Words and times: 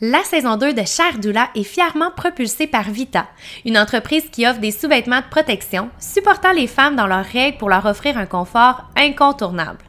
La 0.00 0.22
saison 0.22 0.56
2 0.56 0.74
de 0.74 0.84
Cher 0.86 1.18
Doula 1.18 1.50
est 1.56 1.64
fièrement 1.64 2.12
propulsée 2.12 2.68
par 2.68 2.88
Vita, 2.88 3.26
une 3.64 3.76
entreprise 3.76 4.30
qui 4.30 4.46
offre 4.46 4.60
des 4.60 4.70
sous-vêtements 4.70 5.22
de 5.22 5.28
protection, 5.28 5.90
supportant 5.98 6.52
les 6.52 6.68
femmes 6.68 6.94
dans 6.94 7.08
leurs 7.08 7.24
règles 7.24 7.58
pour 7.58 7.68
leur 7.68 7.84
offrir 7.84 8.16
un 8.16 8.26
confort 8.26 8.84
incontournable. 8.96 9.80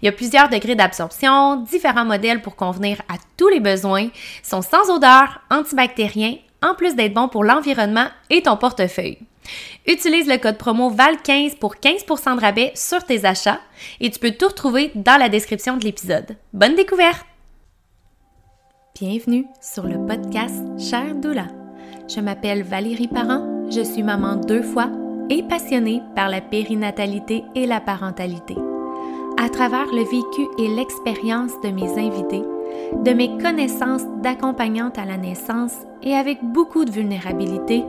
Il 0.00 0.06
y 0.06 0.08
a 0.08 0.12
plusieurs 0.12 0.48
degrés 0.48 0.74
d'absorption, 0.74 1.58
différents 1.58 2.04
modèles 2.04 2.42
pour 2.42 2.56
convenir 2.56 3.02
à 3.08 3.14
tous 3.36 3.46
les 3.46 3.60
besoins, 3.60 4.08
sont 4.42 4.62
sans 4.62 4.90
odeur, 4.90 5.40
antibactériens, 5.48 6.38
en 6.60 6.74
plus 6.74 6.96
d'être 6.96 7.14
bons 7.14 7.28
pour 7.28 7.44
l'environnement 7.44 8.08
et 8.30 8.42
ton 8.42 8.56
portefeuille. 8.56 9.18
Utilise 9.86 10.26
le 10.26 10.38
code 10.38 10.58
promo 10.58 10.90
VAL15 10.90 11.58
pour 11.58 11.76
15% 11.76 12.34
de 12.34 12.40
rabais 12.40 12.72
sur 12.74 13.04
tes 13.04 13.24
achats 13.24 13.60
et 14.00 14.10
tu 14.10 14.18
peux 14.18 14.32
tout 14.32 14.48
retrouver 14.48 14.90
dans 14.96 15.18
la 15.18 15.28
description 15.28 15.76
de 15.76 15.84
l'épisode. 15.84 16.36
Bonne 16.52 16.74
découverte! 16.74 17.31
Bienvenue 18.94 19.46
sur 19.58 19.84
le 19.84 20.06
podcast 20.06 20.62
Cher 20.78 21.14
Doula. 21.14 21.46
Je 22.14 22.20
m'appelle 22.20 22.62
Valérie 22.62 23.08
Parent, 23.08 23.70
je 23.70 23.80
suis 23.80 24.02
maman 24.02 24.36
deux 24.36 24.60
fois 24.60 24.90
et 25.30 25.42
passionnée 25.42 26.02
par 26.14 26.28
la 26.28 26.42
périnatalité 26.42 27.42
et 27.54 27.66
la 27.66 27.80
parentalité. 27.80 28.54
À 29.38 29.48
travers 29.48 29.86
le 29.86 30.02
vécu 30.02 30.46
et 30.58 30.68
l'expérience 30.68 31.52
de 31.64 31.70
mes 31.70 31.90
invités, 31.98 32.42
de 33.02 33.12
mes 33.12 33.38
connaissances 33.38 34.04
d'accompagnante 34.22 34.98
à 34.98 35.06
la 35.06 35.16
naissance 35.16 35.74
et 36.02 36.12
avec 36.12 36.44
beaucoup 36.44 36.84
de 36.84 36.92
vulnérabilité, 36.92 37.82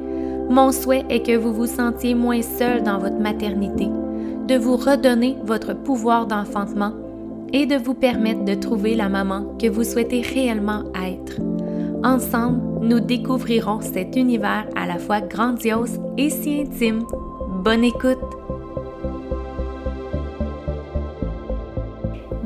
mon 0.49 0.71
souhait 0.71 1.03
est 1.09 1.25
que 1.25 1.35
vous 1.35 1.53
vous 1.53 1.67
sentiez 1.67 2.15
moins 2.15 2.41
seul 2.41 2.81
dans 2.81 2.97
votre 2.97 3.19
maternité, 3.19 3.89
de 4.47 4.55
vous 4.55 4.77
redonner 4.77 5.35
votre 5.43 5.73
pouvoir 5.73 6.27
d'enfantement 6.27 6.93
et 7.53 7.67
de 7.67 7.75
vous 7.75 7.93
permettre 7.93 8.43
de 8.43 8.55
trouver 8.55 8.95
la 8.95 9.07
maman 9.07 9.55
que 9.61 9.67
vous 9.67 9.83
souhaitez 9.83 10.21
réellement 10.21 10.83
être. 10.95 11.39
Ensemble, 12.03 12.85
nous 12.85 12.99
découvrirons 12.99 13.79
cet 13.79 14.15
univers 14.15 14.67
à 14.75 14.87
la 14.87 14.97
fois 14.97 15.21
grandiose 15.21 15.99
et 16.17 16.29
si 16.29 16.61
intime. 16.61 17.05
Bonne 17.63 17.83
écoute! 17.83 18.19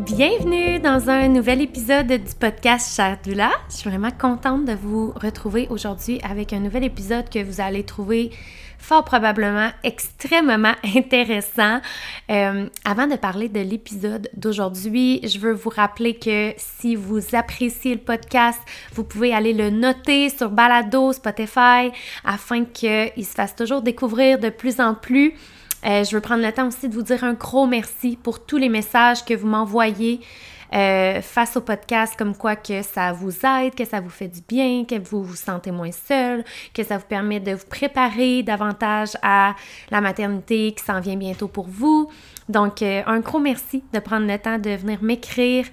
Bienvenue 0.06 0.80
dans 0.80 1.10
un 1.10 1.28
nouvel 1.28 1.62
épisode 1.62 2.08
du 2.08 2.36
podcast 2.40 2.96
Cher 2.96 3.18
Dula. 3.24 3.52
Je 3.70 3.76
suis 3.76 3.90
vraiment 3.90 4.12
contente 4.12 4.66
de 4.66 4.74
vous 4.74 5.12
retrouver 5.12 5.68
aujourd'hui 5.70 6.20
avec 6.24 6.54
un 6.54 6.60
nouvel 6.60 6.84
épisode 6.84 7.30
que 7.30 7.44
vous 7.44 7.62
allez 7.62 7.84
trouver 7.84 8.32
fort 8.78 9.04
probablement 9.04 9.70
extrêmement 9.84 10.74
intéressant. 10.96 11.80
Euh, 12.30 12.68
avant 12.86 13.08
de 13.08 13.16
parler 13.16 13.50
de 13.50 13.60
l'épisode 13.60 14.30
d'aujourd'hui, 14.36 15.20
je 15.24 15.40
veux 15.40 15.54
vous 15.54 15.70
rappeler 15.70 16.16
que 16.16 16.54
si 16.58 16.96
vous 16.96 17.36
appréciez 17.36 17.96
le 17.96 18.02
podcast, 18.02 18.60
vous 18.94 19.04
pouvez 19.04 19.34
aller 19.34 19.54
le 19.54 19.70
noter 19.70 20.30
sur 20.30 20.50
Balado, 20.50 21.14
Spotify, 21.14 21.92
afin 22.24 22.66
qu'il 22.66 23.26
se 23.26 23.34
fasse 23.34 23.56
toujours 23.56 23.82
découvrir 23.82 24.40
de 24.40 24.50
plus 24.50 24.80
en 24.80 24.94
plus. 24.94 25.34
Euh, 25.86 26.04
je 26.04 26.16
veux 26.16 26.22
prendre 26.22 26.44
le 26.44 26.52
temps 26.52 26.68
aussi 26.68 26.90
de 26.90 26.94
vous 26.94 27.04
dire 27.04 27.24
un 27.24 27.34
gros 27.34 27.68
merci 27.68 28.18
pour 28.22 28.46
tous 28.46 28.58
les 28.58 28.70
messages 28.70 29.24
que 29.24 29.34
vous 29.34 29.48
m'envoyez. 29.48 30.22
Euh, 30.74 31.22
face 31.22 31.56
au 31.56 31.62
podcast, 31.62 32.16
comme 32.18 32.36
quoi 32.36 32.56
que 32.56 32.82
ça 32.82 33.14
vous 33.14 33.34
aide, 33.46 33.74
que 33.76 33.86
ça 33.86 34.02
vous 34.02 34.10
fait 34.10 34.28
du 34.28 34.42
bien, 34.48 34.84
que 34.86 35.00
vous 35.00 35.24
vous 35.24 35.36
sentez 35.36 35.72
moins 35.72 35.92
seul, 35.92 36.44
que 36.74 36.84
ça 36.84 36.98
vous 36.98 37.06
permet 37.06 37.40
de 37.40 37.54
vous 37.54 37.66
préparer 37.66 38.44
davantage 38.44 39.12
à 39.22 39.56
la 39.92 40.02
maternité 40.02 40.74
qui 40.74 40.84
s'en 40.84 41.00
vient 41.00 41.16
bientôt 41.16 41.48
pour 41.48 41.68
vous. 41.68 42.10
Donc, 42.50 42.82
euh, 42.82 43.02
un 43.06 43.20
gros 43.20 43.40
merci 43.40 43.84
de 43.94 44.00
prendre 44.00 44.28
le 44.28 44.38
temps 44.38 44.58
de 44.58 44.72
venir 44.72 45.02
m'écrire. 45.02 45.66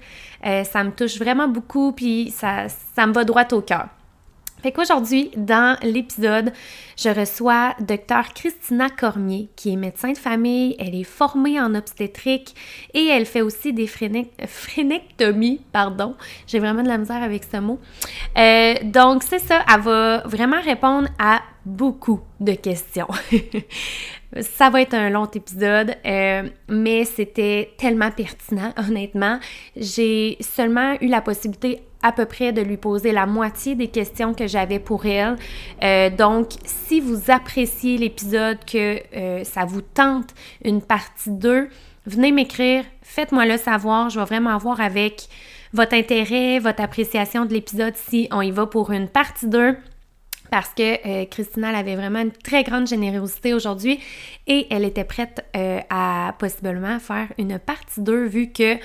ça 0.43 0.83
me 0.83 0.91
touche 0.91 1.17
vraiment 1.17 1.47
beaucoup, 1.47 1.91
puis 1.91 2.31
ça, 2.31 2.67
ça 2.95 3.07
me 3.07 3.13
va 3.13 3.23
droit 3.23 3.45
au 3.51 3.61
cœur. 3.61 3.94
Fait 4.65 4.71
qu'aujourd'hui, 4.71 5.29
dans 5.37 5.77
l'épisode, 5.83 6.51
je 6.97 7.09
reçois 7.09 7.75
Dr 7.81 8.33
Christina 8.33 8.89
Cormier, 8.89 9.47
qui 9.55 9.71
est 9.71 9.75
médecin 9.75 10.11
de 10.11 10.17
famille, 10.17 10.75
elle 10.79 10.95
est 10.95 11.03
formée 11.03 11.61
en 11.61 11.75
obstétrique 11.75 12.55
et 12.95 13.05
elle 13.05 13.27
fait 13.27 13.43
aussi 13.43 13.73
des 13.73 13.85
phrénectomies, 13.85 15.61
pardon. 15.71 16.15
J'ai 16.47 16.57
vraiment 16.57 16.81
de 16.81 16.87
la 16.87 16.97
misère 16.97 17.21
avec 17.21 17.43
ce 17.43 17.57
mot. 17.57 17.79
Euh, 18.39 18.73
donc, 18.85 19.21
c'est 19.21 19.37
ça, 19.37 19.63
elle 19.71 19.81
va 19.81 20.23
vraiment 20.25 20.61
répondre 20.61 21.09
à 21.19 21.43
beaucoup 21.63 22.21
de 22.39 22.53
questions. 22.53 23.09
Ça 24.41 24.69
va 24.69 24.81
être 24.81 24.93
un 24.93 25.09
long 25.09 25.25
épisode, 25.25 25.95
euh, 26.05 26.49
mais 26.67 27.05
c'était 27.05 27.71
tellement 27.77 28.11
pertinent, 28.11 28.73
honnêtement. 28.77 29.39
J'ai 29.77 30.37
seulement 30.41 30.95
eu 31.01 31.07
la 31.07 31.21
possibilité 31.21 31.81
à 32.01 32.11
peu 32.11 32.25
près 32.25 32.51
de 32.51 32.61
lui 32.61 32.77
poser 32.77 33.11
la 33.11 33.25
moitié 33.25 33.75
des 33.75 33.87
questions 33.87 34.33
que 34.33 34.45
j'avais 34.45 34.79
pour 34.79 35.05
elle. 35.05 35.37
Euh, 35.83 36.09
donc, 36.09 36.49
si 36.65 36.99
vous 36.99 37.31
appréciez 37.31 37.97
l'épisode, 37.97 38.57
que 38.65 38.99
euh, 39.15 39.43
ça 39.43 39.65
vous 39.65 39.81
tente 39.81 40.29
une 40.63 40.81
partie 40.81 41.31
2, 41.31 41.69
venez 42.05 42.31
m'écrire, 42.31 42.83
faites-moi 43.01 43.45
le 43.45 43.57
savoir. 43.57 44.09
Je 44.09 44.19
vais 44.19 44.25
vraiment 44.25 44.57
voir 44.57 44.81
avec 44.81 45.27
votre 45.73 45.93
intérêt, 45.93 46.59
votre 46.59 46.81
appréciation 46.81 47.45
de 47.45 47.53
l'épisode 47.53 47.95
si 47.95 48.27
on 48.31 48.41
y 48.41 48.51
va 48.51 48.65
pour 48.65 48.91
une 48.91 49.07
partie 49.07 49.47
2 49.47 49.75
parce 50.49 50.69
que 50.69 51.07
euh, 51.07 51.25
Christina 51.25 51.69
avait 51.69 51.95
vraiment 51.95 52.19
une 52.19 52.31
très 52.31 52.63
grande 52.63 52.87
générosité 52.87 53.53
aujourd'hui 53.53 53.99
et 54.47 54.67
elle 54.69 54.85
était 54.85 55.03
prête 55.03 55.45
euh, 55.55 55.79
à 55.89 56.35
possiblement 56.39 56.99
faire 56.99 57.27
une 57.37 57.59
partie 57.59 58.01
2 58.01 58.25
vu 58.25 58.51
que 58.51 58.77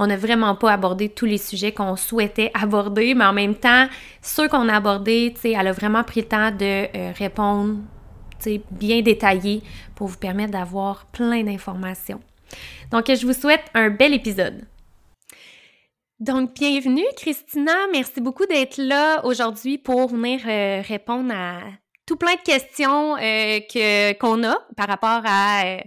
on 0.00 0.06
n'a 0.06 0.16
vraiment 0.16 0.54
pas 0.54 0.72
abordé 0.72 1.08
tous 1.08 1.26
les 1.26 1.38
sujets 1.38 1.72
qu'on 1.72 1.96
souhaitait 1.96 2.52
aborder, 2.54 3.14
mais 3.14 3.24
en 3.24 3.32
même 3.32 3.56
temps, 3.56 3.88
ceux 4.22 4.48
qu'on 4.48 4.68
a 4.68 4.76
abordés, 4.76 5.34
elle 5.42 5.66
a 5.66 5.72
vraiment 5.72 6.04
pris 6.04 6.20
le 6.20 6.28
temps 6.28 6.50
de 6.52 6.86
euh, 6.96 7.12
répondre, 7.18 7.78
bien 8.70 9.02
détaillé 9.02 9.60
pour 9.96 10.06
vous 10.06 10.16
permettre 10.16 10.52
d'avoir 10.52 11.06
plein 11.06 11.42
d'informations. 11.42 12.20
Donc, 12.92 13.06
je 13.08 13.26
vous 13.26 13.32
souhaite 13.32 13.64
un 13.74 13.90
bel 13.90 14.14
épisode. 14.14 14.64
Donc, 16.20 16.54
bienvenue, 16.54 17.04
Christina. 17.16 17.72
Merci 17.92 18.20
beaucoup 18.20 18.44
d'être 18.44 18.76
là 18.76 19.24
aujourd'hui 19.24 19.78
pour 19.78 20.08
venir 20.08 20.40
euh, 20.48 20.82
répondre 20.82 21.32
à 21.32 21.60
tout 22.06 22.16
plein 22.16 22.34
de 22.34 22.40
questions 22.40 23.14
euh, 23.16 23.60
que, 23.60 24.14
qu'on 24.14 24.42
a 24.42 24.58
par 24.76 24.88
rapport 24.88 25.22
à 25.24 25.64
euh, 25.64 25.78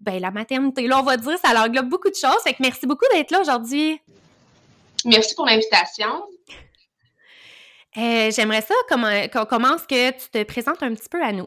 ben, 0.00 0.20
la 0.20 0.32
maternité. 0.32 0.88
Là, 0.88 0.98
on 0.98 1.04
va 1.04 1.16
dire, 1.16 1.38
ça 1.38 1.50
englobe 1.64 1.88
beaucoup 1.88 2.10
de 2.10 2.16
choses. 2.16 2.42
Fait 2.42 2.54
que 2.54 2.58
merci 2.60 2.88
beaucoup 2.88 3.06
d'être 3.12 3.30
là 3.30 3.40
aujourd'hui. 3.40 4.00
Merci 5.04 5.36
pour 5.36 5.46
l'invitation. 5.46 6.24
j'aimerais 7.94 8.62
ça 8.62 8.74
qu'on 9.32 9.44
commence 9.46 9.86
que 9.86 10.10
tu 10.10 10.28
te 10.28 10.42
présentes 10.42 10.82
un 10.82 10.92
petit 10.92 11.08
peu 11.08 11.22
à 11.22 11.30
nous. 11.30 11.46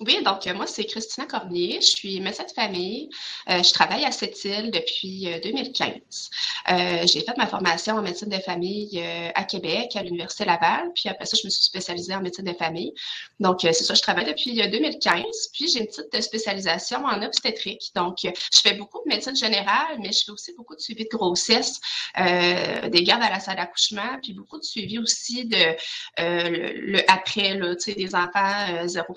Oui, 0.00 0.22
donc 0.22 0.46
euh, 0.46 0.54
moi, 0.54 0.68
c'est 0.68 0.84
Christina 0.84 1.26
Cormier. 1.26 1.80
Je 1.80 1.88
suis 1.88 2.20
médecin 2.20 2.44
de 2.44 2.52
famille. 2.52 3.10
Euh, 3.50 3.64
je 3.64 3.72
travaille 3.72 4.04
à 4.04 4.12
cette 4.12 4.44
île 4.44 4.70
depuis 4.70 5.28
2015. 5.42 6.30
Euh, 6.70 7.04
j'ai 7.04 7.20
fait 7.22 7.36
ma 7.36 7.48
formation 7.48 7.96
en 7.96 8.02
médecine 8.02 8.28
de 8.28 8.38
famille 8.38 9.02
à 9.34 9.42
Québec, 9.42 9.96
à 9.96 10.04
l'Université 10.04 10.44
Laval. 10.44 10.92
Puis 10.94 11.08
après 11.08 11.26
ça, 11.26 11.36
je 11.40 11.46
me 11.46 11.50
suis 11.50 11.64
spécialisée 11.64 12.14
en 12.14 12.20
médecine 12.20 12.44
de 12.44 12.52
famille. 12.52 12.94
Donc, 13.40 13.58
c'est 13.62 13.72
ça, 13.72 13.94
je 13.94 14.02
travaille 14.02 14.26
depuis 14.26 14.54
2015. 14.54 15.24
Puis 15.52 15.68
j'ai 15.68 15.80
une 15.80 15.86
petite 15.86 16.22
spécialisation 16.22 17.04
en 17.04 17.20
obstétrique. 17.22 17.90
Donc, 17.96 18.18
je 18.22 18.60
fais 18.62 18.74
beaucoup 18.74 19.00
de 19.04 19.08
médecine 19.08 19.34
générale, 19.34 19.98
mais 19.98 20.12
je 20.12 20.24
fais 20.26 20.32
aussi 20.32 20.52
beaucoup 20.56 20.76
de 20.76 20.80
suivi 20.80 21.04
de 21.04 21.16
grossesse, 21.16 21.80
des 22.16 23.02
gardes 23.02 23.22
à 23.22 23.30
la 23.30 23.40
salle 23.40 23.56
d'accouchement, 23.56 24.18
puis 24.22 24.32
beaucoup 24.32 24.58
de 24.58 24.64
suivi 24.64 24.98
aussi 25.00 25.46
de 25.46 25.74
le, 26.18 27.10
après, 27.10 27.54
là, 27.54 27.74
des 27.74 28.14
enfants 28.14 28.86
0 28.86 29.14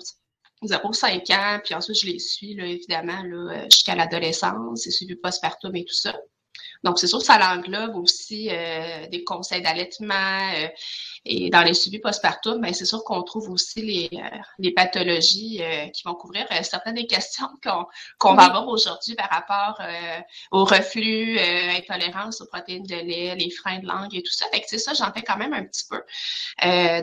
0-5 0.64 1.32
ans, 1.34 1.60
puis 1.64 1.74
ensuite 1.74 1.98
je 1.98 2.06
les 2.06 2.18
suis, 2.18 2.54
là, 2.54 2.66
évidemment, 2.66 3.22
là, 3.22 3.52
euh, 3.52 3.64
jusqu'à 3.70 3.94
l'adolescence, 3.94 4.82
c'est 4.82 4.90
suivi 4.90 5.14
postpartum 5.16 5.74
et 5.76 5.84
tout 5.84 5.94
ça. 5.94 6.14
Donc, 6.84 6.98
c'est 6.98 7.06
sûr 7.06 7.20
que 7.20 7.24
ça 7.24 7.38
englobe 7.54 7.94
aussi 7.94 8.48
euh, 8.50 9.06
des 9.06 9.22
conseils 9.22 9.62
d'allaitement 9.62 10.50
euh, 10.56 10.66
et 11.24 11.48
dans 11.48 11.62
les 11.62 11.74
suivis 11.74 12.00
postpartum, 12.00 12.60
ben, 12.60 12.74
c'est 12.74 12.84
sûr 12.84 13.04
qu'on 13.04 13.22
trouve 13.22 13.48
aussi 13.50 13.80
les, 13.80 14.10
les 14.58 14.72
pathologies 14.72 15.62
qui 15.94 16.02
vont 16.04 16.14
couvrir 16.14 16.44
certaines 16.62 16.96
des 16.96 17.06
questions 17.06 17.46
qu'on 17.62 17.86
qu'on 18.18 18.34
va 18.34 18.46
avoir 18.46 18.66
aujourd'hui 18.66 19.14
par 19.14 19.30
rapport 19.30 19.80
au 20.50 20.64
reflux, 20.64 21.38
intolérance 21.38 22.40
aux 22.40 22.46
protéines 22.46 22.82
de 22.82 22.96
lait, 22.96 23.36
les 23.36 23.50
freins 23.50 23.78
de 23.78 23.86
langue 23.86 24.12
et 24.16 24.22
tout 24.24 24.32
ça. 24.32 24.46
Fait 24.52 24.60
que 24.60 24.66
c'est 24.66 24.78
ça, 24.78 24.94
j'en 24.94 25.12
fais 25.12 25.22
quand 25.22 25.36
même 25.36 25.54
un 25.54 25.64
petit 25.64 25.84
peu. 25.88 26.02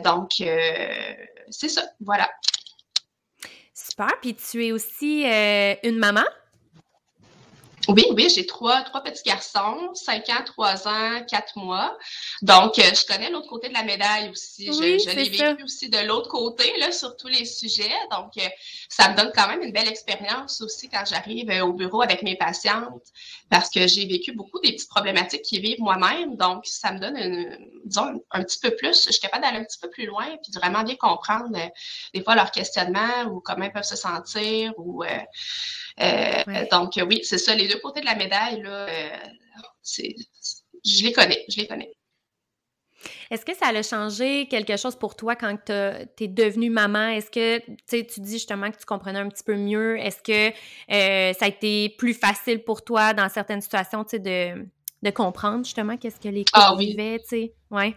donc, 0.02 0.32
c'est 1.50 1.68
ça, 1.68 1.82
voilà. 2.00 2.28
Super. 4.00 4.18
Puis 4.20 4.34
tu 4.34 4.64
es 4.64 4.72
aussi 4.72 5.24
euh, 5.26 5.74
une 5.84 5.98
maman? 5.98 6.24
Oui, 7.88 8.04
oui, 8.14 8.28
j'ai 8.28 8.44
trois, 8.44 8.82
trois 8.82 9.02
petits 9.02 9.22
garçons, 9.24 9.94
5 9.94 10.28
ans, 10.28 10.44
3 10.44 10.86
ans, 10.86 11.24
4 11.26 11.58
mois. 11.58 11.96
Donc, 12.42 12.78
euh, 12.78 12.82
je 12.82 13.06
connais 13.06 13.30
l'autre 13.30 13.48
côté 13.48 13.68
de 13.68 13.74
la 13.74 13.82
médaille 13.82 14.28
aussi. 14.28 14.66
je, 14.66 15.14
l'ai 15.14 15.28
vécu 15.28 15.62
aussi 15.64 15.88
de 15.88 15.98
l'autre 16.06 16.28
côté, 16.28 16.76
là, 16.78 16.92
sur 16.92 17.16
tous 17.16 17.28
les 17.28 17.46
sujets. 17.46 17.94
Donc, 18.10 18.36
euh, 18.36 18.48
ça 18.88 19.10
me 19.10 19.16
donne 19.16 19.32
quand 19.34 19.48
même 19.48 19.62
une 19.62 19.72
belle 19.72 19.88
expérience 19.88 20.60
aussi 20.60 20.88
quand 20.88 21.04
j'arrive 21.08 21.50
euh, 21.50 21.64
au 21.64 21.72
bureau 21.72 22.02
avec 22.02 22.22
mes 22.22 22.36
patientes 22.36 23.06
parce 23.48 23.70
que 23.70 23.86
j'ai 23.86 24.06
vécu 24.06 24.32
beaucoup 24.32 24.60
des 24.60 24.72
petites 24.72 24.90
problématiques 24.90 25.42
qui 25.42 25.58
vivent 25.58 25.80
moi-même. 25.80 26.36
Donc, 26.36 26.66
ça 26.66 26.92
me 26.92 26.98
donne, 26.98 27.16
une, 27.16 27.56
disons, 27.86 28.22
un, 28.30 28.42
petit 28.44 28.60
peu 28.60 28.76
plus. 28.76 29.04
Je 29.06 29.12
suis 29.12 29.20
capable 29.20 29.44
d'aller 29.44 29.58
un 29.58 29.64
petit 29.64 29.78
peu 29.80 29.88
plus 29.88 30.04
loin 30.04 30.26
puis 30.42 30.52
de 30.52 30.58
vraiment 30.58 30.82
bien 30.82 30.96
comprendre 30.96 31.50
des 32.12 32.22
fois 32.22 32.34
leurs 32.34 32.50
questionnements 32.50 33.24
ou 33.30 33.40
comment 33.40 33.64
ils 33.64 33.72
peuvent 33.72 33.82
se 33.82 33.96
sentir 33.96 34.72
ou 34.76 35.02
euh, 36.00 36.64
donc, 36.70 36.98
oui, 37.08 37.20
c'est 37.24 37.38
ça, 37.38 37.54
les 37.54 37.69
deux 37.72 37.80
côtés 37.80 38.00
de 38.00 38.06
la 38.06 38.16
médaille, 38.16 38.62
là, 38.62 38.88
euh, 38.88 39.16
je 40.84 41.04
les 41.04 41.12
connais, 41.12 41.44
je 41.48 41.60
les 41.60 41.66
connais. 41.66 41.90
Est-ce 43.30 43.46
que 43.46 43.54
ça 43.54 43.68
a 43.68 43.82
changé 43.82 44.46
quelque 44.48 44.76
chose 44.76 44.96
pour 44.96 45.16
toi 45.16 45.36
quand 45.36 45.56
tu 45.64 45.72
es 45.72 46.28
devenue 46.28 46.68
maman? 46.68 47.08
Est-ce 47.08 47.30
que 47.30 47.58
tu 47.88 48.20
dis 48.20 48.32
justement 48.32 48.70
que 48.70 48.76
tu 48.76 48.84
comprenais 48.84 49.20
un 49.20 49.28
petit 49.28 49.44
peu 49.44 49.56
mieux? 49.56 49.98
Est-ce 49.98 50.20
que 50.22 50.50
euh, 50.50 51.32
ça 51.32 51.44
a 51.44 51.48
été 51.48 51.90
plus 51.96 52.14
facile 52.14 52.62
pour 52.62 52.84
toi 52.84 53.14
dans 53.14 53.28
certaines 53.28 53.62
situations 53.62 54.04
de, 54.12 54.66
de 55.02 55.10
comprendre 55.10 55.64
justement 55.64 55.96
qu'est-ce 55.96 56.20
que 56.20 56.28
les 56.28 56.44
couples 56.44 56.50
ah, 56.54 56.74
oui. 56.76 56.88
vivaient? 56.88 57.22
Ouais. 57.70 57.94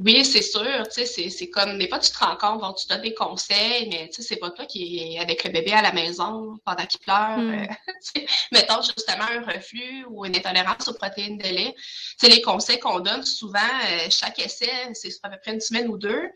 Oui, 0.00 0.24
c'est 0.24 0.42
sûr, 0.42 0.86
tu 0.92 1.04
sais, 1.04 1.28
c'est 1.28 1.50
comme, 1.50 1.76
des 1.76 1.88
fois, 1.88 1.98
tu 1.98 2.12
te 2.12 2.18
rends 2.18 2.36
compte, 2.36 2.60
bon, 2.60 2.72
tu 2.72 2.86
donnes 2.86 3.02
des 3.02 3.14
conseils, 3.14 3.88
mais 3.88 4.08
tu 4.08 4.22
sais, 4.22 4.28
c'est 4.28 4.36
pas 4.36 4.50
toi 4.50 4.64
qui 4.64 4.96
est 4.96 5.18
avec 5.18 5.42
le 5.42 5.50
bébé 5.50 5.72
à 5.72 5.82
la 5.82 5.90
maison 5.92 6.56
pendant 6.64 6.86
qu'il 6.86 7.00
pleure. 7.00 7.36
Euh, 7.36 7.66
mettons 8.52 8.80
justement 8.80 9.24
un 9.24 9.42
reflux 9.42 10.04
ou 10.08 10.24
une 10.24 10.36
intolérance 10.36 10.86
aux 10.86 10.94
protéines 10.94 11.36
de 11.38 11.48
lait. 11.48 11.74
Tu 11.76 12.26
sais, 12.26 12.28
les 12.28 12.40
conseils 12.42 12.78
qu'on 12.78 13.00
donne 13.00 13.24
souvent, 13.24 13.58
euh, 13.58 14.06
chaque 14.08 14.38
essai, 14.38 14.70
c'est 14.94 15.10
à 15.24 15.30
peu 15.30 15.36
près 15.42 15.54
une 15.54 15.60
semaine 15.60 15.88
ou 15.88 15.98
deux. 15.98 16.30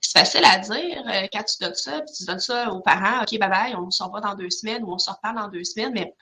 C'est 0.00 0.18
facile 0.20 0.44
à 0.46 0.58
dire 0.58 1.02
euh, 1.06 1.26
quand 1.30 1.44
tu 1.44 1.56
donnes 1.60 1.74
ça, 1.74 2.00
puis 2.00 2.14
tu 2.16 2.24
donnes 2.24 2.40
ça 2.40 2.70
aux 2.72 2.80
parents, 2.80 3.20
OK, 3.20 3.38
bye 3.38 3.50
bye, 3.50 3.74
on 3.76 3.90
se 3.90 4.02
revoit 4.02 4.22
dans 4.22 4.34
deux 4.34 4.50
semaines 4.50 4.82
ou 4.82 4.94
on 4.94 4.98
se 4.98 5.10
reparle 5.10 5.36
dans 5.36 5.48
deux 5.48 5.64
semaines, 5.64 5.92
mais 5.92 6.14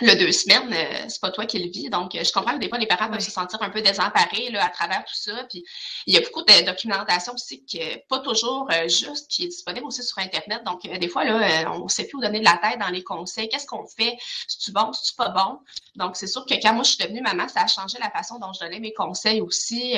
le 0.00 0.14
deux 0.14 0.32
semaines, 0.32 0.72
euh, 0.72 1.04
c'est 1.08 1.20
pas 1.20 1.30
toi 1.30 1.44
qui 1.44 1.58
le 1.58 1.70
vis. 1.70 1.90
Donc, 1.90 2.14
euh, 2.14 2.22
je 2.22 2.32
comprends 2.32 2.54
que 2.54 2.60
des 2.60 2.68
fois, 2.68 2.78
les 2.78 2.86
parents 2.86 3.10
peuvent 3.10 3.20
se 3.20 3.30
sentir 3.30 3.60
un 3.62 3.70
peu 3.70 3.82
désemparés 3.82 4.50
là, 4.50 4.64
à 4.64 4.68
travers 4.68 5.04
tout 5.04 5.14
ça. 5.14 5.44
Puis, 5.50 5.64
il 6.06 6.14
y 6.14 6.16
a 6.16 6.20
beaucoup 6.20 6.42
de 6.42 6.64
documentation 6.64 7.34
aussi 7.34 7.64
qui 7.64 7.78
n'est 7.78 8.04
pas 8.08 8.20
toujours 8.20 8.68
euh, 8.72 8.88
juste, 8.88 9.28
qui 9.28 9.44
est 9.44 9.48
disponible 9.48 9.86
aussi 9.86 10.02
sur 10.02 10.18
Internet. 10.18 10.62
Donc, 10.64 10.82
des 10.82 11.08
fois, 11.08 11.24
là, 11.24 11.72
on 11.72 11.84
ne 11.84 11.88
sait 11.88 12.04
plus 12.04 12.18
où 12.18 12.20
donner 12.20 12.40
de 12.40 12.44
la 12.44 12.58
tête 12.58 12.78
dans 12.78 12.88
les 12.88 13.02
conseils. 13.02 13.48
Qu'est-ce 13.48 13.66
qu'on 13.66 13.86
fait? 13.86 14.16
C'est-tu 14.46 14.70
bon? 14.70 14.92
C'est-tu 14.92 15.14
pas 15.16 15.30
bon? 15.30 15.58
Donc, 15.96 16.16
c'est 16.16 16.28
sûr 16.28 16.46
que 16.46 16.54
quand 16.54 16.74
moi, 16.74 16.84
je 16.84 16.90
suis 16.90 17.04
devenue 17.04 17.20
maman, 17.20 17.48
ça 17.48 17.62
a 17.62 17.66
changé 17.66 17.98
la 17.98 18.10
façon 18.10 18.38
dont 18.38 18.52
je 18.52 18.60
donnais 18.60 18.80
mes 18.80 18.92
conseils 18.92 19.40
aussi. 19.40 19.94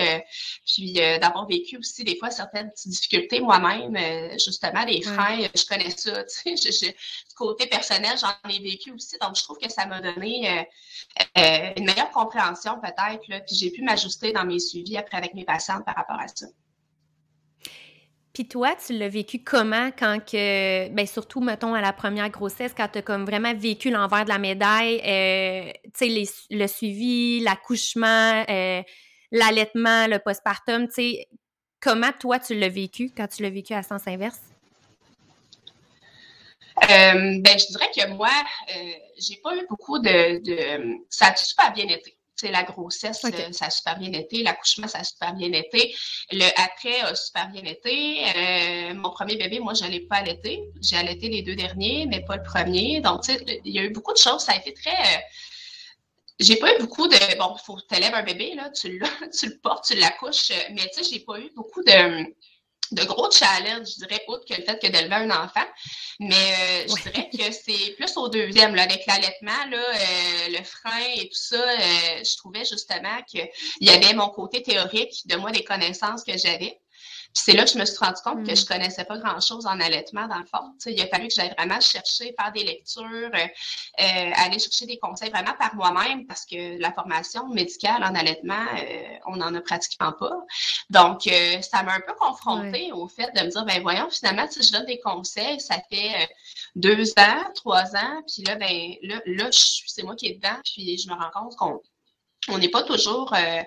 puis, 0.66 0.94
d'avoir 0.94 1.46
vécu 1.46 1.76
aussi, 1.76 2.04
des 2.04 2.16
fois, 2.16 2.30
certaines 2.30 2.70
petites 2.70 2.90
difficultés 2.90 3.40
moi-même, 3.40 3.96
justement, 4.38 4.84
des 4.84 5.02
freins. 5.02 5.46
Je 5.54 5.64
connais 5.66 5.90
ça, 5.90 6.24
tu 6.44 6.56
sais. 6.56 6.96
Côté 7.40 7.66
personnel, 7.66 8.16
j'en 8.20 8.50
ai 8.50 8.58
vécu 8.60 8.92
aussi. 8.92 9.16
Donc, 9.20 9.36
je 9.36 9.42
trouve 9.42 9.58
que 9.58 9.70
ça 9.70 9.86
m'a 9.86 10.00
donné 10.00 10.48
euh, 10.50 10.62
euh, 11.38 11.72
une 11.76 11.86
meilleure 11.86 12.10
compréhension 12.10 12.78
peut-être, 12.80 13.20
puis 13.46 13.56
j'ai 13.56 13.70
pu 13.70 13.82
m'ajuster 13.82 14.32
dans 14.32 14.44
mes 14.44 14.58
suivis 14.58 14.98
après 14.98 15.16
avec 15.16 15.34
mes 15.34 15.44
patientes 15.44 15.84
par 15.84 15.94
rapport 15.94 16.20
à 16.20 16.28
ça. 16.28 16.46
Puis 18.32 18.46
toi, 18.46 18.76
tu 18.76 18.92
l'as 18.92 19.08
vécu 19.08 19.42
comment 19.42 19.90
quand 19.98 20.18
que, 20.24 20.88
ben 20.90 21.06
surtout, 21.06 21.40
mettons, 21.40 21.74
à 21.74 21.80
la 21.80 21.92
première 21.92 22.30
grossesse, 22.30 22.72
quand 22.76 22.88
tu 22.88 22.98
as 22.98 23.02
comme 23.02 23.24
vraiment 23.24 23.54
vécu 23.54 23.90
l'envers 23.90 24.24
de 24.24 24.28
la 24.28 24.38
médaille, 24.38 25.00
euh, 25.04 25.72
tu 25.96 26.10
sais, 26.10 26.46
le 26.50 26.66
suivi, 26.66 27.40
l'accouchement, 27.40 28.44
l'allaitement, 29.32 30.06
le 30.06 30.18
postpartum, 30.18 30.86
tu 30.88 30.94
sais, 30.94 31.28
comment 31.80 32.12
toi 32.20 32.38
tu 32.38 32.54
l'as 32.54 32.68
vécu 32.68 33.10
quand 33.16 33.26
tu 33.26 33.42
l'as 33.42 33.50
vécu 33.50 33.72
à 33.72 33.82
sens 33.82 34.06
inverse? 34.06 34.49
Euh, 36.84 37.40
ben, 37.40 37.58
je 37.58 37.66
dirais 37.66 37.90
que 37.94 38.08
moi, 38.08 38.30
euh, 38.74 38.92
j'ai 39.18 39.36
pas 39.36 39.54
eu 39.56 39.66
beaucoup 39.68 39.98
de, 39.98 40.40
Ça 41.08 41.28
a 41.28 41.36
super 41.36 41.72
bien 41.72 41.88
été. 41.88 42.16
C'est 42.36 42.50
la 42.50 42.62
grossesse, 42.62 43.22
euh, 43.26 43.52
ça 43.52 43.66
a 43.66 43.70
super 43.70 43.98
bien 43.98 44.12
été. 44.12 44.42
L'accouchement, 44.42 44.88
ça 44.88 45.00
a 45.00 45.04
super 45.04 45.34
bien 45.34 45.52
été. 45.52 45.94
Le 46.32 46.46
après 46.58 47.00
a 47.00 47.14
super 47.14 47.48
bien 47.48 47.62
été. 47.64 48.24
Euh, 48.34 48.94
mon 48.94 49.10
premier 49.10 49.36
bébé, 49.36 49.60
moi, 49.60 49.74
je 49.74 49.84
l'ai 49.84 50.00
pas 50.00 50.16
allaité. 50.16 50.62
J'ai 50.80 50.96
allaité 50.96 51.28
les 51.28 51.42
deux 51.42 51.54
derniers, 51.54 52.06
mais 52.06 52.24
pas 52.24 52.36
le 52.36 52.42
premier. 52.42 53.00
Donc, 53.00 53.24
tu 53.24 53.32
sais, 53.34 53.60
il 53.64 53.74
y 53.74 53.78
a 53.78 53.82
eu 53.82 53.90
beaucoup 53.90 54.14
de 54.14 54.18
choses. 54.18 54.42
Ça 54.42 54.52
a 54.52 54.56
été 54.56 54.72
très... 54.72 55.26
j'ai 56.38 56.56
pas 56.56 56.74
eu 56.74 56.78
beaucoup 56.78 57.06
de... 57.08 57.38
Bon, 57.38 57.54
il 57.58 57.62
faut 57.62 57.76
que 57.76 57.82
tu 57.86 57.96
élèves 57.96 58.14
un 58.14 58.22
bébé, 58.22 58.54
là, 58.54 58.70
tu, 58.70 59.02
tu 59.38 59.46
le 59.46 59.58
portes, 59.58 59.84
tu 59.84 59.96
l'accouches, 59.96 60.50
mais 60.70 60.88
tu 60.94 61.04
sais, 61.04 61.10
j'ai 61.12 61.20
pas 61.20 61.38
eu 61.38 61.50
beaucoup 61.54 61.82
de 61.82 62.24
de 62.92 63.04
gros 63.04 63.30
challenges, 63.30 63.88
je 63.92 64.04
dirais, 64.04 64.22
autre 64.26 64.44
que 64.44 64.54
le 64.54 64.64
fait 64.64 64.78
que 64.80 64.88
d'élever 64.88 65.14
un 65.14 65.30
enfant. 65.30 65.66
Mais 66.18 66.34
euh, 66.34 66.86
je 66.88 67.02
dirais 67.02 67.30
que 67.32 67.52
c'est 67.52 67.94
plus 67.94 68.16
au 68.16 68.28
deuxième, 68.28 68.74
là, 68.74 68.82
avec 68.82 69.06
l'allaitement, 69.06 69.64
là, 69.70 69.78
euh, 69.78 70.58
le 70.58 70.64
frein 70.64 71.04
et 71.16 71.28
tout 71.28 71.38
ça, 71.38 71.56
euh, 71.56 72.24
je 72.24 72.36
trouvais 72.36 72.64
justement 72.64 73.22
qu'il 73.28 73.48
y 73.80 73.90
avait 73.90 74.14
mon 74.14 74.28
côté 74.28 74.62
théorique 74.62 75.26
de 75.26 75.36
moi, 75.36 75.52
des 75.52 75.64
connaissances 75.64 76.24
que 76.24 76.36
j'avais. 76.36 76.80
Puis 77.32 77.44
c'est 77.44 77.52
là 77.52 77.64
que 77.64 77.70
je 77.70 77.78
me 77.78 77.84
suis 77.84 77.96
rendu 77.98 78.20
compte 78.24 78.44
que 78.44 78.54
je 78.54 78.62
mm. 78.62 78.66
connaissais 78.66 79.04
pas 79.04 79.16
grand-chose 79.18 79.64
en 79.66 79.78
allaitement, 79.80 80.26
dans 80.26 80.38
le 80.38 80.46
fond. 80.46 80.74
sais, 80.78 80.92
il 80.92 81.00
a 81.00 81.06
fallu 81.06 81.28
que 81.28 81.34
j'aille 81.34 81.54
vraiment 81.56 81.80
chercher, 81.80 82.34
faire 82.38 82.50
des 82.52 82.64
lectures, 82.64 83.04
euh, 83.04 83.46
euh, 84.00 84.30
aller 84.34 84.58
chercher 84.58 84.86
des 84.86 84.98
conseils 84.98 85.30
vraiment 85.30 85.54
par 85.58 85.74
moi-même 85.76 86.26
parce 86.26 86.44
que 86.44 86.80
la 86.80 86.92
formation 86.92 87.48
médicale 87.48 88.02
en 88.02 88.14
allaitement, 88.16 88.66
euh, 88.76 89.16
on 89.26 89.36
n'en 89.36 89.54
a 89.54 89.60
pratiquement 89.60 90.12
pas. 90.12 90.32
Donc, 90.90 91.22
ça 91.62 91.82
m'a 91.84 91.94
un 91.94 92.00
peu 92.00 92.14
confrontée 92.14 92.90
au 92.92 93.06
fait 93.06 93.30
de 93.36 93.42
me 93.42 93.50
dire, 93.50 93.64
ben 93.64 93.80
voyons, 93.82 94.10
finalement, 94.10 94.46
si 94.50 94.62
je 94.62 94.72
donne 94.72 94.86
des 94.86 94.98
conseils, 94.98 95.60
ça 95.60 95.76
fait 95.90 96.28
deux 96.74 97.10
ans, 97.18 97.44
trois 97.54 97.94
ans, 97.94 98.22
puis 98.26 98.42
là, 98.44 98.56
ben 98.56 98.94
là, 99.02 99.20
là 99.26 99.48
c'est 99.52 100.02
moi 100.02 100.16
qui 100.16 100.26
est 100.26 100.34
dedans, 100.34 100.58
puis 100.64 100.98
je 100.98 101.08
me 101.08 101.14
rends 101.14 101.30
compte 101.32 101.56
qu'on 101.56 101.80
on 102.48 102.58
n'est 102.58 102.68
pas 102.68 102.82
toujours. 102.82 103.32
Euh, 103.34 103.38
euh, 103.38 103.62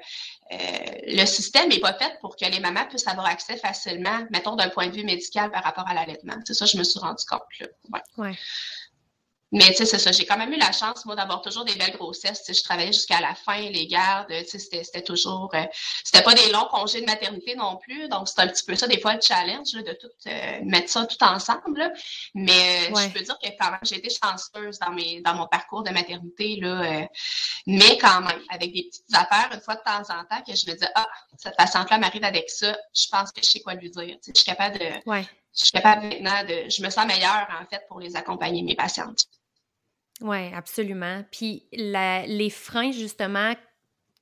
le 1.08 1.26
système 1.26 1.70
n'est 1.70 1.80
pas 1.80 1.94
fait 1.94 2.18
pour 2.22 2.36
que 2.36 2.46
les 2.46 2.60
mamans 2.60 2.86
puissent 2.88 3.08
avoir 3.08 3.28
accès 3.28 3.58
facilement, 3.58 4.26
mettons 4.32 4.56
d'un 4.56 4.70
point 4.70 4.88
de 4.88 4.96
vue 4.96 5.04
médical 5.04 5.52
par 5.52 5.64
rapport 5.64 5.88
à 5.88 5.94
l'allaitement. 5.94 6.36
C'est 6.46 6.54
ça, 6.54 6.66
je 6.66 6.78
me 6.78 6.84
suis 6.84 7.00
rendu 7.00 7.24
compte. 7.26 7.42
Là. 7.60 8.32
Mais 9.54 9.68
tu 9.68 9.76
sais, 9.76 9.86
c'est 9.86 10.00
ça. 10.00 10.12
J'ai 10.12 10.26
quand 10.26 10.38
même 10.38 10.52
eu 10.52 10.58
la 10.58 10.72
chance, 10.72 11.06
moi, 11.06 11.16
d'avoir 11.16 11.44
toujours 11.44 11.64
des 11.64 11.76
belles 11.76 11.96
grossesses. 11.96 12.40
Tu 12.40 12.46
sais, 12.46 12.60
je 12.60 12.64
travaillais 12.64 12.92
jusqu'à 12.92 13.22
la 13.22 13.36
fin, 13.36 13.60
les 13.60 13.86
gardes. 13.86 14.34
Tu 14.50 14.60
sais, 14.60 14.84
c'était 14.84 15.04
toujours. 15.04 15.52
Euh, 15.54 15.64
c'était 16.04 16.24
pas 16.24 16.34
des 16.34 16.52
longs 16.52 16.68
congés 16.72 17.02
de 17.02 17.06
maternité 17.06 17.56
non 17.56 17.78
plus. 17.78 18.10
Donc, 18.10 18.28
c'est 18.28 18.40
un 18.40 18.48
petit 18.48 18.64
peu 18.66 18.76
ça, 18.76 18.88
des 18.88 19.00
fois, 19.00 19.14
le 19.14 19.22
challenge 19.22 19.74
de 19.74 19.94
tout 19.94 20.10
euh, 20.26 20.60
mettre 20.64 20.90
ça 20.90 21.06
tout 21.06 21.24
ensemble. 21.24 21.94
Mais 22.34 22.90
euh, 22.90 22.96
je 22.96 23.14
peux 23.14 23.24
dire 23.24 23.38
que 23.38 23.50
quand 23.60 23.70
même, 23.70 23.80
j'ai 23.84 23.98
été 23.98 24.10
chanceuse 24.10 24.80
dans 24.80 24.90
mes 24.90 25.22
dans 25.22 25.36
mon 25.36 25.46
parcours 25.46 25.84
de 25.84 25.92
maternité. 25.92 26.58
Là, 26.60 27.08
mais 27.68 28.00
quand 28.00 28.22
même, 28.22 28.42
avec 28.50 28.74
des 28.74 28.86
petites 28.90 29.14
affaires, 29.14 29.52
une 29.54 29.62
fois 29.62 29.76
de 29.76 29.82
temps 29.82 30.16
en 30.16 30.26
temps, 30.26 30.42
que 30.48 30.56
je 30.56 30.68
me 30.68 30.76
dis 30.76 30.86
Ah, 30.96 31.08
cette 31.38 31.56
patiente-là 31.58 32.00
m'arrive 32.00 32.24
avec 32.24 32.50
ça, 32.50 32.76
je 32.92 33.06
pense 33.12 33.32
que 33.32 33.44
je 33.44 33.50
sais 33.52 33.60
quoi 33.60 33.76
lui 33.76 33.92
dire. 33.92 34.18
Je 34.26 34.32
suis 34.34 34.46
capable 34.46 34.80
de. 34.80 35.10
Ouais. 35.10 35.28
Je 35.56 35.66
suis 35.66 35.72
capable 35.72 36.08
maintenant 36.08 36.44
de. 36.44 36.68
Je 36.72 36.82
me 36.84 36.90
sens 36.90 37.06
meilleure, 37.06 37.48
en 37.62 37.68
fait, 37.68 37.84
pour 37.88 38.00
les 38.00 38.16
accompagner, 38.16 38.64
mes 38.64 38.76
patientes. 38.76 39.28
Oui, 40.22 40.54
absolument. 40.54 41.24
Puis 41.32 41.66
les 41.72 42.50
freins, 42.50 42.92
justement, 42.92 43.54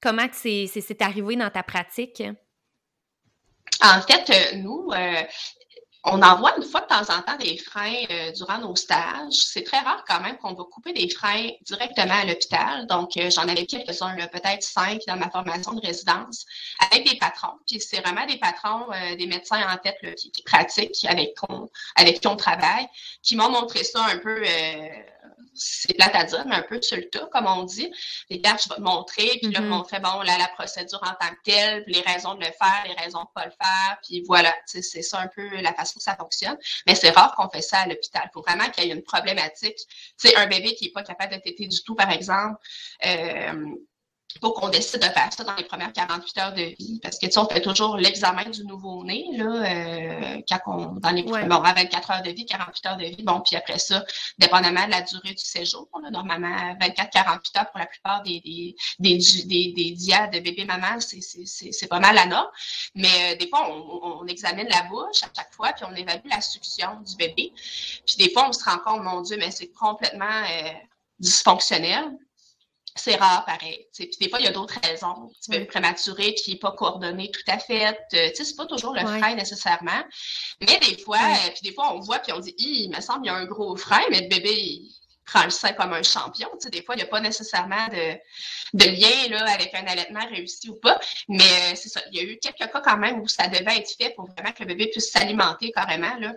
comment 0.01 0.27
c'est 0.31 1.01
arrivé 1.01 1.35
dans 1.35 1.49
ta 1.49 1.63
pratique? 1.63 2.23
En 3.83 4.01
fait, 4.01 4.29
euh, 4.29 4.57
nous, 4.57 4.91
euh, 4.93 5.23
on 6.03 6.21
envoie 6.21 6.55
une 6.57 6.63
fois 6.63 6.81
de 6.81 6.87
temps 6.87 7.15
en 7.15 7.21
temps 7.21 7.37
des 7.37 7.57
freins 7.57 8.03
euh, 8.11 8.31
durant 8.31 8.59
nos 8.59 8.75
stages. 8.75 9.33
C'est 9.33 9.63
très 9.63 9.79
rare 9.79 10.03
quand 10.07 10.19
même 10.19 10.37
qu'on 10.37 10.53
va 10.53 10.63
couper 10.65 10.93
des 10.93 11.09
freins 11.09 11.49
directement 11.61 12.13
à 12.13 12.25
l'hôpital. 12.25 12.85
Donc, 12.87 13.11
j'en 13.15 13.47
avais 13.47 13.65
quelques-uns, 13.65 14.15
peut-être 14.27 14.63
cinq 14.63 15.01
dans 15.07 15.15
ma 15.15 15.29
formation 15.31 15.73
de 15.73 15.81
résidence, 15.81 16.45
avec 16.91 17.09
des 17.09 17.17
patrons. 17.17 17.57
Puis 17.67 17.79
c'est 17.79 18.01
vraiment 18.01 18.25
des 18.27 18.37
patrons, 18.37 18.87
des 19.17 19.27
médecins 19.27 19.61
en 19.67 19.77
tête 19.77 19.97
qui, 20.15 20.43
pratiquent, 20.43 21.05
avec, 21.05 21.35
avec 21.95 22.19
qui 22.19 22.27
on 22.27 22.35
travaille, 22.35 22.87
qui 23.23 23.35
m'ont 23.35 23.49
montré 23.49 23.83
ça 23.83 24.03
un 24.05 24.17
peu 24.17 24.43
c'est 25.53 25.97
mais 25.97 26.55
un 26.55 26.63
peu 26.63 26.81
sur 26.81 26.97
le 26.97 27.09
tas, 27.09 27.27
comme 27.31 27.47
on 27.47 27.63
dit. 27.63 27.91
Les 28.29 28.41
cartes, 28.41 28.63
je 28.63 28.69
vais 28.69 28.75
te 28.75 28.81
montrer, 28.81 29.39
puis 29.41 29.51
là, 29.51 29.61
mm-hmm. 29.61 29.73
on 29.73 29.83
fait, 29.83 29.99
bon, 29.99 30.21
la 30.21 30.47
procédure 30.55 31.01
en 31.03 31.13
tant 31.13 31.33
que 31.33 31.41
telle, 31.51 31.83
les 31.87 32.01
raisons 32.01 32.35
de 32.35 32.39
le 32.39 32.51
faire, 32.51 32.83
les 32.85 32.93
raisons 33.03 33.19
de 33.19 33.25
ne 33.25 33.33
pas 33.33 33.45
le 33.45 33.51
faire, 33.51 33.97
puis 34.03 34.23
voilà, 34.27 34.53
c'est 34.65 34.81
ça 34.81 35.19
un 35.19 35.27
peu 35.27 35.61
la 35.61 35.73
façon 35.73 35.99
que 35.99 36.03
ça 36.03 36.15
fonctionne. 36.15 36.57
Mais 36.87 36.95
c'est 36.95 37.11
rare 37.11 37.35
qu'on 37.35 37.49
fait 37.49 37.61
ça 37.61 37.79
à 37.79 37.87
l'hôpital. 37.87 38.23
Il 38.25 38.31
faut 38.33 38.41
vraiment 38.41 38.69
qu'il 38.69 38.85
y 38.85 38.91
ait 38.91 38.93
une 38.93 39.03
problématique. 39.03 39.77
Tu 40.19 40.29
sais, 40.29 40.35
un 40.35 40.47
bébé 40.47 40.75
qui 40.75 40.85
n'est 40.85 40.91
pas 40.91 41.03
capable 41.03 41.33
de 41.35 41.39
téter 41.39 41.67
du 41.67 41.83
tout, 41.83 41.95
par 41.95 42.11
exemple, 42.11 42.57
euh, 43.05 43.75
faut 44.39 44.51
qu'on 44.51 44.69
décide 44.69 44.99
de 44.99 45.05
faire 45.05 45.29
ça 45.35 45.43
dans 45.43 45.55
les 45.55 45.63
premières 45.63 45.93
48 45.93 46.37
heures 46.39 46.53
de 46.53 46.75
vie. 46.77 46.99
Parce 47.01 47.17
que, 47.17 47.25
tu 47.25 47.33
sais, 47.33 47.39
on 47.39 47.47
fait 47.47 47.61
toujours 47.61 47.97
l'examen 47.97 48.45
du 48.45 48.65
nouveau-né, 48.65 49.25
là, 49.33 49.45
euh, 49.45 50.41
quand 50.47 50.59
on, 50.67 50.85
dans 50.99 51.11
les, 51.11 51.23
ouais. 51.23 51.45
bon, 51.45 51.61
à 51.61 51.73
24 51.73 52.11
heures 52.11 52.21
de 52.21 52.31
vie, 52.31 52.45
48 52.45 52.85
heures 52.85 52.97
de 52.97 53.05
vie, 53.05 53.23
bon, 53.23 53.41
puis 53.41 53.55
après 53.55 53.79
ça, 53.79 54.03
dépendamment 54.37 54.85
de 54.85 54.91
la 54.91 55.01
durée 55.01 55.33
du 55.33 55.43
séjour, 55.43 55.89
là, 56.01 56.09
normalement, 56.11 56.55
24-48 56.79 57.59
heures 57.59 57.71
pour 57.71 57.79
la 57.79 57.85
plupart 57.85 58.23
des, 58.23 58.39
des, 58.41 58.75
des, 58.99 59.17
des, 59.45 59.73
des 59.73 59.91
dias 59.91 60.27
de 60.27 60.39
bébé-maman, 60.39 60.99
c'est 60.99 61.87
pas 61.87 61.99
mal 61.99 62.15
la 62.15 62.25
norme. 62.25 62.47
Mais 62.95 63.33
euh, 63.33 63.35
des 63.37 63.47
fois, 63.47 63.69
on, 63.69 64.21
on, 64.21 64.27
examine 64.27 64.67
la 64.69 64.83
bouche 64.83 65.23
à 65.23 65.29
chaque 65.35 65.53
fois, 65.53 65.73
puis 65.73 65.85
on 65.89 65.95
évalue 65.95 66.27
la 66.29 66.41
succion 66.41 66.99
du 67.01 67.15
bébé. 67.15 67.51
Puis 68.05 68.15
des 68.17 68.31
fois, 68.31 68.47
on 68.47 68.53
se 68.53 68.63
rend 68.63 68.77
compte, 68.79 69.03
mon 69.03 69.21
Dieu, 69.21 69.37
mais 69.37 69.51
c'est 69.51 69.71
complètement 69.71 70.25
euh, 70.25 70.71
dysfonctionnel 71.19 72.17
c'est 72.95 73.15
rare, 73.15 73.45
pareil. 73.45 73.87
Puis 73.93 74.09
des 74.19 74.29
fois, 74.29 74.39
il 74.39 74.45
y 74.45 74.47
a 74.47 74.51
d'autres 74.51 74.79
raisons. 74.83 75.31
Tu 75.43 75.51
peux 75.51 75.65
prématuré 75.65 76.33
qui 76.33 76.51
n'est 76.51 76.59
pas 76.59 76.71
coordonné 76.71 77.31
tout 77.31 77.41
à 77.47 77.57
fait. 77.57 77.97
Euh, 78.13 78.29
tu 78.29 78.35
sais, 78.35 78.45
c'est 78.45 78.55
pas 78.55 78.65
toujours 78.65 78.93
le 78.93 79.01
frein 79.01 79.35
nécessairement. 79.35 80.03
Mais 80.59 80.77
des 80.79 80.97
fois, 80.97 81.17
euh, 81.17 81.49
puis 81.53 81.61
des 81.69 81.73
fois, 81.73 81.93
on 81.93 81.99
voit 81.99 82.19
puis 82.19 82.33
on 82.33 82.39
dit, 82.39 82.53
il 82.57 82.89
me 82.89 82.99
semble 83.01 83.21
qu'il 83.21 83.31
y 83.31 83.35
a 83.35 83.37
un 83.37 83.45
gros 83.45 83.75
frein, 83.77 84.01
mais 84.09 84.21
le 84.21 84.27
bébé, 84.27 84.53
il 84.53 84.91
prend 85.25 85.43
le 85.43 85.49
sein 85.49 85.71
comme 85.73 85.93
un 85.93 86.03
champion. 86.03 86.49
Tu 86.53 86.65
sais, 86.65 86.69
des 86.69 86.83
fois, 86.83 86.95
il 86.95 86.97
n'y 86.97 87.03
a 87.03 87.07
pas 87.07 87.21
nécessairement 87.21 87.87
de, 87.87 88.17
de 88.73 88.85
lien 88.85 89.29
là, 89.29 89.49
avec 89.51 89.73
un 89.73 89.85
allaitement 89.85 90.27
réussi 90.27 90.69
ou 90.69 90.75
pas. 90.75 90.99
Mais 91.29 91.43
euh, 91.43 91.75
c'est 91.75 91.89
ça. 91.89 92.01
Il 92.11 92.17
y 92.17 92.19
a 92.19 92.23
eu 92.23 92.37
quelques 92.39 92.71
cas 92.71 92.81
quand 92.81 92.97
même 92.97 93.21
où 93.21 93.27
ça 93.27 93.47
devait 93.47 93.77
être 93.77 93.91
fait 93.97 94.09
pour 94.15 94.25
vraiment 94.25 94.51
que 94.51 94.63
le 94.63 94.67
bébé 94.67 94.87
puisse 94.87 95.11
s'alimenter 95.11 95.71
carrément. 95.71 96.15
Là. 96.17 96.33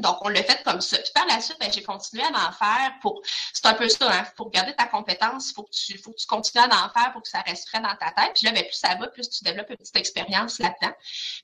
Donc, 0.00 0.18
on 0.22 0.28
l'a 0.28 0.42
fait 0.42 0.62
comme 0.64 0.80
ça. 0.80 0.98
Puis 0.98 1.12
par 1.14 1.26
la 1.26 1.40
suite, 1.40 1.58
ben, 1.60 1.70
j'ai 1.72 1.82
continué 1.82 2.22
à 2.22 2.48
en 2.48 2.52
faire 2.52 2.92
pour. 3.00 3.22
C'est 3.52 3.66
un 3.66 3.74
peu 3.74 3.88
ça, 3.88 4.10
hein. 4.10 4.24
Pour 4.36 4.50
garder 4.50 4.74
ta 4.74 4.86
compétence, 4.86 5.50
il 5.50 5.54
faut, 5.54 5.62
que 5.62 5.70
tu, 5.70 5.98
faut 5.98 6.10
que 6.10 6.16
tu 6.16 6.26
continues 6.26 6.64
à 6.64 6.66
en 6.66 6.90
faire 6.90 7.12
pour 7.12 7.22
que 7.22 7.28
ça 7.28 7.40
reste 7.40 7.68
frais 7.68 7.80
dans 7.80 7.94
ta 7.96 8.10
tête. 8.10 8.32
Puis 8.34 8.46
là, 8.46 8.52
ben, 8.52 8.64
plus 8.64 8.76
ça 8.76 8.94
va, 8.94 9.08
plus 9.08 9.28
tu 9.28 9.44
développes 9.44 9.70
une 9.70 9.76
petite 9.76 9.96
expérience 9.96 10.58
là-dedans. 10.58 10.94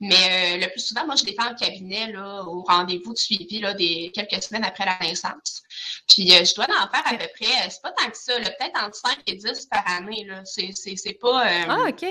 Mais 0.01 0.57
euh, 0.57 0.65
le 0.65 0.71
plus 0.71 0.81
souvent, 0.81 1.07
moi, 1.07 1.17
je 1.17 1.25
l'ai 1.25 1.35
fait 1.35 1.49
en 1.49 1.55
cabinet, 1.55 2.13
là, 2.13 2.45
au 2.45 2.63
rendez-vous 2.63 3.13
de 3.13 3.19
suivi, 3.19 3.61
là, 3.61 3.75
des 3.75 4.11
quelques 4.15 4.43
semaines 4.43 4.65
après 4.65 4.85
la 4.85 4.99
naissance. 5.01 5.63
Puis 6.09 6.33
euh, 6.33 6.45
je 6.45 6.55
dois 6.55 6.67
en 6.67 6.89
faire 6.89 7.07
à 7.07 7.15
peu 7.15 7.29
près, 7.39 7.71
c'est 7.71 7.83
pas 7.83 7.93
tant 7.93 8.11
que 8.11 8.17
ça, 8.17 8.35
peut-être 8.37 8.83
entre 8.83 8.97
5 8.97 9.19
et 9.27 9.35
10 9.35 9.67
par 9.67 9.87
année. 9.87 10.25
Là. 10.25 10.43
C'est, 10.45 10.71
c'est, 10.75 10.97
c'est 10.97 11.15
pas. 11.15 11.47
Euh, 11.47 11.65
ah, 11.69 11.85
OK 11.89 12.07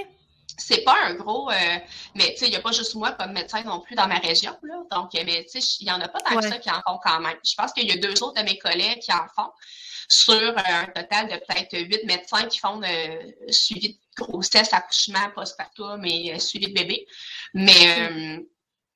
c'est 0.57 0.83
pas 0.83 0.95
un 1.03 1.13
gros 1.15 1.49
euh, 1.49 1.77
mais 2.15 2.31
tu 2.31 2.37
sais 2.37 2.47
il 2.47 2.51
n'y 2.51 2.55
a 2.55 2.61
pas 2.61 2.71
juste 2.71 2.95
moi 2.95 3.11
comme 3.11 3.33
médecin 3.33 3.63
non 3.63 3.81
plus 3.81 3.95
dans 3.95 4.07
ma 4.07 4.19
région 4.19 4.57
là. 4.63 4.81
Donc 4.91 5.11
mais 5.13 5.45
tu 5.45 5.61
sais 5.61 5.77
il 5.81 5.87
y 5.87 5.91
en 5.91 5.99
a 5.99 6.07
pas 6.07 6.19
tant 6.21 6.35
que 6.37 6.47
ça 6.47 6.57
qui 6.57 6.69
en 6.69 6.81
font 6.81 6.99
quand 7.03 7.19
même. 7.19 7.37
Je 7.43 7.53
pense 7.55 7.73
qu'il 7.73 7.87
y 7.87 7.91
a 7.91 7.97
deux 7.97 8.23
autres 8.23 8.41
de 8.41 8.45
mes 8.45 8.57
collègues 8.57 8.99
qui 8.99 9.11
en 9.11 9.27
font 9.35 9.51
sur 10.07 10.33
euh, 10.33 10.53
un 10.65 10.85
total 10.85 11.27
de 11.27 11.37
peut-être 11.37 11.77
huit 11.77 12.05
médecins 12.05 12.45
qui 12.47 12.59
font 12.59 12.81
euh, 12.83 13.31
suivi 13.49 13.93
de 13.93 14.23
grossesse 14.23 14.71
accouchement 14.71 15.29
postpartum 15.33 16.05
et 16.05 16.39
suivi 16.39 16.67
de 16.67 16.73
bébé. 16.73 17.07
Mais 17.53 18.39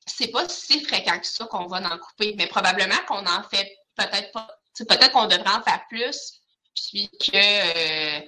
c'est 0.05 0.27
pas 0.27 0.47
si 0.47 0.83
fréquent 0.83 1.19
que 1.19 1.27
ça 1.27 1.45
qu'on 1.45 1.67
va 1.67 1.77
en 1.77 1.97
couper. 1.97 2.35
Mais 2.37 2.47
probablement 2.47 2.97
qu'on 3.07 3.25
en 3.25 3.43
fait 3.43 3.69
peut-être 3.95 4.31
pas 4.31 4.47
peut-être 4.77 5.11
qu'on 5.11 5.25
devrait 5.25 5.55
en 5.55 5.61
faire 5.61 5.83
plus 5.89 6.39
puis 6.73 7.09
que 7.19 8.19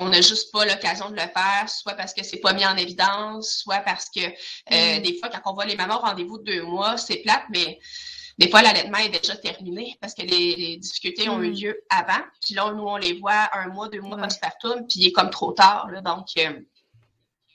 on 0.00 0.08
n'a 0.08 0.20
juste 0.20 0.52
pas 0.52 0.64
l'occasion 0.64 1.10
de 1.10 1.14
le 1.14 1.20
faire, 1.20 1.68
soit 1.68 1.94
parce 1.94 2.12
que 2.12 2.24
c'est 2.24 2.38
pas 2.38 2.52
mis 2.52 2.66
en 2.66 2.76
évidence, 2.76 3.58
soit 3.62 3.80
parce 3.80 4.06
que 4.10 4.20
euh, 4.20 4.98
mm. 4.98 5.02
des 5.02 5.18
fois, 5.18 5.28
quand 5.28 5.50
on 5.50 5.54
voit 5.54 5.66
les 5.66 5.76
mamans 5.76 5.98
au 5.98 6.00
rendez-vous 6.00 6.38
de 6.38 6.44
deux 6.44 6.62
mois, 6.62 6.96
c'est 6.96 7.16
plate, 7.18 7.44
mais 7.50 7.78
des 8.38 8.48
fois, 8.48 8.62
l'allaitement 8.62 8.98
est 8.98 9.10
déjà 9.10 9.36
terminé 9.36 9.96
parce 10.00 10.14
que 10.14 10.22
les, 10.22 10.76
difficultés 10.78 11.28
ont 11.28 11.40
eu 11.42 11.50
mm. 11.50 11.60
lieu 11.60 11.80
avant. 11.90 12.22
Puis 12.40 12.54
là, 12.54 12.72
nous, 12.72 12.82
on 12.82 12.96
les 12.96 13.14
voit 13.14 13.48
un 13.52 13.68
mois, 13.68 13.88
deux 13.88 14.00
mois 14.00 14.16
postpartum, 14.16 14.86
puis 14.88 15.00
il 15.00 15.06
est 15.08 15.12
comme 15.12 15.30
trop 15.30 15.52
tard. 15.52 15.88
Là, 15.90 16.00
donc, 16.00 16.26
euh, 16.38 16.60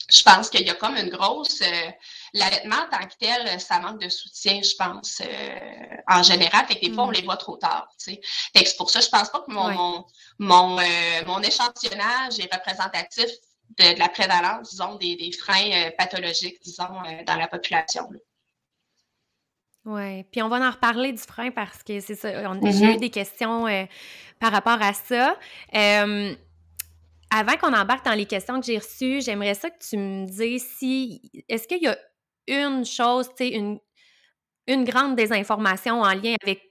je 0.09 0.23
pense 0.23 0.49
qu'il 0.49 0.65
y 0.65 0.69
a 0.69 0.75
comme 0.75 0.95
une 0.95 1.09
grosse. 1.09 1.61
Euh, 1.61 1.91
l'allaitement 2.33 2.75
en 2.75 2.97
tant 2.97 3.05
que 3.07 3.15
tel, 3.19 3.59
ça 3.59 3.79
manque 3.79 4.01
de 4.01 4.09
soutien, 4.09 4.61
je 4.61 4.75
pense, 4.75 5.21
euh, 5.21 5.97
en 6.07 6.23
général. 6.23 6.65
Fait 6.67 6.75
que 6.75 6.85
des 6.85 6.93
fois, 6.93 7.05
on 7.05 7.09
mm. 7.09 7.13
les 7.13 7.21
voit 7.21 7.37
trop 7.37 7.57
tard. 7.57 7.87
Tu 7.97 8.13
sais. 8.13 8.21
Fait 8.55 8.63
que 8.63 8.69
c'est 8.69 8.77
pour 8.77 8.89
ça, 8.89 8.99
je 8.99 9.09
pense 9.09 9.29
pas 9.29 9.41
que 9.41 9.51
mon, 9.51 9.69
mon, 9.71 10.05
mon, 10.39 10.79
euh, 10.79 10.83
mon, 11.27 11.41
échantillonnage 11.41 12.39
est 12.39 12.53
représentatif 12.53 13.29
de, 13.77 13.93
de, 13.93 13.99
la 13.99 14.09
prévalence, 14.09 14.71
disons, 14.71 14.95
des, 14.95 15.15
des 15.15 15.31
freins 15.31 15.91
pathologiques, 15.97 16.61
disons, 16.63 17.01
dans 17.25 17.35
la 17.35 17.47
population. 17.47 18.09
Oui, 19.85 20.23
puis 20.25 20.41
on 20.41 20.49
va 20.49 20.57
en 20.57 20.71
reparler 20.71 21.13
du 21.13 21.21
frein 21.21 21.51
parce 21.51 21.83
que 21.83 21.99
c'est 21.99 22.15
ça, 22.15 22.29
on, 22.49 22.59
j'ai 22.61 22.85
eu 22.85 22.95
mm-hmm. 22.95 22.99
des 22.99 23.09
questions 23.09 23.65
par 24.39 24.51
rapport 24.51 24.81
à 24.81 24.93
ça 24.93 25.37
avant 27.31 27.57
qu'on 27.57 27.73
embarque 27.73 28.05
dans 28.05 28.13
les 28.13 28.25
questions 28.25 28.59
que 28.59 28.65
j'ai 28.65 28.77
reçues, 28.77 29.21
j'aimerais 29.21 29.53
ça 29.53 29.69
que 29.69 29.77
tu 29.79 29.97
me 29.97 30.25
dises 30.25 30.65
si 30.77 31.21
est-ce 31.47 31.67
qu'il 31.67 31.83
y 31.83 31.87
a 31.87 31.97
une 32.47 32.85
chose, 32.85 33.29
tu 33.29 33.45
sais, 33.45 33.49
une, 33.49 33.79
une 34.67 34.83
grande 34.83 35.15
désinformation 35.15 36.01
en 36.01 36.13
lien 36.13 36.35
avec 36.41 36.63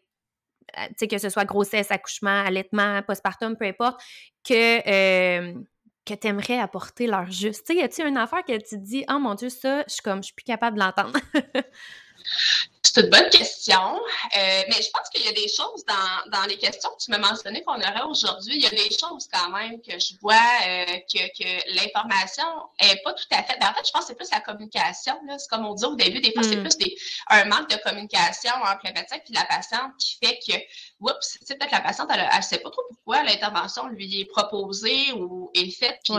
euh, 0.79 1.07
que 1.07 1.19
ce 1.19 1.29
soit 1.31 1.45
grossesse, 1.45 1.91
accouchement, 1.91 2.45
allaitement, 2.45 3.03
postpartum, 3.03 3.57
peu 3.57 3.67
importe, 3.67 4.01
que, 4.45 4.79
euh, 4.89 5.55
que 6.05 6.15
tu 6.15 6.27
aimerais 6.27 6.59
apporter 6.59 7.07
leur 7.07 7.31
juste? 7.31 7.69
Y 7.71 7.83
a-t-il 7.83 8.09
une 8.09 8.19
affaire 8.19 8.45
que 8.45 8.57
tu 8.57 8.77
te 8.77 8.85
dis, 8.85 9.05
oh 9.09 9.19
mon 9.19 9.35
Dieu, 9.35 9.49
ça, 9.49 9.85
je 9.89 9.95
suis 9.95 10.03
comme, 10.03 10.19
je 10.19 10.27
suis 10.27 10.35
plus 10.35 10.45
capable 10.45 10.79
de 10.79 10.83
l'entendre? 10.83 11.19
C'est 12.83 13.03
une 13.03 13.11
bonne 13.11 13.29
question. 13.29 14.01
Euh, 14.37 14.63
mais 14.69 14.83
je 14.83 14.91
pense 14.91 15.09
qu'il 15.13 15.25
y 15.25 15.29
a 15.29 15.33
des 15.33 15.49
choses 15.49 15.85
dans, 15.87 16.31
dans 16.31 16.47
les 16.47 16.57
questions 16.57 16.89
que 16.91 17.05
tu 17.05 17.11
m'as 17.11 17.19
mentionnées 17.19 17.63
qu'on 17.63 17.75
aurait 17.75 18.03
aujourd'hui. 18.09 18.57
Il 18.57 18.63
y 18.63 18.67
a 18.67 18.71
des 18.71 18.89
choses 18.91 19.29
quand 19.33 19.51
même 19.51 19.81
que 19.83 19.99
je 19.99 20.15
vois 20.21 20.35
euh, 20.67 20.85
que, 21.13 21.27
que 21.37 21.75
l'information 21.75 22.45
est 22.79 23.03
pas 23.03 23.13
tout 23.13 23.27
à 23.31 23.43
fait. 23.43 23.59
Ben, 23.61 23.69
en 23.69 23.75
fait, 23.75 23.87
je 23.87 23.91
pense 23.93 24.03
que 24.03 24.09
c'est 24.09 24.15
plus 24.15 24.31
la 24.31 24.41
communication. 24.41 25.19
C'est 25.39 25.49
comme 25.49 25.67
on 25.67 25.75
dit 25.75 25.85
au 25.85 25.97
début, 25.97 26.21
des 26.21 26.33
fois, 26.33 26.43
c'est 26.43 26.57
mm. 26.57 26.63
plus 26.63 26.79
des, 26.79 26.97
un 27.29 27.45
manque 27.45 27.69
de 27.69 27.77
communication 27.77 28.53
entre 28.63 28.81
le 28.85 28.93
médecin 28.95 29.17
et 29.17 29.33
la 29.33 29.45
patiente 29.45 29.93
qui 29.99 30.17
fait 30.23 30.39
que 30.47 30.57
oups, 31.01 31.39
c'est 31.45 31.59
peut-être 31.59 31.73
la 31.73 31.81
patiente, 31.81 32.09
elle 32.13 32.29
ne 32.37 32.43
sait 32.43 32.59
pas 32.59 32.71
trop 32.71 32.83
pourquoi 32.89 33.23
l'intervention 33.23 33.87
lui 33.89 34.21
est 34.21 34.25
proposée 34.27 35.13
ou 35.13 35.51
est 35.55 35.71
faite. 35.71 36.01
Puis, 36.05 36.15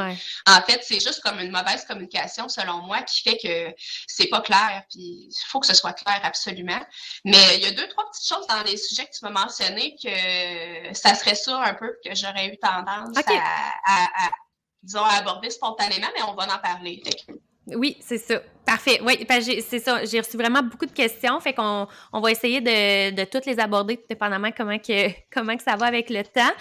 En 0.48 0.62
fait, 0.62 0.82
c'est 0.84 1.00
juste 1.00 1.22
comme 1.22 1.40
une 1.40 1.52
mauvaise 1.52 1.86
communication, 1.86 2.48
selon 2.50 2.82
moi, 2.84 3.02
qui 3.04 3.22
fait 3.22 3.38
que 3.38 3.76
c'est 4.08 4.28
pas 4.28 4.42
clair. 4.42 4.84
Puis 4.90 5.28
il 5.30 5.46
faut 5.48 5.60
que 5.60 5.68
ce 5.68 5.74
soit 5.76 5.94
clair 5.94 6.20
absolument. 6.24 6.80
Mais 7.26 7.58
il 7.58 7.64
y 7.64 7.66
a 7.68 7.72
deux, 7.72 7.88
trois 7.90 8.10
petites 8.10 8.28
choses 8.28 8.48
dans 8.48 8.64
les 8.64 8.78
sujets 8.78 9.06
que 9.06 9.12
tu 9.12 9.24
m'as 9.24 9.32
mentionnés 9.32 9.96
que 10.02 10.94
ça 10.94 11.14
serait 11.16 11.36
ça 11.36 11.62
un 11.62 11.74
peu 11.74 11.96
que 12.04 12.16
j'aurais 12.16 12.48
eu 12.48 12.58
tendance 12.58 13.16
à, 13.86 14.30
disons, 14.84 15.04
à 15.04 15.14
aborder 15.16 15.50
spontanément, 15.50 16.08
mais 16.16 16.24
on 16.24 16.34
va 16.36 16.44
en 16.54 16.60
parler. 16.60 17.02
Oui, 17.68 17.98
c'est 18.00 18.18
ça. 18.18 18.42
Parfait. 18.66 19.00
Oui, 19.04 19.26
c'est 19.68 19.80
ça. 19.80 20.06
J'ai 20.06 20.20
reçu 20.20 20.38
vraiment 20.38 20.62
beaucoup 20.62 20.86
de 20.86 20.92
questions. 20.92 21.40
Fait 21.40 21.54
qu'on 21.54 21.88
on 22.14 22.22
va 22.22 22.32
essayer 22.32 22.62
de, 22.62 23.16
de 23.16 23.24
toutes 23.24 23.46
les 23.46 23.60
aborder, 23.60 23.98
tout 23.98 24.04
dépendamment 24.10 24.52
comment 24.56 24.78
que, 24.78 25.10
comment 25.34 25.56
que 25.58 25.64
ça 25.64 25.76
va 25.76 25.88
avec 25.88 26.10
le 26.10 26.24
temps. 26.24 26.54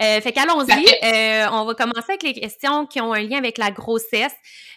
Euh, 0.00 0.20
fait 0.20 0.32
qu'allons-y. 0.32 0.86
Euh, 1.04 1.48
on 1.52 1.64
va 1.64 1.74
commencer 1.74 2.12
avec 2.12 2.22
les 2.22 2.32
questions 2.32 2.86
qui 2.86 3.00
ont 3.00 3.12
un 3.12 3.20
lien 3.20 3.38
avec 3.38 3.58
la 3.58 3.70
grossesse. 3.70 4.34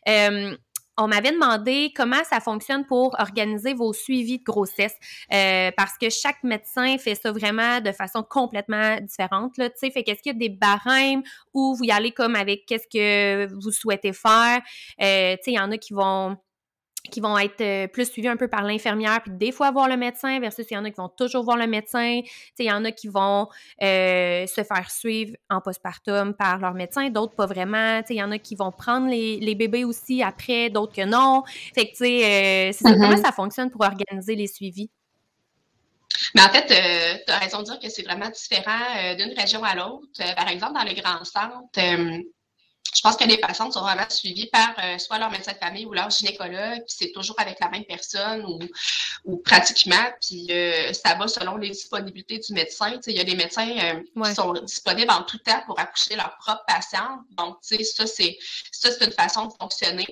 Euh, 0.10 0.56
on 0.98 1.08
m'avait 1.08 1.32
demandé 1.32 1.92
comment 1.96 2.24
ça 2.24 2.40
fonctionne 2.40 2.86
pour 2.86 3.16
organiser 3.20 3.74
vos 3.74 3.94
suivis 3.94 4.40
de 4.40 4.44
grossesse 4.44 4.96
euh, 5.34 5.72
parce 5.76 5.98
que 5.98 6.10
chaque 6.10 6.44
médecin 6.44 6.98
fait 6.98 7.16
ça 7.16 7.32
vraiment 7.32 7.82
de 7.82 7.92
façon 7.92 8.24
complètement 8.24 8.98
différente 9.02 9.58
là, 9.58 9.70
tu 9.70 9.78
sais, 9.78 9.92
fait 9.92 10.04
qu'est-ce 10.04 10.22
qu'il 10.22 10.34
y 10.34 10.36
a 10.36 10.40
des 10.40 10.50
barèmes 10.50 11.24
où 11.54 11.76
vous 11.76 11.84
y 11.84 11.92
allez 11.92 12.12
comme 12.12 12.36
avec 12.36 12.66
qu'est-ce 12.66 12.88
que 12.88 13.52
vous 13.54 13.72
souhaitez 13.72 14.14
faire, 14.14 14.62
euh, 15.02 15.36
tu 15.38 15.44
sais, 15.44 15.52
il 15.52 15.56
y 15.56 15.60
en 15.60 15.72
a 15.72 15.78
qui 15.78 15.94
vont 15.94 16.38
qui 17.12 17.20
vont 17.20 17.38
être 17.38 17.62
euh, 17.62 17.88
plus 17.88 18.10
suivis 18.10 18.30
un 18.30 18.38
peu 18.38 18.48
par 18.48 18.64
l'infirmière, 18.64 19.22
puis 19.22 19.32
des 19.32 19.52
fois 19.52 19.72
voir 19.72 19.90
le 19.90 19.98
médecin, 19.98 20.40
versus 20.40 20.66
il 20.70 20.74
y 20.74 20.78
en 20.78 20.86
a 20.86 20.90
qui 20.90 20.98
vont 20.98 21.10
toujours 21.10 21.44
voir 21.44 21.58
le 21.58 21.68
médecin. 21.68 22.22
Il 22.60 22.66
y 22.66 22.72
en 22.72 22.86
a 22.86 22.92
qui 22.92 23.08
vont 23.08 23.48
euh, 23.82 24.48
se 24.48 24.64
faire 24.64 24.90
suivre 24.90 25.36
en 25.50 25.60
postpartum 25.60 26.34
par 26.34 26.60
leur 26.60 26.74
médecin, 26.74 27.10
d'autres 27.10 27.36
pas 27.36 27.46
vraiment. 27.46 28.02
Il 28.10 28.16
y 28.16 28.24
en 28.24 28.32
a 28.32 28.38
qui 28.38 28.56
vont 28.56 28.72
prendre 28.72 29.10
les, 29.10 29.38
les 29.40 29.56
bébés 29.56 29.84
aussi 29.84 30.24
après, 30.24 30.70
d'autres 30.70 30.96
que 30.96 31.06
non. 31.06 31.44
Fait 31.76 31.86
que, 31.86 31.92
tu 31.92 31.98
sais, 31.98 32.24
euh, 32.24 32.72
c'est 32.72 32.84
comment 32.84 33.10
mm-hmm. 33.10 33.22
ça 33.22 33.32
fonctionne 33.32 33.70
pour 33.70 33.82
organiser 33.82 34.36
les 34.36 34.48
suivis? 34.48 34.90
Mais 36.36 36.42
en 36.42 36.50
fait, 36.50 36.68
tu 36.68 37.32
as 37.32 37.38
raison 37.40 37.60
de 37.60 37.66
dire 37.66 37.80
que 37.80 37.90
c'est 37.90 38.04
vraiment 38.04 38.30
différent 38.30 39.16
d'une 39.18 39.38
région 39.38 39.64
à 39.64 39.76
l'autre. 39.76 40.36
par 40.36 40.48
exemple, 40.48 40.74
dans 40.74 40.84
les 40.84 40.94
grands 40.94 41.24
centres, 41.24 41.68
je 42.94 43.02
pense 43.02 43.16
que 43.16 43.26
les 43.26 43.38
patientes 43.38 43.74
sont 43.74 43.82
vraiment 43.82 44.10
suivies 44.10 44.48
par 44.48 44.74
euh, 44.84 44.98
soit 44.98 45.18
leur 45.18 45.32
médecin 45.32 45.54
de 45.54 45.58
famille 45.58 45.86
ou 45.86 45.94
leur 45.94 46.10
gynécologue, 46.10 46.84
puis 46.88 46.96
c'est 46.98 47.12
toujours 47.12 47.36
avec 47.40 47.60
la 47.60 47.70
même 47.70 47.86
personne 47.86 48.46
ou, 48.46 48.60
ou 49.26 49.38
pratiquement, 49.38 50.06
puis 50.22 50.48
euh, 50.52 50.94
ça 50.94 51.16
va 51.16 51.28
selon 51.28 51.58
les 51.58 51.70
disponibilités 51.70 52.40
du 52.40 52.54
médecin. 52.54 53.00
il 53.08 53.16
y 53.16 53.20
a 53.20 53.24
des 53.24 53.36
médecins 53.36 53.70
euh, 53.70 54.26
qui 54.26 54.36
sont 54.36 54.54
disponibles 54.54 55.12
en 55.12 55.24
tout 55.24 55.38
temps 55.40 55.62
pour 55.66 55.80
accoucher 55.80 56.16
leurs 56.16 56.38
propres 56.38 56.64
patients. 56.68 57.20
Donc, 57.32 57.58
tu 57.62 57.78
sais, 57.78 57.84
ça, 57.84 58.06
c'est 58.06 58.38
ça, 58.72 58.92
c'est 58.92 59.06
une 59.06 59.12
façon 59.12 59.46
de 59.48 59.54
fonctionner. 59.60 60.06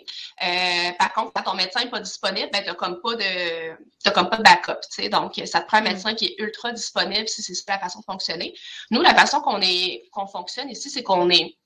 par 0.97 1.13
contre, 1.13 1.33
quand 1.33 1.43
ton 1.43 1.55
médecin 1.55 1.83
n'est 1.83 1.89
pas 1.89 1.99
disponible, 1.99 2.49
ben, 2.51 2.61
tu 2.61 2.69
n'as 2.69 2.75
comme 2.75 2.99
pas 3.01 3.15
de 3.15 3.71
t'as 4.03 4.11
comme 4.11 4.29
pas 4.29 4.37
de 4.37 4.43
backup. 4.43 4.79
Tu 4.89 5.03
sais, 5.03 5.09
donc, 5.09 5.39
ça 5.45 5.61
te 5.61 5.67
prend 5.67 5.77
un 5.77 5.81
médecin 5.81 6.13
qui 6.15 6.25
est 6.25 6.35
ultra 6.39 6.71
disponible 6.71 7.27
si 7.27 7.41
c'est 7.43 7.69
la 7.69 7.79
façon 7.79 7.99
de 7.99 8.05
fonctionner. 8.05 8.53
Nous, 8.89 9.01
la 9.01 9.13
façon 9.13 9.41
qu'on 9.41 9.61
est 9.61 10.03
qu'on 10.11 10.27
fonctionne 10.27 10.69
ici, 10.69 10.89
c'est 10.89 11.03
qu'on 11.03 11.29
est 11.29 11.57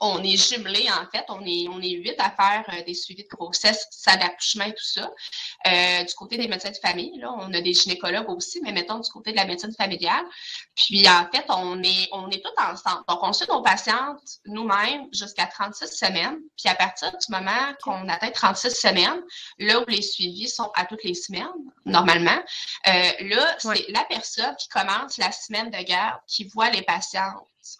on 0.00 0.22
est 0.22 0.36
jumelés, 0.36 0.88
en 0.90 1.06
fait. 1.10 1.24
On 1.28 1.44
est, 1.44 1.68
on 1.68 1.80
est 1.80 1.90
huit 1.90 2.14
à 2.18 2.30
faire 2.30 2.64
euh, 2.72 2.82
des 2.84 2.94
suivis 2.94 3.24
de 3.24 3.28
grossesse, 3.28 3.86
ça 3.90 4.16
d'accouchement 4.16 4.64
et 4.64 4.72
tout 4.72 4.84
ça. 4.84 5.10
Euh, 5.66 6.04
du 6.04 6.14
côté 6.14 6.36
des 6.36 6.48
médecins 6.48 6.70
de 6.70 6.76
famille, 6.76 7.18
là, 7.18 7.32
on 7.38 7.52
a 7.52 7.60
des 7.60 7.72
gynécologues 7.72 8.28
aussi, 8.30 8.60
mais 8.62 8.72
mettons 8.72 8.98
du 8.98 9.10
côté 9.10 9.32
de 9.32 9.36
la 9.36 9.44
médecine 9.44 9.72
familiale. 9.72 10.24
Puis, 10.74 11.08
en 11.08 11.26
fait, 11.32 11.44
on 11.48 11.82
est, 11.82 12.08
on 12.12 12.30
est 12.30 12.42
tous 12.42 12.62
ensemble. 12.62 13.04
Donc, 13.08 13.18
on 13.22 13.32
suit 13.32 13.46
nos 13.48 13.62
patientes 13.62 14.20
nous-mêmes 14.46 15.08
jusqu'à 15.12 15.46
36 15.46 15.88
semaines. 15.88 16.38
Puis, 16.56 16.68
à 16.68 16.74
partir 16.74 17.10
du 17.10 17.26
moment 17.30 17.74
qu'on 17.82 18.08
atteint 18.08 18.30
36 18.30 18.70
semaines, 18.70 19.20
là 19.58 19.80
où 19.80 19.84
les 19.88 20.02
suivis 20.02 20.48
sont 20.48 20.70
à 20.74 20.86
toutes 20.86 21.04
les 21.04 21.14
semaines, 21.14 21.48
normalement, 21.84 22.42
euh, 22.88 23.12
là, 23.20 23.56
c'est 23.58 23.86
la 23.88 24.04
personne 24.04 24.54
qui 24.56 24.68
commence 24.68 25.18
la 25.18 25.32
semaine 25.32 25.70
de 25.70 25.82
garde 25.82 26.20
qui 26.26 26.44
voit 26.44 26.70
les 26.70 26.82
patientes 26.82 27.34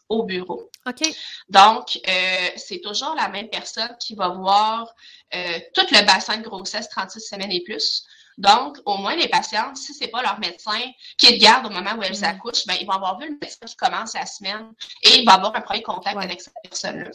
au 0.09 0.25
bureau. 0.25 0.71
OK. 0.87 1.03
Donc, 1.49 1.99
euh, 2.09 2.49
c'est 2.57 2.81
toujours 2.81 3.15
la 3.15 3.29
même 3.29 3.49
personne 3.49 3.95
qui 3.99 4.15
va 4.15 4.29
voir 4.29 4.93
euh, 5.35 5.59
tout 5.75 5.87
le 5.91 6.05
bassin 6.05 6.39
de 6.39 6.43
grossesse 6.43 6.89
36 6.89 7.21
semaines 7.21 7.53
et 7.53 7.63
plus. 7.63 8.05
Donc, 8.39 8.79
au 8.87 8.97
moins, 8.97 9.17
les 9.17 9.29
patientes, 9.29 9.77
si 9.77 9.93
ce 9.93 10.01
n'est 10.01 10.11
pas 10.11 10.23
leur 10.23 10.39
médecin 10.39 10.81
qui 11.19 11.27
est 11.27 11.33
de 11.33 11.43
garde 11.43 11.67
au 11.67 11.71
moment 11.71 11.95
où 11.97 12.03
elles 12.03 12.21
mm. 12.21 12.25
accouchent, 12.25 12.67
ben, 12.67 12.77
ils 12.81 12.87
vont 12.87 12.95
avoir 12.95 13.19
vu 13.19 13.27
le 13.27 13.39
médecin 13.41 13.67
qui 13.67 13.77
commence 13.77 14.15
la 14.15 14.27
semaine 14.27 14.73
et 15.03 15.19
il 15.19 15.27
va 15.27 15.35
avoir 15.35 15.55
un 15.55 15.61
premier 15.61 15.83
contact 15.83 16.17
avec 16.17 16.41
cette 16.41 16.55
personne-là. 16.63 17.11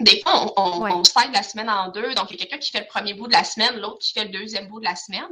Des 0.00 0.20
fois, 0.22 0.52
on, 0.56 0.82
on, 0.82 1.02
la 1.32 1.42
semaine 1.44 1.70
en 1.70 1.88
deux. 1.88 2.14
Donc, 2.14 2.30
il 2.30 2.36
y 2.36 2.42
a 2.42 2.46
quelqu'un 2.46 2.58
qui 2.58 2.72
fait 2.72 2.80
le 2.80 2.86
premier 2.86 3.14
bout 3.14 3.28
de 3.28 3.32
la 3.32 3.44
semaine, 3.44 3.76
l'autre 3.76 3.98
qui 3.98 4.12
fait 4.12 4.24
le 4.24 4.30
deuxième 4.30 4.66
bout 4.66 4.80
de 4.80 4.84
la 4.84 4.96
semaine. 4.96 5.28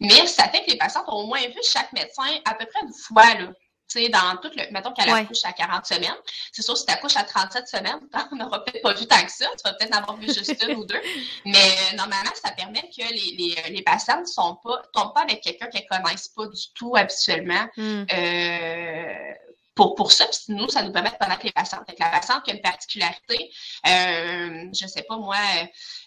Mais 0.00 0.26
ça 0.26 0.48
fait 0.48 0.64
que 0.64 0.70
les 0.70 0.78
patientes 0.78 1.04
ont 1.08 1.22
au 1.22 1.26
moins 1.26 1.40
vu 1.40 1.60
chaque 1.68 1.92
médecin 1.92 2.28
à 2.44 2.54
peu 2.54 2.64
près 2.66 2.80
une 2.84 2.92
fois. 2.92 3.34
Là 3.34 3.48
sais, 3.88 4.08
dans 4.08 4.36
tout 4.42 4.50
le. 4.56 4.70
Mettons 4.72 4.92
qu'elle 4.92 5.10
accouche 5.10 5.44
à 5.44 5.52
40 5.52 5.86
semaines. 5.86 6.16
C'est 6.52 6.62
sûr, 6.62 6.76
si 6.76 6.86
tu 6.86 6.92
accouches 6.92 7.16
à 7.16 7.24
37 7.24 7.68
semaines, 7.68 8.00
tu 8.30 8.36
n'auras 8.36 8.60
peut-être 8.60 8.82
pas 8.82 8.94
vu 8.94 9.06
tant 9.06 9.24
que 9.24 9.32
ça. 9.32 9.46
Tu 9.56 9.62
vas 9.64 9.74
peut-être 9.74 9.94
en 9.94 9.98
avoir 9.98 10.16
vu 10.16 10.26
juste 10.26 10.64
une 10.68 10.76
ou 10.76 10.84
deux. 10.84 11.00
Mais 11.44 11.58
euh, 11.58 11.96
normalement, 11.96 12.32
ça 12.42 12.50
permet 12.52 12.82
que 12.96 13.02
les, 13.02 13.36
les, 13.36 13.70
les 13.70 13.82
patients 13.82 14.20
ne 14.20 14.26
sont 14.26 14.58
pas, 14.62 14.82
tombent 14.92 15.14
pas 15.14 15.22
avec 15.22 15.40
quelqu'un 15.40 15.66
qu'elles 15.66 15.86
ne 15.90 15.96
connaissent 15.98 16.28
pas 16.28 16.46
du 16.46 16.72
tout 16.74 16.96
habituellement. 16.96 17.66
Hmm. 17.76 18.04
Euh, 18.12 19.34
pour, 19.74 19.94
pour 19.94 20.12
ça, 20.12 20.26
puis 20.26 20.54
nous, 20.54 20.68
ça 20.68 20.82
nous 20.82 20.92
permet 20.92 21.10
de 21.10 21.16
connaître 21.16 21.44
les 21.44 21.52
patientes. 21.52 21.82
Avec 21.86 21.98
la 21.98 22.08
patiente 22.08 22.44
qui 22.44 22.50
a 22.50 22.54
une 22.54 22.60
particularité, 22.60 23.50
euh, 23.86 24.68
je 24.72 24.84
ne 24.84 24.88
sais 24.88 25.02
pas 25.02 25.16
moi, 25.16 25.36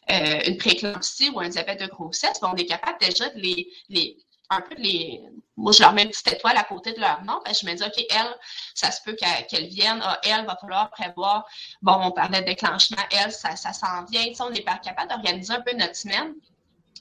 euh, 0.09 0.39
une 0.47 0.57
prééclampsie 0.57 1.29
ou 1.29 1.39
un 1.39 1.49
diabète 1.49 1.81
de 1.81 1.87
grossesse, 1.87 2.39
on 2.41 2.55
est 2.55 2.65
capable 2.65 2.97
déjà 2.99 3.29
de 3.29 3.39
les, 3.39 3.67
les 3.89 4.17
un 4.49 4.61
peu 4.61 4.75
les. 4.75 5.21
Moi, 5.55 5.71
je 5.71 5.81
leur 5.81 5.93
mets 5.93 6.03
une 6.03 6.09
petite 6.09 6.31
étoile 6.31 6.55
à 6.57 6.63
côté 6.63 6.93
de 6.93 6.99
leur 6.99 7.23
nom. 7.23 7.39
je 7.47 7.65
me 7.65 7.73
dis, 7.73 7.83
OK, 7.83 8.05
elle, 8.11 8.35
ça 8.75 8.91
se 8.91 9.01
peut 9.01 9.15
qu'elle 9.15 9.67
vienne. 9.67 9.99
Ah, 10.03 10.19
elle, 10.23 10.45
va 10.45 10.55
falloir 10.55 10.91
prévoir. 10.91 11.45
Bon, 11.81 11.97
on 12.03 12.11
parlait 12.11 12.41
de 12.41 12.45
déclenchement. 12.45 13.01
Elle, 13.11 13.31
ça, 13.31 13.55
ça 13.55 13.73
s'en 13.73 14.05
vient. 14.05 14.25
on 14.39 14.51
est 14.51 14.61
pas 14.61 14.77
capable 14.77 15.09
d'organiser 15.09 15.53
un 15.53 15.61
peu 15.61 15.75
notre 15.75 15.95
semaine. 15.95 16.35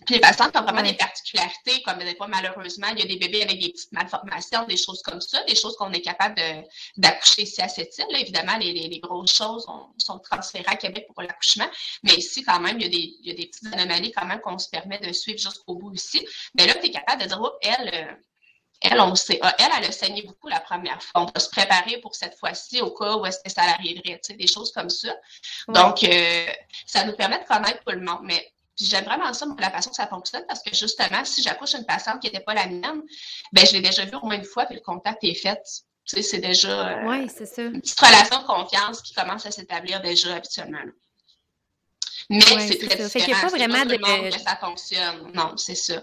Puis 0.05 0.17
les 0.17 0.21
patients 0.21 0.51
qui 0.51 0.59
ont 0.59 0.63
vraiment 0.63 0.83
des 0.83 0.95
particularités, 0.95 1.83
comme 1.83 1.99
des 1.99 2.15
fois, 2.17 2.27
malheureusement, 2.29 2.89
il 2.93 2.99
y 2.99 3.03
a 3.03 3.07
des 3.07 3.17
bébés 3.17 3.43
avec 3.43 3.61
des 3.61 3.71
petites 3.71 3.93
malformations, 3.93 4.65
des 4.67 4.77
choses 4.77 5.03
comme 5.03 5.21
ça, 5.21 5.43
des 5.45 5.55
choses 5.55 5.77
qu'on 5.77 5.93
est 5.93 6.01
capable 6.01 6.41
d'accoucher 6.97 7.43
ici 7.43 7.63
à 7.63 7.69
cette 7.69 7.97
île. 7.99 8.21
évidemment, 8.21 8.57
les, 8.59 8.73
les, 8.73 9.01
grosses 9.01 9.33
choses 9.33 9.67
sont 9.99 10.19
transférées 10.19 10.65
à 10.67 10.77
Québec 10.77 11.07
pour 11.13 11.23
l'accouchement, 11.23 11.69
mais 12.03 12.15
ici, 12.15 12.43
quand 12.43 12.61
même, 12.61 12.79
il 12.79 12.85
y 12.85 12.87
a 12.87 12.91
des, 12.91 13.17
il 13.21 13.29
y 13.29 13.31
a 13.31 13.35
des 13.35 13.47
petites 13.47 13.73
anomalies 13.73 14.13
quand 14.13 14.27
même 14.27 14.41
qu'on 14.41 14.59
se 14.59 14.69
permet 14.69 14.99
de 14.99 15.13
suivre 15.13 15.39
jusqu'au 15.39 15.75
bout 15.75 15.93
ici. 15.95 16.27
Mais 16.55 16.67
là, 16.67 16.75
tu 16.75 16.87
es 16.87 16.91
capable 16.91 17.23
de 17.23 17.29
dire, 17.29 17.41
oh, 17.41 17.53
elle, 17.63 17.91
euh, 17.95 18.13
elle, 18.83 19.01
on 19.01 19.15
sait, 19.15 19.39
ah, 19.43 19.55
elle, 19.59 19.71
elle 19.79 19.85
a 19.85 19.93
saigné 19.93 20.23
beaucoup 20.23 20.49
la 20.49 20.61
première 20.61 21.03
fois. 21.03 21.23
On 21.23 21.25
va 21.27 21.41
se 21.41 21.49
préparer 21.49 21.99
pour 21.99 22.15
cette 22.15 22.39
fois-ci 22.39 22.81
au 22.81 22.91
cas 22.91 23.17
où 23.17 23.27
est-ce 23.27 23.39
que 23.43 23.51
ça 23.51 23.63
arriverait, 23.63 24.21
tu 24.23 24.33
sais, 24.33 24.35
des 24.35 24.47
choses 24.47 24.73
comme 24.73 24.91
ça. 24.91 25.15
Donc, 25.69 26.05
euh, 26.05 26.47
ça 26.87 27.05
nous 27.05 27.15
permet 27.15 27.39
de 27.39 27.47
connaître 27.47 27.83
tout 27.85 27.93
le 27.93 28.01
monde. 28.01 28.21
Mais 28.23 28.53
j'aime 28.79 29.05
vraiment 29.05 29.33
ça, 29.33 29.47
la 29.59 29.71
façon 29.71 29.91
que 29.91 29.97
ça 29.97 30.07
fonctionne, 30.07 30.45
parce 30.47 30.63
que 30.63 30.75
justement, 30.75 31.25
si 31.25 31.43
j'accouche 31.43 31.75
une 31.75 31.87
patiente 31.87 32.21
qui 32.21 32.27
n'était 32.27 32.45
pas 32.45 32.55
la 32.55 32.67
mienne, 32.67 33.03
ben 33.53 33.67
je 33.67 33.73
l'ai 33.73 33.81
déjà 33.81 34.05
vue 34.05 34.17
au 34.17 34.27
moins 34.27 34.37
une 34.37 34.45
fois, 34.45 34.67
puis 34.67 34.77
le 34.77 34.83
contact 34.83 35.25
est 35.25 35.35
fait. 35.35 35.61
Tu 36.05 36.17
sais, 36.17 36.23
c'est 36.23 36.39
déjà 36.39 37.03
euh, 37.03 37.29
ça. 37.29 37.63
une 37.63 37.81
petite 37.81 37.99
relation 37.99 38.41
de 38.41 38.47
confiance 38.47 39.03
qui 39.03 39.13
commence 39.13 39.45
à 39.47 39.51
s'établir 39.51 40.01
déjà 40.03 40.37
habituellement. 40.37 40.79
Mais 42.29 42.41
c'est 42.41 42.79
très 42.79 42.97
différent. 42.97 43.09
Fait 43.09 43.33
pas 43.33 43.49
vraiment 43.49 43.85
de... 43.85 44.31
que 44.31 44.41
ça 44.41 44.57
fonctionne. 44.57 45.33
Non, 45.35 45.57
c'est 45.57 45.75
ça. 45.75 46.03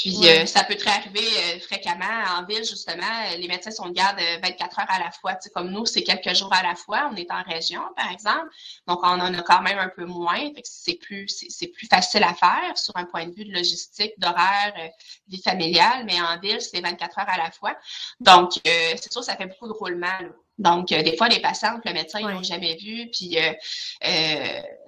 Puis 0.00 0.28
euh, 0.28 0.46
ça 0.46 0.62
peut 0.62 0.76
très 0.76 0.90
arriver 0.90 1.20
euh, 1.20 1.58
fréquemment 1.60 2.04
en 2.36 2.44
ville, 2.44 2.64
justement. 2.64 3.04
Les 3.36 3.48
médecins 3.48 3.70
sont 3.70 3.88
de 3.88 3.92
garde 3.92 4.18
24 4.42 4.80
heures 4.80 4.86
à 4.88 4.98
la 5.00 5.10
fois. 5.10 5.34
Tu 5.34 5.50
comme 5.50 5.70
nous, 5.70 5.86
c'est 5.86 6.02
quelques 6.02 6.34
jours 6.34 6.52
à 6.52 6.62
la 6.62 6.74
fois. 6.76 7.10
On 7.12 7.16
est 7.16 7.30
en 7.30 7.42
région, 7.42 7.82
par 7.96 8.10
exemple. 8.12 8.48
Donc, 8.86 9.00
on 9.02 9.06
en 9.06 9.34
a 9.34 9.42
quand 9.42 9.60
même 9.62 9.78
un 9.78 9.88
peu 9.88 10.04
moins. 10.04 10.50
c'est 10.62 10.94
plus, 10.94 11.26
c'est, 11.48 11.66
plus 11.68 11.88
facile 11.88 12.22
à 12.22 12.34
faire 12.34 12.76
sur 12.76 12.96
un 12.96 13.04
point 13.04 13.26
de 13.26 13.34
vue 13.34 13.44
de 13.44 13.52
logistique, 13.52 14.12
d'horaire, 14.18 14.74
euh, 14.78 14.88
vie 15.28 15.42
familiale. 15.42 16.04
Mais 16.04 16.20
en 16.20 16.38
ville, 16.38 16.60
c'est 16.60 16.80
24 16.80 17.18
heures 17.18 17.28
à 17.28 17.38
la 17.38 17.50
fois. 17.50 17.76
Donc, 18.20 18.52
c'est 18.64 19.12
sûr, 19.12 19.24
ça 19.24 19.36
fait 19.36 19.46
beaucoup 19.46 19.66
de 19.66 19.72
roulement. 19.72 20.18
Donc, 20.58 20.88
des 20.88 21.16
fois, 21.16 21.28
les 21.28 21.40
patients, 21.40 21.78
le 21.84 21.92
médecin, 21.92 22.20
ils 22.20 22.26
n'ont 22.26 22.42
jamais 22.42 22.76
vu, 22.76 23.08
puis 23.12 23.36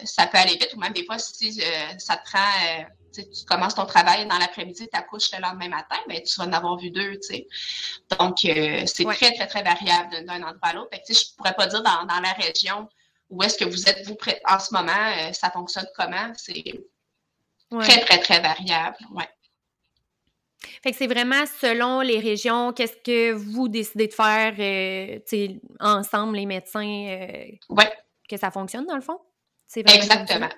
ça 0.04 0.26
peut 0.26 0.38
aller 0.38 0.52
vite, 0.52 0.72
ou 0.74 0.80
même 0.80 0.92
des 0.92 1.04
fois, 1.04 1.18
si 1.18 1.60
ça 1.98 2.16
te 2.16 2.24
prend 2.24 2.86
tu 3.12 3.44
commences 3.46 3.74
ton 3.74 3.86
travail 3.86 4.26
dans 4.26 4.38
l'après-midi, 4.38 4.88
tu 4.92 4.98
accouches 4.98 5.32
le 5.32 5.40
lendemain 5.40 5.68
matin, 5.68 5.96
ben, 6.08 6.22
tu 6.22 6.38
vas 6.38 6.46
en 6.46 6.52
avoir 6.52 6.76
vu 6.76 6.90
deux. 6.90 7.18
sais. 7.20 7.46
Donc, 8.18 8.44
euh, 8.44 8.82
c'est 8.86 9.04
très, 9.04 9.32
très, 9.32 9.46
très 9.46 9.62
variable 9.62 10.24
d'un 10.24 10.42
endroit 10.42 10.58
à 10.62 10.72
l'autre. 10.74 10.90
Je 10.92 11.12
ne 11.12 11.36
pourrais 11.36 11.54
pas 11.54 11.66
dire 11.66 11.82
dans, 11.82 12.04
dans 12.06 12.20
la 12.20 12.32
région 12.32 12.88
où 13.28 13.42
est-ce 13.42 13.56
que 13.58 13.64
vous 13.64 13.88
êtes, 13.88 14.06
vous, 14.06 14.16
en 14.48 14.58
ce 14.58 14.74
moment, 14.74 14.92
euh, 14.92 15.32
ça 15.32 15.50
fonctionne 15.50 15.86
comment. 15.96 16.32
C'est 16.36 16.64
très, 17.70 18.00
très, 18.00 18.18
très 18.18 18.40
variable. 18.40 18.96
Ouais. 19.12 19.28
Fait 20.82 20.90
que 20.90 20.96
c'est 20.96 21.06
vraiment 21.06 21.44
selon 21.60 22.00
les 22.00 22.20
régions, 22.20 22.72
qu'est-ce 22.72 22.96
que 22.96 23.32
vous 23.32 23.68
décidez 23.68 24.08
de 24.08 24.12
faire 24.12 24.54
euh, 24.58 25.48
ensemble, 25.80 26.36
les 26.36 26.46
médecins, 26.46 27.16
ouais. 27.68 27.92
que 28.28 28.36
ça 28.36 28.50
fonctionne 28.50 28.86
dans 28.86 28.96
le 28.96 29.02
fond? 29.02 29.18
Exactement. 29.74 30.48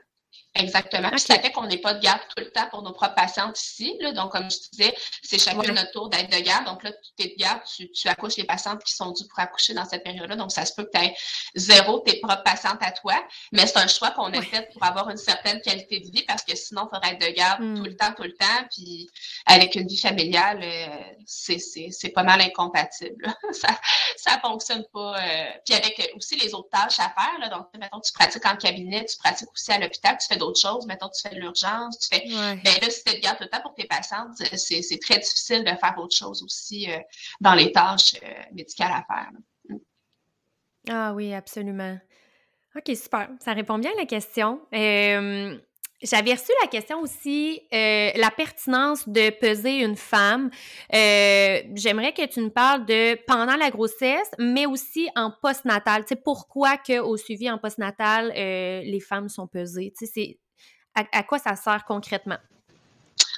Exactement. 0.55 1.11
ça 1.17 1.38
fait 1.38 1.51
qu'on 1.51 1.67
n'est 1.67 1.79
pas 1.79 1.95
de 1.95 2.01
garde 2.01 2.21
tout 2.29 2.45
le 2.45 2.51
temps 2.51 2.69
pour 2.71 2.83
nos 2.83 2.93
propres 2.93 3.15
patientes 3.15 3.59
ici. 3.59 3.97
Là. 4.01 4.12
Donc, 4.12 4.33
comme 4.33 4.51
je 4.51 4.59
disais, 4.71 4.95
c'est 5.23 5.38
chacun 5.38 5.73
notre 5.73 5.91
tour 5.93 6.11
d'être 6.11 6.31
de 6.31 6.45
garde. 6.45 6.67
Donc 6.67 6.83
là, 6.83 6.93
tu 7.17 7.25
es 7.25 7.29
de 7.31 7.37
garde, 7.37 7.61
tu, 7.65 7.91
tu, 7.91 8.07
accouches 8.09 8.37
les 8.37 8.45
patientes 8.45 8.85
qui 8.85 8.93
sont 8.93 9.12
dues 9.12 9.27
pour 9.29 9.38
accoucher 9.38 9.73
dans 9.73 9.87
cette 9.87 10.05
période-là. 10.05 10.37
Donc, 10.37 10.53
ça 10.53 10.67
se 10.67 10.75
peut 10.75 10.85
que 10.85 10.91
tu 10.99 11.03
aies 11.03 11.15
zéro 11.55 12.01
tes 12.01 12.21
propres 12.21 12.43
patientes 12.43 12.83
à 12.83 12.93
toi. 12.93 13.15
Mais 13.53 13.67
c'est 13.67 13.79
un 13.79 13.87
choix 13.87 14.11
qu'on 14.11 14.31
a 14.33 14.43
fait 14.43 14.69
pour 14.73 14.83
avoir 14.85 15.09
une 15.09 15.17
certaine 15.17 15.61
qualité 15.62 16.01
de 16.01 16.11
vie 16.11 16.25
parce 16.29 16.43
que 16.43 16.55
sinon, 16.55 16.87
il 16.87 16.95
faudrait 16.95 17.12
être 17.15 17.27
de 17.27 17.35
garde 17.35 17.59
tout 17.59 17.85
le 17.85 17.93
hmm. 17.93 17.97
temps, 17.97 18.12
tout 18.15 18.25
le 18.25 18.35
temps. 18.35 18.67
Puis 18.71 19.09
avec 19.47 19.75
une 19.75 19.87
vie 19.87 19.99
familiale, 19.99 20.61
euh, 20.62 21.15
c'est 21.25 22.11
pas 22.11 22.25
mal 22.25 22.43
incompatible. 22.43 23.35
ça 23.53 23.69
ça 24.17 24.38
fonctionne 24.41 24.85
pas. 24.93 25.17
Euh. 25.19 25.45
Puis 25.65 25.75
avec 25.75 26.12
aussi 26.17 26.37
les 26.37 26.55
autres 26.55 26.69
tâches 26.71 27.01
à 27.01 27.09
faire. 27.11 27.38
Là. 27.41 27.49
Donc, 27.49 27.67
mettons, 27.79 28.01
tu 28.01 28.12
pratiques 28.12 28.47
en 28.47 28.57
cabinet, 28.57 29.05
tu 29.05 29.17
pratiques 29.17 29.51
aussi 29.53 29.73
à 29.73 29.79
l'hôpital, 29.79 30.17
tu 30.21 30.27
fais 30.27 30.37
d'autres 30.43 30.61
choses. 30.61 30.87
Mettons, 30.87 31.09
tu 31.09 31.29
fais 31.29 31.35
de 31.35 31.41
l'urgence, 31.41 31.99
tu 31.99 32.09
fais. 32.17 32.25
Ben 32.29 32.81
là, 32.81 32.91
si 32.91 33.05
tu 33.05 33.15
te 33.15 33.21
gardes 33.21 33.39
tout 33.39 33.45
le 33.45 33.51
temps 33.51 33.63
pour 33.63 33.75
tes 33.75 33.87
patientes, 33.87 34.37
c'est 34.37 34.99
très 35.01 35.19
difficile 35.19 35.65
de 35.65 35.71
faire 35.71 35.95
autre 35.99 36.17
chose 36.17 36.43
aussi 36.43 36.91
euh, 36.91 36.99
dans 37.41 37.55
les 37.55 37.73
tâches 37.73 38.15
euh, 38.23 38.43
médicales 38.53 38.93
à 38.93 39.05
faire. 39.07 39.31
Mm. 39.69 39.77
Ah 40.89 41.13
oui, 41.15 41.33
absolument. 41.33 41.99
OK, 42.75 42.97
super. 42.97 43.29
Ça 43.41 43.53
répond 43.53 43.79
bien 43.79 43.93
à 43.93 44.01
la 44.01 44.07
question. 44.07 44.61
Euh, 44.75 45.59
j'avais 46.03 46.33
reçu 46.33 46.53
la 46.62 46.69
question 46.69 47.01
aussi, 47.01 47.62
la 47.71 48.31
pertinence 48.37 49.09
de 49.09 49.31
peser 49.31 49.79
une 49.81 49.97
femme. 49.97 50.51
J'aimerais 50.91 52.12
que 52.12 52.27
tu 52.27 52.41
nous 52.41 52.51
parles 52.51 52.85
de 52.87 53.15
pendant 53.27 53.57
la 53.57 53.71
grossesse, 53.71 54.31
mais 54.38 54.67
aussi 54.67 55.09
en 55.17 55.33
postnatal. 55.43 56.03
Tu 56.03 56.09
sais, 56.11 56.17
pourquoi 56.17 56.77
qu'au 56.77 57.17
suivi 57.17 57.51
en 57.51 57.59
postnatal, 57.59 58.33
les 58.35 59.01
femmes 59.01 59.29
sont 59.29 59.47
pesées? 59.47 59.93
Tu 59.99 60.07
sais, 60.07 60.38
à, 60.95 61.23
quoi 61.23 61.38
ça 61.38 61.57
sert 61.57 61.85
concrètement? 61.85 62.38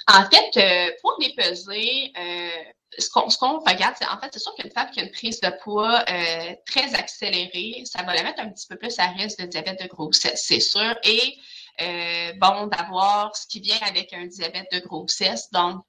En 0.07 0.23
fait, 0.29 0.57
euh, 0.57 0.91
pour 1.01 1.17
les 1.19 1.33
peser, 1.33 2.11
euh, 2.17 2.49
ce 2.97 3.09
qu'on 3.09 3.59
regarde, 3.59 3.95
c'est 3.97 4.07
en 4.07 4.19
fait, 4.19 4.29
c'est 4.31 4.39
sûr 4.39 4.53
qu'une 4.55 4.71
femme 4.71 4.89
qui 4.91 4.99
a 4.99 5.03
une 5.03 5.11
prise 5.11 5.39
de 5.39 5.49
poids 5.63 6.03
euh, 6.07 6.53
très 6.67 6.93
accélérée, 6.93 7.83
ça 7.85 8.03
va 8.03 8.13
la 8.13 8.23
mettre 8.23 8.41
un 8.41 8.49
petit 8.49 8.67
peu 8.67 8.75
plus 8.75 8.97
à 8.99 9.07
risque 9.07 9.39
de 9.39 9.47
diabète 9.47 9.81
de 9.81 9.87
grossesse, 9.87 10.43
c'est 10.45 10.59
sûr. 10.59 10.95
Et 11.03 11.37
bon, 11.79 12.67
d'avoir 12.67 13.35
ce 13.35 13.47
qui 13.47 13.59
vient 13.59 13.79
avec 13.87 14.13
un 14.13 14.25
diabète 14.25 14.67
de 14.71 14.79
grossesse. 14.79 15.51
Donc, 15.51 15.83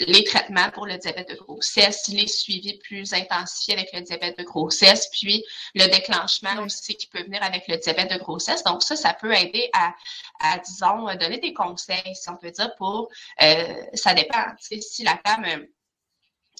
les 0.00 0.24
traitements 0.24 0.70
pour 0.70 0.86
le 0.86 0.96
diabète 0.96 1.28
de 1.28 1.34
grossesse, 1.34 2.08
les 2.08 2.26
suivis 2.26 2.78
plus 2.78 3.12
intensifiés 3.12 3.74
avec 3.74 3.92
le 3.92 4.00
diabète 4.00 4.38
de 4.38 4.44
grossesse, 4.44 5.08
puis 5.12 5.44
le 5.74 5.86
déclenchement 5.86 6.62
aussi 6.62 6.96
qui 6.96 7.06
peut 7.06 7.22
venir 7.22 7.42
avec 7.42 7.68
le 7.68 7.76
diabète 7.76 8.10
de 8.10 8.18
grossesse. 8.18 8.64
Donc 8.64 8.82
ça, 8.82 8.96
ça 8.96 9.14
peut 9.14 9.34
aider 9.34 9.68
à, 9.72 9.94
à 10.40 10.58
disons, 10.58 11.04
donner 11.16 11.38
des 11.38 11.52
conseils, 11.52 12.14
si 12.14 12.28
on 12.28 12.36
peut 12.36 12.50
dire, 12.50 12.74
pour, 12.76 13.08
euh, 13.42 13.82
ça 13.94 14.14
dépend. 14.14 14.44
Si 14.58 15.02
la 15.04 15.20
femme 15.24 15.66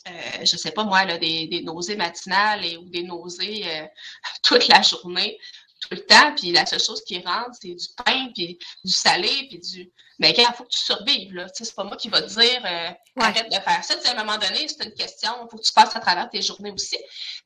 euh, 0.08 0.44
je 0.44 0.56
sais 0.56 0.70
pas 0.70 0.84
moi, 0.84 1.04
là, 1.04 1.18
des, 1.18 1.46
des 1.46 1.62
nausées 1.62 1.96
matinales 1.96 2.64
et, 2.64 2.76
ou 2.78 2.88
des 2.88 3.02
nausées 3.02 3.64
euh, 3.66 3.86
toute 4.42 4.66
la 4.68 4.80
journée, 4.80 5.38
tout 5.80 5.88
le 5.92 6.04
temps, 6.04 6.34
puis 6.36 6.52
la 6.52 6.66
seule 6.66 6.80
chose 6.80 7.02
qui 7.04 7.20
rentre, 7.20 7.56
c'est 7.60 7.74
du 7.74 7.86
pain, 8.04 8.28
puis 8.34 8.58
du 8.84 8.92
salé, 8.92 9.46
puis 9.48 9.58
du... 9.58 9.90
Mais 10.18 10.34
il 10.36 10.44
faut 10.54 10.64
que 10.64 10.68
tu 10.68 10.78
survives, 10.78 11.32
là. 11.32 11.46
c'est 11.54 11.74
pas 11.74 11.84
moi 11.84 11.96
qui 11.96 12.10
va 12.10 12.20
te 12.20 12.28
dire 12.28 12.62
euh, 12.64 12.90
arrête 13.22 13.50
de 13.50 13.58
faire 13.58 13.84
ça. 13.84 13.94
à 13.94 14.10
un 14.12 14.24
moment 14.24 14.38
donné, 14.38 14.66
c'est 14.68 14.84
une 14.84 14.92
question, 14.92 15.30
il 15.44 15.50
faut 15.50 15.56
que 15.56 15.62
tu 15.62 15.72
passes 15.72 15.94
à 15.94 16.00
travers 16.00 16.28
tes 16.28 16.42
journées 16.42 16.70
aussi. 16.70 16.96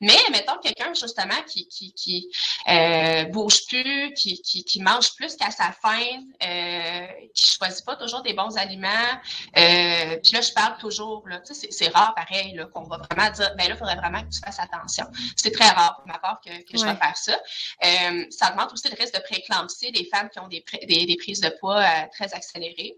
Mais 0.01 0.17
mettons 0.31 0.57
quelqu'un, 0.57 0.93
justement, 0.93 1.41
qui, 1.47 1.67
qui, 1.67 1.93
qui 1.93 2.29
euh, 2.67 3.25
bouge 3.25 3.65
plus, 3.67 4.13
qui, 4.13 4.41
qui, 4.41 4.63
qui 4.63 4.81
mange 4.81 5.15
plus 5.15 5.35
qu'à 5.35 5.51
sa 5.51 5.71
faim, 5.71 6.23
euh, 6.43 7.07
qui 7.33 7.55
choisit 7.55 7.85
pas 7.85 7.95
toujours 7.95 8.21
des 8.21 8.33
bons 8.33 8.57
aliments. 8.57 8.89
Euh, 9.57 10.17
puis 10.23 10.33
là, 10.33 10.41
je 10.41 10.51
parle 10.53 10.77
toujours, 10.77 11.27
là, 11.27 11.41
c'est, 11.43 11.71
c'est 11.71 11.87
rare 11.89 12.13
pareil, 12.15 12.53
là, 12.53 12.65
qu'on 12.65 12.83
va 12.83 12.97
vraiment 12.97 13.31
dire, 13.31 13.53
ben 13.57 13.67
là, 13.67 13.75
il 13.75 13.77
faudrait 13.77 13.95
vraiment 13.95 14.21
que 14.21 14.29
tu 14.29 14.39
fasses 14.39 14.59
attention. 14.59 15.05
C'est 15.35 15.51
très 15.51 15.69
rare 15.69 15.95
pour 15.97 16.07
ma 16.07 16.19
part 16.19 16.39
que, 16.45 16.49
que 16.49 16.77
je 16.77 16.85
vais 16.85 16.95
faire 16.95 17.17
ça. 17.17 17.37
Ça 18.31 18.51
augmente 18.51 18.73
aussi 18.73 18.89
le 18.89 18.95
risque 18.95 19.13
de 19.13 19.21
prééclampsie 19.21 19.91
des 19.91 20.05
femmes 20.05 20.29
qui 20.29 20.39
ont 20.39 20.47
des, 20.47 20.63
des, 20.87 21.17
prises 21.17 21.41
de 21.41 21.49
poids 21.59 21.81
euh, 21.81 22.07
très 22.11 22.33
accélérées 22.33 22.97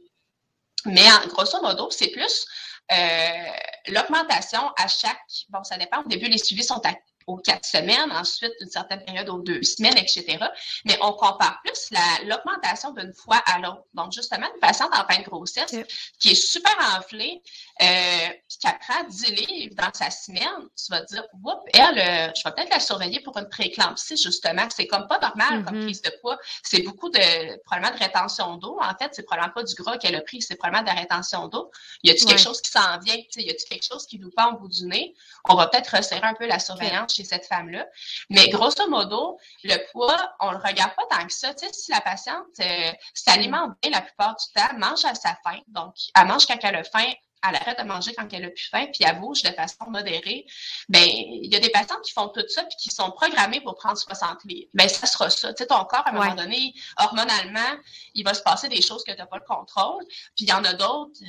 mais 0.86 1.08
grosso 1.28 1.62
modo, 1.62 1.90
c'est 1.92 2.10
plus 2.10 2.46
euh, 2.92 3.52
l'augmentation 3.88 4.72
à 4.78 4.88
chaque, 4.88 5.20
bon, 5.50 5.64
ça 5.64 5.78
dépend. 5.78 6.02
Au 6.02 6.08
début, 6.08 6.28
les 6.28 6.38
suivis 6.38 6.64
sont 6.64 6.82
à 6.86 6.94
aux 7.28 7.38
quatre 7.38 7.66
semaines, 7.66 8.12
ensuite 8.12 8.54
une 8.62 8.70
certaine 8.70 9.04
période 9.04 9.30
aux 9.30 9.40
deux 9.40 9.62
semaines, 9.62 9.98
etc. 9.98 10.38
Mais 10.86 10.98
on 11.02 11.12
compare 11.12 11.60
plus 11.64 11.90
l'augmentation 12.26 12.92
d'une 12.92 13.14
fois 13.14 13.38
à 13.46 13.60
l'autre. 13.60 13.84
Donc, 13.94 14.14
justement, 14.14 14.48
une 14.54 14.60
patiente 14.62 14.92
en 14.94 15.06
fin 15.06 15.20
de 15.20 15.26
grossesse 15.26 15.76
qui 16.20 16.32
est 16.32 16.36
super 16.36 16.76
enflée, 16.98 17.42
euh, 17.82 18.28
qui 18.48 18.68
prend 18.80 19.04
10 19.08 19.32
livres 19.36 19.76
dans 19.76 19.92
sa 19.94 20.10
semaine, 20.10 20.70
tu 20.76 20.90
vas 20.90 21.02
te 21.02 21.14
dire, 21.14 21.24
Oups, 21.44 21.64
elle, 21.74 22.00
euh, 22.00 22.32
je 22.36 22.44
vais 22.44 22.56
peut-être 22.56 22.70
la 22.70 22.80
surveiller 22.80 23.20
pour 23.20 23.38
une 23.38 23.50
prééclampsie, 23.50 24.18
justement. 24.18 24.68
C'est 24.74 24.88
comme 24.88 25.08
pas 25.08 25.20
normal 25.20 25.66
comme 25.66 25.80
mm-hmm. 25.80 25.84
prise 25.84 26.02
de 26.02 26.12
poids. 26.22 26.38
C'est 26.64 26.82
beaucoup 26.82 27.10
de, 27.10 27.62
probablement 27.64 27.94
de 27.94 28.04
rétention 28.04 28.56
d'eau. 28.56 28.80
En 28.82 28.96
fait, 28.98 29.10
c'est 29.12 29.24
probablement 29.24 29.54
pas 29.54 29.64
du 29.64 29.76
gras 29.76 29.98
qu'elle 29.98 30.16
a 30.16 30.22
pris, 30.22 30.42
c'est 30.42 30.56
probablement 30.56 30.90
de 30.90 30.96
la 30.96 31.02
rétention 31.02 31.48
d'eau. 31.50 31.72
Y 32.04 32.12
a-t-il 32.12 32.26
quelque 32.26 32.42
chose 32.42 32.62
qui 32.62 32.72
s'en 32.72 32.98
vient? 33.00 33.16
Y 33.16 33.50
a-t-il 33.50 33.70
quelque 33.70 33.86
chose 33.86 34.08
qui 34.08 34.18
nous 34.18 34.32
pend 34.32 34.54
au 34.54 34.60
bout 34.60 34.70
du 34.70 34.86
nez? 34.86 35.14
On 35.50 35.56
va 35.56 35.68
peut-être 35.68 35.96
resserrer 35.96 36.26
un 36.26 36.34
peu 36.34 36.48
la 36.48 36.60
surveillance 36.60 37.17
chez 37.18 37.24
cette 37.24 37.46
femme-là. 37.46 37.86
Mais 38.30 38.50
grosso 38.50 38.88
modo, 38.90 39.38
le 39.64 39.78
poids, 39.92 40.36
on 40.40 40.52
le 40.52 40.58
regarde 40.58 40.94
pas 40.96 41.18
tant 41.18 41.26
que 41.26 41.34
ça. 41.34 41.54
Tu 41.54 41.66
sais, 41.66 41.74
si 41.74 41.92
la 41.92 42.02
patiente 42.02 42.46
euh, 42.62 42.92
s'alimente 43.14 43.72
bien 43.82 43.92
la 43.92 44.02
plupart 44.02 44.36
du 44.36 44.46
temps, 44.54 44.78
mange 44.78 45.06
à 45.06 45.16
sa 45.16 45.38
faim, 45.44 45.60
donc 45.68 45.94
elle 46.16 46.28
mange 46.28 46.46
quand 46.46 46.58
elle 46.62 46.76
a 46.76 46.84
faim, 46.84 47.12
elle 47.48 47.56
arrête 47.56 47.80
de 47.80 47.84
manger 47.84 48.14
quand 48.16 48.28
elle 48.34 48.46
a 48.46 48.50
plus 48.50 48.70
faim, 48.70 48.88
puis 48.88 49.04
elle 49.06 49.20
bouge 49.20 49.44
de 49.44 49.52
façon 49.52 49.90
modérée, 49.90 50.46
ben 50.90 51.04
il 51.06 51.52
y 51.52 51.56
a 51.56 51.60
des 51.60 51.70
patients 51.70 52.00
qui 52.04 52.12
font 52.12 52.30
tout 52.30 52.44
ça 52.48 52.64
puis 52.64 52.76
qui 52.80 52.90
sont 52.90 53.12
programmés 53.12 53.62
pour 53.62 53.76
prendre 53.76 53.98
60 53.98 54.44
livres. 54.46 54.70
Ben 54.74 54.90
ça 54.90 55.06
sera 55.06 55.30
ça. 55.30 55.54
Tu 55.54 55.64
sais, 55.64 55.68
ton 55.68 55.84
corps, 55.86 56.06
à 56.06 56.10
un 56.10 56.14
moment 56.14 56.36
donné, 56.36 56.74
hormonalement, 56.98 57.78
il 58.16 58.24
va 58.24 58.34
se 58.34 58.42
passer 58.42 58.70
des 58.70 58.82
choses 58.82 59.04
que 59.04 59.12
tu 59.12 59.18
n'as 59.18 59.28
pas 59.28 59.38
le 59.38 59.46
contrôle. 59.46 60.04
Puis 60.36 60.46
il 60.46 60.50
y 60.50 60.54
en 60.54 60.64
a 60.64 60.74
d'autres 60.74 61.20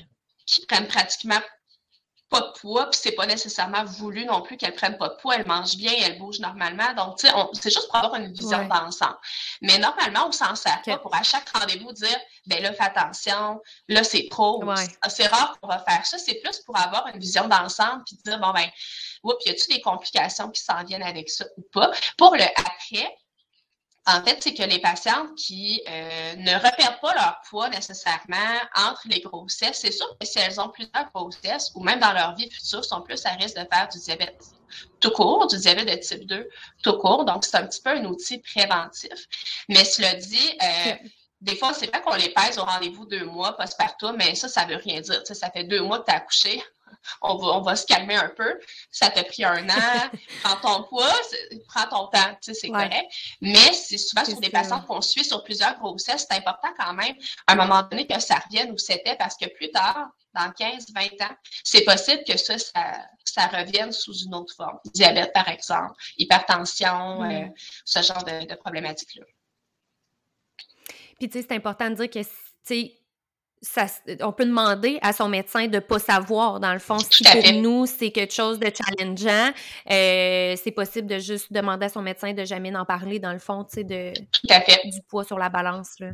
qui 0.46 0.64
prennent 0.66 0.88
pratiquement 0.88 1.40
pas 2.30 2.40
de 2.40 2.58
poids, 2.58 2.90
puis 2.90 3.00
c'est 3.02 3.12
pas 3.12 3.26
nécessairement 3.26 3.84
voulu 3.84 4.24
non 4.24 4.42
plus 4.42 4.56
qu'elle 4.56 4.74
prenne 4.74 4.98
pas 4.98 5.08
de 5.08 5.14
poids, 5.14 5.36
elle 5.36 5.46
mange 5.46 5.76
bien, 5.76 5.92
elle 6.02 6.18
bouge 6.18 6.40
normalement. 6.40 6.92
Donc, 6.94 7.18
tu 7.18 7.26
sais, 7.26 7.32
c'est 7.54 7.70
juste 7.70 7.88
pour 7.88 7.96
avoir 7.96 8.14
une 8.16 8.32
vision 8.32 8.66
d'ensemble. 8.66 9.16
Mais 9.62 9.78
normalement, 9.78 10.26
on 10.28 10.32
s'en 10.32 10.54
sert 10.54 10.82
pas 10.82 10.98
pour 10.98 11.14
à 11.14 11.22
chaque 11.22 11.48
rendez-vous 11.48 11.92
dire, 11.92 12.18
ben 12.46 12.62
là, 12.62 12.72
fais 12.72 12.84
attention, 12.84 13.60
là, 13.88 14.04
c'est 14.04 14.28
trop. 14.30 14.62
C'est 15.08 15.26
rare 15.26 15.58
qu'on 15.60 15.68
va 15.68 15.78
faire 15.78 16.04
ça. 16.04 16.18
C'est 16.18 16.40
plus 16.42 16.58
pour 16.60 16.76
avoir 16.78 17.06
une 17.06 17.18
vision 17.18 17.48
d'ensemble, 17.48 18.04
puis 18.04 18.16
dire, 18.24 18.38
bon, 18.38 18.52
ben, 18.52 18.68
oups, 19.22 19.46
y 19.46 19.50
a-tu 19.50 19.68
des 19.68 19.80
complications 19.80 20.50
qui 20.50 20.62
s'en 20.62 20.84
viennent 20.84 21.02
avec 21.02 21.30
ça 21.30 21.44
ou 21.56 21.62
pas? 21.72 21.90
Pour 22.16 22.34
le 22.34 22.44
après, 22.44 23.16
en 24.08 24.24
fait, 24.24 24.38
c'est 24.40 24.54
que 24.54 24.62
les 24.62 24.78
patientes 24.78 25.34
qui 25.36 25.82
euh, 25.86 26.34
ne 26.36 26.54
repèrent 26.54 26.98
pas 26.98 27.12
leur 27.14 27.42
poids 27.48 27.68
nécessairement 27.68 28.58
entre 28.74 29.02
les 29.04 29.20
grossesses, 29.20 29.80
c'est 29.82 29.92
sûr 29.92 30.06
que 30.18 30.26
si 30.26 30.38
elles 30.38 30.58
ont 30.58 30.70
plusieurs 30.70 31.10
grossesses 31.12 31.70
ou 31.74 31.82
même 31.82 32.00
dans 32.00 32.12
leur 32.14 32.34
vie 32.34 32.50
future, 32.50 32.82
sont 32.82 33.02
plus 33.02 33.24
à 33.26 33.32
risque 33.32 33.56
de 33.56 33.66
faire 33.70 33.86
du 33.92 33.98
diabète 33.98 34.42
tout 35.00 35.10
court, 35.10 35.46
du 35.46 35.58
diabète 35.58 35.88
de 35.88 35.94
type 35.96 36.26
2 36.26 36.48
tout 36.82 36.96
court. 36.96 37.26
Donc, 37.26 37.44
c'est 37.44 37.56
un 37.56 37.66
petit 37.66 37.82
peu 37.82 37.90
un 37.90 38.04
outil 38.06 38.38
préventif. 38.38 39.26
Mais 39.68 39.84
cela 39.84 40.14
dit, 40.14 40.58
euh, 40.62 40.92
des 41.42 41.56
fois, 41.56 41.74
c'est 41.74 41.88
pas 41.88 42.00
qu'on 42.00 42.14
les 42.14 42.30
pèse 42.30 42.58
au 42.58 42.64
rendez-vous 42.64 43.04
deux 43.04 43.26
mois 43.26 43.58
post-partum, 43.58 44.16
mais 44.16 44.34
ça, 44.34 44.48
ça 44.48 44.64
veut 44.64 44.76
rien 44.76 45.02
dire. 45.02 45.20
Tu 45.20 45.26
sais, 45.26 45.34
ça 45.34 45.50
fait 45.50 45.64
deux 45.64 45.82
mois 45.82 45.98
que 45.98 46.06
tu 46.06 46.12
as 46.12 46.16
accouché 46.16 46.62
on 47.22 47.36
va, 47.36 47.46
on 47.48 47.60
va 47.60 47.76
se 47.76 47.86
calmer 47.86 48.16
un 48.16 48.28
peu. 48.28 48.58
Ça 48.90 49.10
t'a 49.10 49.24
pris 49.24 49.44
un 49.44 49.68
an, 49.68 50.10
prends 50.42 50.56
ton 50.56 50.82
poids, 50.84 51.12
prends 51.68 51.88
ton 51.88 52.06
temps, 52.08 52.34
tu 52.42 52.52
sais, 52.52 52.54
c'est 52.54 52.68
correct. 52.68 53.06
Mais 53.40 53.72
c'est 53.72 53.98
souvent 53.98 54.24
sur 54.24 54.40
des 54.40 54.50
patients 54.50 54.80
qu'on 54.82 55.00
suit 55.00 55.24
sur 55.24 55.42
plusieurs 55.44 55.78
grossesses, 55.78 56.26
c'est 56.28 56.36
important 56.36 56.68
quand 56.78 56.94
même, 56.94 57.14
à 57.46 57.52
un 57.52 57.56
moment 57.56 57.82
donné, 57.82 58.06
que 58.06 58.20
ça 58.20 58.36
revienne 58.36 58.70
où 58.72 58.78
c'était, 58.78 59.16
parce 59.16 59.36
que 59.36 59.46
plus 59.54 59.70
tard, 59.70 60.08
dans 60.34 60.52
15, 60.52 60.92
20 60.94 61.02
ans, 61.24 61.34
c'est 61.64 61.84
possible 61.84 62.22
que 62.24 62.36
ça, 62.36 62.56
ça, 62.58 63.46
revienne 63.46 63.92
sous 63.92 64.24
une 64.24 64.34
autre 64.34 64.54
forme. 64.54 64.78
Diabète, 64.94 65.32
par 65.32 65.48
exemple, 65.48 65.94
hypertension, 66.16 67.24
euh, 67.24 67.46
ce 67.84 68.02
genre 68.02 68.22
de, 68.24 68.46
de 68.46 68.54
problématiques-là. 68.54 69.24
Puis, 71.18 71.28
tu 71.28 71.40
sais, 71.40 71.46
c'est 71.48 71.56
important 71.56 71.90
de 71.90 71.96
dire 71.96 72.10
que, 72.10 72.20
tu 72.20 72.30
sais, 72.64 72.97
on 74.20 74.32
peut 74.32 74.44
demander 74.44 74.98
à 75.02 75.12
son 75.12 75.28
médecin 75.28 75.66
de 75.66 75.76
ne 75.76 75.80
pas 75.80 75.98
savoir, 75.98 76.60
dans 76.60 76.72
le 76.72 76.78
fond, 76.78 76.98
si 76.98 77.24
pour 77.24 77.52
nous, 77.60 77.86
c'est 77.86 78.10
quelque 78.10 78.34
chose 78.34 78.58
de 78.58 78.70
challengeant. 78.70 79.52
Euh, 79.90 80.54
c'est 80.62 80.72
possible 80.72 81.08
de 81.08 81.18
juste 81.18 81.52
demander 81.52 81.86
à 81.86 81.88
son 81.88 82.02
médecin 82.02 82.32
de 82.32 82.44
jamais 82.44 82.74
en 82.76 82.84
parler, 82.84 83.18
dans 83.18 83.32
le 83.32 83.38
fond, 83.38 83.64
tu 83.64 83.74
sais, 83.74 83.84
de, 83.84 84.12
du 84.12 85.02
poids 85.08 85.24
sur 85.24 85.38
la 85.38 85.48
balance. 85.48 85.98
Là 86.00 86.10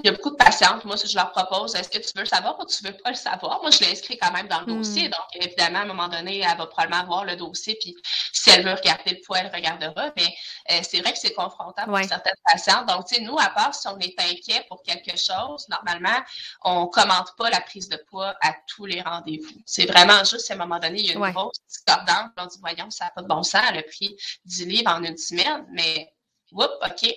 il 0.00 0.06
y 0.06 0.10
a 0.10 0.12
beaucoup 0.12 0.30
de 0.30 0.36
patientes, 0.36 0.84
moi, 0.84 0.96
si 0.96 1.08
je 1.08 1.16
leur 1.16 1.32
propose, 1.32 1.74
est-ce 1.74 1.88
que 1.88 1.98
tu 1.98 2.12
veux 2.14 2.22
le 2.22 2.28
savoir 2.28 2.56
ou 2.60 2.64
tu 2.64 2.84
veux 2.84 2.96
pas 2.98 3.10
le 3.10 3.16
savoir? 3.16 3.60
Moi, 3.62 3.72
je 3.72 3.80
l'inscris 3.80 4.16
quand 4.16 4.30
même 4.30 4.46
dans 4.46 4.60
le 4.60 4.72
hmm. 4.72 4.78
dossier. 4.78 5.08
Donc, 5.08 5.26
évidemment, 5.34 5.80
à 5.80 5.82
un 5.82 5.86
moment 5.86 6.06
donné, 6.06 6.38
elle 6.38 6.56
va 6.56 6.66
probablement 6.66 7.04
voir 7.04 7.24
le 7.24 7.34
dossier, 7.34 7.76
puis 7.80 7.96
si 8.32 8.50
elle 8.50 8.64
veut 8.64 8.74
regarder 8.74 9.10
le 9.10 9.20
poids, 9.26 9.38
elle 9.38 9.52
regardera. 9.52 10.12
Mais 10.16 10.32
euh, 10.70 10.80
c'est 10.88 11.00
vrai 11.00 11.12
que 11.12 11.18
c'est 11.18 11.34
confrontant 11.34 11.84
pour 11.84 11.98
certaines 11.98 12.32
patientes. 12.44 12.86
Donc, 12.86 13.06
tu 13.06 13.16
sais, 13.16 13.22
nous, 13.22 13.36
à 13.40 13.48
part 13.48 13.74
si 13.74 13.88
on 13.88 13.98
est 13.98 14.14
inquiet 14.20 14.64
pour 14.68 14.84
quelque 14.84 15.16
chose, 15.16 15.66
normalement, 15.68 16.22
on 16.62 16.86
commente 16.86 17.34
pas 17.36 17.50
la 17.50 17.60
prise 17.60 17.88
de 17.88 17.96
poids 18.08 18.36
à 18.40 18.54
tous 18.68 18.86
les 18.86 19.02
rendez-vous. 19.02 19.60
C'est 19.66 19.86
vraiment 19.86 20.22
juste 20.22 20.48
à 20.52 20.54
un 20.54 20.58
moment 20.58 20.78
donné, 20.78 21.00
il 21.00 21.06
y 21.06 21.10
a 21.10 21.14
une 21.14 21.32
grosse 21.32 21.58
discordance, 21.68 22.30
on 22.36 22.46
dit, 22.46 22.58
voyons, 22.60 22.88
ça 22.90 23.06
n'a 23.06 23.10
pas 23.10 23.22
de 23.22 23.26
bon 23.26 23.42
sens, 23.42 23.62
elle 23.68 23.78
a 23.78 23.82
pris 23.82 24.16
10 24.44 24.66
livres 24.66 24.92
en 24.92 25.02
une 25.02 25.16
semaine, 25.16 25.66
mais, 25.72 26.14
oups, 26.52 26.68
OK, 26.86 27.12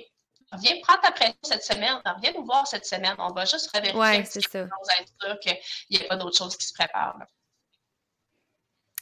viens 0.60 0.74
prendre 0.82 1.02
ta 1.02 1.12
pression 1.12 1.36
cette 1.44 1.64
semaine, 1.64 2.02
viens 2.22 2.34
nous 2.34 2.46
voir 2.46 2.68
cette 2.68 2.86
semaine. 2.86 3.16
On 3.18 3.34
va 3.34 3.46
juste 3.46 3.70
revérifier 3.74 4.00
ouais, 4.00 4.26
c'est 4.26 4.42
ça. 4.42 4.60
être 4.60 5.14
sûr 5.22 5.40
qu'il 5.40 5.58
n'y 5.90 5.98
a 5.98 6.08
pas 6.08 6.18
d'autre 6.18 6.38
chose 6.38 6.56
qui 6.58 6.66
se 6.66 6.74
prépare. 6.74 7.18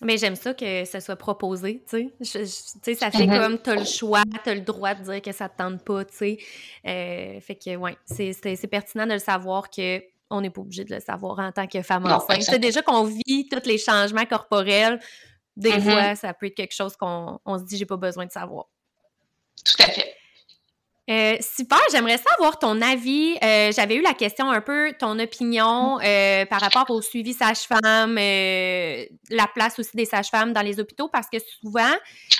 Mais 0.01 0.17
j'aime 0.17 0.35
ça 0.35 0.53
que 0.53 0.85
ça 0.85 1.01
soit 1.01 1.17
proposé, 1.17 1.83
tu 1.89 2.09
sais. 2.21 2.45
ça 2.95 3.11
fait 3.11 3.25
mm-hmm. 3.25 3.41
comme 3.41 3.61
tu 3.61 3.69
as 3.69 3.75
le 3.75 3.83
choix, 3.83 4.23
tu 4.43 4.49
as 4.49 4.55
le 4.55 4.61
droit 4.61 4.95
de 4.95 5.03
dire 5.03 5.21
que 5.21 5.33
ça 5.33 5.49
te 5.49 5.57
tente 5.57 5.83
pas, 5.83 6.05
tu 6.05 6.15
sais. 6.15 6.37
Euh, 6.85 7.41
fait 7.41 7.55
que, 7.55 7.75
ouais, 7.75 7.97
c'est 8.05 8.67
pertinent 8.67 9.05
de 9.05 9.13
le 9.13 9.19
savoir 9.19 9.69
que 9.69 10.01
on 10.29 10.41
n'est 10.41 10.51
pas 10.51 10.61
obligé 10.61 10.85
de 10.85 10.93
le 10.93 11.01
savoir 11.01 11.39
en 11.39 11.51
tant 11.51 11.67
que 11.67 11.81
femme 11.81 12.05
enceinte. 12.05 12.43
C'est 12.43 12.59
déjà 12.59 12.81
qu'on 12.81 13.03
vit 13.03 13.49
tous 13.49 13.65
les 13.67 13.77
changements 13.77 14.25
corporels. 14.25 14.99
Des 15.57 15.71
mm-hmm. 15.71 15.81
fois, 15.81 16.15
ça 16.15 16.33
peut 16.33 16.45
être 16.45 16.55
quelque 16.55 16.75
chose 16.75 16.95
qu'on 16.95 17.39
se 17.57 17.63
dit, 17.63 17.77
j'ai 17.77 17.85
pas 17.85 17.97
besoin 17.97 18.25
de 18.25 18.31
savoir. 18.31 18.67
Tout 19.65 19.83
à 19.83 19.87
fait. 19.87 20.15
Euh, 21.09 21.37
super, 21.41 21.79
j'aimerais 21.91 22.19
savoir 22.19 22.59
ton 22.59 22.81
avis. 22.81 23.35
Euh, 23.43 23.71
j'avais 23.71 23.95
eu 23.95 24.01
la 24.01 24.13
question 24.13 24.51
un 24.51 24.61
peu, 24.61 24.93
ton 24.99 25.17
opinion 25.17 25.99
euh, 26.01 26.45
par 26.45 26.61
rapport 26.61 26.89
au 26.91 27.01
suivi 27.01 27.33
sage-femme, 27.33 28.15
la 28.15 29.47
place 29.53 29.79
aussi 29.79 29.95
des 29.95 30.05
sages-femmes 30.05 30.53
dans 30.53 30.61
les 30.61 30.79
hôpitaux, 30.79 31.09
parce 31.09 31.27
que 31.27 31.37
souvent, 31.39 31.93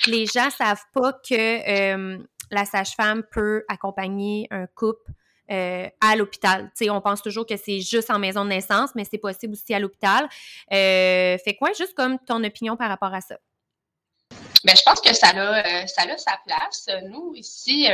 les 0.05 0.27
gens 0.27 0.49
savent 0.51 0.84
pas 0.93 1.13
que 1.13 2.17
la 2.51 2.65
sage-femme 2.65 3.23
peut 3.32 3.63
accompagner 3.69 4.47
un 4.51 4.67
couple 4.67 5.12
à 5.49 6.15
l'hôpital. 6.15 6.71
On 6.89 7.01
pense 7.01 7.23
toujours 7.23 7.47
que 7.47 7.58
c'est 7.58 7.82
juste 7.82 8.12
en 8.12 8.19
maison 8.19 8.43
de 8.43 8.49
naissance, 8.49 8.91
mais 8.93 9.03
c'est 9.03 9.17
possible 9.17 9.53
aussi 9.53 9.73
à 9.73 9.79
l'hôpital. 9.79 10.27
fait 10.69 11.55
quoi, 11.58 11.73
juste 11.73 11.95
comme 11.95 12.19
ton 12.19 12.43
opinion 12.43 12.77
par 12.77 12.89
rapport 12.89 13.13
à 13.13 13.21
ça? 13.21 13.38
Bien, 14.63 14.75
je 14.75 14.84
pense 14.84 14.99
que 15.01 15.13
ça 15.13 15.29
a, 15.29 15.88
ça 15.88 16.03
a 16.03 16.17
sa 16.17 16.39
place. 16.45 16.88
Nous, 17.10 17.34
ici, 17.36 17.88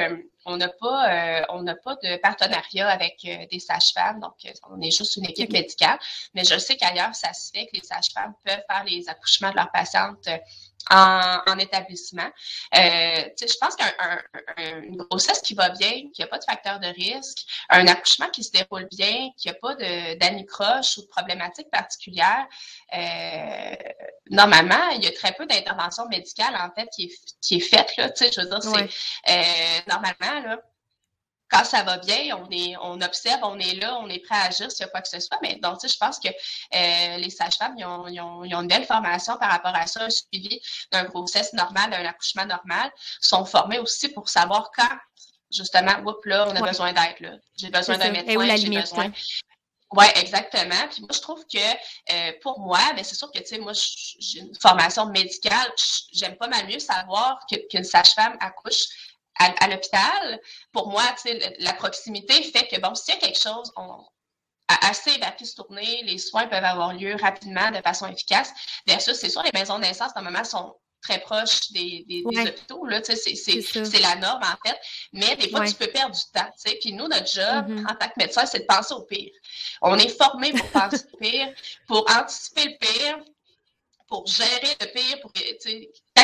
on 0.46 0.58
n'a 0.58 0.70
pas, 0.70 1.10
euh, 1.10 1.42
on 1.50 1.64
n'a 1.64 1.76
pas 1.76 1.96
de 1.96 2.18
partenariat 2.18 2.88
avec 2.88 3.26
euh, 3.26 3.46
des 3.52 3.60
sages-femmes, 3.60 4.20
donc 4.20 4.36
euh, 4.46 4.52
on 4.70 4.80
est 4.80 4.92
juste 4.92 5.16
une 5.18 5.26
équipe 5.26 5.52
médicale. 5.52 5.98
Mais 6.34 6.44
je 6.44 6.58
sais 6.58 6.78
qu'ailleurs, 6.78 7.16
ça 7.16 7.34
se 7.34 7.52
fait 7.52 7.66
que 7.66 7.72
les 7.74 7.84
sages-femmes 7.84 8.34
peuvent 8.44 8.64
faire 8.70 8.84
les 8.86 9.10
accouchements 9.10 9.52
de 9.52 9.56
leurs 9.56 9.72
patientes 9.72 10.30
en, 10.92 11.58
établissement. 11.60 12.30
Euh, 12.76 13.30
je 13.40 13.58
pense 13.60 13.76
qu'une 13.76 14.98
grossesse 14.98 15.42
qui 15.42 15.54
va 15.54 15.70
bien, 15.70 16.10
qui 16.14 16.22
n'a 16.22 16.28
pas 16.28 16.38
de 16.38 16.44
facteur 16.44 16.80
de 16.80 16.88
risque, 16.88 17.40
un 17.70 17.88
accouchement 17.88 18.30
qui 18.30 18.44
se 18.44 18.52
déroule 18.52 18.88
bien, 18.92 19.30
qui 19.38 19.48
n'a 19.48 19.54
pas 19.54 19.76
d'anicroche 20.16 20.98
ou 20.98 21.02
de 21.02 21.08
problématiques 21.08 21.70
particulières, 21.72 22.46
euh, 22.96 23.76
normalement, 24.30 24.90
il 24.96 25.04
y 25.04 25.08
a 25.08 25.12
très 25.12 25.34
peu 25.34 25.46
d'intervention 25.46 26.08
médicale, 26.08 26.56
en 26.56 26.72
fait, 26.74 26.88
qui 26.96 27.06
est, 27.06 27.36
qui 27.42 27.56
est 27.56 27.60
faite. 27.60 27.96
Là, 27.98 28.12
je 28.18 28.42
veux 28.42 28.48
dire, 28.48 28.62
c'est 28.62 28.90
euh, 29.30 29.82
normalement, 29.88 30.48
là, 30.48 30.62
quand 31.50 31.64
ça 31.64 31.84
va 31.84 31.98
bien, 31.98 32.38
on 32.38 32.50
est, 32.50 32.76
on 32.82 33.00
observe, 33.02 33.40
on 33.44 33.60
est 33.60 33.76
là, 33.76 33.98
on 34.00 34.10
est 34.10 34.20
prêt 34.20 34.36
à 34.36 34.44
agir 34.46 34.72
s'il 34.72 34.82
y 34.82 34.84
a 34.84 34.88
quoi 34.90 35.02
que 35.02 35.08
ce 35.08 35.20
soit. 35.20 35.38
Mais 35.42 35.56
donc, 35.62 35.80
tu 35.80 35.88
sais, 35.88 35.94
je 35.94 35.98
pense 35.98 36.20
que 36.20 36.28
euh, 36.28 37.18
les 37.18 37.30
sages-femmes, 37.30 37.76
ils 37.78 37.86
ont, 37.86 38.08
ils, 38.08 38.20
ont, 38.20 38.44
ils 38.44 38.56
ont, 38.56 38.62
une 38.62 38.68
belle 38.68 38.86
formation 38.86 39.38
par 39.38 39.52
rapport 39.52 39.76
à 39.76 39.86
ça, 39.86 40.04
un 40.04 40.10
suivi 40.10 40.60
d'un 40.92 41.04
grossesse 41.04 41.54
normal, 41.54 41.92
d'un 41.92 42.06
accouchement 42.06 42.46
normal, 42.46 42.92
sont 43.22 43.46
formés 43.46 43.80
aussi 43.80 44.10
pour 44.10 44.28
savoir 44.28 44.72
quand, 44.76 44.90
justement, 45.52 45.94
oups, 46.06 46.26
là, 46.26 46.48
on 46.50 46.56
a 46.56 46.62
besoin 46.62 46.94
d'être 46.94 47.20
là. 47.20 47.38
J'ai 47.58 47.70
besoin 47.70 47.98
d'un 47.98 48.12
médecin, 48.12 48.56
j'ai 48.56 48.70
besoin. 48.70 49.12
Oui, 49.92 50.06
exactement. 50.16 50.88
Puis 50.90 51.02
moi, 51.02 51.10
je 51.14 51.22
trouve 51.22 51.46
que 51.46 51.58
euh, 51.58 52.32
pour 52.42 52.60
moi, 52.60 52.80
ben, 52.96 53.04
c'est 53.04 53.16
sûr 53.16 53.32
que, 53.32 53.40
tu 53.40 53.46
sais, 53.46 53.60
moi, 53.60 53.72
j'ai 53.74 54.40
une 54.40 54.56
formation 54.60 55.06
médicale. 55.06 55.72
J'aime 56.12 56.36
pas 56.36 56.48
mal 56.48 56.68
mieux 56.68 56.80
savoir 56.80 57.46
qu'une 57.70 57.84
sage-femme 57.84 58.36
accouche 58.40 58.84
à, 59.38 59.68
l'hôpital, 59.68 60.40
pour 60.72 60.90
moi, 60.90 61.04
la 61.60 61.74
proximité 61.74 62.42
fait 62.44 62.68
que, 62.68 62.80
bon, 62.80 62.96
s'il 62.96 63.14
y 63.14 63.18
a 63.18 63.20
quelque 63.20 63.40
chose, 63.40 63.72
on, 63.76 64.06
assez 64.68 65.18
va 65.20 65.34
se 65.38 65.56
tourner, 65.56 66.04
les 66.04 66.18
soins 66.18 66.48
peuvent 66.48 66.64
avoir 66.64 66.94
lieu 66.94 67.16
rapidement, 67.16 67.72
de 67.72 67.82
façon 67.82 68.08
efficace. 68.08 68.52
Versus, 68.88 69.16
c'est 69.16 69.30
sûr, 69.30 69.44
les 69.44 69.52
maisons 69.54 69.78
de 69.78 69.84
naissance, 69.84 70.16
normalement, 70.16 70.44
sont 70.44 70.76
très 71.02 71.20
proches 71.20 71.72
des, 71.72 72.04
des, 72.08 72.24
hôpitaux. 72.26 72.86
Là, 72.86 73.02
c'est, 73.04 74.00
la 74.00 74.16
norme, 74.16 74.42
en 74.42 74.68
fait. 74.68 74.80
Mais 75.14 75.36
des 75.36 75.50
fois, 75.50 75.66
tu 75.66 75.76
peux 75.76 75.88
perdre 75.88 76.16
du 76.16 76.22
temps. 76.34 76.50
Puis 76.82 76.94
nous, 76.94 77.08
notre 77.08 77.32
job, 77.32 77.70
mm-hmm. 77.70 77.92
en 77.92 77.96
tant 77.96 78.08
que 78.08 78.14
médecin, 78.18 78.46
c'est 78.46 78.60
de 78.60 78.66
penser 78.66 78.94
au 78.94 79.04
pire. 79.04 79.32
On 79.82 79.98
est 79.98 80.10
formé 80.10 80.52
pour 80.52 80.68
penser 80.70 81.06
au 81.14 81.18
pire, 81.18 81.54
pour 81.88 82.06
anticiper 82.10 82.66
le 82.66 82.78
pire, 82.80 83.18
pour 84.08 84.28
gérer 84.28 84.76
le 84.80 84.86
pire, 84.88 85.20
pour 85.22 85.32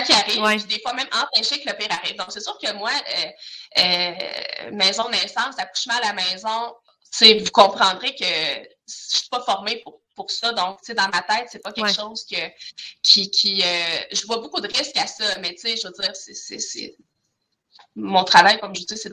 il 0.10 0.14
arrive, 0.14 0.66
puis 0.66 0.76
des 0.76 0.82
fois 0.82 0.94
même 0.94 1.08
empêcher 1.14 1.62
que 1.62 1.70
le 1.70 1.76
pire 1.76 1.92
arrive. 1.92 2.16
Donc, 2.16 2.28
c'est 2.30 2.42
sûr 2.42 2.58
que 2.58 2.72
moi, 2.74 2.92
euh, 2.92 3.80
euh, 3.80 4.72
maison 4.72 5.10
naissance, 5.10 5.56
accouchement 5.58 5.96
à 5.96 6.08
la 6.08 6.14
maison, 6.14 6.76
vous 7.22 7.52
comprendrez 7.52 8.16
que 8.16 8.26
je 8.26 9.18
suis 9.18 9.30
pas 9.30 9.42
formée 9.42 9.78
pour, 9.78 10.02
pour 10.16 10.32
ça. 10.32 10.54
Donc, 10.54 10.80
dans 10.92 11.10
ma 11.10 11.22
tête, 11.22 11.48
c'est 11.52 11.62
pas 11.62 11.72
quelque 11.72 11.94
chose 11.94 12.26
que 12.26 12.38
qui. 13.04 13.30
qui 13.32 13.62
euh, 13.64 14.02
je 14.12 14.26
vois 14.26 14.38
beaucoup 14.38 14.62
de 14.62 14.68
risques 14.68 14.98
à 14.98 15.08
ça, 15.08 15.38
mais 15.40 15.54
tu 15.56 15.62
sais, 15.62 15.78
je 15.78 15.88
veux 15.88 15.94
dire, 15.94 16.16
c'est. 16.16 16.96
Mon 17.96 18.24
travail, 18.24 18.60
comme 18.60 18.74
je 18.74 18.86
dis, 18.86 18.98
c'est 18.98 19.12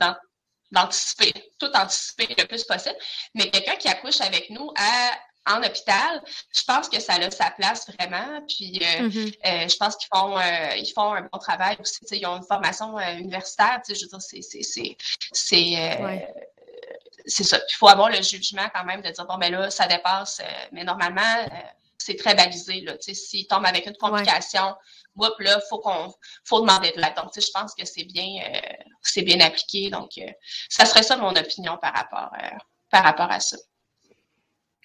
d'anticiper, 0.71 1.33
tout 1.59 1.71
anticiper 1.73 2.33
le 2.37 2.45
plus 2.45 2.63
possible. 2.63 2.95
Mais 3.33 3.49
quelqu'un 3.49 3.75
qui 3.75 3.87
accouche 3.89 4.21
avec 4.21 4.49
nous 4.49 4.71
à 4.77 5.11
en 5.47 5.63
hôpital, 5.63 6.21
je 6.53 6.63
pense 6.63 6.89
que 6.89 6.99
ça 6.99 7.13
a 7.13 7.31
sa 7.31 7.51
place 7.51 7.89
vraiment. 7.97 8.41
Puis 8.47 8.81
euh, 8.81 9.07
mm-hmm. 9.07 9.35
euh, 9.45 9.67
je 9.67 9.77
pense 9.77 9.95
qu'ils 9.95 10.09
font 10.13 10.37
euh, 10.37 10.75
ils 10.75 10.91
font 10.93 11.13
un 11.13 11.21
bon 11.21 11.39
travail 11.39 11.77
aussi. 11.79 11.99
Ils 12.11 12.25
ont 12.25 12.37
une 12.37 12.43
formation 12.43 12.99
universitaire. 12.99 13.81
Je 13.87 13.93
veux 13.93 14.07
dire, 14.07 14.21
c'est 14.21 14.41
c'est 14.41 14.97
c'est 17.25 17.43
ça. 17.43 17.59
Il 17.69 17.75
faut 17.75 17.87
avoir 17.87 18.09
le 18.09 18.21
jugement 18.21 18.69
quand 18.73 18.85
même 18.85 19.01
de 19.01 19.09
dire 19.09 19.25
bon 19.25 19.37
ben 19.37 19.51
là, 19.51 19.69
ça 19.69 19.87
dépasse. 19.87 20.41
mais 20.71 20.83
normalement, 20.83 21.45
c'est 21.97 22.15
très 22.15 22.35
balisé. 22.35 22.85
S'ils 23.13 23.47
tombent 23.47 23.65
avec 23.65 23.85
une 23.85 23.97
complication, 23.97 24.75
là, 25.17 25.29
il 25.39 25.61
faut 25.69 25.79
qu'on 25.79 26.13
faut 26.45 26.61
demander 26.61 26.91
de 26.91 27.01
l'aide. 27.01 27.15
Donc, 27.15 27.31
je 27.35 27.51
pense 27.53 27.75
que 27.75 27.85
c'est 27.85 28.05
bien, 28.05 28.41
c'est 29.01 29.21
bien 29.21 29.39
appliqué. 29.41 29.89
Donc, 29.89 30.11
ça 30.69 30.85
serait 30.85 31.03
ça 31.03 31.17
mon 31.17 31.35
opinion 31.35 31.77
par 31.77 31.93
rapport, 31.93 32.31
par 32.89 33.03
rapport 33.03 33.31
à 33.31 33.39
ça. 33.39 33.57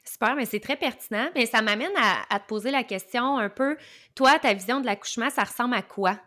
Super, 0.04 0.34
mais 0.36 0.46
c'est 0.46 0.60
très 0.60 0.76
pertinent. 0.76 1.28
Mais 1.34 1.46
ça 1.46 1.62
m'amène 1.62 1.92
à, 1.96 2.38
te 2.38 2.46
poser 2.46 2.70
la 2.70 2.84
question 2.84 3.38
un 3.38 3.48
peu, 3.48 3.76
toi, 4.14 4.38
ta 4.38 4.52
vision 4.52 4.80
de 4.80 4.86
l'accouchement, 4.86 5.30
ça 5.30 5.44
ressemble 5.44 5.74
à 5.74 5.82
quoi? 5.82 6.18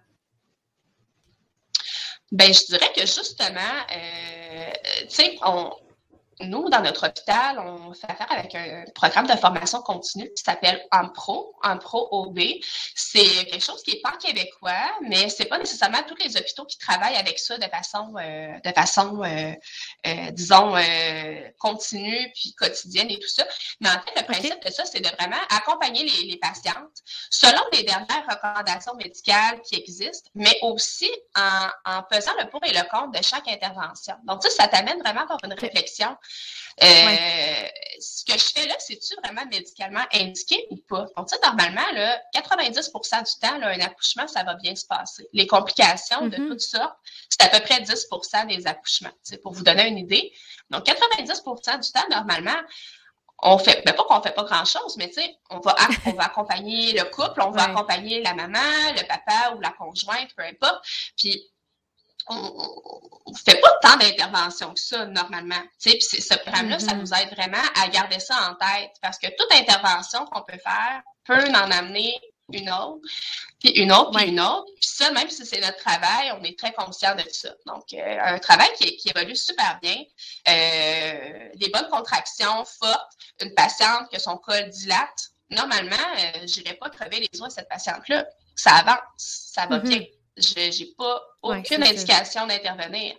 Ben, 2.31 2.53
je 2.53 2.65
dirais 2.65 2.91
que 2.93 3.01
justement, 3.01 3.59
euh, 3.95 4.71
tu 5.03 5.15
sais, 5.15 5.37
on, 5.45 5.71
nous, 6.41 6.69
dans 6.69 6.81
notre 6.81 7.07
hôpital, 7.07 7.59
on 7.59 7.93
fait 7.93 8.09
affaire 8.09 8.31
avec 8.31 8.53
un 8.53 8.83
programme 8.93 9.25
de 9.25 9.35
formation 9.35 9.81
continue 9.81 10.31
qui 10.35 10.43
s'appelle 10.43 10.85
AMPRO, 10.91 11.55
AMPRO 11.63 12.09
OB. 12.11 12.39
C'est 12.95 13.45
quelque 13.45 13.63
chose 13.63 13.81
qui 13.81 13.95
n'est 13.95 14.01
pas 14.01 14.11
québécois, 14.11 14.97
mais 15.01 15.29
c'est 15.29 15.45
pas 15.45 15.57
nécessairement 15.57 16.03
tous 16.07 16.15
les 16.23 16.37
hôpitaux 16.37 16.65
qui 16.65 16.77
travaillent 16.77 17.15
avec 17.15 17.39
ça 17.39 17.57
de 17.57 17.65
façon, 17.65 18.13
euh, 18.17 18.59
de 18.63 18.71
façon, 18.71 19.23
euh, 19.23 19.53
euh, 20.05 20.31
disons, 20.31 20.75
continue 21.57 22.31
puis 22.33 22.53
quotidienne 22.53 23.09
et 23.09 23.19
tout 23.19 23.29
ça. 23.29 23.45
Mais 23.81 23.89
en 23.89 23.93
fait, 23.93 24.19
le 24.21 24.25
principe 24.25 24.63
de 24.63 24.71
ça, 24.71 24.85
c'est 24.85 25.01
de 25.01 25.09
vraiment 25.17 25.41
accompagner 25.49 26.03
les, 26.03 26.27
les, 26.27 26.37
patientes 26.37 27.01
selon 27.31 27.61
les 27.73 27.83
dernières 27.83 28.25
recommandations 28.29 28.93
médicales 28.95 29.59
qui 29.63 29.75
existent, 29.75 30.29
mais 30.35 30.55
aussi 30.61 31.09
en, 31.35 31.67
en 31.85 32.03
pesant 32.03 32.31
le 32.39 32.47
pour 32.49 32.63
et 32.63 32.71
le 32.71 32.87
contre 32.89 33.19
de 33.19 33.23
chaque 33.23 33.47
intervention. 33.47 34.15
Donc, 34.25 34.43
ça, 34.43 34.49
ça 34.49 34.67
t'amène 34.67 34.99
vraiment 34.99 35.21
à 35.21 35.23
avoir 35.23 35.39
une 35.43 35.53
réflexion 35.53 36.15
euh, 36.83 37.67
ce 37.99 38.23
que 38.23 38.37
je 38.37 38.45
fais 38.45 38.67
là, 38.67 38.75
c'est-tu 38.77 39.15
vraiment 39.23 39.45
médicalement 39.47 40.03
indiqué 40.13 40.67
ou 40.69 40.77
pas? 40.77 41.07
Donc, 41.17 41.29
ça, 41.29 41.37
normalement, 41.43 41.91
là, 41.93 42.21
90% 42.35 42.91
du 42.91 43.39
temps, 43.39 43.57
là, 43.57 43.69
un 43.69 43.79
accouchement, 43.79 44.27
ça 44.27 44.43
va 44.43 44.53
bien 44.55 44.75
se 44.75 44.85
passer. 44.85 45.27
Les 45.33 45.47
complications 45.47 46.27
de 46.27 46.35
mm-hmm. 46.35 46.47
toutes 46.49 46.61
sortes, 46.61 46.95
c'est 47.29 47.41
à 47.41 47.49
peu 47.49 47.59
près 47.61 47.81
10% 47.81 48.47
des 48.47 48.67
accouchements, 48.67 49.13
pour 49.41 49.53
vous 49.53 49.63
donner 49.63 49.87
une 49.87 49.97
idée. 49.97 50.31
Donc, 50.69 50.85
90% 50.85 51.79
du 51.79 51.91
temps, 51.91 52.07
normalement, 52.11 52.61
on 53.43 53.57
fait, 53.57 53.83
ben 53.85 53.93
pas 53.93 54.03
qu'on 54.03 54.21
fait 54.21 54.33
pas 54.33 54.43
grand 54.43 54.65
chose, 54.65 54.97
mais 54.97 55.09
tu 55.09 55.21
sais, 55.21 55.37
on 55.49 55.59
va, 55.59 55.75
on 56.07 56.13
va 56.13 56.23
accompagner 56.25 56.93
le 56.93 57.03
couple, 57.05 57.41
on 57.41 57.51
va 57.51 57.63
accompagner 57.63 58.21
la 58.21 58.33
maman, 58.33 58.59
le 58.95 59.07
papa 59.07 59.55
ou 59.55 59.61
la 59.61 59.71
conjointe, 59.71 60.29
peu 60.35 60.43
importe. 60.43 60.83
Puis, 61.15 61.47
on 62.29 63.31
ne 63.31 63.37
fait 63.37 63.59
pas 63.59 63.71
tant 63.81 63.97
d'interventions 63.97 64.73
que 64.73 64.79
ça, 64.79 65.05
normalement. 65.05 65.61
Puis 65.81 66.01
ce 66.01 66.37
programme-là, 66.39 66.79
ça 66.79 66.93
mm-hmm. 66.93 66.99
nous 66.99 67.13
aide 67.13 67.29
vraiment 67.35 67.63
à 67.75 67.87
garder 67.87 68.19
ça 68.19 68.35
en 68.49 68.55
tête 68.55 68.91
parce 69.01 69.17
que 69.17 69.27
toute 69.27 69.51
intervention 69.53 70.25
qu'on 70.25 70.41
peut 70.43 70.59
faire 70.59 71.01
peut 71.25 71.49
en 71.49 71.71
amener 71.71 72.19
une 72.53 72.69
autre, 72.69 73.01
puis 73.59 73.71
une 73.71 73.91
autre, 73.91 74.11
puis 74.11 74.29
une 74.29 74.39
autre. 74.39 74.65
Puis 74.79 74.89
ça, 74.89 75.11
même 75.11 75.29
si 75.29 75.45
c'est 75.45 75.59
notre 75.59 75.77
travail, 75.77 76.31
on 76.39 76.43
est 76.43 76.57
très 76.57 76.71
conscient 76.73 77.15
de 77.15 77.23
ça. 77.29 77.49
Donc, 77.65 77.83
euh, 77.93 78.17
un 78.21 78.39
travail 78.39 78.69
qui, 78.79 78.95
qui, 78.97 79.09
évolue 79.09 79.35
super 79.35 79.79
bien, 79.81 79.97
euh, 80.47 81.49
des 81.55 81.69
bonnes 81.69 81.89
contractions 81.89 82.63
fortes, 82.79 83.11
une 83.41 83.53
patiente 83.53 84.09
que 84.11 84.19
son 84.19 84.37
col 84.37 84.69
dilate. 84.69 85.31
Normalement, 85.49 85.95
euh, 85.95 86.47
je 86.47 86.61
n'irais 86.61 86.75
pas 86.75 86.89
crever 86.89 87.27
les 87.31 87.41
os 87.41 87.47
à 87.47 87.49
cette 87.49 87.69
patiente-là. 87.69 88.25
Ça 88.55 88.75
avance, 88.75 88.99
ça 89.17 89.65
va 89.65 89.79
mm-hmm. 89.79 89.87
bien 89.87 90.05
je 90.37 90.79
n'ai 90.79 90.93
pas 90.97 91.21
aucune 91.41 91.83
indication 91.83 92.45
d'intervenir. 92.47 93.15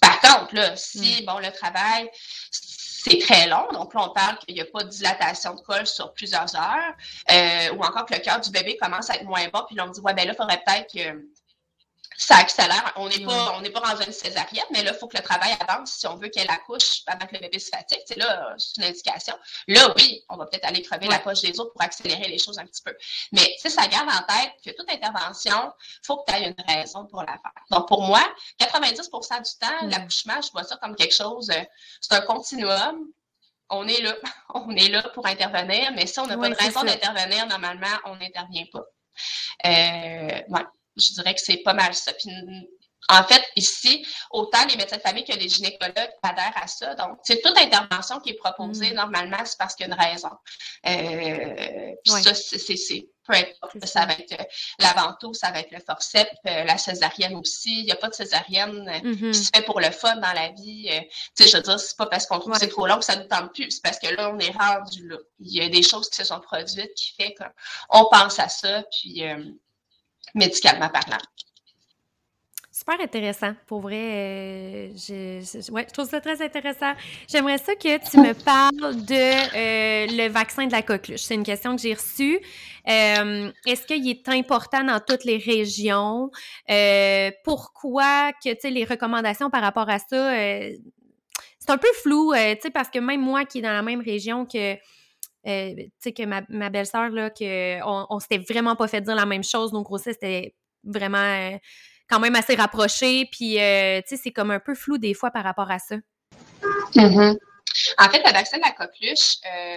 Par 0.00 0.20
contre, 0.20 0.54
là, 0.54 0.76
si, 0.76 1.22
mm. 1.22 1.26
bon, 1.26 1.38
le 1.38 1.50
travail, 1.50 2.10
c'est 2.50 3.18
très 3.18 3.46
long, 3.46 3.68
donc 3.72 3.94
là, 3.94 4.08
on 4.08 4.12
parle 4.12 4.38
qu'il 4.38 4.54
n'y 4.54 4.60
a 4.60 4.64
pas 4.64 4.82
de 4.82 4.88
dilatation 4.88 5.54
de 5.54 5.60
col 5.60 5.86
sur 5.86 6.12
plusieurs 6.12 6.54
heures, 6.54 6.94
euh, 7.30 7.72
ou 7.74 7.82
encore 7.82 8.04
que 8.06 8.14
le 8.14 8.20
cœur 8.20 8.40
du 8.40 8.50
bébé 8.50 8.76
commence 8.76 9.08
à 9.10 9.14
être 9.14 9.24
moins 9.24 9.46
bon, 9.52 9.62
puis 9.66 9.76
là, 9.76 9.84
on 9.84 9.88
me 9.88 9.92
dit, 9.92 10.00
ouais, 10.00 10.14
ben 10.14 10.26
là, 10.26 10.32
il 10.32 10.36
faudrait 10.36 10.62
peut-être 10.64 10.92
que 10.92 11.24
ça 12.28 12.36
accélère. 12.36 12.92
On 12.96 13.08
n'est 13.08 13.24
pas, 13.24 13.54
on 13.56 13.62
n'est 13.62 13.70
pas 13.70 13.80
dans 13.80 14.02
une 14.02 14.12
césarienne, 14.12 14.66
mais 14.70 14.82
là, 14.82 14.90
il 14.92 14.98
faut 14.98 15.08
que 15.08 15.16
le 15.16 15.22
travail 15.22 15.56
avance 15.66 15.92
si 15.92 16.06
on 16.06 16.16
veut 16.16 16.28
qu'elle 16.28 16.50
accouche 16.50 17.02
pendant 17.06 17.24
que 17.26 17.34
le 17.34 17.40
bébé 17.40 17.58
se 17.58 17.70
fatigue. 17.70 18.02
C'est 18.04 18.18
là, 18.18 18.54
c'est 18.58 18.76
une 18.76 18.84
indication. 18.84 19.34
Là, 19.66 19.94
oui, 19.96 20.22
on 20.28 20.36
va 20.36 20.44
peut-être 20.44 20.66
aller 20.66 20.82
crever 20.82 21.06
la 21.06 21.20
poche 21.20 21.40
des 21.40 21.58
autres 21.58 21.72
pour 21.72 21.80
accélérer 21.80 22.28
les 22.28 22.36
choses 22.36 22.58
un 22.58 22.66
petit 22.66 22.82
peu. 22.82 22.94
Mais, 23.32 23.56
tu 23.62 23.70
ça 23.70 23.86
garde 23.86 24.10
en 24.10 24.22
tête 24.30 24.52
que 24.62 24.70
toute 24.76 24.92
intervention, 24.92 25.72
il 25.72 26.06
faut 26.06 26.18
que 26.18 26.30
tu 26.30 26.38
aies 26.38 26.48
une 26.48 26.64
raison 26.66 27.06
pour 27.06 27.22
la 27.22 27.32
faire. 27.32 27.64
Donc, 27.70 27.88
pour 27.88 28.02
moi, 28.02 28.22
90% 28.60 28.98
du 28.98 29.66
temps, 29.66 29.86
mm. 29.86 29.88
l'accouchement, 29.88 30.42
je 30.42 30.52
vois 30.52 30.64
ça 30.64 30.76
comme 30.76 30.96
quelque 30.96 31.14
chose, 31.14 31.48
euh, 31.48 31.64
c'est 32.02 32.12
un 32.12 32.20
continuum 32.20 33.06
on 33.70 33.86
est 33.86 34.00
là, 34.00 34.14
on 34.54 34.70
est 34.76 34.88
là 34.88 35.02
pour 35.14 35.26
intervenir, 35.26 35.92
mais 35.94 36.06
si 36.06 36.18
on 36.20 36.26
n'a 36.26 36.36
pas 36.36 36.48
de 36.50 36.54
raison 36.54 36.82
d'intervenir, 36.82 37.46
normalement, 37.46 37.86
on 38.04 38.16
n'intervient 38.16 38.64
pas. 38.72 38.84
Euh, 39.66 40.40
ouais 40.48 40.64
je 41.00 41.12
dirais 41.14 41.34
que 41.34 41.40
c'est 41.40 41.58
pas 41.58 41.74
mal 41.74 41.94
ça. 41.94 42.12
Puis, 42.12 42.30
en 43.10 43.24
fait, 43.24 43.42
ici, 43.56 44.06
autant 44.30 44.64
les 44.68 44.76
médecins 44.76 44.98
de 44.98 45.02
famille 45.02 45.24
que 45.24 45.32
les 45.32 45.48
gynécologues 45.48 46.10
adhèrent 46.22 46.56
à 46.56 46.66
ça. 46.66 46.94
Donc, 46.94 47.18
c'est 47.22 47.40
toute 47.40 47.56
intervention 47.56 48.20
qui 48.20 48.30
est 48.30 48.34
proposée, 48.34 48.90
mm. 48.90 48.94
normalement, 48.94 49.38
c'est 49.44 49.56
parce 49.58 49.74
qu'il 49.74 49.86
y 49.86 49.90
a 49.90 49.94
une 49.94 50.00
raison. 50.00 50.30
Euh, 50.86 51.94
puis 52.04 52.22
ça, 52.22 52.34
c'est 52.34 53.08
peu 53.24 53.34
importe. 53.34 53.84
Ça 53.86 54.06
va 54.06 54.12
être 54.12 54.36
l'avento, 54.78 55.34
ça 55.34 55.50
va 55.50 55.60
être 55.60 55.70
le 55.70 55.80
forceps, 55.80 56.30
euh, 56.46 56.64
la 56.64 56.78
césarienne 56.78 57.36
aussi. 57.36 57.80
Il 57.80 57.84
n'y 57.84 57.92
a 57.92 57.96
pas 57.96 58.08
de 58.08 58.14
césarienne 58.14 58.88
euh, 58.88 59.08
mm-hmm. 59.08 59.32
qui 59.32 59.38
se 59.38 59.50
fait 59.54 59.64
pour 59.64 59.80
le 59.80 59.90
fun 59.90 60.16
dans 60.16 60.32
la 60.32 60.48
vie. 60.48 60.88
tu 61.36 61.44
sais, 61.44 61.48
je 61.48 61.56
veux 61.56 61.62
dire, 61.62 61.80
c'est 61.80 61.96
pas 61.96 62.06
parce 62.06 62.26
qu'on 62.26 62.38
trouve 62.38 62.52
que 62.52 62.58
c'est 62.58 62.68
trop 62.68 62.86
long 62.86 62.98
que 62.98 63.04
ça 63.04 63.16
ne 63.16 63.22
nous 63.22 63.28
tente 63.28 63.54
plus. 63.54 63.70
C'est 63.70 63.82
parce 63.82 63.98
que 63.98 64.14
là, 64.14 64.30
on 64.34 64.38
est 64.38 64.50
rendu 64.50 65.08
là. 65.08 65.16
Il 65.40 65.54
y 65.54 65.60
a 65.62 65.68
des 65.68 65.82
choses 65.82 66.08
qui 66.10 66.16
se 66.16 66.24
sont 66.24 66.40
produites 66.40 66.94
qui 66.94 67.14
fait 67.14 67.34
qu'on 67.34 68.06
pense 68.10 68.38
à 68.38 68.48
ça. 68.48 68.82
Puis 68.90 69.22
médicalement 70.34 70.88
parlant. 70.88 71.18
Super 72.78 73.00
intéressant. 73.00 73.54
Pour 73.66 73.80
vrai, 73.80 73.96
euh, 73.96 74.88
je, 74.94 75.72
ouais, 75.72 75.84
je 75.88 75.92
trouve 75.92 76.08
ça 76.08 76.20
très 76.20 76.40
intéressant. 76.40 76.92
J'aimerais 77.26 77.58
ça 77.58 77.74
que 77.74 77.98
tu 78.08 78.18
me 78.18 78.32
parles 78.34 79.04
de 79.04 79.14
euh, 79.14 80.06
le 80.06 80.28
vaccin 80.28 80.64
de 80.64 80.70
la 80.70 80.82
coqueluche. 80.82 81.22
C'est 81.22 81.34
une 81.34 81.42
question 81.42 81.74
que 81.74 81.82
j'ai 81.82 81.94
reçue. 81.94 82.38
Euh, 82.88 83.50
est-ce 83.66 83.84
qu'il 83.84 84.08
est 84.08 84.28
important 84.28 84.84
dans 84.84 85.00
toutes 85.00 85.24
les 85.24 85.38
régions? 85.38 86.30
pourquoi 87.42 88.32
que, 88.32 88.68
les 88.68 88.84
recommandations 88.84 89.50
par 89.50 89.62
rapport 89.62 89.90
à 89.90 89.98
ça, 89.98 90.32
c'est 91.58 91.70
un 91.70 91.78
peu 91.78 91.88
flou, 92.02 92.32
parce 92.72 92.90
que 92.90 93.00
même 93.00 93.20
moi 93.20 93.44
qui 93.44 93.58
est 93.58 93.62
dans 93.62 93.72
la 93.72 93.82
même 93.82 94.02
région 94.02 94.46
que 94.46 94.76
tu 95.48 95.90
sais, 95.98 96.12
que 96.12 96.24
ma, 96.24 96.70
belle-sœur, 96.70 97.10
là, 97.10 97.30
qu'on 97.30 98.06
on, 98.10 98.18
s'était 98.20 98.38
vraiment 98.38 98.76
pas 98.76 98.88
fait 98.88 99.00
dire 99.00 99.14
la 99.14 99.26
même 99.26 99.44
chose. 99.44 99.72
Donc, 99.72 99.86
grossesse, 99.86 100.16
c'était 100.20 100.54
vraiment 100.84 101.58
quand 102.08 102.20
même 102.20 102.34
assez 102.34 102.54
rapproché. 102.54 103.28
Puis, 103.30 103.60
euh, 103.60 104.00
tu 104.02 104.16
sais, 104.16 104.22
c'est 104.22 104.32
comme 104.32 104.50
un 104.50 104.60
peu 104.60 104.74
flou 104.74 104.98
des 104.98 105.14
fois 105.14 105.30
par 105.30 105.44
rapport 105.44 105.70
à 105.70 105.78
ça. 105.78 105.96
Mm-hmm. 106.94 107.36
En 107.98 108.08
fait, 108.08 108.22
le 108.24 108.32
vaccin 108.32 108.58
de 108.58 108.62
la 108.62 108.72
coqueluche, 108.72 109.36
euh, 109.46 109.76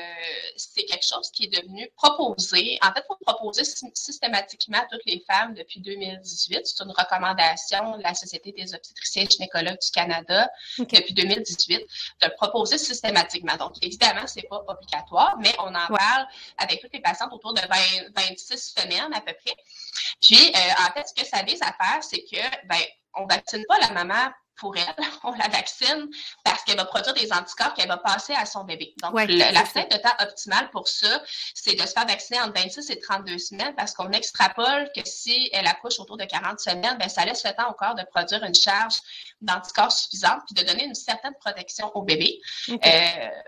c'est 0.55 0.85
quelque 0.85 1.05
chose 1.05 1.29
qui 1.31 1.45
est 1.45 1.61
devenu 1.61 1.89
proposé. 1.95 2.77
En 2.81 2.91
fait, 2.93 3.01
il 3.03 3.07
faut 3.07 3.17
proposer 3.25 3.63
systématiquement 3.93 4.79
à 4.79 4.85
toutes 4.91 5.05
les 5.05 5.23
femmes 5.27 5.53
depuis 5.53 5.79
2018. 5.81 6.61
C'est 6.63 6.83
une 6.83 6.91
recommandation 6.91 7.97
de 7.97 8.03
la 8.03 8.13
Société 8.13 8.51
des 8.51 8.73
obstétriciens 8.73 9.23
et 9.23 9.29
gynécologues 9.29 9.79
du 9.79 9.91
Canada 9.91 10.49
depuis 10.79 11.13
2018 11.13 11.77
de 11.77 11.83
le 12.27 12.35
proposer 12.35 12.77
systématiquement. 12.77 13.55
Donc, 13.57 13.73
évidemment, 13.81 14.27
c'est 14.27 14.47
pas 14.47 14.63
obligatoire, 14.67 15.37
mais 15.39 15.53
on 15.59 15.73
en 15.73 15.87
parle 15.87 16.27
avec 16.57 16.81
toutes 16.81 16.93
les 16.93 17.01
patientes 17.01 17.31
autour 17.33 17.53
de 17.53 17.61
26 18.15 18.73
semaines 18.77 19.13
à 19.13 19.21
peu 19.21 19.33
près. 19.33 19.55
Puis, 20.21 20.51
euh, 20.55 20.87
en 20.87 20.93
fait, 20.93 21.07
ce 21.07 21.13
que 21.13 21.27
ça 21.27 21.43
vise 21.43 21.61
à 21.61 21.73
faire, 21.73 22.03
c'est 22.03 22.23
que, 22.23 22.67
ben, 22.67 22.81
on 23.15 23.25
vaccine 23.25 23.63
pas 23.67 23.79
la 23.79 23.91
maman 23.91 24.31
pour 24.55 24.75
elle, 24.77 24.95
on 25.23 25.31
la 25.33 25.47
vaccine 25.47 26.09
parce 26.43 26.63
qu'elle 26.63 26.77
va 26.77 26.85
produire 26.85 27.13
des 27.13 27.31
anticorps 27.31 27.73
qu'elle 27.73 27.87
va 27.87 27.97
passer 27.97 28.33
à 28.33 28.45
son 28.45 28.63
bébé. 28.63 28.93
Donc, 29.01 29.13
la 29.13 29.65
fenêtre 29.65 29.97
de 29.97 30.01
temps 30.01 30.15
optimale 30.19 30.69
pour 30.71 30.87
ça, 30.87 31.21
c'est 31.53 31.75
de 31.75 31.81
se 31.81 31.93
faire 31.93 32.05
vacciner 32.05 32.39
entre 32.41 32.53
26 32.61 32.89
et 32.89 32.99
32 32.99 33.37
semaines 33.37 33.73
parce 33.75 33.93
qu'on 33.93 34.11
extrapole 34.11 34.89
que 34.95 35.01
si 35.05 35.49
elle 35.53 35.67
accouche 35.67 35.99
autour 35.99 36.17
de 36.17 36.25
40 36.25 36.59
semaines, 36.59 36.97
ben, 36.99 37.09
ça 37.09 37.25
laisse 37.25 37.43
le 37.43 37.51
temps 37.51 37.69
au 37.69 37.73
corps 37.73 37.95
de 37.95 38.03
produire 38.03 38.43
une 38.43 38.55
charge 38.55 38.99
d'anticorps 39.41 39.91
suffisante 39.91 40.41
puis 40.45 40.63
de 40.63 40.69
donner 40.69 40.85
une 40.85 40.95
certaine 40.95 41.33
protection 41.39 41.91
au 41.95 42.03
bébé. 42.03 42.39
Euh, 42.69 42.77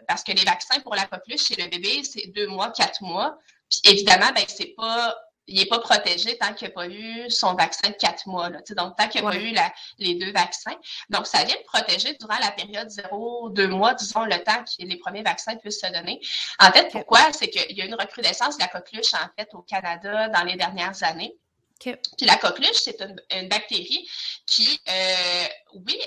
parce 0.08 0.24
que 0.24 0.32
les 0.32 0.44
vaccins 0.44 0.80
pour 0.82 0.96
la 0.96 1.06
coqueluche 1.06 1.46
chez 1.46 1.56
le 1.56 1.68
bébé, 1.68 2.04
c'est 2.04 2.28
deux 2.28 2.48
mois, 2.48 2.72
quatre 2.72 3.02
mois. 3.02 3.38
Puis 3.70 3.82
évidemment, 3.92 4.32
ben, 4.36 4.46
c'est 4.48 4.74
pas 4.76 5.16
il 5.48 5.60
n'est 5.60 5.66
pas 5.66 5.80
protégé 5.80 6.38
tant 6.38 6.54
qu'il 6.54 6.68
n'a 6.68 6.74
pas 6.74 6.88
eu 6.88 7.30
son 7.30 7.54
vaccin 7.56 7.90
de 7.90 7.96
quatre 7.96 8.28
mois. 8.28 8.50
Là, 8.50 8.60
donc, 8.76 8.96
tant 8.98 9.08
qu'il 9.08 9.24
n'a 9.24 9.32
pas 9.32 9.38
eu 9.38 9.52
la, 9.52 9.74
les 10.00 10.16
deux 10.16 10.32
vaccins. 10.32 10.76
Donc, 11.10 11.28
ça 11.28 11.44
vient 11.44 11.56
le 11.56 11.66
protéger 11.66 12.16
durant 12.20 12.38
la 12.40 12.52
période 12.52 12.90
0-2 12.90 13.68
mois, 13.68 13.94
disons, 13.94 14.24
le 14.26 14.42
temps 14.44 14.64
que 14.64 14.86
les 14.86 14.98
premiers 14.98 15.24
vaccins 15.24 15.56
puissent 15.58 15.82
se 15.82 15.92
donner. 15.92 16.20
En 16.60 16.72
fait, 16.72 16.90
pourquoi? 16.92 17.32
C'est 17.34 17.50
qu'il 17.50 17.78
y 17.78 17.82
a 17.82 17.86
une 17.86 17.96
recrudescence 17.96 18.58
de 18.58 18.62
la 18.62 18.68
coqueluche, 18.68 19.14
en 19.14 19.28
fait, 19.38 19.50
au 19.54 19.62
Canada 19.62 20.30
dans 20.30 20.44
les 20.44 20.56
dernières 20.56 21.04
années. 21.04 21.38
Puis 21.80 22.26
la 22.26 22.38
coqueluche, 22.38 22.78
c'est 22.78 23.02
une, 23.02 23.50
bactérie 23.50 24.10
qui, 24.46 24.80
euh, 24.88 25.46
oui, 25.74 26.00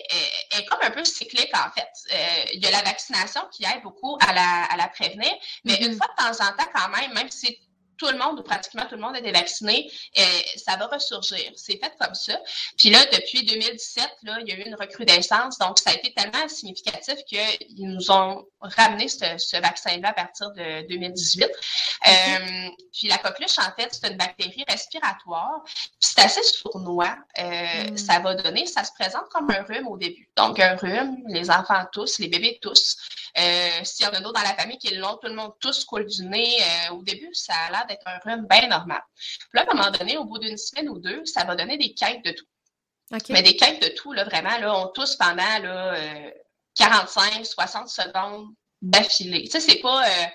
est, 0.51 0.65
comme 0.67 0.79
un 0.83 0.91
peu 0.91 1.05
cyclique 1.05 1.53
en 1.55 1.71
fait. 1.71 1.89
Euh, 2.13 2.45
il 2.55 2.63
y 2.63 2.67
a 2.67 2.71
la 2.71 2.83
vaccination 2.83 3.43
qui 3.53 3.65
aide 3.65 3.83
beaucoup 3.83 4.17
à 4.21 4.33
la, 4.33 4.65
à 4.65 4.77
la 4.79 4.89
prévenir, 4.89 5.33
mais 5.65 5.75
mm-hmm. 5.75 5.87
une 5.87 5.97
fois 5.97 6.07
de 6.07 6.23
temps 6.23 6.45
en 6.45 6.57
temps 6.57 6.71
quand 6.75 6.89
même, 6.89 7.13
même 7.13 7.31
si 7.31 7.59
tout 7.99 8.09
le 8.09 8.19
monde, 8.19 8.39
ou 8.41 8.43
pratiquement 8.43 8.85
tout 8.87 8.97
le 8.97 9.01
monde, 9.01 9.17
été 9.17 9.33
vacciné, 9.33 9.91
et 10.15 10.21
euh, 10.21 10.25
ça 10.57 10.77
va 10.77 10.87
ressurgir. 10.87 11.53
C'est 11.57 11.79
fait 11.79 11.93
comme 12.01 12.15
ça. 12.15 12.39
Puis 12.77 12.91
là, 12.91 12.99
depuis 13.13 13.45
2017, 13.45 14.09
là, 14.23 14.39
il 14.41 14.49
y 14.49 14.53
a 14.53 14.57
eu 14.57 14.63
une 14.63 14.75
recrudescence. 14.75 15.59
Donc, 15.59 15.79
ça 15.79 15.91
a 15.91 15.95
été 15.95 16.13
tellement 16.13 16.49
significatif 16.49 17.17
qu'ils 17.27 17.67
nous 17.79 18.11
ont 18.11 18.45
ramené 18.61 19.09
ce, 19.09 19.61
vaccin-là 19.61 20.11
à 20.11 20.13
partir 20.13 20.51
de 20.53 20.87
2018. 20.89 21.45
Euh, 21.47 22.69
puis 22.93 23.09
la 23.09 23.19
coqueluche, 23.19 23.59
en 23.59 23.73
fait, 23.77 23.89
c'est 23.93 24.11
une 24.11 24.17
bactérie 24.17 24.65
respiratoire. 24.69 25.63
Puis 25.65 25.75
c'est 26.01 26.21
assez 26.21 26.43
sournois. 26.43 27.17
Euh, 27.39 27.91
mm. 27.91 27.97
Ça 27.97 28.19
va 28.21 28.35
donner, 28.35 28.67
ça 28.67 28.85
se 28.85 28.93
présente 28.93 29.29
comme 29.31 29.51
un 29.51 29.63
rhume 29.63 29.89
au 29.89 29.97
début. 29.97 30.29
Donc, 30.37 30.61
un 30.61 30.77
rhume, 30.77 31.17
les 31.29 31.51
enfants 31.51 31.85
tous, 31.93 32.19
les 32.19 32.29
bébés 32.29 32.59
tous. 32.61 32.97
Euh, 33.39 33.85
S'il 33.85 34.07
y 34.07 34.09
en 34.09 34.13
a 34.13 34.21
d'autres 34.21 34.41
dans 34.41 34.49
la 34.49 34.55
famille 34.55 34.79
qui 34.79 34.95
l'ont, 34.95 35.17
tout 35.17 35.29
le 35.29 35.35
monde 35.35 35.53
tous 35.61 35.85
coule 35.85 36.07
du 36.07 36.25
nez. 36.25 36.59
Au 36.91 37.03
début, 37.03 37.31
ça 37.33 37.55
a 37.55 37.71
l'air 37.71 37.86
d'être 37.87 38.07
un 38.07 38.19
rhume 38.19 38.47
bien 38.49 38.69
normal. 38.69 39.03
Puis 39.15 39.49
là, 39.55 39.63
à 39.63 39.73
un 39.73 39.75
moment 39.75 39.91
donné, 39.91 40.17
au 40.17 40.25
bout 40.25 40.39
d'une 40.39 40.57
semaine 40.57 40.89
ou 40.89 40.99
deux, 40.99 41.25
ça 41.25 41.45
va 41.45 41.57
donner 41.57 41.79
des 41.79 41.95
quêtes 41.95 42.25
de 42.25 42.33
tout. 42.33 42.47
Mais 43.31 43.43
des 43.43 43.57
quêtes 43.57 43.81
de 43.83 43.89
tout, 43.89 44.13
là, 44.13 44.25
vraiment, 44.25 44.59
là, 44.59 44.77
on 44.79 44.89
tousse 44.89 45.17
pendant 45.17 45.59
là, 45.63 45.97
45, 46.75 47.41
euh, 47.41 47.45
60 47.45 47.89
secondes 47.89 48.49
d'affilée. 48.83 49.45
Tu 49.45 49.53
sais, 49.53 49.61
c'est 49.61 49.81
pas. 49.81 50.07
Euh, 50.07 50.27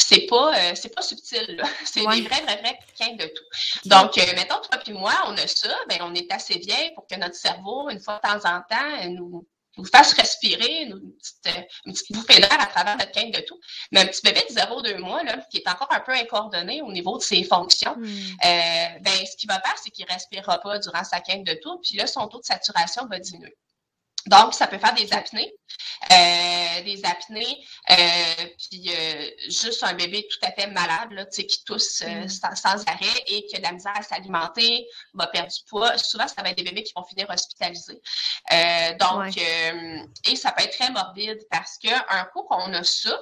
c'est 0.00 0.26
pas, 0.26 0.56
euh, 0.56 0.72
c'est 0.76 0.94
pas 0.94 1.02
subtil, 1.02 1.60
C'est 1.84 2.00
des 2.00 2.06
vrais, 2.06 2.20
vrais, 2.22 2.56
vrais 2.56 2.78
quêtes 2.96 3.16
de 3.16 3.26
tout. 3.26 3.88
Donc, 3.88 4.16
mettons, 4.16 4.60
toi 4.60 4.78
puis 4.82 4.92
moi, 4.92 5.12
on 5.26 5.36
a 5.36 5.46
ça, 5.48 5.76
ben, 5.88 5.98
on 6.02 6.14
est 6.14 6.32
assez 6.32 6.56
bien 6.58 6.90
pour 6.94 7.04
que 7.08 7.16
notre 7.16 7.34
cerveau, 7.34 7.90
une 7.90 7.98
fois 7.98 8.20
de 8.22 8.28
temps 8.28 8.48
en 8.48 8.62
temps, 8.62 9.10
nous 9.10 9.44
nous 9.78 9.84
fasse 9.84 10.12
respirer 10.12 10.82
une 10.82 11.12
petite, 11.14 11.46
euh, 11.46 11.62
une 11.86 11.92
petite 11.92 12.12
bouffée 12.12 12.40
d'air 12.40 12.60
à 12.60 12.66
travers 12.66 12.96
notre 12.96 13.12
quinte 13.12 13.32
de 13.32 13.40
tout. 13.40 13.58
Mais 13.92 14.00
un 14.00 14.06
petit 14.06 14.22
bébé 14.22 14.44
de 14.48 14.54
0-2 14.54 14.98
mois, 14.98 15.22
là, 15.22 15.38
qui 15.50 15.58
est 15.58 15.68
encore 15.68 15.88
un 15.90 16.00
peu 16.00 16.12
incoordonné 16.12 16.82
au 16.82 16.92
niveau 16.92 17.16
de 17.16 17.22
ses 17.22 17.44
fonctions, 17.44 17.96
hmm. 17.96 18.04
euh, 18.04 18.98
ben, 19.00 19.26
ce 19.26 19.36
qu'il 19.36 19.48
va 19.48 19.60
faire, 19.60 19.76
c'est 19.82 19.90
qu'il 19.90 20.04
ne 20.06 20.12
respirera 20.12 20.58
pas 20.58 20.78
durant 20.78 21.04
sa 21.04 21.20
quinte 21.20 21.44
de 21.44 21.54
tout, 21.62 21.78
puis 21.82 21.96
là, 21.96 22.06
son 22.06 22.26
taux 22.28 22.40
de 22.40 22.44
saturation 22.44 23.06
va 23.06 23.18
diminuer. 23.18 23.56
Donc, 24.26 24.54
ça 24.54 24.66
peut 24.66 24.78
faire 24.78 24.94
des 24.94 25.12
apnées, 25.12 25.54
euh, 26.12 26.82
des 26.82 27.02
apnées, 27.04 27.64
euh, 27.90 27.94
puis 28.58 28.90
euh, 28.90 29.30
juste 29.46 29.82
un 29.82 29.94
bébé 29.94 30.26
tout 30.28 30.38
à 30.46 30.52
fait 30.52 30.66
malade, 30.66 31.12
là, 31.12 31.24
qui 31.26 31.64
tousse 31.64 32.02
mm. 32.02 32.28
sans, 32.28 32.84
arrêt 32.86 33.24
et 33.26 33.46
qui 33.46 33.56
a 33.56 33.58
de 33.58 33.64
la 33.64 33.72
misère 33.72 33.96
à 33.96 34.02
s'alimenter, 34.02 34.86
va 35.14 35.28
perdre 35.28 35.50
du 35.50 35.64
poids. 35.68 35.96
Souvent, 35.96 36.28
ça 36.28 36.42
va 36.42 36.50
être 36.50 36.58
des 36.58 36.64
bébés 36.64 36.82
qui 36.82 36.92
vont 36.94 37.04
finir 37.04 37.28
hospitalisés. 37.30 38.00
donc, 38.98 39.36
et 39.36 40.36
ça 40.36 40.52
peut 40.52 40.64
être 40.64 40.76
très 40.76 40.90
morbide 40.90 41.40
parce 41.50 41.78
qu'un 41.78 42.24
coup 42.32 42.42
qu'on 42.42 42.72
a 42.74 42.84
ça, 42.84 43.18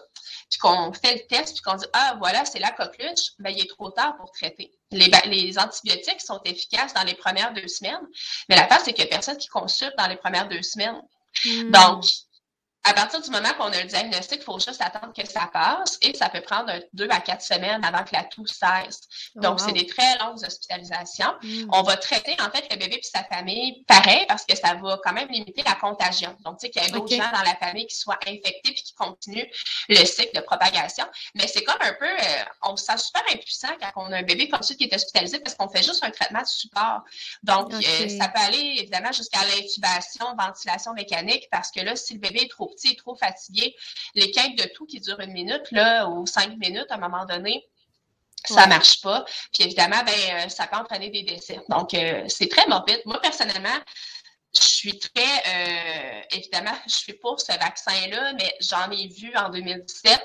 puis 0.51 0.59
qu'on 0.59 0.93
fait 0.93 1.15
le 1.15 1.27
test, 1.29 1.55
puis 1.55 1.63
qu'on 1.63 1.75
dit 1.75 1.87
Ah, 1.93 2.17
voilà, 2.19 2.45
c'est 2.45 2.59
la 2.59 2.71
coqueluche, 2.71 3.33
ben, 3.39 3.51
il 3.51 3.61
est 3.61 3.69
trop 3.69 3.91
tard 3.91 4.17
pour 4.17 4.31
traiter. 4.33 4.73
Les, 4.93 5.11
les, 5.27 5.59
antibiotiques 5.59 6.21
sont 6.21 6.41
efficaces 6.45 6.95
dans 6.95 7.03
les 7.03 7.15
premières 7.15 7.53
deux 7.53 7.67
semaines, 7.67 8.01
mais 8.49 8.57
la 8.57 8.67
part, 8.67 8.81
c'est 8.81 8.93
qu'il 8.93 9.05
n'y 9.05 9.11
a 9.11 9.15
personne 9.15 9.37
qui 9.37 9.49
consulte 9.49 9.95
dans 9.99 10.07
les 10.07 10.17
premières 10.17 10.49
deux 10.49 10.63
semaines. 10.63 11.01
Hmm. 11.45 11.71
Donc, 11.71 12.05
à 12.89 12.95
partir 12.95 13.21
du 13.21 13.31
moment 13.31 13.53
qu'on 13.59 13.73
a 13.73 13.83
le 13.83 13.89
diagnostic, 13.89 14.39
il 14.41 14.45
faut 14.45 14.61
juste 14.61 14.81
attendre 14.81 15.13
que 15.13 15.27
ça 15.27 15.51
passe 15.53 15.99
et 16.03 16.15
ça 16.17 16.29
peut 16.29 16.41
prendre 16.41 16.73
deux 16.93 17.09
à 17.11 17.21
quatre 17.21 17.43
semaines 17.43 17.85
avant 17.85 18.05
que 18.05 18.11
la 18.13 18.23
toux 18.23 18.47
cesse. 18.47 19.01
Oh, 19.35 19.41
Donc, 19.41 19.61
c'est 19.61 19.73
des 19.73 19.87
très 19.87 20.17
longues 20.19 20.45
hospitalisations. 20.45 21.35
Mm. 21.43 21.71
On 21.73 21.83
va 21.83 21.97
traiter, 21.97 22.37
en 22.41 22.49
fait, 22.51 22.65
le 22.71 22.77
bébé 22.77 23.01
et 23.03 23.03
sa 23.03 23.25
famille 23.25 23.85
pareil 23.89 24.25
parce 24.29 24.45
que 24.45 24.57
ça 24.57 24.75
va 24.75 25.01
quand 25.03 25.13
même 25.13 25.29
limiter 25.29 25.65
la 25.65 25.75
contagion. 25.75 26.37
Donc, 26.45 26.59
tu 26.61 26.67
sais, 26.67 26.71
qu'il 26.71 26.83
y 26.83 26.87
ait 26.87 26.91
d'autres 26.91 27.11
gens 27.15 27.31
dans 27.33 27.43
la 27.43 27.57
famille 27.57 27.89
qui 27.89 27.97
soient 27.97 28.19
infectés 28.25 28.61
puis 28.63 28.75
qui 28.75 28.95
continuent 28.95 29.49
le 29.89 30.05
cycle 30.05 30.37
de 30.37 30.41
propagation. 30.43 31.07
Mais 31.35 31.49
c'est 31.49 31.65
comme 31.65 31.81
un 31.81 31.95
peu, 31.95 32.07
euh, 32.07 32.45
on 32.63 32.77
se 32.77 32.85
sent 32.85 32.99
super 32.99 33.23
impuissant 33.33 33.75
quand 33.81 33.91
on 33.97 34.13
a 34.13 34.19
un 34.19 34.23
bébé 34.23 34.49
comme 34.49 34.63
ça 34.63 34.75
qui 34.77 34.85
est 34.85 34.95
hospitalisé 34.95 35.41
parce 35.41 35.57
qu'on 35.57 35.69
fait 35.69 35.83
juste 35.83 36.05
un 36.05 36.11
traitement 36.11 36.43
de 36.43 36.47
support. 36.47 37.03
Donc, 37.43 37.75
euh, 37.75 38.09
ça 38.17 38.29
peut 38.29 38.41
aller 38.41 38.77
évidemment 38.79 39.11
jusqu'à 39.11 39.41
l'intubation, 39.45 40.27
ventilation 40.39 40.93
mécanique 40.95 41.49
parce 41.51 41.73
que 41.73 41.81
là, 41.81 41.97
si 41.97 42.15
le 42.15 42.21
bébé 42.21 42.43
est 42.43 42.51
trop 42.51 42.76
trop 42.97 43.17
fatigué, 43.17 43.75
les 44.15 44.31
quêtes 44.31 44.57
de 44.57 44.71
tout 44.75 44.87
qui 44.87 45.01
durent 45.01 45.21
une 45.21 45.33
minute 45.33 45.71
là, 45.71 46.09
ou 46.09 46.27
cinq 46.27 46.57
minutes, 46.59 46.87
à 46.91 46.95
un 46.95 46.99
moment 46.99 47.25
donné, 47.25 47.65
ça 48.45 48.65
ne 48.65 48.71
marche 48.71 49.01
pas. 49.01 49.25
Puis 49.53 49.65
évidemment, 49.65 50.03
ben, 50.05 50.13
euh, 50.13 50.49
ça 50.49 50.67
peut 50.67 50.77
entraîner 50.77 51.11
des 51.11 51.23
décès. 51.23 51.61
Donc, 51.69 51.95
euh, 51.95 52.25
c'est 52.29 52.49
très 52.49 52.67
morbide. 52.67 53.01
Moi, 53.05 53.21
personnellement, 53.21 53.79
je 54.55 54.67
suis 54.67 54.99
très, 54.99 55.21
euh, 55.21 56.23
évidemment, 56.31 56.77
je 56.87 56.95
suis 56.95 57.13
pour 57.15 57.41
ce 57.41 57.53
vaccin-là, 57.53 58.33
mais 58.35 58.55
j'en 58.61 58.91
ai 58.91 59.09
vu 59.09 59.35
en 59.37 59.51
2017 59.51 60.21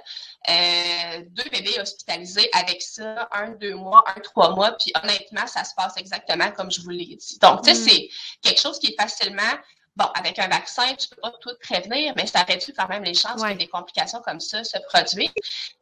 deux 1.28 1.50
bébés 1.52 1.80
hospitalisés 1.80 2.50
avec 2.54 2.82
ça, 2.82 3.28
un, 3.32 3.50
deux 3.52 3.76
mois, 3.76 4.04
un, 4.08 4.20
trois 4.22 4.56
mois, 4.56 4.72
puis 4.72 4.94
honnêtement, 5.04 5.46
ça 5.48 5.64
se 5.66 5.76
passe 5.76 5.98
exactement 5.98 6.50
comme 6.52 6.72
je 6.72 6.82
vous 6.82 6.90
l'ai 6.90 7.16
dit. 7.16 7.38
Donc, 7.42 7.64
tu 7.64 7.76
sais, 7.76 7.80
mm. 7.80 7.90
c'est 7.90 8.10
quelque 8.42 8.62
chose 8.62 8.80
qui 8.80 8.88
est 8.88 9.00
facilement 9.00 9.54
Bon, 9.98 10.06
avec 10.16 10.40
un 10.40 10.48
vaccin, 10.48 10.96
tu 10.96 11.10
peux 11.10 11.20
pas 11.22 11.32
tout 11.42 11.50
prévenir, 11.60 12.14
mais 12.16 12.26
ça 12.26 12.44
réduit 12.44 12.72
quand 12.74 12.88
même 12.88 13.04
les 13.04 13.14
chances 13.14 13.42
que 13.44 13.54
des 13.54 13.68
complications 13.68 14.22
comme 14.22 14.40
ça 14.40 14.64
se 14.64 14.78
produisent. 14.88 15.30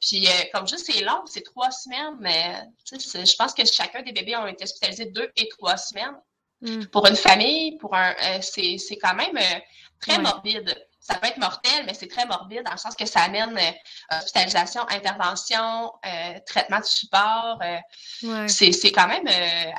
Puis, 0.01 0.25
euh, 0.27 0.31
comme 0.51 0.67
je 0.67 0.77
c'est 0.77 1.01
long, 1.01 1.21
c'est 1.25 1.43
trois 1.43 1.69
semaines, 1.69 2.17
mais 2.19 2.55
je 2.91 3.35
pense 3.37 3.53
que 3.53 3.65
chacun 3.65 4.01
des 4.01 4.11
bébés 4.11 4.35
ont 4.35 4.47
été 4.47 4.63
hospitalisés 4.63 5.05
deux 5.05 5.31
et 5.35 5.47
trois 5.49 5.77
semaines. 5.77 6.15
Hmm. 6.61 6.85
Pour 6.87 7.05
une 7.05 7.15
famille, 7.15 7.77
pour 7.77 7.95
un, 7.95 8.11
euh, 8.11 8.39
c'est 8.41 8.97
quand 9.01 9.13
même 9.13 9.37
euh, 9.37 9.59
très 10.01 10.17
morbide. 10.17 10.75
ça 10.99 11.15
peut 11.15 11.27
être 11.27 11.37
mortel, 11.37 11.85
mais 11.85 11.93
c'est 11.93 12.07
très 12.07 12.25
morbide 12.25 12.63
dans 12.63 12.71
le 12.71 12.77
sens 12.77 12.95
que 12.95 13.05
ça 13.05 13.21
amène 13.21 13.57
euh, 13.57 14.17
hospitalisation, 14.17 14.81
intervention, 14.89 15.93
euh, 16.05 16.39
traitement 16.45 16.79
de 16.79 16.85
support. 16.85 17.59
Euh, 17.63 18.47
c'est 18.47 18.91
quand 18.91 19.07
même 19.07 19.27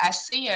assez 0.00 0.48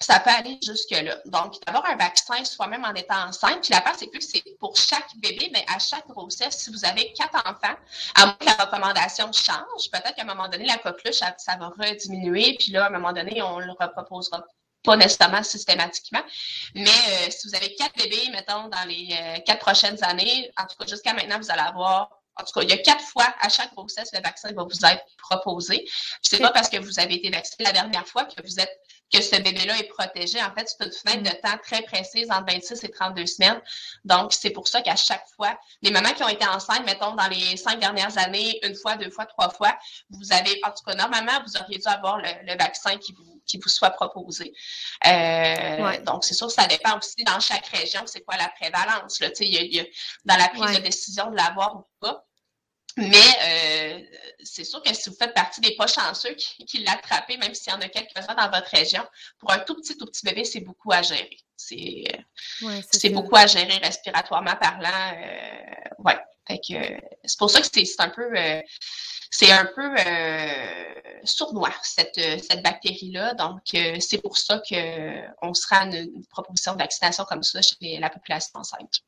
ça 0.00 0.20
peut 0.20 0.30
aller 0.30 0.58
jusque-là. 0.62 1.18
Donc, 1.26 1.54
d'avoir 1.64 1.86
un 1.86 1.96
vaccin 1.96 2.44
soi-même 2.44 2.84
en 2.84 2.94
étant 2.94 3.28
enceinte, 3.28 3.60
puis 3.62 3.72
la 3.72 3.80
part, 3.80 3.94
c'est 3.96 4.08
que 4.08 4.20
c'est 4.20 4.42
pour 4.58 4.76
chaque 4.76 5.16
bébé, 5.16 5.50
mais 5.52 5.64
à 5.68 5.78
chaque 5.78 6.06
grossesse, 6.08 6.58
si 6.58 6.70
vous 6.70 6.84
avez 6.84 7.12
quatre 7.12 7.36
enfants, 7.46 7.76
à 8.14 8.26
moins 8.26 8.34
que 8.34 8.44
la 8.44 8.52
recommandation 8.54 9.30
change, 9.32 9.90
peut-être 9.92 10.14
qu'à 10.14 10.22
un 10.22 10.26
moment 10.26 10.48
donné, 10.48 10.66
la 10.66 10.78
coqueluche, 10.78 11.16
ça, 11.16 11.34
ça 11.38 11.56
va 11.56 11.68
rediminuer, 11.78 12.56
puis 12.58 12.72
là, 12.72 12.84
à 12.84 12.86
un 12.88 12.90
moment 12.90 13.12
donné, 13.12 13.40
on 13.42 13.58
le 13.58 13.72
reproposera 13.72 14.44
pas 14.82 14.96
nécessairement 14.96 15.42
systématiquement. 15.42 16.22
Mais 16.74 16.90
euh, 16.90 17.30
si 17.30 17.48
vous 17.48 17.54
avez 17.54 17.74
quatre 17.74 17.96
bébés, 17.96 18.28
mettons, 18.32 18.68
dans 18.68 18.86
les 18.86 19.08
euh, 19.12 19.40
quatre 19.46 19.60
prochaines 19.60 20.02
années, 20.04 20.50
en 20.58 20.66
tout 20.66 20.76
cas 20.78 20.86
jusqu'à 20.86 21.14
maintenant, 21.14 21.38
vous 21.38 21.50
allez 21.50 21.62
avoir 21.62 22.10
en 22.36 22.44
tout 22.44 22.52
cas, 22.52 22.62
il 22.62 22.70
y 22.70 22.72
a 22.72 22.78
quatre 22.78 23.04
fois 23.04 23.32
à 23.40 23.48
chaque 23.48 23.72
grossesse, 23.74 24.10
le 24.12 24.20
vaccin 24.20 24.52
va 24.52 24.64
vous 24.64 24.84
être 24.84 25.04
proposé. 25.18 25.86
Ce 26.20 26.34
n'est 26.34 26.42
pas 26.42 26.50
parce 26.50 26.68
que 26.68 26.78
vous 26.78 26.98
avez 26.98 27.14
été 27.14 27.30
vacciné 27.30 27.64
la 27.64 27.72
dernière 27.72 28.06
fois 28.06 28.24
que 28.24 28.42
vous 28.42 28.58
êtes 28.58 28.76
que 29.14 29.22
ce 29.22 29.36
bébé-là 29.40 29.78
est 29.78 29.88
protégé. 29.88 30.42
En 30.42 30.52
fait, 30.54 30.68
c'est 30.68 30.84
une 30.84 30.92
fenêtre 30.92 31.22
de 31.22 31.40
temps 31.40 31.58
très 31.62 31.82
précise 31.82 32.30
entre 32.30 32.52
26 32.52 32.84
et 32.84 32.90
32 32.90 33.26
semaines. 33.26 33.60
Donc, 34.04 34.32
c'est 34.32 34.50
pour 34.50 34.66
ça 34.66 34.82
qu'à 34.82 34.96
chaque 34.96 35.26
fois, 35.36 35.58
les 35.82 35.90
mamans 35.90 36.12
qui 36.12 36.22
ont 36.22 36.28
été 36.28 36.46
enceintes, 36.46 36.84
mettons, 36.84 37.14
dans 37.14 37.28
les 37.28 37.56
cinq 37.56 37.78
dernières 37.78 38.16
années, 38.18 38.58
une 38.64 38.74
fois, 38.74 38.96
deux 38.96 39.10
fois, 39.10 39.26
trois 39.26 39.50
fois, 39.50 39.76
vous 40.10 40.32
avez, 40.32 40.60
en 40.64 40.70
tout 40.70 40.82
cas, 40.84 40.94
normalement, 40.94 41.32
vous 41.46 41.56
auriez 41.56 41.78
dû 41.78 41.86
avoir 41.86 42.18
le, 42.18 42.56
vaccin 42.58 42.96
qui 42.98 43.12
vous, 43.12 43.40
qui 43.46 43.58
vous 43.58 43.68
soit 43.68 43.90
proposé. 43.90 44.52
Euh, 45.06 46.00
donc, 46.00 46.24
c'est 46.24 46.34
sûr, 46.34 46.50
ça 46.50 46.66
dépend 46.66 46.98
aussi 46.98 47.22
dans 47.24 47.40
chaque 47.40 47.66
région, 47.66 48.02
c'est 48.06 48.22
quoi 48.22 48.36
la 48.36 48.48
prévalence. 48.48 49.20
Là. 49.20 49.28
Il 49.40 49.54
y 49.54 49.58
a, 49.58 49.62
il 49.62 49.74
y 49.74 49.80
a, 49.80 49.84
dans 50.24 50.36
la 50.36 50.48
prise 50.48 50.76
de 50.76 50.82
décision 50.82 51.30
de 51.30 51.36
l'avoir 51.36 51.76
ou 51.76 51.86
pas. 52.00 52.24
Mais 52.96 53.16
euh, 53.42 54.00
c'est 54.42 54.64
sûr 54.64 54.82
que 54.82 54.94
si 54.94 55.10
vous 55.10 55.16
faites 55.16 55.34
partie 55.34 55.60
des 55.60 55.74
pas 55.74 55.86
chanceux 55.86 56.34
qui, 56.34 56.64
qui 56.64 56.78
l'attrapent, 56.78 57.28
même 57.40 57.54
s'il 57.54 57.72
y 57.72 57.76
en 57.76 57.80
a 57.80 57.88
quelques-uns 57.88 58.34
dans 58.34 58.50
votre 58.50 58.70
région, 58.70 59.04
pour 59.38 59.50
un 59.50 59.58
tout 59.58 59.74
petit, 59.74 59.96
tout 59.96 60.06
petit 60.06 60.24
bébé, 60.24 60.44
c'est 60.44 60.60
beaucoup 60.60 60.92
à 60.92 61.02
gérer. 61.02 61.36
C'est 61.56 62.04
c'est 62.90 63.10
beaucoup 63.10 63.36
à 63.36 63.46
gérer 63.46 63.78
respiratoirement 63.78 64.56
parlant. 64.56 65.16
Euh, 65.16 66.02
ouais. 66.04 66.18
Que 66.46 67.00
c'est 67.24 67.38
pour 67.38 67.50
ça 67.50 67.62
que 67.62 67.66
c'est 67.66 68.00
un 68.00 68.10
peu 68.10 68.28
euh, 68.36 68.60
c'est 69.30 69.50
un 69.50 69.64
peu 69.64 69.94
euh, 69.98 70.94
sournois, 71.24 71.74
cette, 71.82 72.20
cette 72.20 72.62
bactérie-là. 72.62 73.34
Donc, 73.34 73.62
euh, 73.74 73.96
c'est 73.98 74.18
pour 74.18 74.38
ça 74.38 74.62
qu'on 74.68 75.54
sera 75.54 75.78
à 75.78 75.86
une 75.86 76.24
proposition 76.30 76.74
de 76.74 76.78
vaccination 76.78 77.24
comme 77.24 77.42
ça 77.42 77.60
chez 77.60 77.98
la 77.98 78.10
population 78.10 78.60
enceinte. 78.60 79.00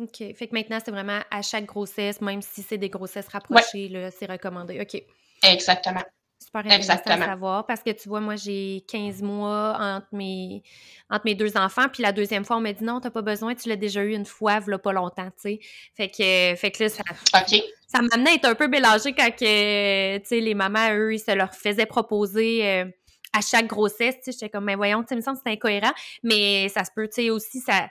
OK. 0.00 0.34
Fait 0.34 0.46
que 0.48 0.54
maintenant, 0.54 0.78
c'est 0.82 0.90
vraiment 0.90 1.20
à 1.30 1.42
chaque 1.42 1.66
grossesse, 1.66 2.20
même 2.20 2.40
si 2.40 2.62
c'est 2.62 2.78
des 2.78 2.88
grossesses 2.88 3.28
rapprochées, 3.28 4.10
c'est 4.18 4.30
recommandé. 4.30 4.80
OK. 4.80 5.02
Exactement. 5.42 6.02
Super 6.42 6.60
intéressant 6.60 6.94
à 7.04 7.18
savoir 7.18 7.66
parce 7.66 7.82
que 7.82 7.90
tu 7.90 8.08
vois, 8.08 8.20
moi, 8.20 8.34
j'ai 8.34 8.82
15 8.88 9.20
mois 9.20 9.76
entre 9.78 10.06
mes, 10.12 10.62
entre 11.10 11.26
mes 11.26 11.34
deux 11.34 11.54
enfants. 11.58 11.86
Puis 11.92 12.02
la 12.02 12.12
deuxième 12.12 12.46
fois, 12.46 12.56
on 12.56 12.60
m'a 12.60 12.72
dit 12.72 12.82
non, 12.82 12.98
t'as 12.98 13.10
pas 13.10 13.20
besoin, 13.20 13.54
tu 13.54 13.68
l'as 13.68 13.76
déjà 13.76 14.02
eu 14.02 14.14
une 14.14 14.24
fois, 14.24 14.58
voilà 14.58 14.78
pas 14.78 14.92
longtemps, 14.92 15.30
tu 15.32 15.42
sais. 15.42 15.60
Fait 15.94 16.08
que, 16.08 16.58
fait 16.58 16.70
que 16.70 16.84
là, 16.84 16.88
ça. 16.88 17.02
OK. 17.34 17.62
Ça 17.86 18.00
m'amenait 18.00 18.30
à 18.30 18.34
être 18.34 18.46
un 18.46 18.54
peu 18.54 18.68
mélangé 18.68 19.12
quand 19.12 19.30
que, 19.32 20.16
tu 20.16 20.24
sais, 20.24 20.40
les 20.40 20.54
mamans, 20.54 20.94
eux, 20.94 21.12
ils 21.12 21.18
se 21.18 21.34
leur 21.34 21.54
faisaient 21.54 21.86
proposer. 21.86 22.66
Euh, 22.66 22.84
à 23.32 23.42
chaque 23.42 23.68
grossesse, 23.68 24.16
tu 24.16 24.24
sais, 24.24 24.32
j'étais 24.32 24.48
comme, 24.48 24.64
mais 24.64 24.74
voyons, 24.74 25.02
tu 25.02 25.10
sais, 25.10 25.14
me 25.14 25.20
semble 25.20 25.36
que 25.36 25.42
c'est 25.46 25.52
incohérent, 25.52 25.92
mais 26.24 26.68
ça 26.68 26.84
se 26.84 26.90
peut, 26.92 27.06
tu 27.06 27.22
sais, 27.22 27.30
aussi, 27.30 27.60
ça, 27.60 27.88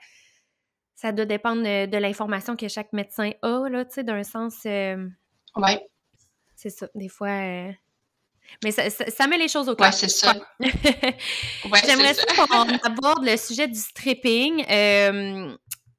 ça 1.00 1.14
doit 1.14 1.26
dépendre 1.26 1.64
de, 1.64 1.98
l'information 1.98 2.58
que 2.58 2.68
chaque 2.68 2.92
médecin 2.92 3.32
a, 3.42 3.70
là, 3.70 3.86
tu 3.86 3.94
sais, 3.94 4.04
d'un 4.04 4.24
sens. 4.24 4.56
Euh, 4.66 5.08
oui. 5.56 5.78
C'est 6.58 6.70
ça. 6.70 6.88
Des 6.94 7.08
fois. 7.08 7.30
Euh, 7.30 7.72
mais 8.64 8.72
ça, 8.72 8.90
ça, 8.90 9.28
met 9.28 9.38
les 9.38 9.48
choses 9.48 9.70
au 9.70 9.76
clair. 9.76 9.92
Oui, 9.94 9.98
c'est 9.98 10.10
ça. 10.10 10.34
J'aimerais 11.86 12.16
ça, 12.16 12.26
qu'on 12.36 12.68
aborde 12.84 13.24
le 13.24 13.38
sujet 13.38 13.68
du 13.70 13.80
stripping. 13.80 14.66
Euh, 14.70 15.56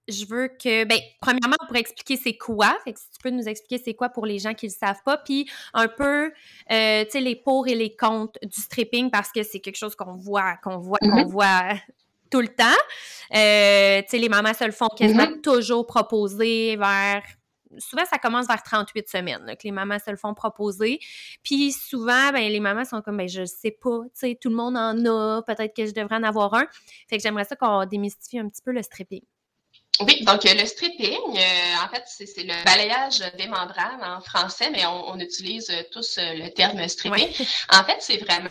je 0.07 0.27
veux 0.27 0.49
que, 0.49 0.85
ben, 0.85 0.99
premièrement, 1.21 1.57
on 1.63 1.67
pourrait 1.67 1.81
expliquer 1.81 2.17
c'est 2.23 2.37
quoi. 2.37 2.77
Fait 2.85 2.93
que 2.93 2.99
si 2.99 3.07
tu 3.13 3.19
peux 3.23 3.31
nous 3.31 3.49
expliquer 3.49 3.83
c'est 3.83 3.95
quoi 3.95 4.11
pour 4.11 4.27
les 4.27 4.39
gens 4.39 4.53
qui 4.53 4.67
ne 4.67 4.71
le 4.71 4.77
savent 4.77 5.03
pas, 5.05 5.17
puis 5.17 5.49
un 5.73 5.89
peu, 5.89 6.31
tu 6.69 6.75
sais, 6.75 7.21
les 7.21 7.37
pour 7.37 7.69
et 7.69 7.75
les 7.75 7.97
contre 7.97 8.39
du 8.43 8.61
stripping 8.61 9.11
parce 9.11 9.31
que 9.33 9.45
c'est 9.45 9.61
quelque 9.61 9.79
chose 9.79 9.95
qu'on 9.95 10.17
voit, 10.17 10.57
qu'on 10.63 10.79
voit, 10.79 10.99
qu'on 10.99 11.23
mm-hmm. 11.23 11.31
voit 11.31 11.81
tout 12.31 12.41
le 12.41 12.49
temps. 12.49 12.65
Euh, 13.35 14.03
tu 14.03 14.09
sais, 14.09 14.19
les 14.19 14.29
mamans 14.29 14.55
se 14.55 14.65
le 14.65 14.73
font 14.73 14.89
quasiment 14.89 15.25
mm-hmm. 15.25 15.41
toujours 15.41 15.87
proposer 15.87 16.77
vers 16.77 17.23
souvent, 17.79 18.05
ça 18.05 18.19
commence 18.19 18.47
vers 18.47 18.63
38 18.63 19.09
semaines 19.09 19.55
que 19.57 19.63
les 19.65 19.71
mamans 19.71 19.99
se 20.05 20.11
le 20.11 20.17
font 20.17 20.35
proposer. 20.35 20.99
Puis 21.43 21.73
souvent, 21.73 22.33
ben, 22.33 22.51
les 22.51 22.61
mamans 22.61 22.85
sont 22.85 23.01
comme, 23.03 23.17
ben, 23.17 23.29
je 23.29 23.45
sais 23.45 23.71
pas, 23.71 24.01
tu 24.05 24.11
sais, 24.15 24.39
tout 24.41 24.49
le 24.49 24.57
monde 24.57 24.77
en 24.77 24.97
a, 25.05 25.43
peut-être 25.43 25.75
que 25.75 25.87
je 25.87 25.93
devrais 25.93 26.17
en 26.17 26.23
avoir 26.23 26.55
un. 26.55 26.67
Fait 27.09 27.17
que 27.17 27.23
j'aimerais 27.23 27.45
ça 27.45 27.57
qu'on 27.57 27.85
démystifie 27.87 28.39
un 28.39 28.49
petit 28.49 28.63
peu 28.63 28.73
le 28.73 28.83
stripping. 28.83 29.23
Oui, 30.01 30.25
donc 30.25 30.45
le 30.45 30.65
stripping, 30.65 31.37
euh, 31.37 31.85
en 31.85 31.89
fait, 31.91 32.05
c'est 32.07 32.43
le 32.43 32.65
balayage 32.65 33.19
des 33.37 33.47
membranes 33.47 34.03
en 34.03 34.21
français, 34.21 34.71
mais 34.71 34.87
on, 34.87 35.19
utilise 35.19 35.71
tous 35.93 36.19
le 36.19 36.49
terme 36.51 36.89
stripping. 36.89 37.29
En 37.71 37.85
fait, 37.85 37.99
c'est 38.01 38.17
vraiment 38.17 38.49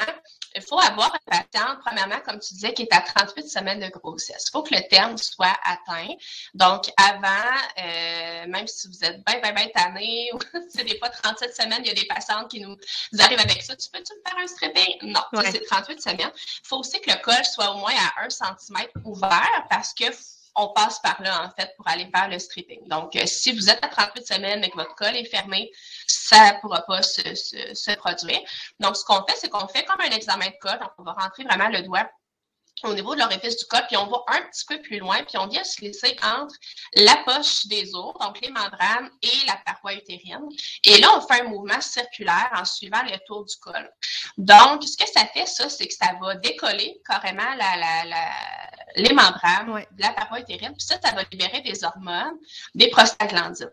il 0.55 0.61
faut 0.61 0.79
avoir 0.79 1.13
un 1.13 1.37
patient, 1.37 1.77
premièrement, 1.85 2.19
comme 2.25 2.39
tu 2.39 2.53
disais, 2.53 2.73
qui 2.73 2.83
est 2.83 2.93
à 2.93 3.01
38 3.01 3.47
semaines 3.47 3.79
de 3.79 3.87
grossesse. 3.89 4.45
Il 4.47 4.51
faut 4.51 4.63
que 4.63 4.73
le 4.73 4.81
terme 4.89 5.17
soit 5.17 5.57
atteint. 5.63 6.07
Donc, 6.53 6.91
avant, 6.97 7.27
euh, 7.77 8.47
même 8.47 8.67
si 8.67 8.87
vous 8.87 9.03
êtes 9.03 9.23
bien, 9.25 9.39
bien, 9.39 9.53
bien 9.53 9.67
tanné, 9.73 10.29
ou 10.33 10.39
c'est 10.69 10.83
des 10.83 10.97
fois 10.97 11.09
37 11.09 11.55
semaines, 11.55 11.81
il 11.83 11.87
y 11.87 11.91
a 11.91 11.93
des 11.93 12.05
patientes 12.05 12.49
qui 12.49 12.61
nous, 12.61 12.75
arrivent 13.19 13.39
avec 13.39 13.61
ça. 13.61 13.75
Tu 13.75 13.89
peux-tu 13.89 14.13
me 14.13 14.29
faire 14.29 14.39
un 14.39 14.47
stripping? 14.47 15.13
Non, 15.13 15.21
c'est 15.51 15.65
38 15.65 16.01
semaines. 16.01 16.31
Il 16.33 16.67
faut 16.67 16.77
aussi 16.77 16.99
que 17.01 17.11
le 17.11 17.21
col 17.21 17.45
soit 17.45 17.71
au 17.71 17.77
moins 17.77 17.93
à 18.17 18.25
1 18.25 18.29
cm 18.29 18.87
ouvert 19.05 19.65
parce 19.69 19.93
que 19.93 20.05
on 20.55 20.69
passe 20.69 20.99
par 20.99 21.21
là, 21.21 21.45
en 21.45 21.49
fait, 21.59 21.73
pour 21.77 21.87
aller 21.87 22.09
faire 22.13 22.29
le 22.29 22.39
stripping. 22.39 22.87
Donc, 22.87 23.15
euh, 23.15 23.25
si 23.25 23.51
vous 23.51 23.69
êtes 23.69 23.83
à 23.83 23.87
38 23.87 24.27
semaines 24.27 24.63
et 24.63 24.69
que 24.69 24.75
votre 24.75 24.95
col 24.95 25.15
est 25.15 25.25
fermé, 25.25 25.71
ça 26.07 26.53
ne 26.53 26.59
pourra 26.59 26.81
pas 26.81 27.01
se, 27.01 27.95
produire. 27.95 28.39
Donc, 28.79 28.95
ce 28.95 29.03
qu'on 29.03 29.25
fait, 29.25 29.35
c'est 29.37 29.49
qu'on 29.49 29.67
fait 29.67 29.83
comme 29.85 30.01
un 30.01 30.15
examen 30.15 30.47
de 30.47 30.57
col. 30.61 30.79
Donc, 30.79 30.91
on 30.97 31.03
va 31.03 31.13
rentrer 31.13 31.43
vraiment 31.43 31.69
le 31.69 31.81
doigt 31.81 32.09
au 32.83 32.93
niveau 32.93 33.13
de 33.15 33.19
l'orifice 33.19 33.57
du 33.57 33.65
col, 33.65 33.81
puis 33.87 33.97
on 33.97 34.07
va 34.07 34.23
un 34.27 34.41
petit 34.43 34.65
peu 34.65 34.81
plus 34.81 34.99
loin, 34.99 35.21
puis 35.23 35.37
on 35.37 35.47
vient 35.47 35.63
se 35.63 35.81
laisser 35.81 36.15
entre 36.23 36.55
la 36.93 37.17
poche 37.25 37.65
des 37.67 37.93
os, 37.93 38.13
donc 38.19 38.39
les 38.41 38.49
membranes, 38.49 39.09
et 39.21 39.45
la 39.47 39.57
paroi 39.65 39.93
utérine. 39.93 40.47
Et 40.83 40.99
là, 40.99 41.09
on 41.17 41.21
fait 41.21 41.41
un 41.41 41.49
mouvement 41.49 41.81
circulaire 41.81 42.49
en 42.55 42.65
suivant 42.65 43.03
le 43.03 43.17
tour 43.25 43.45
du 43.45 43.55
col. 43.57 43.91
Donc, 44.37 44.83
ce 44.83 44.97
que 44.97 45.09
ça 45.09 45.25
fait, 45.33 45.45
ça, 45.45 45.69
c'est 45.69 45.87
que 45.87 45.93
ça 45.93 46.13
va 46.21 46.35
décoller 46.35 47.01
carrément 47.05 47.53
la, 47.57 47.75
la, 48.05 48.31
les 48.95 49.13
membranes 49.13 49.85
de 49.91 50.01
la 50.01 50.11
paroi 50.11 50.39
utérine, 50.39 50.73
puis 50.73 50.85
ça, 50.85 50.99
ça 51.01 51.11
va 51.11 51.23
libérer 51.31 51.61
des 51.61 51.83
hormones, 51.83 52.37
des 52.75 52.89
prostaglandines. 52.89 53.71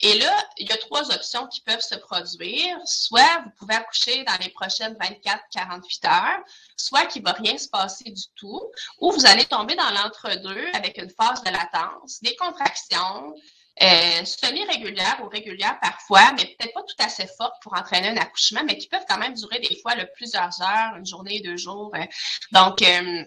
Et 0.00 0.18
là, 0.18 0.32
il 0.58 0.68
y 0.68 0.72
a 0.72 0.76
trois 0.76 1.10
options 1.14 1.46
qui 1.48 1.60
peuvent 1.60 1.80
se 1.80 1.96
produire. 1.96 2.78
Soit 2.84 3.42
vous 3.44 3.50
pouvez 3.58 3.74
accoucher 3.74 4.24
dans 4.24 4.36
les 4.40 4.50
prochaines 4.50 4.94
24-48 4.94 6.06
heures, 6.08 6.44
soit 6.76 7.06
qu'il 7.06 7.22
ne 7.22 7.28
va 7.28 7.32
rien 7.32 7.56
se 7.58 7.68
passer 7.68 8.10
du 8.10 8.24
tout, 8.34 8.62
ou 9.00 9.12
vous 9.12 9.26
allez 9.26 9.44
tomber 9.44 9.74
dans 9.74 9.90
l'entre-deux 9.90 10.66
avec 10.74 10.98
une 10.98 11.10
phase 11.10 11.42
de 11.42 11.50
latence, 11.50 12.20
des 12.22 12.36
contractions, 12.36 13.34
euh, 13.82 14.24
semi-régulières 14.24 15.20
ou 15.22 15.28
régulières 15.28 15.78
parfois, 15.80 16.32
mais 16.32 16.46
peut-être 16.46 16.72
pas 16.72 16.82
tout 16.82 17.04
assez 17.04 17.26
fortes 17.36 17.56
pour 17.62 17.74
entraîner 17.74 18.08
un 18.08 18.16
accouchement, 18.16 18.62
mais 18.64 18.78
qui 18.78 18.88
peuvent 18.88 19.04
quand 19.06 19.18
même 19.18 19.34
durer 19.34 19.58
des 19.58 19.78
fois 19.82 19.92
plusieurs 20.14 20.62
heures, 20.62 20.96
une 20.96 21.04
journée, 21.04 21.40
deux 21.40 21.58
jours. 21.58 21.90
Hein. 21.94 22.06
Donc, 22.52 22.80
euh, 22.80 23.22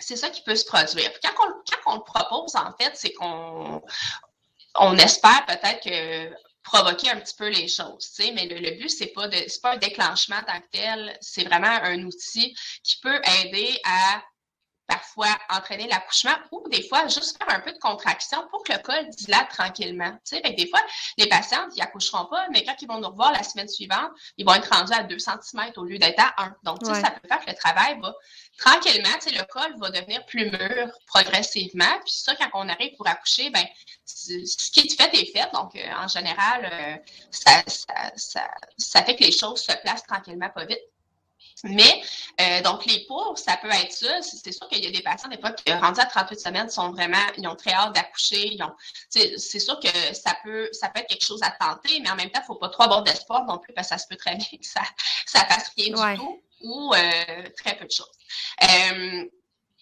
c'est 0.00 0.16
ça 0.16 0.30
qui 0.30 0.42
peut 0.42 0.56
se 0.56 0.64
produire. 0.64 1.10
Quand 1.22 1.46
on, 1.46 1.52
quand 1.52 1.92
on 1.92 1.94
le 1.96 2.02
propose, 2.02 2.56
en 2.56 2.72
fait, 2.80 2.92
c'est 2.94 3.12
qu'on 3.12 3.82
on 4.76 4.96
espère 4.96 5.46
peut-être 5.46 5.82
que 5.82 6.34
provoquer 6.62 7.10
un 7.10 7.20
petit 7.20 7.34
peu 7.36 7.48
les 7.48 7.68
choses, 7.68 8.12
tu 8.16 8.24
sais, 8.24 8.32
mais 8.32 8.46
le, 8.46 8.78
but, 8.78 8.88
c'est 8.88 9.12
pas 9.12 9.28
de, 9.28 9.36
c'est 9.46 9.60
pas 9.60 9.74
un 9.74 9.76
déclenchement 9.76 10.40
tant 10.46 10.58
que 10.60 10.66
tel, 10.72 11.16
c'est 11.20 11.44
vraiment 11.44 11.66
un 11.66 12.02
outil 12.04 12.56
qui 12.82 12.98
peut 13.00 13.20
aider 13.42 13.78
à 13.84 14.22
parfois 14.86 15.28
entraîner 15.50 15.86
l'accouchement 15.88 16.34
ou 16.50 16.68
des 16.68 16.86
fois 16.86 17.06
juste 17.08 17.36
faire 17.38 17.54
un 17.54 17.60
peu 17.60 17.72
de 17.72 17.78
contraction 17.78 18.46
pour 18.50 18.62
que 18.62 18.72
le 18.72 18.78
col 18.78 19.08
dilate 19.10 19.48
tranquillement. 19.48 20.12
Tu 20.28 20.36
sais, 20.36 20.40
des 20.40 20.68
fois, 20.68 20.80
les 21.18 21.26
patientes, 21.26 21.70
ils 21.76 21.82
accoucheront 21.82 22.26
pas, 22.26 22.46
mais 22.50 22.64
quand 22.64 22.74
ils 22.80 22.88
vont 22.88 23.00
nous 23.00 23.08
revoir 23.08 23.32
la 23.32 23.42
semaine 23.42 23.68
suivante, 23.68 24.10
ils 24.36 24.44
vont 24.44 24.54
être 24.54 24.68
rendus 24.70 24.92
à 24.92 25.02
2 25.02 25.18
cm 25.18 25.72
au 25.76 25.84
lieu 25.84 25.98
d'être 25.98 26.20
à 26.20 26.44
1. 26.44 26.56
Donc, 26.64 26.80
tu 26.80 26.86
sais, 26.86 27.00
ça 27.00 27.10
peut 27.10 27.28
faire 27.28 27.40
que 27.40 27.50
le 27.50 27.56
travail 27.56 27.98
va 28.00 28.14
tranquillement, 28.58 29.14
tu 29.20 29.30
sais, 29.30 29.34
le 29.36 29.44
col 29.44 29.74
va 29.78 29.90
devenir 29.90 30.24
plus 30.26 30.50
mûr 30.50 30.90
progressivement. 31.06 31.98
Puis 32.04 32.14
ça, 32.14 32.34
quand 32.36 32.48
on 32.54 32.68
arrive 32.68 32.94
pour 32.96 33.06
accoucher, 33.06 33.50
ben, 33.50 33.64
ce 34.04 34.70
qui 34.70 34.80
est 34.80 34.96
fait 34.96 35.14
est 35.14 35.32
fait. 35.32 35.50
Donc, 35.52 35.74
euh, 35.76 35.92
en 35.96 36.08
général, 36.08 36.70
euh, 36.70 36.96
ça, 37.30 37.62
ça, 37.66 38.12
ça, 38.16 38.50
ça 38.76 39.02
fait 39.02 39.16
que 39.16 39.24
les 39.24 39.32
choses 39.32 39.62
se 39.62 39.72
placent 39.82 40.04
tranquillement 40.04 40.50
pas 40.50 40.64
vite. 40.66 40.80
Mais, 41.62 42.02
euh, 42.40 42.62
donc, 42.62 42.84
les 42.86 43.06
pour, 43.06 43.38
ça 43.38 43.56
peut 43.56 43.70
être 43.70 43.92
ça. 43.92 44.20
C'est 44.22 44.52
sûr 44.52 44.68
qu'il 44.68 44.84
y 44.84 44.88
a 44.88 44.90
des 44.90 45.02
patients, 45.02 45.28
des 45.28 45.38
fois, 45.38 45.52
qui, 45.52 45.72
rendus 45.72 46.00
à 46.00 46.06
38 46.06 46.38
semaines, 46.38 46.68
sont 46.68 46.90
vraiment, 46.90 47.24
ils 47.38 47.46
ont 47.46 47.54
très 47.54 47.72
hâte 47.72 47.94
d'accoucher. 47.94 48.58
C'est 49.08 49.58
sûr 49.60 49.78
que 49.78 50.14
ça 50.14 50.36
peut, 50.42 50.68
ça 50.72 50.88
peut 50.88 51.00
être 51.00 51.08
quelque 51.08 51.24
chose 51.24 51.42
à 51.42 51.52
tenter, 51.52 52.00
mais 52.00 52.10
en 52.10 52.16
même 52.16 52.30
temps, 52.30 52.40
il 52.40 52.42
ne 52.42 52.46
faut 52.46 52.56
pas 52.56 52.68
trop 52.68 52.82
avoir 52.82 53.02
d'espoir 53.02 53.44
non 53.44 53.58
plus, 53.58 53.72
parce 53.72 53.88
que 53.88 53.94
ça 53.94 53.98
se 53.98 54.08
peut 54.08 54.16
très 54.16 54.34
bien 54.34 54.46
que 54.46 54.66
ça 54.66 54.82
ne 55.34 55.54
fasse 55.54 55.70
rien 55.76 56.12
du 56.12 56.18
tout 56.18 56.42
ou 56.62 56.92
euh, 56.94 57.48
très 57.56 57.76
peu 57.76 57.84
de 57.84 57.90
choses. 57.90 58.10
Euh, 58.62 59.24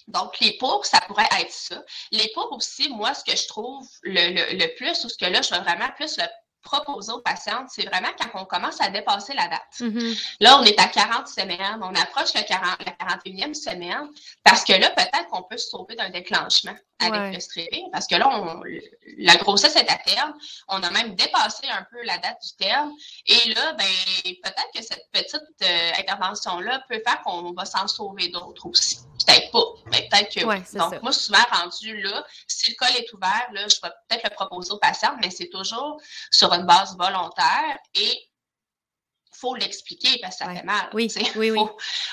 donc, 0.08 0.38
les 0.40 0.56
pour, 0.58 0.84
ça 0.84 1.00
pourrait 1.02 1.28
être 1.40 1.52
ça. 1.52 1.82
Les 2.10 2.28
pour 2.34 2.52
aussi, 2.52 2.88
moi, 2.90 3.14
ce 3.14 3.24
que 3.24 3.36
je 3.36 3.46
trouve 3.46 3.88
le, 4.02 4.56
le, 4.56 4.74
plus, 4.74 5.04
ou 5.04 5.08
ce 5.08 5.16
que 5.16 5.26
là, 5.26 5.42
je 5.42 5.54
veux 5.54 5.60
vraiment 5.60 5.90
plus 5.96 6.16
le 6.18 6.24
proposer 6.62 7.12
aux 7.12 7.20
patientes, 7.20 7.68
c'est 7.70 7.84
vraiment 7.84 8.08
quand 8.18 8.40
on 8.40 8.44
commence 8.44 8.80
à 8.80 8.88
dépasser 8.88 9.34
la 9.34 9.48
date. 9.48 9.60
Mm-hmm. 9.80 10.36
Là, 10.40 10.58
on 10.58 10.62
est 10.64 10.78
à 10.78 10.86
40 10.86 11.28
semaines, 11.28 11.80
on 11.80 11.94
approche 11.94 12.34
la, 12.34 12.42
40, 12.42 12.78
la 12.86 12.92
41e 12.92 13.54
semaine, 13.54 14.08
parce 14.44 14.64
que 14.64 14.72
là, 14.72 14.90
peut-être 14.90 15.28
qu'on 15.30 15.42
peut 15.42 15.58
se 15.58 15.68
sauver 15.68 15.96
d'un 15.96 16.10
déclenchement 16.10 16.74
avec 17.00 17.34
le 17.34 17.40
stripping, 17.40 17.90
parce 17.90 18.06
que 18.06 18.14
là, 18.14 18.28
on, 18.30 18.62
la 19.18 19.36
grossesse 19.36 19.74
est 19.74 19.90
à 19.90 19.96
terme, 19.96 20.34
on 20.68 20.82
a 20.82 20.90
même 20.90 21.14
dépassé 21.16 21.66
un 21.68 21.84
peu 21.90 22.00
la 22.04 22.18
date 22.18 22.38
du 22.42 22.64
terme, 22.64 22.92
et 23.26 23.52
là, 23.54 23.72
ben, 23.72 23.84
peut-être 24.24 24.70
que 24.74 24.82
cette 24.82 25.06
petite 25.12 25.42
euh, 25.62 25.90
intervention-là 25.98 26.84
peut 26.88 27.02
faire 27.04 27.20
qu'on 27.22 27.52
va 27.52 27.64
s'en 27.64 27.88
sauver 27.88 28.28
d'autres 28.28 28.66
aussi. 28.66 28.98
Peut-être 29.26 29.50
pas, 29.50 29.64
mais 29.92 30.08
peut-être 30.08 30.34
que 30.34 30.44
oui. 30.44 30.56
Donc, 30.74 31.02
moi, 31.02 31.12
souvent 31.12 31.44
rendu 31.52 32.00
là, 32.00 32.24
si 32.48 32.70
le 32.70 32.76
col 32.76 32.96
est 32.96 33.12
ouvert, 33.12 33.48
là, 33.52 33.68
je 33.68 33.76
vais 33.82 33.92
peut-être 34.08 34.24
le 34.24 34.34
proposer 34.34 34.72
aux 34.72 34.78
patients, 34.78 35.16
mais 35.20 35.30
c'est 35.30 35.48
toujours 35.48 36.00
sur 36.30 36.52
une 36.52 36.64
base 36.64 36.96
volontaire 36.96 37.78
et 37.94 38.28
faut 39.34 39.54
l'expliquer 39.54 40.18
parce 40.20 40.36
que 40.38 40.44
ça 40.44 40.54
fait 40.54 40.62
mal. 40.62 40.88
Oui, 40.92 41.12
oui, 41.36 41.50
oui. 41.50 41.58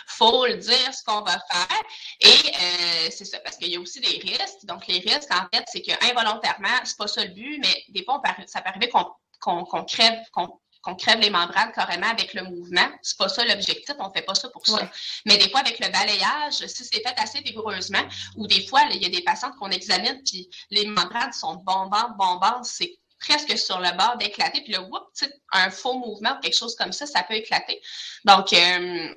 Faut, 0.07 0.47
le 0.47 0.55
dire 0.55 0.93
ce 0.93 1.03
qu'on 1.03 1.21
va 1.21 1.37
faire. 1.51 1.81
Et 2.21 2.27
euh, 2.27 3.09
c'est 3.11 3.25
ça, 3.25 3.39
parce 3.39 3.57
qu'il 3.57 3.69
y 3.69 3.75
a 3.75 3.79
aussi 3.79 3.99
des 3.99 4.19
risques. 4.19 4.65
Donc, 4.65 4.87
les 4.87 4.99
risques, 4.99 5.31
en 5.31 5.47
fait, 5.53 5.63
c'est 5.67 5.81
qu'involontairement, 5.81 6.79
c'est 6.83 6.97
pas 6.97 7.07
ça 7.07 7.23
le 7.23 7.31
but, 7.31 7.59
mais 7.61 7.83
des 7.89 8.03
fois, 8.03 8.21
ça 8.47 8.61
peut 8.61 8.69
arriver 8.69 8.89
qu'on 8.89 9.83
crève, 9.85 10.19
qu'on 10.31 10.59
crève 10.95 11.19
les 11.19 11.29
membranes 11.29 11.71
carrément 11.73 12.07
avec 12.07 12.33
le 12.33 12.43
mouvement. 12.43 12.89
C'est 13.01 13.17
pas 13.17 13.29
ça 13.29 13.45
l'objectif, 13.45 13.95
on 13.99 14.11
fait 14.11 14.21
pas 14.21 14.35
ça 14.35 14.49
pour 14.49 14.65
ça. 14.65 14.89
Mais 15.25 15.37
des 15.37 15.49
fois, 15.49 15.61
avec 15.61 15.79
le 15.79 15.89
balayage, 15.89 16.65
si 16.67 16.85
c'est 16.85 17.01
fait 17.01 17.15
assez 17.17 17.41
vigoureusement, 17.41 18.03
ou 18.35 18.47
des 18.47 18.65
fois, 18.65 18.81
il 18.91 19.01
y 19.01 19.05
a 19.05 19.09
des 19.09 19.21
patientes 19.21 19.55
qu'on 19.59 19.71
examine, 19.71 20.21
puis 20.25 20.49
les 20.71 20.85
membranes 20.85 21.33
sont 21.33 21.55
bombantes, 21.55 22.17
bombantes, 22.17 22.65
c'est 22.65 22.97
presque 23.19 23.57
sur 23.57 23.79
le 23.79 23.95
bord 23.97 24.17
d'éclater. 24.17 24.61
Puis 24.61 24.73
là, 24.73 24.81
whoop, 24.81 25.07
un 25.51 25.69
faux 25.69 25.97
mouvement 25.97 26.37
ou 26.37 26.39
quelque 26.39 26.57
chose 26.57 26.75
comme 26.75 26.93
ça, 26.93 27.05
ça 27.05 27.23
peut 27.23 27.35
éclater. 27.35 27.81
Donc, 28.25 28.53
euh, 28.53 29.13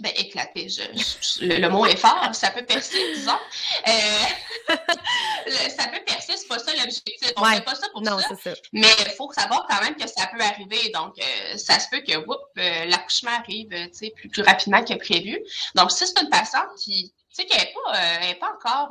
ben, 0.00 0.12
éclater, 0.16 0.68
je, 0.68 1.44
le, 1.44 1.68
mot 1.68 1.86
est 1.86 1.96
fort, 1.96 2.30
ça 2.32 2.50
peut 2.50 2.64
percer, 2.64 3.14
disons. 3.14 3.38
Euh, 3.86 4.74
ça 5.76 5.86
peut 5.88 6.02
percer, 6.04 6.36
c'est 6.36 6.48
pas 6.48 6.58
ça 6.58 6.72
l'objectif. 6.72 7.13
On 7.36 7.48
ne 7.48 7.54
fait 7.54 7.64
pas 7.64 7.74
ça 7.74 7.88
pour 7.92 8.04
ça, 8.04 8.54
Mais 8.72 8.86
il 9.06 9.12
faut 9.12 9.30
savoir 9.32 9.66
quand 9.68 9.82
même 9.82 9.96
que 9.96 10.06
ça 10.06 10.26
peut 10.26 10.42
arriver. 10.42 10.90
Donc, 10.94 11.18
euh, 11.18 11.56
ça 11.56 11.78
se 11.78 11.88
peut 11.88 12.00
que 12.00 12.16
whoop, 12.16 12.40
l'accouchement 12.56 13.32
arrive 13.32 13.68
plus, 13.68 14.28
plus 14.28 14.42
rapidement 14.42 14.82
que 14.84 14.94
prévu. 14.94 15.38
Donc, 15.74 15.90
si 15.90 16.06
c'est 16.06 16.20
une 16.22 16.30
patiente 16.30 16.68
qui, 16.78 17.12
tu 17.34 17.42
sais, 17.42 17.44
qu'elle 17.46 17.68
n'est 17.68 18.34
pas, 18.38 18.46
pas 18.46 18.54
encore 18.54 18.90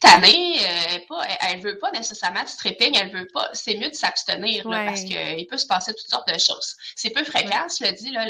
tannée, 0.00 0.58
euh, 0.60 1.16
elle, 1.40 1.58
ne 1.58 1.62
veut 1.62 1.78
pas 1.78 1.90
nécessairement 1.92 2.42
de 2.42 2.48
stripping, 2.48 2.96
elle 2.96 3.10
veut 3.10 3.28
pas. 3.32 3.50
C'est 3.52 3.76
mieux 3.76 3.90
de 3.90 3.94
s'abstenir 3.94 4.64
parce 4.64 5.02
qu'il 5.02 5.46
peut 5.46 5.58
se 5.58 5.66
passer 5.66 5.92
toutes 5.92 6.08
sortes 6.08 6.28
de 6.32 6.38
choses. 6.38 6.76
C'est 6.96 7.10
peu 7.10 7.22
fréquent, 7.22 7.66
je 7.68 7.86
le 7.86 7.92
dis, 7.92 8.10
là, 8.10 8.24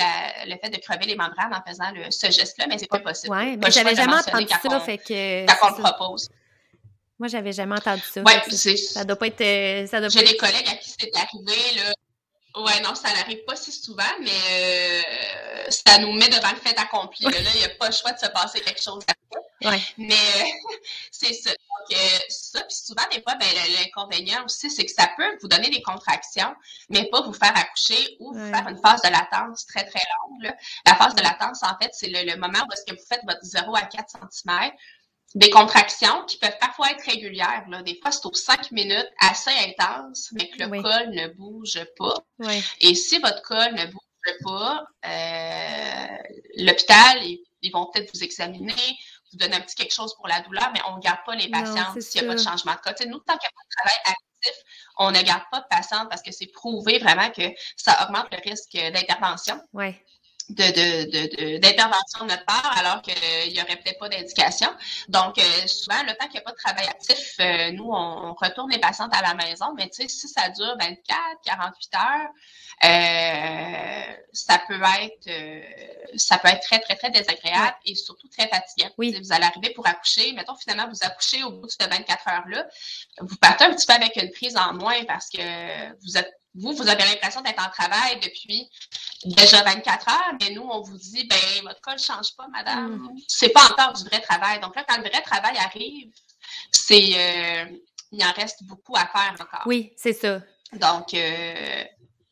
le 0.47 0.57
fait 0.59 0.71
de 0.71 0.79
crever 0.79 1.07
les 1.07 1.17
membranes 1.17 1.55
en 1.55 1.63
faisant 1.69 1.91
ce 2.11 2.31
geste-là, 2.31 2.67
mais 2.69 2.79
c'est 2.79 2.89
pas 2.89 2.99
possible. 2.99 3.35
Oui, 3.35 3.57
mais 3.57 3.71
j'avais 3.71 3.95
jamais 3.95 4.15
entendu 4.15 4.47
ça, 4.49 4.81
fait 4.81 4.99
que. 4.99 5.47
Quand 5.47 5.73
on 5.73 5.77
le 5.77 5.83
propose. 5.83 6.29
Moi, 7.21 7.29
j'avais 7.29 7.53
jamais 7.53 7.77
entendu 7.77 8.03
ça. 8.11 8.23
Oui, 8.25 8.33
c'est. 8.49 8.79
Ça 8.79 9.05
doit 9.05 9.17
pas 9.17 9.27
être. 9.27 9.43
Euh, 9.43 10.09
J'ai 10.09 10.25
des 10.25 10.39
collègues 10.39 10.69
à 10.69 10.75
qui 10.77 10.91
c'est 10.99 11.15
arrivé, 11.15 11.77
là. 11.77 11.93
Ouais, 12.57 12.81
non, 12.81 12.95
ça 12.95 13.13
n'arrive 13.13 13.45
pas 13.45 13.55
si 13.55 13.71
souvent, 13.71 14.03
mais 14.21 14.31
euh, 14.31 15.71
ça 15.71 15.99
nous 15.99 16.13
met 16.15 16.29
devant 16.29 16.51
le 16.51 16.57
fait 16.57 16.77
accompli. 16.79 17.25
Là, 17.27 17.39
il 17.55 17.59
n'y 17.59 17.65
a 17.65 17.69
pas 17.79 17.89
le 17.89 17.93
choix 17.93 18.13
de 18.13 18.19
se 18.19 18.27
passer 18.27 18.61
quelque 18.61 18.83
chose 18.83 19.05
après. 19.07 19.71
Ouais. 19.71 19.83
Mais 19.99 20.17
c'est 21.13 21.35
ça. 21.35 21.51
Donc, 21.51 21.99
euh, 21.99 22.19
ça, 22.29 22.63
puis 22.63 22.75
souvent, 22.75 23.05
des 23.13 23.23
fois, 23.23 23.37
ben, 23.37 23.47
l'inconvénient 23.79 24.45
aussi, 24.47 24.71
c'est 24.71 24.85
que 24.85 24.91
ça 24.91 25.11
peut 25.17 25.37
vous 25.43 25.49
donner 25.49 25.69
des 25.69 25.83
contractions, 25.83 26.55
mais 26.89 27.09
pas 27.11 27.21
vous 27.21 27.35
faire 27.35 27.57
accoucher 27.57 28.17
ou 28.19 28.33
vous 28.33 28.51
faire 28.51 28.67
une 28.67 28.81
phase 28.83 29.03
de 29.03 29.11
latence 29.11 29.67
très, 29.67 29.85
très 29.85 30.03
longue. 30.23 30.53
La 30.87 30.97
phase 30.97 31.15
de 31.15 31.23
latence, 31.23 31.63
en 31.63 31.77
fait, 31.81 31.91
c'est 31.93 32.09
le, 32.09 32.37
moment 32.37 32.59
où 32.69 32.73
est-ce 32.73 32.91
que 32.91 32.99
vous 32.99 33.07
faites 33.07 33.23
votre 33.27 33.43
0 33.43 33.77
à 33.77 33.83
4 33.83 34.09
cm 34.33 34.73
des 35.35 35.51
contractions 35.51 36.25
qui 36.27 36.37
peuvent 36.39 36.59
parfois 36.61 36.91
être 36.91 37.05
régulières. 37.05 37.65
Là. 37.69 37.83
Des 37.83 37.99
fois, 38.01 38.11
c'est 38.11 38.27
aux 38.27 38.35
cinq 38.35 38.73
minutes 38.73 39.11
assez 39.21 39.51
intense, 39.51 40.31
mais 40.33 40.49
que 40.49 40.59
le 40.59 40.83
col 40.83 41.11
ne 41.11 41.29
bouge 41.29 41.81
pas. 41.97 42.15
Et 42.81 42.95
si 42.95 43.19
votre 43.19 43.43
col 43.43 43.75
ne 43.75 43.87
bouge 43.87 44.01
pas, 44.45 44.85
euh, 45.07 46.17
l'hôpital, 46.57 47.23
ils, 47.23 47.71
vont 47.73 47.87
peut-être 47.87 48.13
vous 48.13 48.25
examiner, 48.25 48.75
vous 49.33 49.39
donner 49.39 49.57
un 49.57 49.61
petit 49.61 49.77
quelque 49.77 49.95
chose 49.95 50.15
pour 50.17 50.27
la 50.27 50.41
douleur, 50.41 50.71
mais 50.75 50.81
on 50.89 50.97
ne 50.97 51.03
garde 51.03 51.21
pas 51.25 51.37
les 51.37 51.49
patients 51.49 51.95
s'il 52.01 52.23
n'y 52.23 52.29
a 52.29 52.31
pas 52.31 52.37
de 52.37 52.43
changement 52.43 52.73
de 52.73 52.81
cas. 52.81 53.05
nous, 53.07 53.19
tant 53.21 53.37
qu'il 53.37 53.49
n'y 53.49 53.53
a 53.53 53.57
pas 53.57 53.65
de 53.65 53.77
travail 53.77 53.99
actif, 54.07 54.63
on 54.99 55.11
ne 55.13 55.23
garde 55.23 55.45
pas 55.53 55.61
de 55.61 55.67
patients 55.71 56.07
parce 56.09 56.23
que 56.23 56.33
c'est 56.33 56.49
prouvé 56.49 56.99
vraiment 56.99 57.31
que 57.31 57.43
ça 57.77 58.05
augmente 58.05 58.27
le 58.33 58.39
risque 58.51 58.73
d'intervention. 58.73 59.61
Oui 59.73 59.95
d'intervention 60.55 62.25
de, 62.25 62.25
de, 62.25 62.29
de, 62.29 62.31
notre 62.31 62.45
part, 62.45 62.79
alors 62.79 63.03
qu'il 63.03 63.53
n'y 63.53 63.61
aurait 63.61 63.77
peut-être 63.77 63.99
pas 63.99 64.09
d'indication. 64.09 64.69
Donc, 65.09 65.39
euh, 65.39 65.67
souvent, 65.67 66.03
le 66.03 66.15
temps 66.15 66.27
qu'il 66.27 66.35
n'y 66.35 66.39
a 66.39 66.43
pas 66.43 66.53
de 66.53 66.57
travail 66.57 66.87
actif, 66.87 67.35
euh, 67.41 67.73
nous, 67.73 67.91
on, 67.91 68.35
retourne 68.35 68.71
les 68.71 68.79
patientes 68.79 69.15
à 69.15 69.23
la 69.23 69.35
maison, 69.35 69.75
mais 69.77 69.89
tu 69.89 70.03
sais, 70.03 70.09
si 70.09 70.29
ça 70.29 70.49
dure 70.51 70.77
24, 70.79 70.97
48 71.45 71.95
heures, 71.95 72.31
euh, 72.83 74.15
ça 74.33 74.61
peut 74.67 74.81
être 75.03 75.31
ça 76.17 76.39
peut 76.39 76.49
être 76.49 76.63
très, 76.63 76.79
très, 76.79 76.97
très 76.97 77.11
désagréable 77.11 77.77
et 77.85 77.95
surtout 77.95 78.29
très 78.29 78.49
fatigant. 78.49 78.91
Oui. 78.99 79.15
Vous 79.23 79.33
allez 79.33 79.45
arriver 79.45 79.71
pour 79.71 79.87
accoucher, 79.87 80.33
mettons 80.33 80.55
finalement 80.57 80.89
vous 80.89 81.03
accouchez 81.03 81.43
au 81.45 81.51
bout 81.51 81.67
de 81.67 81.73
ces 81.73 81.87
24 81.87 82.29
heures-là, 82.29 82.67
vous 83.21 83.37
partez 83.37 83.65
un 83.65 83.75
petit 83.75 83.87
peu 83.87 83.93
avec 83.93 84.17
une 84.17 84.31
prise 84.31 84.57
en 84.57 84.73
moins 84.75 85.05
parce 85.05 85.29
que 85.29 85.41
vous 86.03 86.17
êtes 86.17 86.40
vous, 86.55 86.73
vous 86.73 86.89
avez 86.89 87.05
l'impression 87.05 87.41
d'être 87.43 87.65
en 87.65 87.71
travail 87.71 88.19
depuis 88.21 88.69
déjà 89.25 89.63
24 89.63 90.09
heures, 90.09 90.35
mais 90.41 90.51
nous, 90.51 90.63
on 90.63 90.81
vous 90.81 90.97
dit, 90.97 91.27
ben, 91.27 91.63
votre 91.63 91.81
cas 91.81 91.95
ne 91.95 91.99
change 91.99 92.35
pas, 92.37 92.49
madame. 92.49 92.97
Mm. 92.97 93.21
C'est 93.29 93.51
pas 93.51 93.65
encore 93.71 93.93
du 93.93 94.05
vrai 94.05 94.21
travail. 94.21 94.61
Donc 94.61 94.75
là, 94.75 94.85
quand 94.89 94.97
le 94.97 95.09
vrai 95.09 95.23
travail 95.23 95.57
arrive, 95.59 96.11
c'est, 96.71 97.11
euh, 97.15 97.65
il 98.13 98.25
en 98.25 98.33
reste 98.33 98.65
beaucoup 98.65 98.97
à 98.97 99.07
faire 99.07 99.35
encore. 99.39 99.63
Oui, 99.67 99.93
c'est 99.97 100.13
ça. 100.13 100.41
Donc, 100.73 101.15
euh, 101.15 101.85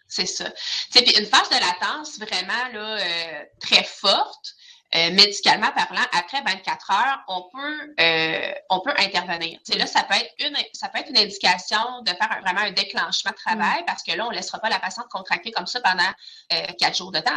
c'est 0.09 0.27
ça. 0.27 0.51
C'est 0.91 1.19
une 1.19 1.27
phase 1.27 1.49
de 1.51 1.55
latence 1.55 2.19
vraiment 2.19 2.69
là, 2.73 2.99
euh, 2.99 3.45
très 3.61 3.85
forte. 3.85 4.55
Euh, 4.95 5.11
médicalement 5.11 5.70
parlant, 5.72 6.07
après 6.18 6.41
24 6.41 6.91
heures, 6.91 7.22
on 7.28 7.43
peut, 7.53 7.95
euh, 8.01 8.53
on 8.70 8.80
peut 8.80 8.95
intervenir. 8.97 9.59
là, 9.76 9.86
ça 9.86 10.03
peut 10.05 10.14
être 10.14 10.32
une, 10.39 10.57
ça 10.72 10.89
peut 10.89 11.01
être 11.01 11.11
une 11.11 11.18
indication 11.18 12.01
de 12.07 12.09
faire 12.09 12.41
vraiment 12.41 12.62
un 12.62 12.70
déclenchement 12.70 13.32
de 13.32 13.36
travail 13.36 13.82
mm. 13.82 13.84
parce 13.84 14.03
que 14.03 14.12
là, 14.12 14.24
on 14.24 14.30
ne 14.30 14.34
laissera 14.34 14.59
pas 14.61 14.70
la 14.70 14.78
patiente 14.78 15.09
contracter 15.11 15.51
comme 15.51 15.66
ça 15.66 15.82
pendant 15.82 16.11
euh, 16.55 16.66
quatre 16.78 16.97
jours 16.97 17.12
de 17.12 17.20
temps. 17.20 17.32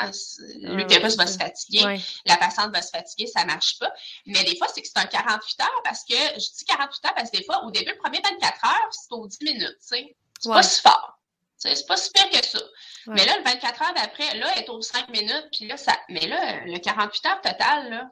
L'utérus 0.62 1.18
va 1.18 1.28
se 1.28 1.38
fatiguer, 1.38 2.02
la 2.26 2.38
patiente 2.38 2.72
va 2.74 2.82
se 2.82 2.90
fatiguer, 2.90 3.28
ça 3.28 3.42
ne 3.42 3.48
marche 3.48 3.78
pas. 3.80 3.92
Mais 4.28 4.46
des 4.46 4.56
fois, 4.56 4.68
c'est 4.74 4.82
que 4.82 4.88
c'est 4.88 5.00
un 5.00 5.06
48 5.06 5.62
heures 5.62 5.82
parce 5.84 6.06
que, 6.06 6.16
je 6.16 6.58
dis 6.58 6.66
48 6.66 7.06
heures 7.06 7.16
parce 7.16 7.32
que 7.32 7.38
des 7.38 7.44
fois, 7.44 7.66
au 7.66 7.72
début, 7.72 7.92
le 7.92 7.98
premier 7.98 8.22
24 8.24 8.66
heures, 8.66 8.90
c'est 8.92 9.12
aux 9.12 9.28
10 9.28 9.38
minutes, 9.42 9.78
C'est 9.82 10.16
pas 10.46 10.64
si 10.64 10.82
fort. 10.82 11.21
C'est 11.64 11.88
pas 11.88 11.98
si 11.98 12.12
pire 12.12 12.30
que 12.30 12.46
ça. 12.46 12.60
Mais 13.08 13.26
là, 13.26 13.38
le 13.38 13.44
24 13.44 13.82
heures 13.82 13.94
d'après, 13.94 14.38
là, 14.38 14.48
elle 14.56 14.64
est 14.64 14.70
aux 14.70 14.82
5 14.82 15.10
minutes, 15.10 15.48
puis 15.52 15.68
là, 15.68 15.78
ça. 15.78 15.96
Mais 16.10 16.28
là, 16.28 16.66
le 16.66 16.78
48 16.80 17.26
heures 17.28 17.42
total, 17.42 17.90
là, 17.90 18.12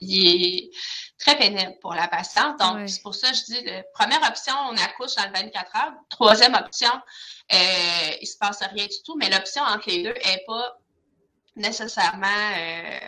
il 0.00 0.44
est 0.44 0.70
très 1.18 1.36
pénible 1.36 1.78
pour 1.80 1.94
la 1.94 2.08
patiente. 2.08 2.58
Donc, 2.58 2.88
c'est 2.88 3.02
pour 3.02 3.14
ça 3.14 3.30
que 3.30 3.36
je 3.36 3.44
dis, 3.44 3.64
la 3.64 3.82
première 3.94 4.22
option, 4.28 4.54
on 4.70 4.76
accouche 4.76 5.14
dans 5.14 5.24
le 5.24 5.32
24 5.32 5.76
heures. 5.76 5.92
Troisième 6.10 6.54
option, 6.54 6.90
euh, 7.52 8.10
il 8.20 8.22
ne 8.22 8.26
se 8.26 8.36
passe 8.38 8.60
rien 8.60 8.86
du 8.86 9.02
tout, 9.04 9.16
mais 9.16 9.30
l'option 9.30 9.62
entre 9.62 9.88
les 9.88 10.02
deux 10.02 10.14
n'est 10.14 10.42
pas 10.46 10.76
nécessairement 11.56 12.26
euh, 12.26 12.98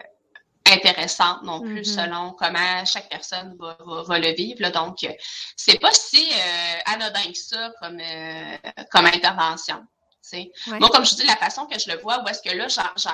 intéressante 0.72 1.42
non 1.42 1.60
plus 1.60 1.82
mm-hmm. 1.82 1.94
selon 1.94 2.32
comment 2.32 2.84
chaque 2.84 3.08
personne 3.08 3.56
va, 3.58 3.76
va, 3.80 4.18
le 4.18 4.34
vivre. 4.34 4.60
Là. 4.60 4.70
Donc, 4.70 5.06
c'est 5.56 5.78
pas 5.78 5.92
si 5.92 6.30
euh, 6.32 6.80
anodin 6.86 7.30
que 7.32 7.38
ça 7.38 7.72
comme, 7.80 8.00
comme 8.90 9.06
intervention. 9.06 9.84
Moi, 10.66 10.88
comme 10.90 11.04
je 11.04 11.14
dis, 11.14 11.24
la 11.24 11.36
façon 11.36 11.66
que 11.66 11.78
je 11.78 11.90
le 11.90 11.98
vois, 11.98 12.22
où 12.22 12.28
est-ce 12.28 12.42
que 12.42 12.54
là, 12.54 12.68
genre, 12.68 12.92
tu 12.96 13.08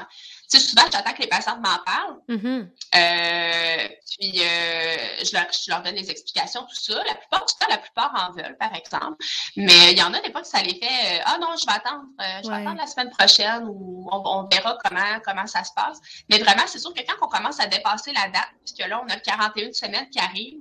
sais, 0.46 0.58
souvent, 0.58 0.82
j'attends 0.90 1.12
que 1.12 1.22
les 1.22 1.28
patientes 1.28 1.60
m'en 1.60 1.78
parlent. 1.84 2.18
Mm-hmm. 2.28 2.68
Euh, 2.94 3.88
puis, 4.18 4.40
euh, 4.40 5.24
je, 5.24 5.32
leur, 5.32 5.46
je, 5.52 5.70
leur, 5.70 5.82
donne 5.82 5.94
des 5.94 6.10
explications, 6.10 6.62
tout 6.62 6.74
ça. 6.74 7.02
La 7.04 7.14
plupart 7.14 7.44
du 7.44 7.54
temps, 7.54 7.66
la 7.68 7.78
plupart 7.78 8.12
en 8.14 8.32
veulent, 8.32 8.56
par 8.58 8.74
exemple. 8.74 9.16
Mais 9.56 9.92
il 9.92 9.98
y 9.98 10.02
en 10.02 10.12
a 10.14 10.20
des 10.20 10.30
fois 10.30 10.42
que 10.42 10.48
ça 10.48 10.62
les 10.62 10.74
fait 10.74 11.22
Ah 11.24 11.38
non, 11.40 11.48
je 11.56 11.66
vais 11.66 11.72
attendre, 11.72 12.04
je 12.42 12.48
vais 12.48 12.54
attendre 12.54 12.78
la 12.78 12.86
semaine 12.86 13.10
prochaine 13.10 13.64
ou 13.68 14.08
on, 14.10 14.22
on, 14.24 14.48
verra 14.48 14.78
comment, 14.84 15.20
comment 15.24 15.46
ça 15.46 15.64
se 15.64 15.72
passe. 15.74 15.98
Mais 16.28 16.38
vraiment, 16.38 16.66
c'est 16.66 16.78
sûr 16.78 16.92
que 16.92 17.00
quand 17.00 17.26
on 17.26 17.28
commence 17.28 17.60
à 17.60 17.66
dépasser 17.66 18.12
la 18.12 18.28
date, 18.28 18.50
puisque 18.64 18.86
là, 18.88 19.02
on 19.04 19.08
a 19.08 19.16
41 19.16 19.72
semaines 19.72 20.08
qui 20.10 20.18
arrivent, 20.18 20.60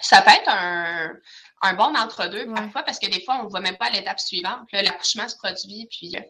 ça 0.00 0.22
peut 0.22 0.30
être 0.30 0.48
un, 0.48 1.12
un 1.62 1.74
bon 1.74 1.94
entre-deux 1.96 2.46
parfois 2.54 2.82
parce 2.82 2.98
que 2.98 3.06
des 3.06 3.22
fois, 3.24 3.38
on 3.40 3.44
ne 3.44 3.48
voit 3.48 3.60
même 3.60 3.76
pas 3.76 3.90
l'étape 3.90 4.20
suivante. 4.20 4.60
L'accouchement 4.72 5.28
se 5.28 5.36
produit. 5.36 5.88
Puis, 5.90 6.16
euh, 6.16 6.20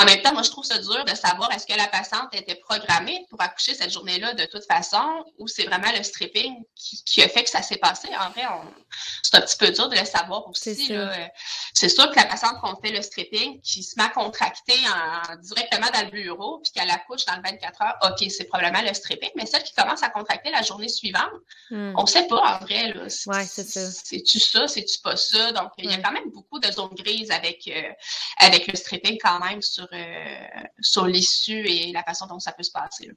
en 0.00 0.04
même 0.04 0.20
temps, 0.22 0.32
moi, 0.32 0.42
je 0.42 0.50
trouve 0.50 0.64
ça 0.64 0.78
dur 0.78 1.04
de 1.04 1.14
savoir 1.14 1.50
est-ce 1.52 1.66
que 1.66 1.76
la 1.76 1.88
patiente 1.88 2.28
était 2.32 2.56
programmée 2.56 3.24
pour 3.30 3.40
accoucher 3.40 3.74
cette 3.74 3.92
journée-là 3.92 4.34
de 4.34 4.44
toute 4.44 4.64
façon 4.64 5.24
ou 5.38 5.48
c'est 5.48 5.64
vraiment 5.64 5.90
le 5.96 6.02
stripping 6.02 6.62
qui, 6.74 7.22
a 7.22 7.28
fait 7.28 7.44
que 7.44 7.50
ça 7.50 7.62
s'est 7.62 7.78
passé. 7.78 8.08
En 8.18 8.30
vrai, 8.30 8.42
c'est 9.22 9.36
un 9.36 9.40
petit 9.40 9.56
peu 9.56 9.70
dur 9.70 9.88
de 9.88 9.96
le 9.96 10.04
savoir 10.04 10.46
aussi. 10.48 10.88
Euh, 10.90 11.08
c'est 11.74 11.88
sûr 11.88 12.10
que 12.10 12.16
la 12.16 12.26
patiente 12.26 12.60
qu'on 12.60 12.76
fait 12.80 12.92
le 12.92 13.02
stripping 13.02 13.60
qui 13.62 13.82
se 13.82 13.96
met 13.96 14.04
à 14.04 14.08
contracter 14.08 14.78
en, 14.88 15.36
directement 15.36 15.88
dans 15.92 16.04
le 16.04 16.10
bureau 16.10 16.60
puis 16.62 16.72
qu'elle 16.72 16.90
accouche 16.90 17.24
dans 17.24 17.36
le 17.36 17.42
24 17.42 17.82
heures, 17.82 17.98
OK, 18.04 18.30
c'est 18.30 18.44
probablement 18.44 18.86
le 18.86 18.94
stripping. 18.94 19.30
Mais 19.36 19.46
celle 19.46 19.62
qui 19.62 19.74
commence 19.74 20.02
à 20.02 20.10
contracter 20.10 20.50
la 20.50 20.62
journée 20.62 20.88
suivante, 20.88 21.30
hmm. 21.70 21.94
on 21.96 22.02
ne 22.02 22.08
sait 22.08 22.26
pas 22.26 22.58
en 22.60 22.64
vrai. 22.64 22.92
c'est 23.08 23.68
ça. 23.68 23.90
Ça? 24.50 24.68
C'est-tu 24.68 25.00
pas 25.02 25.16
ça? 25.16 25.52
Donc, 25.52 25.70
il 25.78 25.90
y 25.90 25.94
a 25.94 25.98
quand 25.98 26.12
même 26.12 26.30
beaucoup 26.30 26.58
de 26.58 26.70
zones 26.70 26.94
grises 26.94 27.30
avec, 27.30 27.68
euh, 27.68 27.92
avec 28.38 28.66
le 28.66 28.76
stripping 28.76 29.18
quand 29.22 29.40
même 29.40 29.62
sur, 29.62 29.88
euh, 29.92 30.46
sur 30.80 31.06
l'issue 31.06 31.66
et 31.66 31.92
la 31.92 32.02
façon 32.02 32.26
dont 32.26 32.38
ça 32.38 32.52
peut 32.52 32.62
se 32.62 32.72
passer. 32.72 33.10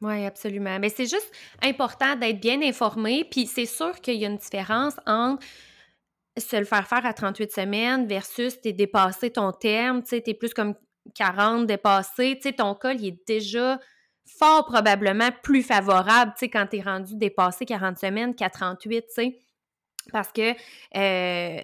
Oui, 0.00 0.24
absolument. 0.24 0.78
Mais 0.78 0.88
c'est 0.88 1.06
juste 1.06 1.30
important 1.62 2.16
d'être 2.16 2.40
bien 2.40 2.60
informé. 2.62 3.24
Puis 3.24 3.46
c'est 3.46 3.66
sûr 3.66 4.00
qu'il 4.00 4.16
y 4.16 4.24
a 4.24 4.28
une 4.28 4.36
différence 4.36 4.94
entre 5.06 5.44
se 6.38 6.56
le 6.56 6.64
faire 6.64 6.86
faire 6.86 7.06
à 7.06 7.12
38 7.12 7.52
semaines 7.52 8.06
versus 8.06 8.60
t'es 8.60 8.72
dépassé 8.72 9.30
ton 9.30 9.52
terme, 9.52 10.02
tu 10.02 10.10
sais, 10.10 10.20
t'es 10.20 10.34
plus 10.34 10.52
comme 10.52 10.74
40 11.14 11.66
dépassé, 11.66 12.36
tu 12.36 12.48
sais, 12.48 12.52
ton 12.54 12.74
col, 12.74 13.00
il 13.00 13.06
est 13.08 13.26
déjà 13.26 13.78
fort 14.38 14.64
probablement 14.64 15.30
plus 15.42 15.62
favorable, 15.62 16.32
tu 16.32 16.40
sais, 16.40 16.50
quand 16.50 16.66
t'es 16.66 16.80
rendu 16.80 17.16
dépassé 17.16 17.64
40 17.64 17.98
semaines 17.98 18.34
qu'à 18.34 18.50
38, 18.50 19.02
tu 19.02 19.14
sais. 19.14 19.38
Parce 20.12 20.32
que, 20.32 20.52
euh, 20.96 21.62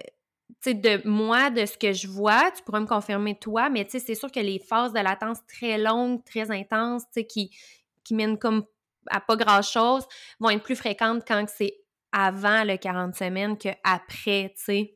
tu 0.49 0.55
sais, 0.61 0.73
de 0.73 1.01
moi, 1.07 1.49
de 1.49 1.65
ce 1.65 1.77
que 1.77 1.93
je 1.93 2.07
vois, 2.07 2.51
tu 2.51 2.63
pourrais 2.63 2.81
me 2.81 2.87
confirmer 2.87 3.37
toi, 3.37 3.69
mais 3.69 3.85
tu 3.85 3.91
sais, 3.91 3.99
c'est 3.99 4.15
sûr 4.15 4.31
que 4.31 4.39
les 4.39 4.59
phases 4.59 4.93
de 4.93 4.99
latence 4.99 5.39
très 5.47 5.77
longues, 5.77 6.23
très 6.25 6.51
intenses, 6.51 7.03
tu 7.03 7.21
sais, 7.21 7.25
qui, 7.25 7.55
qui 8.03 8.13
mènent 8.13 8.37
comme 8.37 8.65
à 9.09 9.19
pas 9.19 9.35
grand-chose, 9.35 10.05
vont 10.39 10.49
être 10.49 10.63
plus 10.63 10.75
fréquentes 10.75 11.23
quand 11.27 11.45
c'est 11.47 11.77
avant 12.11 12.63
le 12.63 12.77
40 12.77 13.15
semaines 13.15 13.57
qu'après, 13.57 14.53
tu 14.55 14.63
sais. 14.63 14.95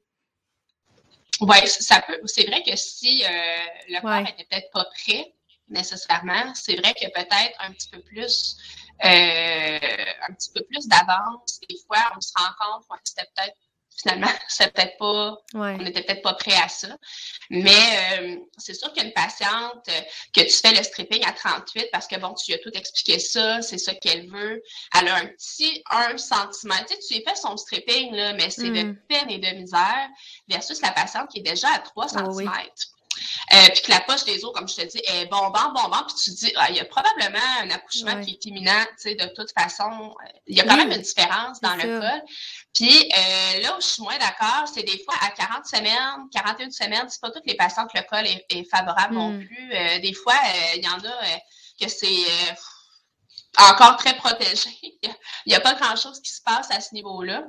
Oui, 1.42 1.58
ça 1.66 2.02
peut. 2.02 2.20
C'est 2.26 2.46
vrai 2.46 2.64
que 2.64 2.76
si 2.76 3.24
euh, 3.24 3.28
le 3.90 4.02
corps 4.02 4.22
n'était 4.22 4.46
peut-être 4.50 4.72
pas 4.72 4.86
prêt 4.86 5.34
nécessairement, 5.68 6.54
c'est 6.54 6.76
vrai 6.76 6.94
que 6.94 7.08
peut-être 7.12 7.56
un 7.60 7.72
petit 7.72 7.90
peu 7.90 8.00
plus 8.02 8.58
un 9.02 10.34
petit 10.34 10.52
peu 10.54 10.64
plus 10.64 10.88
d'avance. 10.88 11.60
Des 11.70 11.78
fois, 11.88 12.12
on 12.16 12.22
se 12.22 12.32
rend 12.36 12.52
compte 12.60 13.00
que 13.00 13.10
c'était 13.10 13.30
peut-être 13.36 13.58
finalement, 14.02 14.28
c'est 14.48 14.74
peut-être 14.74 14.98
pas, 14.98 15.38
on 15.54 15.78
n'était 15.78 16.04
peut-être 16.04 16.22
pas 16.22 16.34
prêt 16.34 16.54
à 16.54 16.68
ça. 16.68 16.88
Mais 17.50 18.20
euh, 18.20 18.38
c'est 18.58 18.74
sûr 18.74 18.92
qu'une 18.94 19.12
patiente 19.14 19.88
euh, 19.90 20.02
que 20.36 20.42
tu 20.42 20.58
fais 20.58 20.74
le 20.74 20.84
stripping 20.84 21.24
à 21.26 21.32
38 21.32 21.90
parce 21.92 22.08
que 22.08 22.20
bon, 22.20 22.34
tu 22.34 22.52
lui 22.52 22.60
as 22.60 22.64
tout 22.64 22.76
expliqué 22.76 23.20
ça, 23.20 23.62
c'est 23.62 23.78
ça 23.78 23.94
qu'elle 23.96 24.30
veut. 24.30 24.62
Elle 24.98 25.08
a 25.08 25.16
un 25.16 25.28
petit 25.28 25.84
1 25.92 26.18
cm. 26.18 26.74
Tu 26.88 26.94
sais, 26.94 27.00
tu 27.08 27.14
lui 27.16 27.24
fait 27.28 27.36
son 27.36 27.58
stripping, 27.58 28.14
là, 28.14 28.34
mais 28.34 28.50
c'est 28.50 28.70
de 28.70 28.84
mm. 28.84 28.98
peine 29.08 29.30
et 29.30 29.40
de 29.40 29.60
misère 29.60 30.10
versus 30.48 30.82
la 30.82 30.92
patiente 30.92 31.30
qui 31.30 31.40
est 31.40 31.44
déjà 31.44 31.70
à 31.70 31.80
3 31.80 32.10
cm. 32.10 32.52
Euh, 33.54 33.68
puis 33.74 33.82
que 33.84 33.92
la 33.92 34.00
poche 34.02 34.24
des 34.26 34.44
os, 34.44 34.52
comme 34.54 34.68
je 34.68 34.76
te 34.76 34.82
dis, 34.82 35.02
est 35.06 35.28
bonbon, 35.28 35.72
bonbon, 35.74 36.04
puis 36.08 36.16
tu 36.16 36.32
te 36.32 36.46
dis, 36.46 36.54
ah, 36.56 36.70
il 36.70 36.78
y 36.78 36.80
a 36.80 36.86
probablement 36.86 37.38
un 37.62 37.70
accouchement 37.70 38.20
qui 38.22 38.32
est 38.32 38.46
imminent, 38.46 38.86
tu 38.98 39.10
sais, 39.10 39.16
de 39.16 39.26
toute 39.36 39.52
façon. 39.58 40.16
Euh, 40.24 40.30
il 40.48 40.58
y 40.58 40.62
a 40.62 40.64
quand 40.64 40.78
même 40.78 40.92
une 40.92 41.02
différence 41.02 41.62
dans 41.62 41.76
le 41.76 42.00
col. 42.00 42.22
Puis 42.74 43.12
euh, 43.18 43.62
là 43.62 43.78
où 43.78 43.82
je 43.82 43.88
suis 43.88 44.02
moins 44.02 44.18
d'accord, 44.18 44.68
c'est 44.74 44.84
des 44.84 45.04
fois 45.04 45.16
à 45.22 45.30
40 45.30 45.66
semaines, 45.66 46.30
41 46.34 46.72
semaines, 46.72 47.06
c'est 47.08 47.22
pas 47.22 47.32
toutes 47.32 47.46
les 47.46 47.56
patientes 47.56 47.90
que 47.92 47.98
le 47.98 48.06
col 48.10 48.26
est, 48.26 48.70
favorable 48.70 49.14
non 49.14 49.32
hmm. 49.32 49.46
plus. 49.46 50.02
des 50.02 50.14
fois, 50.14 50.36
il 50.76 50.84
y 50.84 50.88
en 50.88 50.98
a 50.98 51.40
que 51.80 51.88
c'est 51.88 52.26
encore 53.58 53.98
très 53.98 54.16
protégé. 54.16 54.70
Il 55.46 55.50
n'y 55.50 55.56
a, 55.56 55.60
pas 55.60 55.76
grand-chose 55.76 56.20
qui 56.22 56.32
se 56.32 56.42
passe 56.42 56.72
à 56.72 56.82
ce 56.82 56.94
niveau-là. 56.94 57.44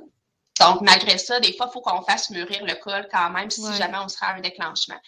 Donc, 0.59 0.81
malgré 0.81 1.17
ça, 1.17 1.39
des 1.39 1.53
fois, 1.53 1.67
il 1.69 1.73
faut 1.73 1.81
qu'on 1.81 2.01
fasse 2.01 2.29
mûrir 2.29 2.65
le 2.65 2.75
col 2.75 3.07
quand 3.11 3.29
même 3.29 3.49
si 3.49 3.61
jamais 3.75 3.97
on 4.03 4.07
sera 4.07 4.27
à 4.27 4.35
un 4.35 4.39
déclenchement. 4.39 4.99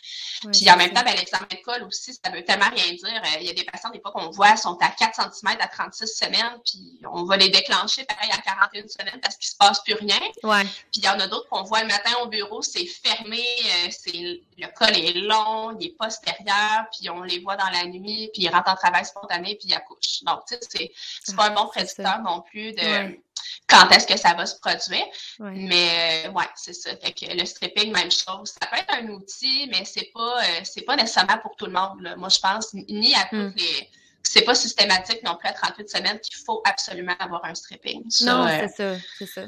Puis 0.52 0.70
en 0.70 0.78
même 0.78 0.92
temps, 0.92 1.04
ben, 1.04 1.16
l'examen 1.16 1.48
de 1.50 1.58
col 1.64 1.84
aussi, 1.84 2.14
ça 2.14 2.32
veut 2.32 2.44
tellement 2.44 2.70
rien 2.70 2.94
dire. 2.94 3.22
Euh, 3.24 3.40
il 3.42 3.48
y 3.48 3.50
a 3.50 3.54
des 3.54 3.64
patients, 3.64 3.90
des 3.90 4.00
fois, 4.00 4.12
qu'on 4.12 4.30
voit, 4.30 4.56
sont 4.58 4.78
à 4.82 4.90
4 4.90 5.16
cm 5.16 5.58
à 5.60 5.68
36 5.68 6.08
semaines, 6.08 6.60
puis 6.66 7.00
on 7.12 7.24
va 7.24 7.38
les 7.38 7.50
déclencher 7.50 8.06
pareil 8.06 8.30
à 8.32 8.38
41 8.42 8.88
semaines 8.88 9.20
parce 9.22 9.36
qu'il 9.38 9.48
ne 9.48 9.52
se 9.52 9.58
passe 9.58 9.84
plus 9.84 9.96
rien. 9.96 10.20
Puis 10.92 11.02
il 11.02 11.04
y 11.04 11.10
en 11.10 11.20
a 11.20 11.28
d'autres 11.28 11.50
qu'on 11.50 11.64
voit 11.64 11.82
le 11.82 11.88
matin 11.88 12.12
au 12.24 12.28
bureau, 12.28 12.62
c'est 12.62 12.86
fermé, 12.86 13.42
euh, 13.42 13.90
c'est 13.90 14.42
le 14.58 14.68
col 14.76 14.96
est 14.96 15.14
long, 15.14 15.78
il 15.80 15.88
est 15.88 15.98
postérieur, 15.98 16.86
puis 16.92 17.10
on 17.10 17.24
les 17.24 17.40
voit 17.40 17.56
dans 17.56 17.70
la 17.70 17.86
nuit, 17.86 18.30
puis 18.34 18.44
ils 18.44 18.50
rentrent 18.50 18.72
en 18.72 18.76
travail 18.76 19.06
spontané, 19.06 19.56
puis 19.56 19.70
ils 19.70 19.74
accouchent. 19.74 20.24
Donc, 20.24 20.42
tu 20.48 20.56
sais, 20.62 20.92
c'est 21.24 21.36
pas 21.36 21.48
un 21.48 21.54
bon 21.54 21.68
prédicteur 21.68 22.20
non 22.20 22.42
plus 22.42 22.74
de 22.74 23.20
quand 23.70 23.90
est-ce 23.92 24.08
que 24.08 24.18
ça 24.18 24.34
va 24.34 24.46
se 24.46 24.56
produire. 24.60 25.06
Mais 25.40 26.26
euh, 26.26 26.32
ouais, 26.32 26.50
c'est 26.56 26.74
ça. 26.74 26.96
Fait 26.98 27.14
que 27.14 27.26
le 27.34 27.46
stripping, 27.46 27.94
même 27.94 28.12
chose. 28.12 28.54
Ça 28.62 28.68
peut 28.68 28.78
être 28.78 28.94
un 28.94 29.08
outil, 29.10 29.70
mais 29.72 29.86
c'est 29.86 30.10
pas 30.14 30.44
euh, 30.44 30.62
c'est 30.64 30.82
pas 30.82 30.96
nécessairement 30.96 31.38
pour 31.38 31.56
tout 31.56 31.66
le 31.66 31.74
monde. 31.74 32.02
Là. 32.02 32.16
Moi, 32.16 32.30
je 32.30 32.40
pense 32.40 32.74
ni 32.74 33.14
à 33.16 33.24
toutes 33.30 33.40
hmm. 33.40 33.54
les. 33.58 33.90
C'est 34.24 34.42
pas 34.42 34.54
systématique 34.54 35.24
non 35.24 35.38
plus 35.38 35.48
à 35.48 35.54
38 35.54 35.90
semaines 35.90 36.20
qu'il 36.20 36.36
faut 36.36 36.62
absolument 36.66 37.16
avoir 37.20 37.46
un 37.46 37.56
stripping. 37.56 38.04
non, 38.22 38.46
euh, 38.46 38.68
c'est 38.68 38.76
ça, 38.76 39.02
c'est 39.18 39.26
ça. 39.26 39.46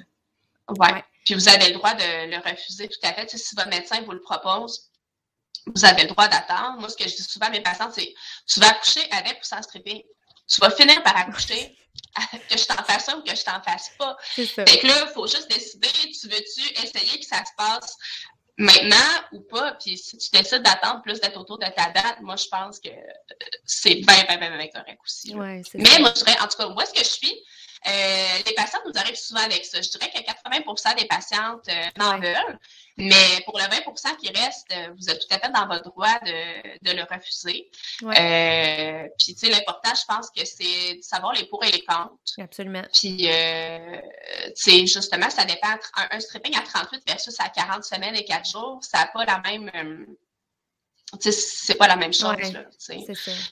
Ouais. 0.69 1.03
Puis 1.25 1.33
vous 1.33 1.49
avez 1.49 1.67
le 1.67 1.73
droit 1.73 1.93
de 1.93 2.31
le 2.31 2.37
refuser 2.37 2.87
tout 2.87 2.99
à 3.03 3.13
fait. 3.13 3.29
si 3.29 3.55
votre 3.55 3.69
médecin 3.69 4.01
vous 4.01 4.13
le 4.13 4.21
propose, 4.21 4.89
vous 5.67 5.85
avez 5.85 6.03
le 6.03 6.09
droit 6.09 6.27
d'attendre. 6.27 6.79
Moi, 6.79 6.89
ce 6.89 6.95
que 6.95 7.07
je 7.07 7.15
dis 7.15 7.23
souvent 7.23 7.47
à 7.47 7.49
mes 7.49 7.61
patients, 7.61 7.91
c'est 7.93 8.13
tu 8.47 8.59
vas 8.59 8.69
accoucher 8.69 9.01
avec 9.11 9.39
ou 9.41 9.43
sans 9.43 9.61
stripping. 9.61 10.01
Tu 10.51 10.61
vas 10.61 10.71
finir 10.71 11.01
par 11.03 11.15
accoucher 11.27 11.77
que 12.49 12.57
je 12.57 12.65
t'en 12.65 12.83
fasse 12.83 13.05
ça 13.05 13.17
ou 13.17 13.21
que 13.21 13.35
je 13.35 13.43
t'en 13.43 13.61
fasse 13.61 13.91
pas. 13.97 14.17
Fait 14.35 14.45
que 14.45 14.87
là, 14.87 15.05
il 15.07 15.13
faut 15.13 15.27
juste 15.27 15.49
décider, 15.49 15.87
tu 15.87 16.27
veux-tu 16.27 16.83
essayer 16.83 17.19
que 17.19 17.25
ça 17.25 17.43
se 17.45 17.51
passe 17.57 17.97
maintenant 18.57 18.97
ou 19.31 19.41
pas? 19.41 19.73
Puis 19.73 19.97
si 19.97 20.17
tu 20.17 20.29
décides 20.31 20.61
d'attendre 20.63 21.01
plus 21.01 21.19
d'être 21.19 21.39
autour 21.39 21.57
de 21.57 21.65
ta 21.65 21.89
date, 21.91 22.21
moi, 22.21 22.35
je 22.35 22.47
pense 22.47 22.79
que 22.79 22.89
c'est 23.65 23.95
bien, 23.95 24.23
bien, 24.27 24.37
bien, 24.37 24.57
bien 24.57 24.67
correct 24.67 24.99
aussi. 25.03 25.33
Mais 25.35 25.99
moi, 25.99 26.11
je 26.15 26.23
dirais, 26.23 26.37
en 26.41 26.47
tout 26.47 26.57
cas, 26.57 26.67
où 26.67 26.81
est-ce 26.81 26.93
que 26.93 27.03
je 27.03 27.09
suis? 27.09 27.43
Euh, 27.87 28.37
les 28.45 28.53
patientes 28.53 28.83
nous 28.85 28.99
arrivent 28.99 29.15
souvent 29.15 29.41
avec 29.41 29.65
ça. 29.65 29.81
Je 29.81 29.89
dirais 29.89 30.11
que 30.11 30.19
80% 30.19 30.99
des 30.99 31.07
patientes 31.07 31.67
euh, 31.67 32.03
en 32.03 32.19
veulent, 32.19 32.59
mais 32.97 33.41
pour 33.45 33.57
le 33.57 33.63
20% 33.63 34.17
qui 34.17 34.29
reste, 34.29 34.67
euh, 34.71 34.93
vous 34.99 35.09
êtes 35.09 35.19
tout 35.19 35.33
à 35.33 35.39
fait 35.39 35.51
dans 35.51 35.65
votre 35.67 35.85
droit 35.85 36.19
de, 36.19 36.91
de 36.91 36.95
le 36.95 37.03
refuser. 37.03 37.71
Euh, 38.03 39.07
puis, 39.17 39.33
tu 39.33 39.39
sais, 39.39 39.49
l'important, 39.49 39.93
je 39.95 40.05
pense 40.07 40.29
que 40.29 40.45
c'est 40.45 40.95
de 40.95 41.01
savoir 41.01 41.33
les 41.33 41.45
pour 41.45 41.63
et 41.63 41.71
les 41.71 41.83
contre. 41.83 42.13
Absolument. 42.37 42.83
Puis, 42.93 43.17
tu 43.17 43.31
sais, 44.55 44.85
justement, 44.85 45.31
ça 45.31 45.45
dépend. 45.45 45.71
Un, 45.95 46.07
un, 46.11 46.19
stripping 46.19 46.55
à 46.55 46.61
38 46.61 47.01
versus 47.07 47.35
à 47.39 47.49
40 47.49 47.83
semaines 47.83 48.15
et 48.15 48.25
4 48.25 48.47
jours, 48.47 48.79
ça 48.83 48.99
n'a 48.99 49.07
pas 49.07 49.25
la 49.25 49.39
même 49.39 50.05
c'est 51.19 51.75
pas 51.75 51.87
la 51.87 51.97
même 51.97 52.13
chose, 52.13 52.35
ouais, 52.37 52.51
là, 52.51 52.63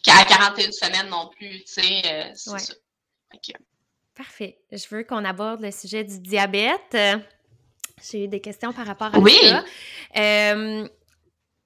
Qu'à 0.02 0.24
41 0.24 0.72
semaines 0.72 1.10
non 1.10 1.28
plus, 1.28 1.64
tu 1.66 1.74
sais, 1.74 2.32
c'est 2.36 2.58
ça. 2.60 2.74
Parfait. 4.20 4.58
Je 4.70 4.86
veux 4.94 5.06
qu'on 5.06 5.24
aborde 5.24 5.62
le 5.62 5.72
sujet 5.72 6.04
du 6.04 6.20
diabète. 6.20 6.98
J'ai 8.04 8.26
eu 8.26 8.28
des 8.28 8.42
questions 8.42 8.74
par 8.74 8.86
rapport 8.86 9.08
à 9.08 9.12
ça. 9.14 9.64
Euh, 10.18 10.86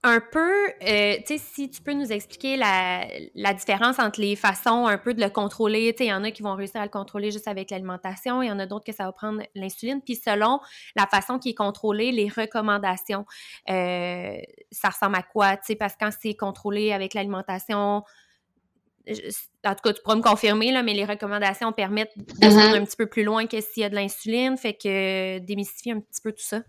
un 0.03 0.19
peu, 0.19 0.67
euh, 0.87 1.15
tu 1.25 1.35
sais, 1.35 1.37
si 1.39 1.71
tu 1.71 1.81
peux 1.81 1.93
nous 1.93 2.11
expliquer 2.11 2.55
la, 2.55 3.53
différence 3.55 3.97
entre 3.97 4.21
les 4.21 4.35
façons 4.35 4.85
un 4.85 4.99
peu 4.99 5.15
de 5.15 5.21
le 5.21 5.31
contrôler. 5.31 5.93
Tu 5.93 6.03
sais, 6.03 6.05
il 6.05 6.09
y 6.09 6.13
en 6.13 6.23
a 6.23 6.29
qui 6.29 6.43
vont 6.43 6.53
réussir 6.53 6.79
à 6.79 6.83
le 6.83 6.91
contrôler 6.91 7.31
juste 7.31 7.47
avec 7.47 7.71
l'alimentation, 7.71 8.43
il 8.43 8.49
y 8.49 8.51
en 8.51 8.59
a 8.59 8.67
d'autres 8.67 8.85
que 8.85 8.93
ça 8.93 9.05
va 9.05 9.13
prendre 9.13 9.41
l'insuline. 9.55 10.01
Puis 10.03 10.15
selon 10.15 10.59
la 10.95 11.07
façon 11.07 11.39
qui 11.39 11.49
est 11.49 11.55
contrôlée, 11.55 12.11
les 12.11 12.27
recommandations, 12.27 13.25
euh, 13.71 14.37
ça 14.71 14.89
ressemble 14.89 15.15
à 15.15 15.23
quoi? 15.23 15.57
Tu 15.57 15.63
sais, 15.69 15.75
parce 15.75 15.93
que 15.93 16.05
quand 16.05 16.11
c'est 16.21 16.35
contrôlé 16.35 16.93
avec 16.93 17.15
l'alimentation, 17.15 18.03
en 19.07 19.75
tout 19.75 19.81
cas, 19.83 19.93
tu 19.93 20.01
pourras 20.01 20.15
me 20.15 20.21
confirmer, 20.21 20.71
là, 20.71 20.83
mais 20.83 20.93
les 20.93 21.05
recommandations 21.05 21.71
permettent 21.73 22.17
de 22.17 22.23
mm-hmm. 22.23 22.77
un 22.77 22.85
petit 22.85 22.95
peu 22.95 23.07
plus 23.07 23.23
loin 23.23 23.47
que 23.47 23.59
s'il 23.61 23.81
y 23.81 23.85
a 23.85 23.89
de 23.89 23.95
l'insuline, 23.95 24.57
fait 24.57 24.73
que 24.73 25.39
démystifier 25.39 25.93
un 25.93 25.99
petit 25.99 26.21
peu 26.21 26.31
tout 26.31 26.43
ça. 26.43 26.61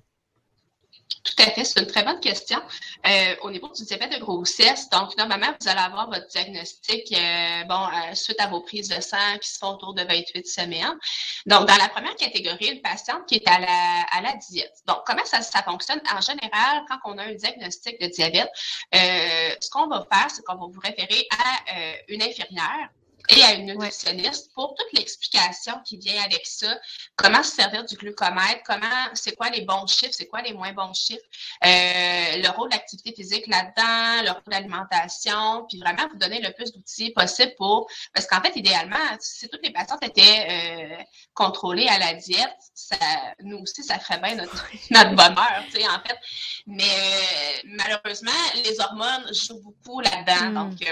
Tout 1.25 1.43
à 1.43 1.51
fait, 1.53 1.65
c'est 1.65 1.81
une 1.81 1.87
très 1.87 2.03
bonne 2.05 2.21
question. 2.21 2.61
Euh, 3.07 3.35
au 3.41 3.51
niveau 3.51 3.69
du 3.69 3.83
diabète 3.85 4.13
de 4.13 4.19
grossesse, 4.19 4.91
donc 4.91 5.17
normalement, 5.17 5.55
vous 5.59 5.69
allez 5.69 5.81
avoir 5.81 6.11
votre 6.11 6.27
diagnostic 6.29 7.11
euh, 7.13 7.65
bon, 7.65 7.83
euh, 7.83 8.15
suite 8.15 8.39
à 8.41 8.47
vos 8.47 8.61
prises 8.61 8.89
de 8.89 9.01
sang 9.01 9.39
qui 9.41 9.49
se 9.49 9.59
font 9.59 9.69
autour 9.69 9.95
de 9.95 10.03
28 10.03 10.47
semaines. 10.47 10.99
Donc, 11.47 11.67
dans 11.67 11.77
la 11.77 11.89
première 11.89 12.15
catégorie, 12.17 12.67
une 12.67 12.83
patiente 12.83 13.27
qui 13.27 13.37
est 13.37 13.49
à 13.49 13.59
la, 13.59 14.03
à 14.13 14.21
la 14.21 14.35
diète. 14.35 14.75
Donc, 14.87 14.99
comment 15.07 15.25
ça, 15.25 15.41
ça 15.41 15.63
fonctionne? 15.63 16.01
En 16.15 16.21
général, 16.21 16.85
quand 16.91 16.99
on 17.07 17.17
a 17.17 17.23
un 17.23 17.35
diagnostic 17.35 17.99
de 18.03 18.09
diabète, 18.09 18.51
ce 18.93 19.71
qu'on 19.71 19.87
va 19.87 20.07
faire, 20.13 20.31
c'est 20.31 20.45
qu'on 20.45 20.57
va 20.57 20.67
vous 20.67 20.81
référer 20.81 21.27
à 21.31 21.95
une 22.09 22.23
infirmière 22.23 22.91
et 23.29 23.43
à 23.43 23.55
une 23.55 23.67
nutritionniste 23.67 24.53
pour 24.55 24.75
toute 24.75 24.99
l'explication 24.99 25.75
qui 25.85 25.97
vient 25.97 26.23
avec 26.25 26.43
ça. 26.45 26.79
Comment 27.17 27.43
se 27.43 27.53
servir 27.53 27.85
du 27.85 27.97
glucomètre, 27.97 28.63
comment, 28.67 28.87
c'est 29.15 29.35
quoi 29.35 29.51
les 29.51 29.63
bons 29.63 29.87
chiffres, 29.87 30.13
c'est 30.13 30.27
quoi 30.27 30.43
les 30.43 30.53
moins 30.53 30.73
bons 30.73 30.93
chiffres, 30.93 31.25
euh, 31.65 32.37
le 32.37 32.49
rôle 32.51 32.69
de 32.69 32.75
l'activité 32.75 33.15
physique 33.15 33.47
là-dedans, 33.47 34.23
le 34.25 34.31
rôle 34.31 34.43
de 34.47 34.51
l'alimentation, 34.51 35.67
puis 35.69 35.79
vraiment 35.79 36.07
vous 36.11 36.19
donner 36.19 36.41
le 36.41 36.53
plus 36.53 36.73
d'outils 36.73 37.13
possible 37.13 37.55
pour, 37.57 37.89
parce 38.13 38.27
qu'en 38.27 38.43
fait, 38.43 38.57
idéalement, 38.57 38.97
si 39.21 39.49
toutes 39.49 39.65
les 39.65 39.73
patientes 39.73 40.05
étaient 40.05 40.47
euh, 40.51 41.03
contrôlées 41.33 41.89
à 41.89 41.99
la 41.99 42.15
diète, 42.15 42.57
ça, 42.75 42.97
nous 43.41 43.59
aussi, 43.59 43.83
ça 43.83 43.99
ferait 43.99 44.21
bien 44.21 44.35
notre, 44.35 44.67
notre 44.91 45.15
bonheur, 45.15 45.65
tu 45.67 45.81
sais, 45.81 45.89
en 45.89 46.01
fait. 46.07 46.19
Mais 46.67 46.85
euh, 46.85 47.61
malheureusement, 47.65 48.31
les 48.63 48.81
hormones 48.81 49.33
jouent 49.33 49.63
beaucoup 49.63 50.01
là-dedans, 50.01 50.51
hmm. 50.51 50.55
donc 50.55 50.83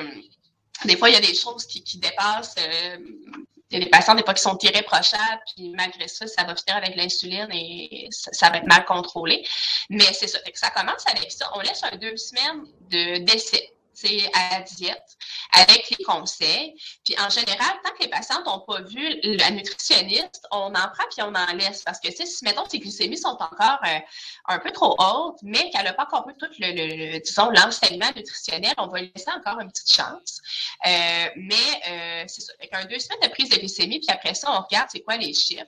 des 0.84 0.96
fois, 0.96 1.10
il 1.10 1.14
y 1.14 1.16
a 1.16 1.20
des 1.20 1.34
choses 1.34 1.66
qui, 1.66 1.82
qui 1.82 1.98
dépassent. 1.98 2.54
Euh, 2.58 2.96
il 3.70 3.78
y 3.78 3.80
a 3.80 3.84
des 3.84 3.90
patients, 3.90 4.14
des 4.14 4.22
fois, 4.22 4.34
qui 4.34 4.42
sont 4.42 4.58
irréprochables, 4.60 5.42
puis 5.56 5.70
malgré 5.70 6.06
ça, 6.06 6.26
ça 6.26 6.44
va 6.44 6.54
finir 6.54 6.76
avec 6.76 6.94
l'insuline 6.94 7.48
et 7.52 8.06
ça, 8.10 8.50
va 8.50 8.58
être 8.58 8.66
mal 8.66 8.84
contrôlé. 8.84 9.46
Mais 9.88 10.04
c'est 10.12 10.26
ça. 10.26 10.38
Ça 10.54 10.70
commence 10.70 11.06
avec 11.06 11.32
ça. 11.32 11.50
On 11.54 11.60
laisse 11.60 11.82
un 11.82 11.96
deux 11.96 12.16
semaines 12.18 12.66
de 12.90 13.24
décès 13.24 13.72
à 14.34 14.60
diète 14.60 15.16
avec 15.52 15.90
les 15.90 16.04
conseils. 16.04 16.74
Puis 17.04 17.14
en 17.18 17.28
général, 17.28 17.74
tant 17.84 17.90
que 17.92 18.02
les 18.02 18.08
patientes 18.08 18.44
n'ont 18.46 18.60
pas 18.60 18.80
vu 18.80 19.20
la 19.22 19.50
nutritionniste, 19.50 20.46
on 20.50 20.74
en 20.74 20.88
prend 20.88 21.04
puis 21.10 21.22
on 21.22 21.34
en 21.34 21.52
laisse. 21.54 21.82
Parce 21.82 22.00
que 22.00 22.10
si, 22.10 22.44
mettons, 22.44 22.68
ses 22.68 22.78
glycémies 22.78 23.18
sont 23.18 23.36
encore 23.38 23.78
euh, 23.86 23.98
un 24.46 24.58
peu 24.58 24.70
trop 24.70 24.96
hautes, 24.98 25.38
mais 25.42 25.70
qu'elle 25.70 25.84
n'a 25.84 25.92
pas 25.92 26.04
encore 26.04 26.28
eu 26.28 26.34
tout 26.38 26.48
le, 26.58 27.18
disons, 27.18 27.50
l'enseignement 27.50 28.10
nutritionnel, 28.16 28.74
on 28.78 28.86
va 28.88 29.02
laisser 29.02 29.30
encore 29.36 29.60
une 29.60 29.70
petite 29.70 29.92
chance. 29.92 30.40
Euh, 30.86 31.26
mais 31.36 31.54
euh, 31.88 32.24
c'est 32.26 32.40
ça. 32.40 32.52
Avec 32.58 32.74
un 32.74 32.84
deux 32.86 32.98
semaines 32.98 33.20
de 33.22 33.28
prise 33.28 33.50
de 33.50 33.56
glycémie, 33.56 34.00
puis 34.00 34.10
après 34.10 34.34
ça, 34.34 34.50
on 34.52 34.62
regarde 34.62 34.88
c'est 34.90 35.00
quoi 35.00 35.16
les 35.16 35.34
chiffres. 35.34 35.66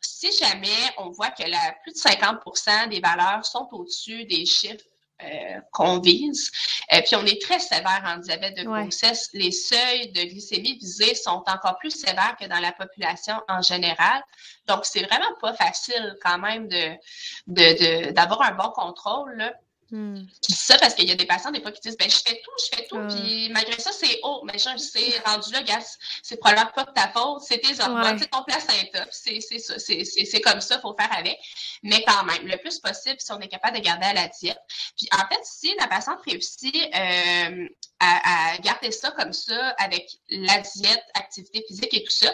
si 0.00 0.32
jamais 0.38 0.68
on 0.98 1.10
voit 1.10 1.30
que 1.30 1.44
la, 1.44 1.74
plus 1.82 1.92
de 1.92 1.98
50% 1.98 2.88
des 2.90 3.00
valeurs 3.00 3.44
sont 3.44 3.68
au-dessus 3.72 4.24
des 4.24 4.44
chiffres 4.44 4.84
euh, 5.22 5.60
qu'on 5.72 5.98
vise. 5.98 6.50
et 6.92 6.96
euh, 6.96 7.02
puis 7.04 7.16
on 7.16 7.26
est 7.26 7.42
très 7.42 7.58
sévère 7.58 8.02
en 8.04 8.18
diabète 8.18 8.56
de 8.56 8.62
grossesse. 8.62 9.28
Les 9.32 9.50
seuils 9.50 10.12
de 10.12 10.22
glycémie 10.22 10.78
visés 10.78 11.16
sont 11.16 11.42
encore 11.46 11.76
plus 11.80 11.90
sévères 11.90 12.36
que 12.38 12.46
dans 12.46 12.60
la 12.60 12.70
population 12.70 13.34
en 13.48 13.60
général. 13.60 14.22
Donc, 14.66 14.84
c'est 14.84 15.02
vraiment 15.02 15.34
pas 15.40 15.54
facile 15.54 16.16
quand 16.22 16.38
même 16.38 16.68
de 16.68 18.12
d'avoir 18.12 18.42
un 18.42 18.52
bon 18.52 18.70
contrôle. 18.70 19.36
Là. 19.36 19.54
Hmm. 19.90 20.26
ça 20.42 20.76
parce 20.76 20.92
qu'il 20.92 21.08
y 21.08 21.12
a 21.12 21.14
des 21.14 21.24
patients 21.24 21.50
des 21.50 21.62
fois 21.62 21.72
qui 21.72 21.80
disent 21.80 21.96
ben 21.96 22.10
je 22.10 22.16
fais 22.16 22.42
tout, 22.44 22.50
je 22.58 22.76
fais 22.76 22.86
tout, 22.86 22.98
puis 23.08 23.48
malgré 23.50 23.80
ça, 23.80 23.90
c'est 23.90 24.20
haut. 24.22 24.42
Mais 24.44 24.58
je 24.58 24.76
sais, 24.76 25.22
rendu 25.24 25.50
là, 25.50 25.62
gars, 25.62 25.78
c'est 26.22 26.36
probablement 26.36 26.70
pas 26.74 26.84
de 26.84 26.90
ta 26.90 27.08
faute, 27.08 27.40
c'est 27.40 27.58
tes 27.58 27.80
hormones, 27.80 28.18
c'est 28.18 28.30
ton 28.30 28.42
placenta, 28.42 29.06
c'est 29.10 29.40
ça, 29.40 29.78
c'est 29.78 30.40
comme 30.42 30.60
ça, 30.60 30.76
il 30.76 30.80
faut 30.82 30.94
faire 30.98 31.12
avec. 31.16 31.38
Mais 31.82 32.04
quand 32.06 32.22
même, 32.24 32.46
le 32.46 32.58
plus 32.58 32.78
possible, 32.80 33.16
si 33.18 33.32
on 33.32 33.40
est 33.40 33.48
capable 33.48 33.78
de 33.78 33.82
garder 33.82 34.06
à 34.06 34.12
la 34.12 34.28
diète. 34.28 34.60
Puis 34.96 35.08
en 35.12 35.26
fait, 35.26 35.40
si 35.44 35.74
la 35.80 35.86
patiente 35.86 36.18
réussit 36.26 36.76
euh, 36.94 37.68
à, 38.00 38.56
garder 38.58 38.92
ça 38.92 39.10
comme 39.12 39.32
ça 39.32 39.70
avec 39.78 40.08
la 40.30 40.58
diète, 40.58 41.04
activité 41.14 41.64
physique 41.66 41.94
et 41.94 42.04
tout 42.04 42.10
ça, 42.10 42.32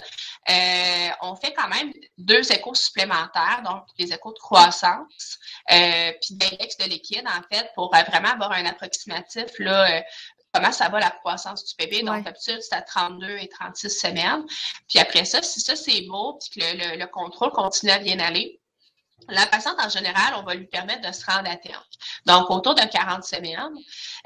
euh, 0.50 1.08
on 1.22 1.36
fait 1.36 1.52
quand 1.54 1.68
même 1.68 1.92
deux 2.18 2.52
échos 2.52 2.74
supplémentaires, 2.74 3.62
donc 3.64 3.84
les 3.98 4.12
échos 4.12 4.32
de 4.32 4.38
croissance, 4.38 5.38
euh, 5.70 6.12
puis 6.20 6.34
d'index 6.34 6.76
de 6.76 6.84
liquide, 6.84 7.24
en 7.26 7.42
fait, 7.54 7.70
pour 7.74 7.94
euh, 7.94 8.02
vraiment 8.02 8.30
avoir 8.30 8.52
un 8.52 8.66
approximatif, 8.66 9.58
là, 9.58 10.02
comment 10.52 10.72
ça 10.72 10.88
va 10.88 11.00
la 11.00 11.10
croissance 11.10 11.64
du 11.64 11.74
bébé. 11.76 12.02
Donc, 12.02 12.24
d'habitude, 12.24 12.60
c'est 12.60 12.74
à 12.74 12.82
32 12.82 13.38
et 13.38 13.48
36 13.48 13.90
semaines. 13.90 14.44
Puis 14.88 14.98
après 14.98 15.24
ça, 15.24 15.42
si 15.42 15.60
ça, 15.60 15.74
c'est 15.76 16.02
beau, 16.02 16.38
puis 16.38 16.60
que 16.60 16.66
le, 16.76 16.98
le 16.98 17.06
contrôle 17.06 17.50
continue 17.50 17.90
à 17.92 17.98
bien 17.98 18.20
aller, 18.20 18.60
la 19.28 19.46
patiente, 19.46 19.76
en 19.78 19.88
général, 19.88 20.34
on 20.36 20.42
va 20.42 20.54
lui 20.54 20.66
permettre 20.66 21.06
de 21.06 21.12
se 21.12 21.24
rendre 21.24 21.50
à 21.50 21.56
terme. 21.56 21.82
Donc, 22.26 22.50
autour 22.50 22.74
de 22.74 22.82
40 22.82 23.24
semaines. 23.24 23.58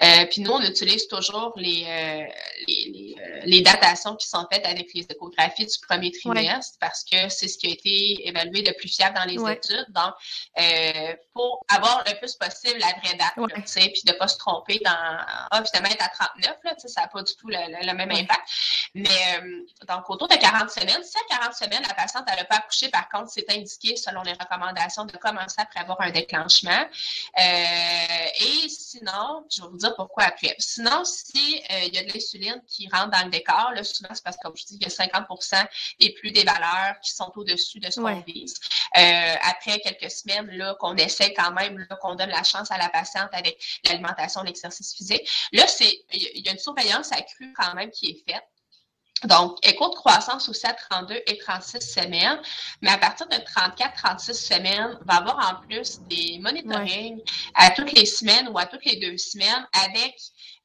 Euh, 0.03 0.27
puis 0.27 0.41
nous, 0.41 0.53
on 0.53 0.61
utilise 0.61 1.09
toujours 1.09 1.53
les, 1.57 1.85
euh, 1.87 2.25
les, 2.67 3.15
euh, 3.19 3.41
les, 3.45 3.63
datations 3.63 4.15
qui 4.17 4.29
sont 4.29 4.47
faites 4.51 4.65
avec 4.67 4.89
les 4.95 5.07
échographies 5.09 5.67
du 5.67 5.79
premier 5.87 6.13
trimestre 6.13 6.77
parce 6.81 7.05
que 7.05 7.29
c'est 7.29 7.49
ce 7.49 7.59
qui 7.59 7.67
a 7.67 7.71
été 7.71 8.29
évalué 8.29 8.63
le 8.63 8.73
plus 8.75 8.89
fiable 8.89 9.17
dans 9.17 9.25
les 9.25 9.53
études. 9.53 9.87
Donc, 9.89 10.15
pour 11.33 11.65
avoir 11.69 12.05
le 12.07 12.19
plus 12.19 12.35
possible 12.35 12.79
la 12.79 12.93
vraie 13.01 13.17
date, 13.17 13.35
tu 13.37 13.63
sais, 13.67 13.91
puis 13.93 14.03
de 14.05 14.13
ne 14.13 14.19
pas 14.19 14.29
se 14.29 14.39
tromper 14.39 14.81
dans 14.85 14.91
Ah, 15.51 15.63
finalement, 15.65 15.91
être 15.91 16.05
à 16.05 16.09
39, 16.09 16.57
là, 16.65 16.73
ça 16.77 17.03
n'a 17.03 17.09
pas 17.09 17.23
du 17.23 17.35
tout 17.35 17.49
le, 17.49 17.93
même 17.95 18.11
impact. 18.11 18.49
Mais 18.95 19.41
donc, 19.89 20.09
autour 20.09 20.29
de 20.29 20.37
40 20.37 20.71
semaines, 20.71 21.03
si 21.03 21.17
à 21.19 21.39
40 21.39 21.55
semaines, 21.55 21.83
la 21.87 21.95
patiente 21.95 22.27
n'a 22.27 22.45
pas 22.45 22.57
accouché, 22.57 22.89
par 22.89 23.09
contre, 23.09 23.31
c'est 23.31 23.51
indiqué 23.51 23.97
selon 23.97 24.23
les 24.23 24.33
recommandations 24.33 24.88
de 24.97 25.17
commencer 25.17 25.57
après 25.59 25.81
avoir 25.81 26.01
un 26.01 26.11
déclenchement. 26.11 26.85
Euh, 27.39 28.27
et 28.41 28.69
sinon, 28.69 29.45
je 29.51 29.63
vais 29.63 29.69
vous 29.69 29.77
dire 29.77 29.95
pourquoi 29.97 30.25
après. 30.25 30.55
Sinon, 30.59 31.05
si 31.05 31.63
euh, 31.71 31.85
il 31.87 31.95
y 31.95 31.99
a 31.99 32.05
de 32.05 32.13
l'insuline 32.13 32.63
qui 32.67 32.89
rentre 32.93 33.11
dans 33.11 33.25
le 33.25 33.31
décor, 33.31 33.73
là, 33.75 33.85
souvent 33.85 34.11
c'est 34.13 34.25
parce 34.25 34.37
que, 34.37 34.43
comme 34.43 34.57
je 34.57 34.65
dis, 34.67 34.79
il 34.81 34.83
y 34.83 34.87
a 34.87 34.89
50% 34.89 35.67
et 36.01 36.15
plus 36.15 36.31
des 36.33 36.45
valeurs 36.45 36.99
qui 37.03 37.13
sont 37.13 37.31
au-dessus 37.37 37.81
de 37.81 37.91
ce 37.91 38.01
qu'on 38.01 38.21
vise. 38.21 38.55
Euh, 38.97 39.35
après 39.43 39.79
quelques 39.81 40.11
semaines, 40.11 40.51
là, 40.53 40.75
qu'on 40.79 40.97
essaie 40.97 41.33
quand 41.35 41.53
même, 41.53 41.87
qu'on 42.01 42.15
donne 42.15 42.31
la 42.31 42.43
chance 42.43 42.71
à 42.71 42.79
la 42.79 42.89
patiente 42.89 43.31
avec 43.33 43.63
l'alimentation, 43.85 44.43
l'exercice 44.43 44.95
physique. 44.95 45.29
Là, 45.53 45.67
c'est, 45.67 46.05
il 46.13 46.45
y 46.45 46.49
a 46.49 46.53
une 46.53 46.59
surveillance 46.59 47.13
accrue 47.13 47.53
quand 47.53 47.75
même 47.75 47.91
qui 47.91 48.11
est 48.11 48.33
faite. 48.33 48.45
Donc, 49.25 49.59
écho 49.63 49.89
de 49.89 49.95
croissance 49.95 50.49
aussi 50.49 50.67
à 50.67 50.75
32 50.75 51.23
et 51.27 51.39
36 51.39 51.81
semaines, 51.81 52.41
mais 52.83 52.91
à 52.91 52.99
partir 52.99 53.27
de 53.27 53.35
34-36 53.35 54.35
semaines, 54.35 54.99
on 55.01 55.05
va 55.05 55.19
avoir 55.19 55.53
en 55.53 55.67
plus 55.67 56.01
des 56.09 56.39
monitorings 56.41 57.21
à 57.55 57.71
toutes 57.71 57.93
les 57.93 58.07
semaines 58.07 58.49
ou 58.49 58.59
à 58.59 58.67
toutes 58.67 58.85
les 58.85 58.97
deux 58.97 59.17
semaines 59.19 59.67
avec 59.73 60.15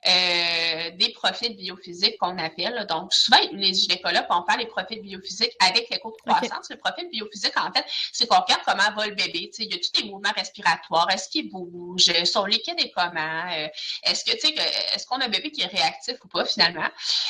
euh, 0.05 0.91
des 0.97 1.13
profils 1.13 1.55
biophysiques 1.55 2.17
qu'on 2.17 2.37
appelle. 2.37 2.85
Donc, 2.89 3.13
souvent, 3.13 3.37
les 3.53 3.73
gynécologues 3.73 4.27
vont 4.29 4.43
faire 4.45 4.57
les 4.57 4.65
profils 4.65 5.01
biophysiques 5.01 5.55
avec 5.59 5.89
l'écho 5.89 6.11
de 6.11 6.29
croissance. 6.29 6.69
Le 6.69 6.75
profil 6.75 7.09
biophysique, 7.09 7.57
en 7.57 7.71
fait, 7.71 7.85
c'est 8.11 8.27
qu'on 8.27 8.41
regarde 8.41 8.61
comment 8.65 8.91
va 8.95 9.07
le 9.07 9.15
bébé. 9.15 9.49
Tu 9.53 9.63
sais, 9.63 9.69
y 9.69 9.73
a 9.73 9.77
tous 9.77 10.01
les 10.01 10.09
mouvements 10.09 10.33
respiratoires? 10.35 11.09
Est-ce 11.09 11.29
qu'il 11.29 11.49
bouge? 11.49 12.11
Son 12.25 12.45
liquide 12.45 12.79
est 12.79 12.91
comment? 12.91 13.43
Euh, 13.53 13.67
est-ce 14.03 14.25
que, 14.25 14.31
tu 14.31 14.47
sais, 14.47 14.55
est-ce 14.93 15.07
qu'on 15.07 15.19
a 15.21 15.25
un 15.25 15.29
bébé 15.29 15.51
qui 15.51 15.61
est 15.61 15.67
réactif 15.67 16.15
ou 16.23 16.27
pas, 16.27 16.43
finalement? 16.43 16.89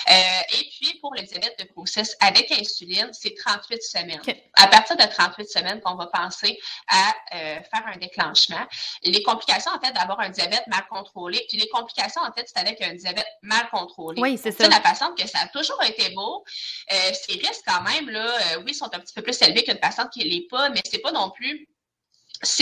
Euh, 0.09 0.13
et 0.59 0.69
puis, 0.71 0.97
pour 0.99 1.13
le 1.13 1.21
diabète 1.21 1.59
de 1.59 1.71
grossesse 1.76 2.17
avec 2.21 2.51
insuline, 2.51 3.09
c'est 3.11 3.36
38 3.36 3.84
semaines. 3.84 4.21
À 4.55 4.67
partir 4.67 4.97
de 4.97 5.03
38 5.03 5.47
semaines 5.47 5.82
qu'on 5.82 5.95
va 5.95 6.07
penser 6.07 6.59
à 6.88 7.13
faire 7.32 7.86
un 7.86 7.97
déclenchement. 7.97 8.65
Les 9.03 9.21
complications, 9.21 9.71
en 9.71 9.80
fait, 9.80 9.91
d'avoir 9.93 10.19
un 10.21 10.30
diabète 10.30 10.65
mal 10.67 10.86
contrôlé, 10.89 11.45
puis 11.49 11.57
les 11.57 11.67
complications, 11.69 12.21
en 12.21 12.32
fait, 12.32 12.47
c'est 12.47 12.62
avec 12.64 12.82
un 12.82 12.93
diabète 12.93 13.28
mal 13.41 13.68
contrôlé. 13.72 14.22
Oui, 14.22 14.38
c'est 14.41 14.51
ça. 14.51 14.68
La 14.68 14.80
patiente 14.80 15.18
que 15.18 15.28
ça 15.28 15.39
a 15.39 15.47
toujours 15.47 15.82
été 15.84 16.14
beau, 16.14 16.43
euh, 16.91 16.95
ses 17.14 17.34
risques 17.34 17.64
quand 17.66 17.82
même, 17.84 18.09
là, 18.09 18.26
euh, 18.26 18.64
oui, 18.66 18.74
sont 18.74 18.93
un 18.93 18.99
petit 18.99 19.14
peu 19.14 19.22
plus 19.22 19.39
élevés 19.41 19.64
qu'une 19.64 19.80
patiente 19.80 20.09
qui 20.11 20.20
ne 20.20 20.30
l'est 20.30 20.47
pas, 20.49 20.70
mais 20.70 20.82
c'est 20.89 20.99
pas 20.99 21.11
non 21.11 21.30
plus 21.32 21.68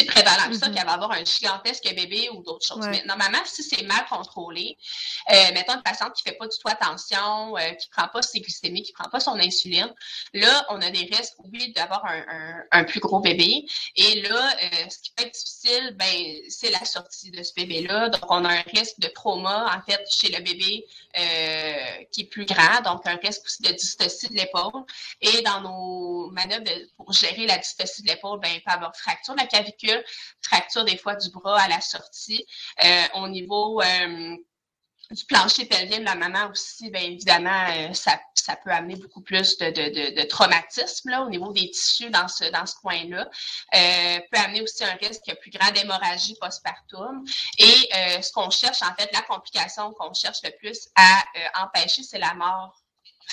prévalent 0.05 0.49
que 0.49 0.55
ça, 0.55 0.67
mm-hmm. 0.67 0.75
qu'elle 0.75 0.85
va 0.85 0.93
avoir 0.93 1.11
un 1.11 1.23
gigantesque 1.23 1.83
bébé 1.95 2.29
ou 2.29 2.43
d'autres 2.43 2.65
choses. 2.65 2.85
Mais 2.87 3.03
normalement, 3.05 3.39
si 3.45 3.63
c'est 3.63 3.83
mal 3.83 4.05
contrôlé, 4.09 4.77
euh, 5.31 5.35
mettons 5.53 5.73
une 5.73 5.83
patiente 5.83 6.13
qui 6.13 6.23
fait 6.23 6.37
pas 6.37 6.47
du 6.47 6.57
tout 6.57 6.67
attention, 6.67 7.57
euh, 7.57 7.71
qui 7.73 7.89
prend 7.89 8.07
pas 8.07 8.21
ses 8.21 8.39
glycémies, 8.41 8.83
qui 8.83 8.93
prend 8.93 9.09
pas 9.09 9.19
son 9.19 9.39
insuline, 9.39 9.93
là, 10.33 10.65
on 10.69 10.81
a 10.81 10.89
des 10.91 11.09
risques, 11.11 11.33
oui, 11.51 11.73
d'avoir 11.73 12.05
un, 12.05 12.63
un, 12.71 12.83
plus 12.83 12.99
gros 12.99 13.19
bébé. 13.19 13.65
Et 13.95 14.21
là, 14.21 14.53
euh, 14.63 14.89
ce 14.89 14.99
qui 14.99 15.11
peut 15.15 15.23
être 15.23 15.33
difficile, 15.33 15.95
ben, 15.97 16.35
c'est 16.49 16.71
la 16.71 16.83
sortie 16.85 17.31
de 17.31 17.41
ce 17.43 17.53
bébé-là. 17.55 18.09
Donc, 18.09 18.23
on 18.29 18.45
a 18.45 18.49
un 18.49 18.63
risque 18.73 18.99
de 18.99 19.07
trauma, 19.07 19.75
en 19.75 19.81
fait, 19.89 20.01
chez 20.09 20.29
le 20.29 20.43
bébé 20.43 20.85
euh, 21.17 22.03
qui 22.11 22.21
est 22.21 22.25
plus 22.25 22.45
grand. 22.45 22.81
Donc, 22.83 23.05
un 23.05 23.17
risque 23.17 23.43
aussi 23.45 23.61
de 23.61 23.71
dystocie 23.71 24.29
de 24.29 24.35
l'épaule. 24.35 24.83
Et 25.21 25.41
dans 25.41 25.61
nos 25.61 26.29
manœuvres 26.31 26.63
pour 26.97 27.11
gérer 27.13 27.45
la 27.45 27.57
dystocie 27.57 28.03
de 28.03 28.07
l'épaule, 28.07 28.39
ben, 28.39 28.51
il 28.53 28.61
peut 28.61 28.71
y 28.71 28.73
avoir 28.73 28.95
fracture 28.95 29.33
de 29.33 29.39
la 29.39 29.47
fracture 30.41 30.85
des 30.85 30.97
fois 30.97 31.15
du 31.15 31.29
bras 31.29 31.61
à 31.61 31.67
la 31.67 31.81
sortie. 31.81 32.45
Euh, 32.83 33.03
au 33.15 33.27
niveau 33.27 33.81
euh, 33.81 34.35
du 35.09 35.25
plancher 35.25 35.65
pelvien 35.65 35.99
de 35.99 36.05
la 36.05 36.15
maman 36.15 36.49
aussi, 36.49 36.89
bien 36.89 37.01
évidemment, 37.01 37.65
euh, 37.69 37.93
ça, 37.93 38.19
ça, 38.33 38.55
peut 38.55 38.71
amener 38.71 38.95
beaucoup 38.95 39.21
plus 39.21 39.57
de, 39.57 39.65
de, 39.69 40.21
de, 40.21 40.27
traumatisme 40.27 41.09
là, 41.09 41.23
au 41.23 41.29
niveau 41.29 41.51
des 41.51 41.69
tissus 41.69 42.09
dans 42.09 42.29
ce, 42.29 42.45
dans 42.51 42.65
ce 42.65 42.75
coin-là. 42.75 43.29
Euh, 43.75 44.19
peut 44.31 44.39
amener 44.39 44.61
aussi 44.61 44.83
un 44.85 44.95
risque 44.95 45.35
plus 45.41 45.51
grande 45.51 45.77
hémorragie 45.77 46.37
postpartum. 46.39 47.25
Et 47.57 48.21
ce 48.21 48.31
qu'on 48.31 48.49
cherche, 48.49 48.81
en 48.83 48.95
fait, 48.95 49.09
la 49.11 49.21
complication 49.23 49.91
qu'on 49.93 50.13
cherche 50.13 50.39
le 50.43 50.51
plus 50.57 50.87
à 50.95 51.23
empêcher, 51.63 52.03
c'est 52.03 52.19
la 52.19 52.33
mort 52.33 52.81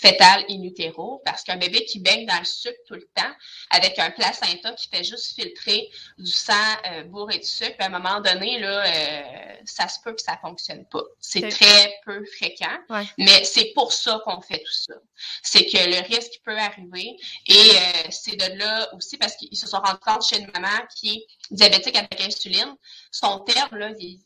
fétale 0.01 0.44
in 0.49 0.62
utero, 0.62 1.20
parce 1.24 1.42
qu'un 1.42 1.57
bébé 1.57 1.84
qui 1.84 1.99
baigne 2.01 2.26
dans 2.26 2.38
le 2.38 2.44
sucre 2.44 2.78
tout 2.86 2.94
le 2.94 3.09
temps, 3.14 3.32
avec 3.70 3.99
un 3.99 4.11
placenta 4.11 4.72
qui 4.72 4.88
fait 4.88 5.05
juste 5.05 5.34
filtrer 5.34 5.88
du 6.18 6.30
sang 6.30 6.55
euh, 6.86 7.05
bourré 7.05 7.38
de 7.38 7.44
sucre, 7.44 7.76
à 7.80 7.86
un 7.86 7.88
moment 7.88 8.20
donné, 8.20 8.59
là, 8.59 8.84
euh, 8.86 9.57
ça 9.64 9.88
se 9.88 9.99
peut 10.01 10.12
que 10.12 10.22
ça 10.22 10.38
fonctionne 10.40 10.84
pas. 10.86 11.03
C'est 11.20 11.49
très 11.49 11.99
peu 12.05 12.24
fréquent, 12.36 12.78
mais 13.18 13.44
c'est 13.44 13.72
pour 13.74 13.92
ça 13.92 14.20
qu'on 14.24 14.40
fait 14.40 14.59
tout 14.59 14.72
ça. 14.72 14.94
C'est 15.42 15.66
que 15.66 15.78
le 15.78 16.01
risque 16.07 16.40
peut 16.44 16.57
arriver 16.57 17.16
et 17.46 17.55
euh, 17.55 18.09
c'est 18.11 18.36
de 18.36 18.59
là 18.59 18.88
aussi 18.94 19.16
parce 19.16 19.36
qu'ils 19.36 19.57
se 19.57 19.66
sont 19.66 19.78
rendus 19.78 20.01
compte 20.01 20.24
chez 20.24 20.40
une 20.40 20.51
maman 20.53 20.86
qui 20.94 21.11
est 21.11 21.26
diabétique 21.51 21.96
avec 21.96 22.20
insuline, 22.20 22.74
son 23.11 23.40
terme, 23.40 23.76
là, 23.76 23.90
il, 23.99 24.20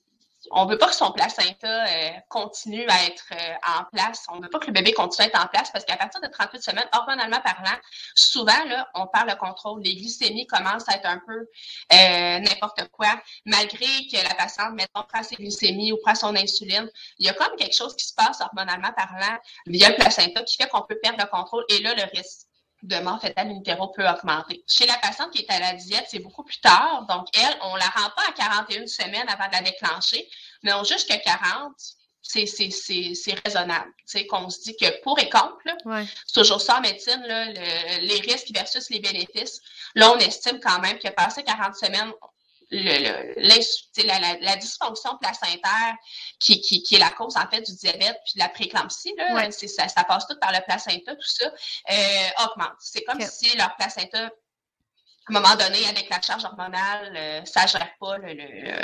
on 0.51 0.66
veut 0.66 0.78
pas 0.78 0.88
que 0.88 0.95
son 0.95 1.12
placenta 1.12 1.86
euh, 1.86 2.11
continue 2.28 2.84
à 2.88 3.05
être 3.07 3.24
euh, 3.32 3.55
en 3.78 3.84
place. 3.93 4.26
On 4.28 4.40
veut 4.40 4.49
pas 4.49 4.59
que 4.59 4.66
le 4.66 4.72
bébé 4.72 4.93
continue 4.93 5.26
à 5.26 5.28
être 5.28 5.40
en 5.40 5.47
place 5.47 5.70
parce 5.70 5.84
qu'à 5.84 5.97
partir 5.97 6.20
de 6.20 6.26
38 6.26 6.62
semaines, 6.62 6.88
hormonalement 6.93 7.40
parlant, 7.40 7.78
souvent, 8.14 8.64
là, 8.66 8.88
on 8.95 9.07
perd 9.07 9.28
le 9.28 9.36
contrôle. 9.36 9.82
Les 9.82 9.95
glycémies 9.95 10.47
commencent 10.47 10.88
à 10.88 10.97
être 10.97 11.07
un 11.07 11.20
peu 11.26 11.47
euh, 11.93 12.38
n'importe 12.40 12.88
quoi, 12.90 13.20
malgré 13.47 13.86
que 14.11 14.16
la 14.16 14.34
patiente, 14.34 14.74
mettons, 14.74 15.03
prend 15.09 15.22
ses 15.22 15.36
glycémies 15.36 15.93
ou 15.93 15.99
prend 16.05 16.14
son 16.14 16.34
insuline. 16.34 16.90
Il 17.18 17.26
y 17.26 17.28
a 17.28 17.34
comme 17.34 17.55
quelque 17.57 17.76
chose 17.76 17.95
qui 17.95 18.07
se 18.07 18.14
passe 18.14 18.40
hormonalement 18.40 18.93
parlant 18.93 19.38
via 19.66 19.90
le 19.90 19.97
placenta 19.97 20.43
qui 20.43 20.57
fait 20.57 20.68
qu'on 20.68 20.82
peut 20.82 20.99
perdre 21.03 21.18
le 21.20 21.30
contrôle 21.30 21.64
et 21.68 21.80
là, 21.82 21.95
le 21.95 22.05
risque 22.16 22.47
de 22.82 22.96
mort 22.98 23.20
fétale 23.20 23.48
in 23.48 23.62
peut 23.62 24.08
augmenter. 24.08 24.64
Chez 24.66 24.86
la 24.86 24.96
patiente 24.98 25.30
qui 25.30 25.42
est 25.42 25.50
à 25.50 25.60
la 25.60 25.74
diète, 25.74 26.06
c'est 26.08 26.18
beaucoup 26.18 26.42
plus 26.42 26.58
tard. 26.58 27.06
Donc, 27.08 27.28
elle, 27.34 27.56
on 27.62 27.76
la 27.76 27.86
rend 27.86 28.10
pas 28.16 28.24
à 28.28 28.32
41 28.32 28.86
semaines 28.86 29.28
avant 29.28 29.46
de 29.46 29.52
la 29.52 29.62
déclencher, 29.62 30.28
mais 30.62 30.72
on 30.72 30.82
juge 30.82 31.06
que 31.06 31.22
40, 31.22 31.72
c'est 32.22 33.40
raisonnable. 33.44 33.92
Tu 33.98 34.18
sais, 34.18 34.26
qu'on 34.26 34.48
se 34.50 34.62
dit 34.62 34.76
que 34.76 35.00
pour 35.02 35.18
et 35.18 35.28
contre, 35.28 35.58
c'est 36.26 36.34
toujours 36.34 36.60
ça 36.60 36.78
en 36.78 36.80
médecine, 36.80 37.22
là, 37.26 37.46
les 38.00 38.20
risques 38.20 38.52
versus 38.52 38.90
les 38.90 39.00
bénéfices. 39.00 39.60
Là, 39.94 40.10
on 40.12 40.18
estime 40.18 40.58
quand 40.58 40.80
même 40.80 40.98
que 40.98 41.08
passer 41.10 41.42
40 41.44 41.76
semaines, 41.76 42.12
le, 42.72 44.06
la, 44.06 44.36
la, 44.40 44.56
dysfonction 44.56 45.16
placentaire 45.18 45.94
qui, 46.40 46.60
qui, 46.62 46.82
qui, 46.82 46.94
est 46.94 46.98
la 46.98 47.10
cause 47.10 47.36
en 47.36 47.46
fait 47.48 47.60
du 47.60 47.76
diabète 47.76 48.18
puis 48.24 48.34
de 48.36 48.38
la 48.38 48.48
préclampsie, 48.48 49.14
là, 49.16 49.50
ça, 49.50 49.88
ça, 49.88 50.04
passe 50.04 50.26
tout 50.26 50.38
par 50.40 50.52
le 50.52 50.58
placenta, 50.66 51.14
tout 51.14 51.22
ça, 51.22 51.52
euh, 51.90 52.44
augmente. 52.46 52.76
C'est 52.80 53.04
comme 53.04 53.20
si 53.20 53.54
leur 53.56 53.76
placenta 53.76 54.30
à 55.28 55.36
un 55.36 55.40
moment 55.40 55.54
donné, 55.54 55.86
avec 55.88 56.08
la 56.10 56.20
charge 56.20 56.44
hormonale, 56.44 57.14
euh, 57.16 57.40
ça 57.44 57.62
ne 57.62 57.68
gère 57.68 57.90
pas 58.00 58.18
le, 58.18 58.34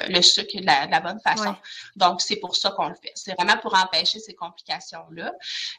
le, 0.09 0.23
sucre 0.23 0.61
de 0.61 0.67
la, 0.67 1.01
bonne 1.01 1.21
façon. 1.21 1.57
Donc, 1.97 2.21
c'est 2.21 2.37
pour 2.37 2.55
ça 2.55 2.71
qu'on 2.71 2.89
le 2.89 2.95
fait. 2.95 3.13
C'est 3.17 3.35
vraiment 3.35 3.57
pour 3.59 3.75
empêcher 3.75 4.21
ces 4.21 4.35
complications-là. 4.35 5.33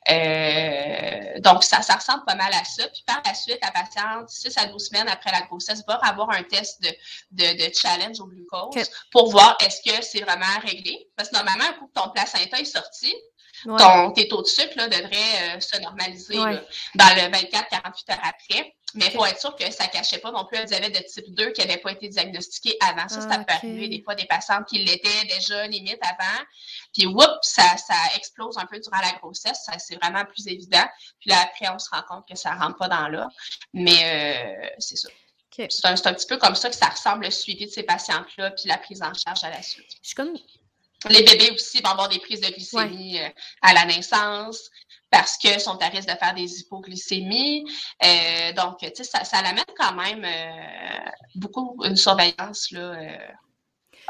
Euh, 0.09 1.39
donc, 1.39 1.63
ça, 1.63 1.81
ça 1.81 1.95
ressemble 1.95 2.25
pas 2.25 2.35
mal 2.35 2.53
à 2.53 2.65
ça. 2.65 2.87
Puis 2.89 3.03
par 3.07 3.21
la 3.25 3.33
suite, 3.33 3.59
la 3.61 3.71
patiente, 3.71 4.29
6 4.29 4.57
à 4.57 4.65
12 4.65 4.87
semaines 4.89 5.07
après 5.07 5.31
la 5.31 5.41
grossesse, 5.41 5.83
va 5.87 5.95
avoir 5.95 6.29
un 6.31 6.43
test 6.43 6.81
de, 6.81 6.89
de, 7.31 7.65
de 7.65 7.73
challenge 7.73 8.19
au 8.19 8.25
glucose 8.25 8.89
pour 9.11 9.31
voir 9.31 9.57
est-ce 9.61 9.81
que 9.81 10.03
c'est 10.03 10.21
vraiment 10.21 10.59
réglé. 10.61 11.07
Parce 11.15 11.29
que 11.29 11.35
normalement, 11.35 11.65
un 11.69 11.73
coup 11.73 11.87
que 11.87 12.01
ton 12.01 12.09
placenta 12.09 12.59
est 12.59 12.65
sorti, 12.65 13.13
ton, 13.65 14.11
tes 14.11 14.27
taux 14.27 14.41
de 14.41 14.47
sucre 14.47 14.73
là, 14.75 14.87
devraient 14.87 15.55
euh, 15.55 15.59
se 15.59 15.79
normaliser 15.79 16.35
dans 16.35 17.15
le 17.15 17.31
24-48 17.31 18.11
heures 18.11 18.19
après. 18.23 18.75
Mais 18.95 19.05
il 19.07 19.11
faut 19.11 19.25
être 19.25 19.39
sûr 19.39 19.55
que 19.55 19.69
ça 19.71 19.85
ne 19.85 19.89
cachait 19.89 20.17
pas 20.17 20.31
non 20.31 20.45
plus 20.45 20.57
un 20.57 20.63
diabète 20.63 20.93
de 20.93 21.07
type 21.07 21.33
2 21.33 21.51
qui 21.51 21.61
n'avait 21.61 21.77
pas 21.77 21.91
été 21.91 22.07
diagnostiqué 22.07 22.77
avant. 22.81 23.07
Ça, 23.07 23.21
ça 23.21 23.37
peut 23.37 23.53
arriver 23.53 23.87
des 23.87 24.01
fois 24.01 24.15
des 24.15 24.25
patientes 24.25 24.65
qui 24.67 24.79
l'étaient 24.79 25.25
déjà 25.25 25.67
limite 25.67 25.99
avant. 26.01 26.43
Puis, 26.93 27.05
whoop, 27.05 27.37
ça, 27.41 27.77
ça 27.77 27.95
explose 28.15 28.57
un 28.57 28.65
peu 28.65 28.79
durant 28.79 28.99
la 29.01 29.11
grossesse. 29.19 29.63
Ça, 29.65 29.77
c'est 29.77 29.95
vraiment 29.95 30.25
plus 30.25 30.47
évident. 30.47 30.85
Puis 31.19 31.29
là, 31.29 31.37
après, 31.43 31.69
on 31.69 31.77
se 31.77 31.89
rend 31.89 32.01
compte 32.07 32.27
que 32.27 32.35
ça 32.35 32.55
ne 32.55 32.59
rentre 32.59 32.77
pas 32.77 32.87
dans 32.87 33.07
là. 33.07 33.29
Mais 33.73 34.65
euh, 34.65 34.69
c'est 34.79 34.97
ça. 34.97 35.09
C'est 35.51 35.85
un, 35.85 35.93
un, 35.93 36.13
petit 36.13 36.27
peu 36.27 36.37
comme 36.37 36.55
ça 36.55 36.69
que 36.69 36.75
ça 36.75 36.87
ressemble 36.87 37.25
le 37.25 37.31
suivi 37.31 37.65
de 37.65 37.71
ces 37.71 37.83
patientes-là, 37.83 38.51
puis 38.51 38.69
la 38.69 38.77
prise 38.77 39.01
en 39.01 39.13
charge 39.13 39.43
à 39.43 39.49
la 39.49 39.61
suite. 39.61 39.91
Je 40.01 40.07
suis 40.07 40.15
comme 40.15 40.33
les 41.09 41.23
bébés 41.23 41.51
aussi 41.51 41.81
vont 41.81 41.91
avoir 41.91 42.09
des 42.09 42.19
prises 42.19 42.41
de 42.41 42.47
glycémie 42.47 43.19
euh, 43.19 43.29
à 43.61 43.73
la 43.73 43.85
naissance 43.85 44.69
parce 45.11 45.37
qu'ils 45.37 45.59
sont 45.59 45.77
à 45.81 45.87
risque 45.87 46.07
de 46.07 46.15
faire 46.15 46.33
des 46.33 46.59
hypoglycémies. 46.59 47.65
Euh, 48.03 48.53
donc, 48.53 48.77
tu 48.79 48.89
sais, 48.95 49.03
ça, 49.03 49.41
l'amène 49.41 49.63
quand 49.77 49.93
même 49.93 50.23
euh, 50.23 51.09
beaucoup 51.35 51.77
une 51.83 51.95
surveillance 51.95 52.71
là, 52.71 52.95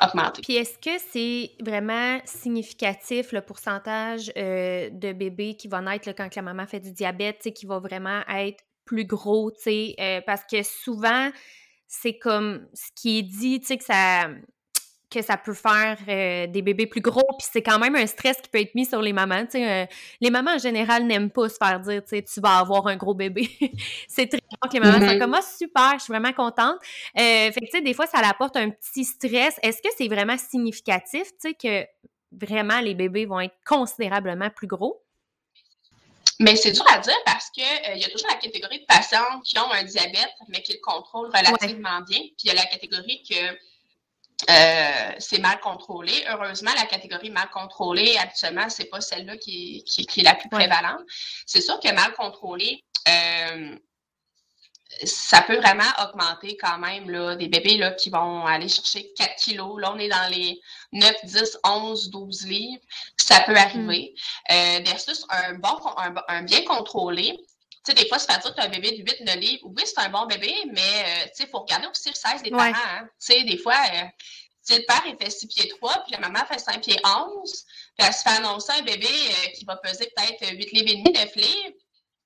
augmentée. 0.02 0.41
Puis 0.41 0.56
est-ce 0.56 0.78
que 0.78 1.02
c'est 1.12 1.52
vraiment 1.62 2.20
significatif 2.26 3.32
le 3.32 3.41
pourcentage 3.41 4.28
de 4.28 5.14
bébés 5.14 5.56
qui 5.56 5.68
vont 5.68 5.82
naître 5.82 6.12
quand 6.12 6.36
la 6.36 6.41
maman 6.41 6.68
fait 6.68 6.80
du 6.80 6.91
diabète, 6.91 7.54
qui 7.54 7.66
va 7.66 7.80
vraiment 7.80 8.22
être 8.28 8.64
plus 8.86 9.06
gros, 9.06 9.52
tu 9.52 9.62
sais, 9.62 10.24
parce 10.26 10.43
que 10.50 10.64
souvent, 10.64 11.30
c'est 11.88 12.18
comme 12.18 12.68
ce 12.74 12.89
qui 12.95 13.20
est 13.20 13.24
dit, 13.24 13.60
tu 13.60 13.68
sais, 13.68 13.78
que 13.78 13.84
ça 13.84 14.30
que 15.10 15.22
ça 15.22 15.38
peut 15.38 15.53
faire 15.53 15.97
euh, 16.07 16.47
des 16.47 16.62
bébés 16.62 16.86
plus 16.86 17.01
gros, 17.01 17.28
puis 17.38 17.47
c'est 17.51 17.64
quand 17.64 17.80
même 17.80 17.95
un 17.95 18.05
stress 18.05 18.38
qui 18.41 18.49
peut 18.49 18.60
être 18.60 18.76
mis 18.76 18.86
sur 18.86 19.01
les 19.01 19.14
mamans. 19.14 19.45
Euh, 19.55 19.86
les 20.22 20.30
mamans, 20.30 20.51
en 20.51 20.57
général, 20.57 21.05
n'aiment 21.05 21.32
pas 21.32 21.49
se 21.49 21.57
faire 21.57 21.80
dire, 21.80 22.03
tu 22.05 22.41
vas 22.41 22.60
avoir 22.60 22.88
un 22.88 22.95
gros 22.95 23.14
bébé. 23.14 23.49
c'est 24.07 24.28
très 24.28 24.39
rare 24.62 24.72
que 24.72 24.74
les 24.74 24.80
mamans 24.80 24.99
soient 24.99 25.16
mm-hmm. 25.16 25.20
comme, 25.20 25.34
ah, 25.34 25.41
super, 25.41 25.93
je 25.97 26.03
suis 26.03 26.14
vraiment 26.14 26.34
contente. 26.34 26.78
Euh, 27.18 27.51
fait 27.51 27.60
que, 27.60 27.66
tu 27.66 27.72
sais, 27.72 27.82
des 27.82 27.93
fois, 27.93 28.05
ça 28.05 28.20
apporte 28.20 28.55
un 28.57 28.70
petit 28.70 29.03
stress. 29.03 29.60
Est-ce 29.64 29.82
que 29.82 29.89
c'est 29.97 30.07
vraiment 30.07 30.38
significatif, 30.38 31.24
tu 31.41 31.49
sais, 31.49 31.53
que 31.53 31.88
vraiment 32.32 32.80
les 32.80 32.93
bébés 32.93 33.26
vont 33.26 33.39
être 33.39 33.55
considérablement 33.66 34.49
plus 34.51 34.68
gros? 34.68 35.03
Mais 36.41 36.55
c'est 36.55 36.72
dur 36.72 36.86
à 36.89 36.99
dire 36.99 37.18
parce 37.26 37.49
que 37.49 37.95
il 37.95 38.01
y 38.01 38.05
a 38.05 38.10
toujours 38.10 38.30
la 38.30 38.38
catégorie 38.38 38.80
de 38.80 38.86
patients 38.86 39.41
qui 39.43 39.60
ont 39.60 39.70
un 39.74 39.84
diabète, 39.84 40.32
mais 40.47 40.62
qui 40.62 40.72
le 40.72 40.80
contrôlent 40.82 41.28
relativement 41.28 41.99
bien. 42.07 42.20
Puis 42.20 42.45
il 42.45 42.47
y 42.47 42.51
a 42.51 42.53
la 42.53 42.66
catégorie 42.66 43.22
que 43.30 43.57
euh, 44.50 45.12
c'est 45.20 45.40
mal 45.40 45.60
contrôlé. 45.60 46.14
Heureusement, 46.30 46.72
la 46.76 46.86
catégorie 46.86 47.30
mal 47.30 47.50
contrôlée, 47.50 48.18
habituellement, 48.18 48.70
c'est 48.70 48.86
pas 48.86 49.02
celle-là 49.02 49.38
qui, 49.38 49.84
qui, 49.84 50.06
qui, 50.06 50.22
est 50.22 50.24
la 50.24 50.36
plus 50.36 50.50
prévalente. 50.50 51.02
C'est 51.46 51.62
sûr 51.62 51.80
que 51.80 51.94
mal 51.94 52.14
contrôlé, 52.14 52.84
euh, 53.08 53.76
ça 55.04 55.42
peut 55.42 55.58
vraiment 55.58 55.90
augmenter 56.04 56.58
quand 56.58 56.78
même 56.80 57.10
là, 57.10 57.36
des 57.36 57.48
bébés 57.48 57.78
là, 57.78 57.92
qui 57.92 58.10
vont 58.10 58.46
aller 58.46 58.70
chercher 58.70 59.12
4 59.18 59.36
kilos. 59.36 59.80
Là, 59.80 59.92
on 59.94 60.00
est 60.00 60.08
dans 60.08 60.32
les 60.32 60.60
9, 60.94 61.14
10, 61.26 61.60
11, 61.64 62.10
12 62.10 62.48
livres. 62.48 62.84
Ça 63.18 63.42
peut 63.42 63.56
arriver. 63.56 64.14
Mm. 64.50 64.54
Euh, 64.54 64.80
versus 64.86 65.26
un 65.30 65.56
bon, 65.56 65.78
un, 65.98 66.14
un 66.28 66.44
bien 66.44 66.64
contrôlé, 66.64 67.40
sais, 67.86 67.94
des 67.94 68.08
fois, 68.08 68.20
se 68.20 68.26
faire 68.26 68.40
dire 68.40 68.52
que 68.52 68.56
tu 68.56 68.62
as 68.62 68.66
un 68.66 68.70
bébé 68.70 68.92
de 68.92 69.04
8, 69.04 69.22
9 69.22 69.36
livres. 69.36 69.68
Oui, 69.76 69.84
c'est 69.86 70.00
un 70.00 70.10
bon 70.10 70.26
bébé, 70.26 70.54
mais 70.68 70.82
euh, 70.82 71.24
tu 71.26 71.30
sais, 71.36 71.44
il 71.44 71.50
faut 71.50 71.60
regarder 71.60 71.88
aussi 71.88 72.10
le 72.10 72.16
16 72.16 72.44
des 72.44 72.52
parents. 72.52 72.74
Hein. 72.74 73.10
Tu 73.20 73.34
sais, 73.34 73.44
des 73.44 73.58
fois, 73.58 73.78
euh, 73.94 74.04
le 74.70 74.86
père, 74.86 75.04
il 75.08 75.16
fait 75.20 75.30
6 75.30 75.48
pieds 75.48 75.68
3, 75.68 76.04
puis 76.04 76.12
la 76.12 76.20
maman 76.20 76.46
fait 76.46 76.60
5 76.60 76.82
pieds 76.82 77.00
11, 77.04 77.66
puis 77.98 78.08
elle 78.08 78.14
se 78.14 78.22
fait 78.22 78.30
annoncer 78.30 78.74
un 78.74 78.82
bébé 78.82 79.08
euh, 79.08 79.50
qui 79.56 79.66
va 79.66 79.78
peser 79.78 80.12
peut-être 80.16 80.56
8 80.56 80.72
livres 80.72 80.92
et 80.92 80.96
demi, 80.98 81.12
9 81.14 81.36
livres. 81.36 81.76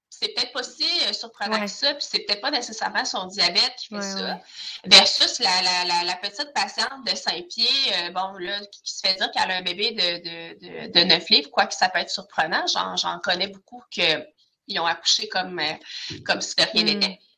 C'est 0.10 0.28
peut-être 0.30 0.54
pas 0.54 0.64
si 0.64 0.86
surprenant 1.12 1.60
que 1.60 1.68
ça, 1.68 1.92
puis 1.96 2.06
c'est 2.08 2.20
peut-être 2.20 2.40
pas 2.40 2.52
nécessairement 2.52 3.04
son 3.04 3.26
diabète 3.26 3.74
qui 3.78 3.88
fait 3.88 4.02
ça. 4.02 4.40
Versus 4.86 5.40
la, 5.40 5.62
la, 5.64 5.86
la, 5.86 6.04
la, 6.04 6.16
petite 6.18 6.54
patiente 6.54 7.04
de 7.06 7.16
5 7.16 7.48
pieds, 7.48 8.12
bon, 8.14 8.34
là, 8.38 8.60
qui, 8.68 8.94
se 8.94 9.02
fait 9.06 9.16
dire 9.16 9.32
qu'elle 9.32 9.50
a 9.50 9.56
un 9.56 9.64
bébé 9.64 9.92
de, 9.92 9.98
de, 9.98 10.88
de, 10.88 10.92
de 10.92 11.04
9 11.04 11.30
livres, 11.30 11.50
quoi 11.50 11.66
que 11.66 11.74
ça 11.74 11.90
peut 11.90 11.98
être 11.98 12.12
surprenant. 12.12 12.64
J'en 12.68 13.20
connais 13.22 13.48
beaucoup 13.48 13.84
que 13.94 14.24
ils 14.68 14.80
ont 14.80 14.86
accouché 14.86 15.28
comme, 15.28 15.60
euh, 15.60 15.74
comme 16.26 16.42
si 16.42 16.56
de 16.56 16.64
rien 16.64 16.84
n'était. 16.84 17.08
Hmm. 17.08 17.34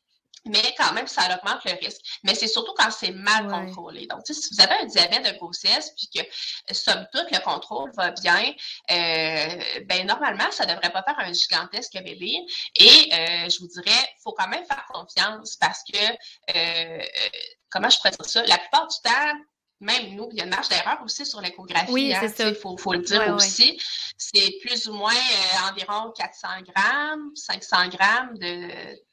Mais 0.46 0.74
quand 0.78 0.92
même, 0.92 1.06
ça 1.06 1.22
augmente 1.36 1.64
le 1.64 1.72
risque. 1.72 2.00
Mais 2.22 2.34
c'est 2.34 2.46
surtout 2.46 2.72
quand 2.76 2.90
c'est 2.90 3.10
mal 3.10 3.48
contrôlé. 3.48 4.06
Donc, 4.06 4.20
si 4.24 4.48
vous 4.54 4.60
avez 4.60 4.74
un 4.74 4.84
diabète 4.84 5.24
de 5.32 5.38
grossesse, 5.38 5.92
puis 5.96 6.08
que, 6.14 6.74
somme 6.74 7.06
toute, 7.12 7.30
le 7.32 7.40
contrôle 7.40 7.90
va 7.96 8.12
bien, 8.12 8.52
euh, 8.90 9.82
ben 9.86 10.06
normalement, 10.06 10.50
ça 10.52 10.64
ne 10.64 10.74
devrait 10.74 10.92
pas 10.92 11.02
faire 11.02 11.18
un 11.18 11.32
gigantesque 11.32 11.94
bébé. 11.94 12.38
Et 12.76 13.10
euh, 13.12 13.48
je 13.48 13.58
vous 13.58 13.68
dirais, 13.68 13.98
il 14.18 14.22
faut 14.22 14.32
quand 14.32 14.48
même 14.48 14.64
faire 14.66 14.84
confiance 14.92 15.56
parce 15.56 15.80
que, 15.92 15.98
euh, 16.56 17.04
comment 17.70 17.90
je 17.90 17.96
pourrais 17.96 18.10
dire 18.10 18.24
ça, 18.24 18.42
la 18.44 18.58
plupart 18.58 18.86
du 18.86 18.96
temps, 19.02 19.32
même 19.80 20.14
nous, 20.14 20.28
il 20.32 20.38
y 20.38 20.40
a 20.40 20.44
une 20.44 20.50
marge 20.50 20.68
d'erreur 20.68 20.98
aussi 21.04 21.26
sur 21.26 21.40
l'échographie. 21.40 21.92
Oui, 21.92 22.14
hein, 22.14 22.20
Il 22.38 22.54
faut, 22.54 22.76
faut, 22.78 22.94
le 22.94 23.00
dire 23.00 23.34
aussi. 23.34 23.78
C'est 24.16 24.58
plus 24.62 24.88
ou 24.88 24.94
moins 24.94 25.12
euh, 25.12 25.70
environ 25.70 26.12
400 26.16 26.48
grammes, 26.74 27.30
500 27.34 27.88
grammes 27.88 28.38
de, 28.38 28.68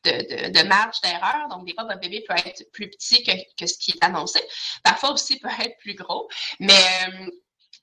de, 0.05 0.49
de, 0.51 0.67
marge 0.67 1.01
d'erreur. 1.01 1.49
Donc, 1.49 1.65
des 1.65 1.73
fois, 1.73 1.83
votre 1.83 1.99
bébé 1.99 2.23
peut 2.27 2.35
être 2.35 2.63
plus 2.71 2.89
petit 2.89 3.23
que, 3.23 3.31
que, 3.57 3.67
ce 3.67 3.77
qui 3.77 3.91
est 3.91 4.03
annoncé. 4.03 4.41
Parfois 4.83 5.11
aussi, 5.11 5.33
il 5.33 5.39
peut 5.39 5.49
être 5.59 5.77
plus 5.79 5.95
gros. 5.95 6.29
Mais 6.61 6.81
euh, 7.09 7.29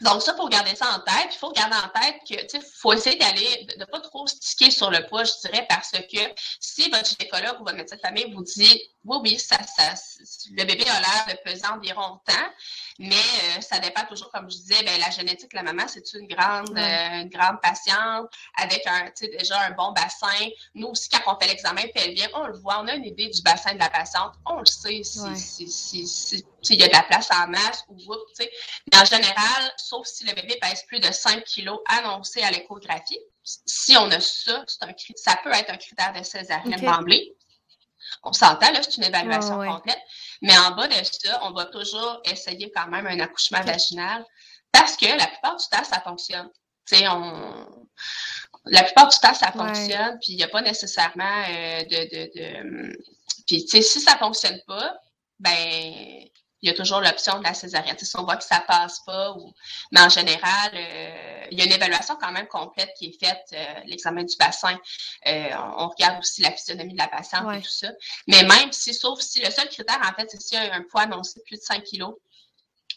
Donc, 0.01 0.22
ça, 0.22 0.33
pour 0.33 0.49
garder 0.49 0.74
ça 0.74 0.87
en 0.89 1.01
tête. 1.01 1.35
Il 1.35 1.39
faut 1.39 1.53
garder 1.53 1.76
en 1.76 2.01
tête 2.01 2.16
que, 2.26 2.41
tu 2.47 2.59
sais, 2.59 2.66
faut 2.78 2.95
essayer 2.95 3.18
d'aller, 3.18 3.66
de 3.74 3.81
ne 3.81 3.85
pas 3.85 4.01
trop 4.01 4.26
sticker 4.26 4.70
sur 4.70 4.91
le 4.91 5.07
poids, 5.07 5.24
je 5.24 5.33
dirais, 5.43 5.66
parce 5.68 5.91
que 5.91 6.18
si 6.61 6.89
votre 6.89 7.07
gynécologue 7.07 7.61
ou 7.61 7.64
votre 7.64 7.76
médecin 7.76 7.97
de 7.97 8.01
famille 8.01 8.33
vous 8.33 8.43
dit, 8.43 8.83
oui, 9.05 9.16
oui, 9.22 9.38
ça, 9.38 9.57
ça, 9.62 9.94
le 10.51 10.64
bébé 10.64 10.84
a 10.88 11.01
l'air 11.01 11.26
de 11.28 11.51
peser 11.51 11.66
environ 11.66 12.20
tant, 12.26 12.48
mais 12.98 13.14
euh, 13.16 13.61
ça 13.61 13.78
dépend 13.78 14.05
toujours, 14.05 14.30
comme 14.30 14.51
je 14.51 14.57
disais, 14.57 14.82
ben, 14.84 15.01
la 15.01 15.11
génétique 15.11 15.51
de 15.51 15.57
la 15.57 15.62
maman, 15.62 15.84
c'est 15.88 16.12
une 16.12 16.26
grande, 16.26 16.76
euh, 16.76 17.22
une 17.22 17.30
grande 17.30 17.61
patiente 17.62 18.30
avec 18.57 18.86
un, 18.86 19.07
tu 19.07 19.24
sais, 19.24 19.28
déjà 19.28 19.59
un 19.62 19.70
bon 19.70 19.92
bassin. 19.92 20.28
Nous 20.74 20.88
aussi, 20.88 21.09
quand 21.09 21.34
on 21.34 21.40
fait 21.40 21.48
l'examen 21.48 21.82
pelvien, 21.94 22.28
on 22.34 22.46
le 22.46 22.59
voit, 22.59 22.80
on 22.80 22.88
a 22.88 22.94
une 22.94 23.07
idée 23.07 23.28
du 23.28 23.40
bassin 23.42 23.72
de 23.72 23.78
la 23.78 23.88
patiente, 23.88 24.34
on 24.44 24.59
le 24.59 24.66
sait 24.66 25.03
si, 25.03 25.36
si, 25.36 26.07
si 26.07 26.44
s'il 26.62 26.78
y 26.78 26.84
a 26.84 26.88
de 26.88 26.92
la 26.92 27.03
place 27.03 27.30
en 27.30 27.48
masse 27.48 27.84
ou 27.88 27.96
tu 27.96 28.05
sais. 28.34 28.51
Mais 28.92 28.98
en 29.01 29.05
général, 29.05 29.72
sauf 29.78 30.07
si 30.07 30.26
le 30.26 30.34
bébé 30.34 30.59
pèse 30.61 30.82
plus 30.86 31.01
de 31.01 31.11
5 31.11 31.42
kilos 31.44 31.78
annoncé 31.86 32.42
à 32.42 32.51
l'échographie, 32.51 33.18
si 33.42 33.96
on 33.96 34.11
a 34.11 34.20
ça, 34.20 34.64
un, 34.82 34.92
ça 35.16 35.38
peut 35.42 35.53
être 35.53 35.70
un 35.70 35.76
critère 35.76 36.12
de 36.12 36.22
césarienne 36.22 36.74
okay. 36.74 37.34
On 38.23 38.33
s'entend, 38.33 38.71
là, 38.73 38.83
c'est 38.83 38.97
une 38.97 39.05
évaluation 39.05 39.59
complète. 39.65 40.01
Mais 40.43 40.57
en 40.59 40.73
bas 40.73 40.89
de 40.89 40.95
ça, 41.05 41.41
on 41.43 41.53
va 41.53 41.67
toujours 41.67 42.21
essayer 42.25 42.71
quand 42.75 42.89
même 42.89 43.07
un 43.07 43.21
accouchement 43.21 43.63
vaginal 43.63 44.25
parce 44.73 44.97
que 44.97 45.07
la 45.07 45.27
plupart 45.27 45.57
du 45.57 45.65
temps, 45.71 45.85
ça 45.85 46.01
fonctionne. 46.01 46.49
Tu 46.87 46.97
sais, 46.97 47.09
on... 47.09 47.87
La 48.67 48.83
plupart 48.83 49.09
du 49.09 49.19
temps, 49.19 49.35
ça 49.35 49.53
fonctionne, 49.53 50.19
puis 50.21 50.33
il 50.33 50.37
n'y 50.37 50.43
a 50.43 50.49
pas 50.49 50.63
nécessairement 50.63 51.45
euh, 51.49 51.83
de... 51.85 51.89
de, 51.89 52.31
de... 52.35 52.99
Puis, 53.47 53.65
tu 53.65 53.69
sais, 53.69 53.83
si 53.83 54.01
ça 54.01 54.15
ne 54.15 54.19
fonctionne 54.19 54.61
pas, 54.67 54.97
ben 55.39 56.29
il 56.63 56.69
y 56.69 56.73
a 56.73 56.75
toujours 56.75 57.01
l'option 57.01 57.39
de 57.39 57.45
la 57.45 57.55
césarienne. 57.55 57.97
si 57.99 58.17
on 58.17 58.25
voit 58.25 58.37
que 58.37 58.45
ça 58.45 58.61
passe 58.61 59.01
pas, 59.01 59.33
ou... 59.33 59.53
mais 59.93 60.01
en 60.01 60.09
général, 60.09 60.71
euh, 60.75 61.47
il 61.51 61.59
y 61.59 61.63
a 61.63 61.65
une 61.65 61.73
évaluation 61.73 62.17
quand 62.21 62.33
même 62.33 62.47
complète 62.49 62.91
qui 62.97 63.07
est 63.07 63.25
faite, 63.25 63.47
euh, 63.53 63.81
l'examen 63.87 64.25
du 64.25 64.37
bassin. 64.37 64.79
Euh, 65.27 65.51
on, 65.79 65.89
regarde 65.89 66.19
aussi 66.21 66.43
la 66.43 66.53
physionomie 66.53 66.93
de 66.93 66.99
la 66.99 67.09
patiente 67.09 67.47
et 67.55 67.63
tout 67.63 67.71
ça. 67.71 67.89
Mais 68.27 68.43
même 68.43 68.73
si, 68.73 68.93
sauf 68.93 69.21
si 69.21 69.41
le 69.41 69.51
seul 69.51 69.69
critère, 69.69 70.01
en 70.03 70.15
fait, 70.15 70.29
c'est 70.31 70.41
s'il 70.41 70.59
y 70.59 70.61
a 70.61 70.75
un 70.75 70.83
poids 70.83 71.03
annoncé 71.03 71.41
de 71.41 71.45
plus 71.45 71.57
de 71.57 71.63
5 71.63 71.83
kilos, 71.83 72.15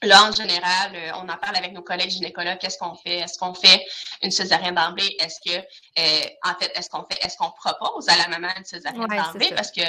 Là, 0.03 0.23
en 0.23 0.31
général, 0.31 0.95
euh, 0.95 1.11
on 1.15 1.29
en 1.29 1.37
parle 1.37 1.55
avec 1.55 1.73
nos 1.73 1.81
collègues 1.81 2.09
gynécologues. 2.09 2.57
Qu'est-ce 2.59 2.77
qu'on 2.77 2.95
fait? 2.95 3.19
Est-ce 3.19 3.37
qu'on 3.37 3.53
fait 3.53 3.85
une 4.21 4.31
césarienne 4.31 4.75
d'emblée? 4.75 5.15
Est-ce 5.19 5.39
que, 5.43 5.57
euh, 5.57 6.27
en 6.43 6.53
fait, 6.59 6.71
est-ce 6.75 6.89
qu'on 6.89 7.05
fait, 7.09 7.23
est-ce 7.23 7.37
qu'on 7.37 7.51
propose 7.51 8.09
à 8.09 8.17
la 8.17 8.27
maman 8.27 8.49
une 8.57 8.65
césarienne 8.65 9.07
d'emblée? 9.07 9.53
Parce 9.55 9.71
que 9.71 9.81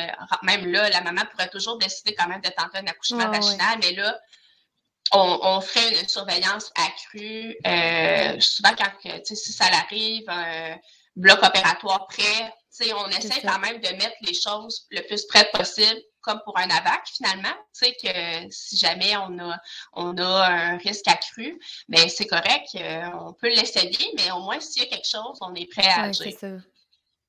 même 0.43 0.71
là, 0.71 0.89
la 0.91 1.01
maman 1.01 1.23
pourrait 1.31 1.49
toujours 1.49 1.79
décider 1.79 2.15
quand 2.15 2.29
même 2.29 2.41
de 2.41 2.51
tenter 2.51 2.79
un 2.79 2.87
accouchement 2.87 3.29
vaginal, 3.29 3.79
mais 3.81 3.93
là, 3.93 4.19
on, 5.13 5.61
ferait 5.61 6.01
une 6.01 6.09
surveillance 6.09 6.73
accrue. 6.77 7.57
Euh, 7.67 8.41
souvent, 8.41 8.75
quand, 8.77 9.25
si 9.25 9.53
ça 9.53 9.67
arrive, 9.67 10.25
un 10.29 10.77
bloc 11.17 11.43
opératoire 11.43 12.07
prêt, 12.07 12.55
on 12.95 13.09
essaie 13.09 13.41
quand 13.43 13.59
même 13.61 13.81
de 13.81 13.89
mettre 13.91 14.17
les 14.23 14.35
choses 14.35 14.87
le 14.91 15.03
plus 15.03 15.25
près 15.27 15.49
possible 15.53 16.01
comme 16.25 16.41
pour 16.45 16.59
un 16.59 16.69
AVAC, 16.69 17.07
finalement. 17.07 17.55
Tu 17.79 17.87
sais, 17.87 17.97
que 18.03 18.51
si 18.51 18.77
jamais 18.77 19.17
on 19.17 19.39
a, 19.39 19.59
on 19.93 20.17
a 20.17 20.47
un 20.47 20.77
risque 20.79 21.07
accru, 21.07 21.61
bien, 21.89 22.09
c'est 22.09 22.27
correct, 22.27 22.71
euh, 22.77 23.03
on 23.21 23.33
peut 23.35 23.49
l'essayer, 23.49 24.13
mais 24.17 24.31
au 24.33 24.41
moins, 24.41 24.59
s'il 24.61 24.83
y 24.83 24.87
a 24.87 24.89
quelque 24.89 25.09
chose, 25.09 25.39
on 25.41 25.55
est 25.55 25.71
prêt 25.71 25.87
à 25.87 26.05
agir. 26.05 26.35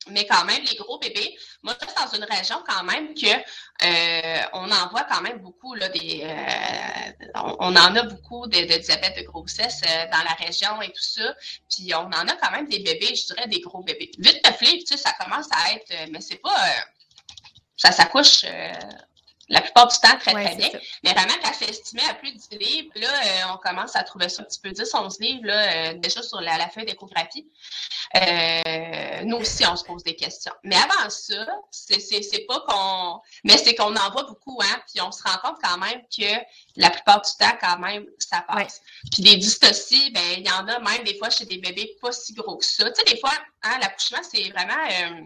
Mais 0.07 0.27
quand 0.27 0.45
même, 0.45 0.61
les 0.63 0.75
gros 0.75 0.99
bébés, 0.99 1.35
moi, 1.63 1.75
je 1.81 1.87
suis 1.87 1.95
dans 1.95 2.15
une 2.15 2.31
région 2.31 2.57
quand 2.67 2.83
même 2.83 3.15
que 3.15 3.25
euh, 3.25 4.41
on 4.53 4.71
en 4.71 4.87
voit 4.89 5.03
quand 5.09 5.21
même 5.21 5.39
beaucoup 5.39 5.73
là, 5.73 5.89
des 5.89 6.21
euh, 6.23 7.25
on, 7.59 7.75
en 7.75 7.95
a 7.95 8.03
beaucoup 8.03 8.45
de, 8.45 8.59
de 8.59 8.77
diabète 8.77 9.17
de 9.17 9.23
grossesse 9.23 9.81
dans 9.81 10.23
la 10.23 10.45
région 10.45 10.79
et 10.83 10.89
tout 10.89 11.01
ça. 11.01 11.33
Puis 11.71 11.91
on 11.95 12.05
en 12.05 12.27
a 12.27 12.35
quand 12.35 12.51
même 12.51 12.67
des 12.67 12.79
bébés, 12.79 13.15
je 13.15 13.33
dirais 13.33 13.47
des 13.47 13.61
gros 13.61 13.81
bébés. 13.81 14.11
Vite 14.19 14.43
de 14.43 14.79
tu 14.79 14.85
sais, 14.85 14.97
ça 14.97 15.11
commence 15.19 15.47
à 15.51 15.73
être, 15.73 16.11
mais 16.11 16.21
c'est 16.21 16.39
pas 16.39 16.55
ça 17.77 17.91
s'accouche 17.91 18.45
euh, 18.45 18.73
la 19.47 19.61
plupart 19.61 19.87
du 19.87 19.95
temps 19.97 20.17
très, 20.19 20.31
très 20.31 20.55
bien. 20.55 20.69
Mais 21.03 21.13
vraiment, 21.13 21.33
quand 21.43 21.51
c'est 21.53 21.69
estimé 21.69 22.01
à 22.09 22.15
plus 22.15 22.31
de 22.31 22.37
10 22.37 22.57
livres, 22.57 22.91
là, 22.95 23.07
euh, 23.07 23.53
on 23.53 23.57
commence 23.57 23.95
à 23.95 24.03
trouver 24.03 24.27
ça 24.27 24.41
un 24.41 24.45
petit 24.45 24.59
peu 24.59 24.71
10, 24.71 24.91
11 24.91 25.19
livres, 25.19 25.45
là, 25.45 25.73
euh, 25.73 25.93
déjà 25.95 26.23
sur 26.23 26.41
la, 26.41 26.57
la 26.57 26.67
feuille 26.69 26.85
d'échographie. 26.85 27.45
nous 29.23 29.37
aussi, 29.37 29.63
on 29.67 29.75
se 29.75 29.83
pose 29.83 30.03
des 30.03 30.15
questions. 30.15 30.53
Mais 30.63 30.75
avant 30.75 31.09
ça, 31.09 31.45
c'est 31.69 32.45
pas 32.47 32.59
qu'on. 32.61 33.19
Mais 33.43 33.57
c'est 33.57 33.75
qu'on 33.75 33.95
en 33.95 34.11
voit 34.11 34.23
beaucoup, 34.23 34.59
hein, 34.63 34.81
puis 34.87 34.99
on 35.01 35.11
se 35.11 35.21
rend 35.21 35.37
compte 35.43 35.57
quand 35.61 35.77
même 35.77 36.01
que 36.17 36.43
la 36.77 36.89
plupart 36.89 37.21
du 37.21 37.29
temps, 37.37 37.55
quand 37.61 37.77
même, 37.77 38.05
ça 38.17 38.43
passe. 38.47 38.81
Puis 39.11 39.21
des 39.21 39.35
dystocies, 39.35 40.11
ben, 40.11 40.23
il 40.37 40.47
y 40.47 40.51
en 40.51 40.67
a 40.67 40.79
même 40.79 41.03
des 41.03 41.19
fois 41.19 41.29
chez 41.29 41.45
des 41.45 41.57
bébés 41.59 41.95
pas 42.01 42.11
si 42.11 42.33
gros 42.33 42.57
que 42.57 42.65
ça. 42.65 42.89
Tu 42.89 42.95
sais, 42.95 43.13
des 43.13 43.19
fois, 43.19 43.33
hein, 43.61 43.77
l'accouchement, 43.79 44.21
c'est 44.23 44.49
vraiment 44.49 45.19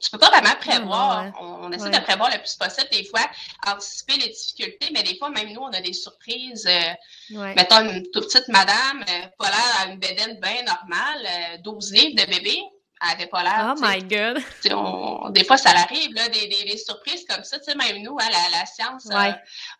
tu 0.00 0.10
peux 0.10 0.18
pas 0.18 0.30
vraiment 0.30 0.54
prévoir. 0.60 1.32
On, 1.40 1.70
essaie 1.72 1.90
de 1.90 1.98
prévoir 2.00 2.30
le 2.30 2.38
plus 2.38 2.54
possible, 2.54 2.88
des 2.92 3.04
fois, 3.04 3.20
anticiper 3.66 4.14
les 4.14 4.28
difficultés, 4.28 4.90
mais 4.92 5.02
des 5.02 5.16
fois, 5.16 5.30
même 5.30 5.52
nous, 5.52 5.60
on 5.60 5.72
a 5.72 5.80
des 5.80 5.92
surprises. 5.92 6.66
Euh, 6.68 7.54
mettons 7.54 7.80
une 7.80 8.02
toute 8.10 8.26
petite 8.26 8.48
madame, 8.48 9.04
euh, 9.08 9.26
pas 9.38 9.50
l'air 9.50 9.80
à 9.80 9.86
une 9.86 9.98
bédaine 9.98 10.38
bien 10.40 10.62
normale, 10.64 11.60
12 11.62 11.92
euh, 11.92 11.96
livres 11.96 12.24
de 12.24 12.30
bébé. 12.30 12.58
Elle 13.02 13.12
avait 13.14 13.28
pas 13.28 13.42
l'air. 13.42 13.74
Oh 13.74 13.80
my 13.80 14.02
God! 14.02 15.32
des 15.32 15.44
fois, 15.44 15.56
ça 15.56 15.70
arrive, 15.70 16.12
là, 16.12 16.28
des, 16.28 16.48
des, 16.48 16.76
surprises 16.76 17.24
comme 17.26 17.42
ça. 17.44 17.56
Même 17.74 18.02
nous, 18.02 18.18
hein, 18.20 18.28
la, 18.30 18.58
la, 18.58 18.66
science 18.66 19.08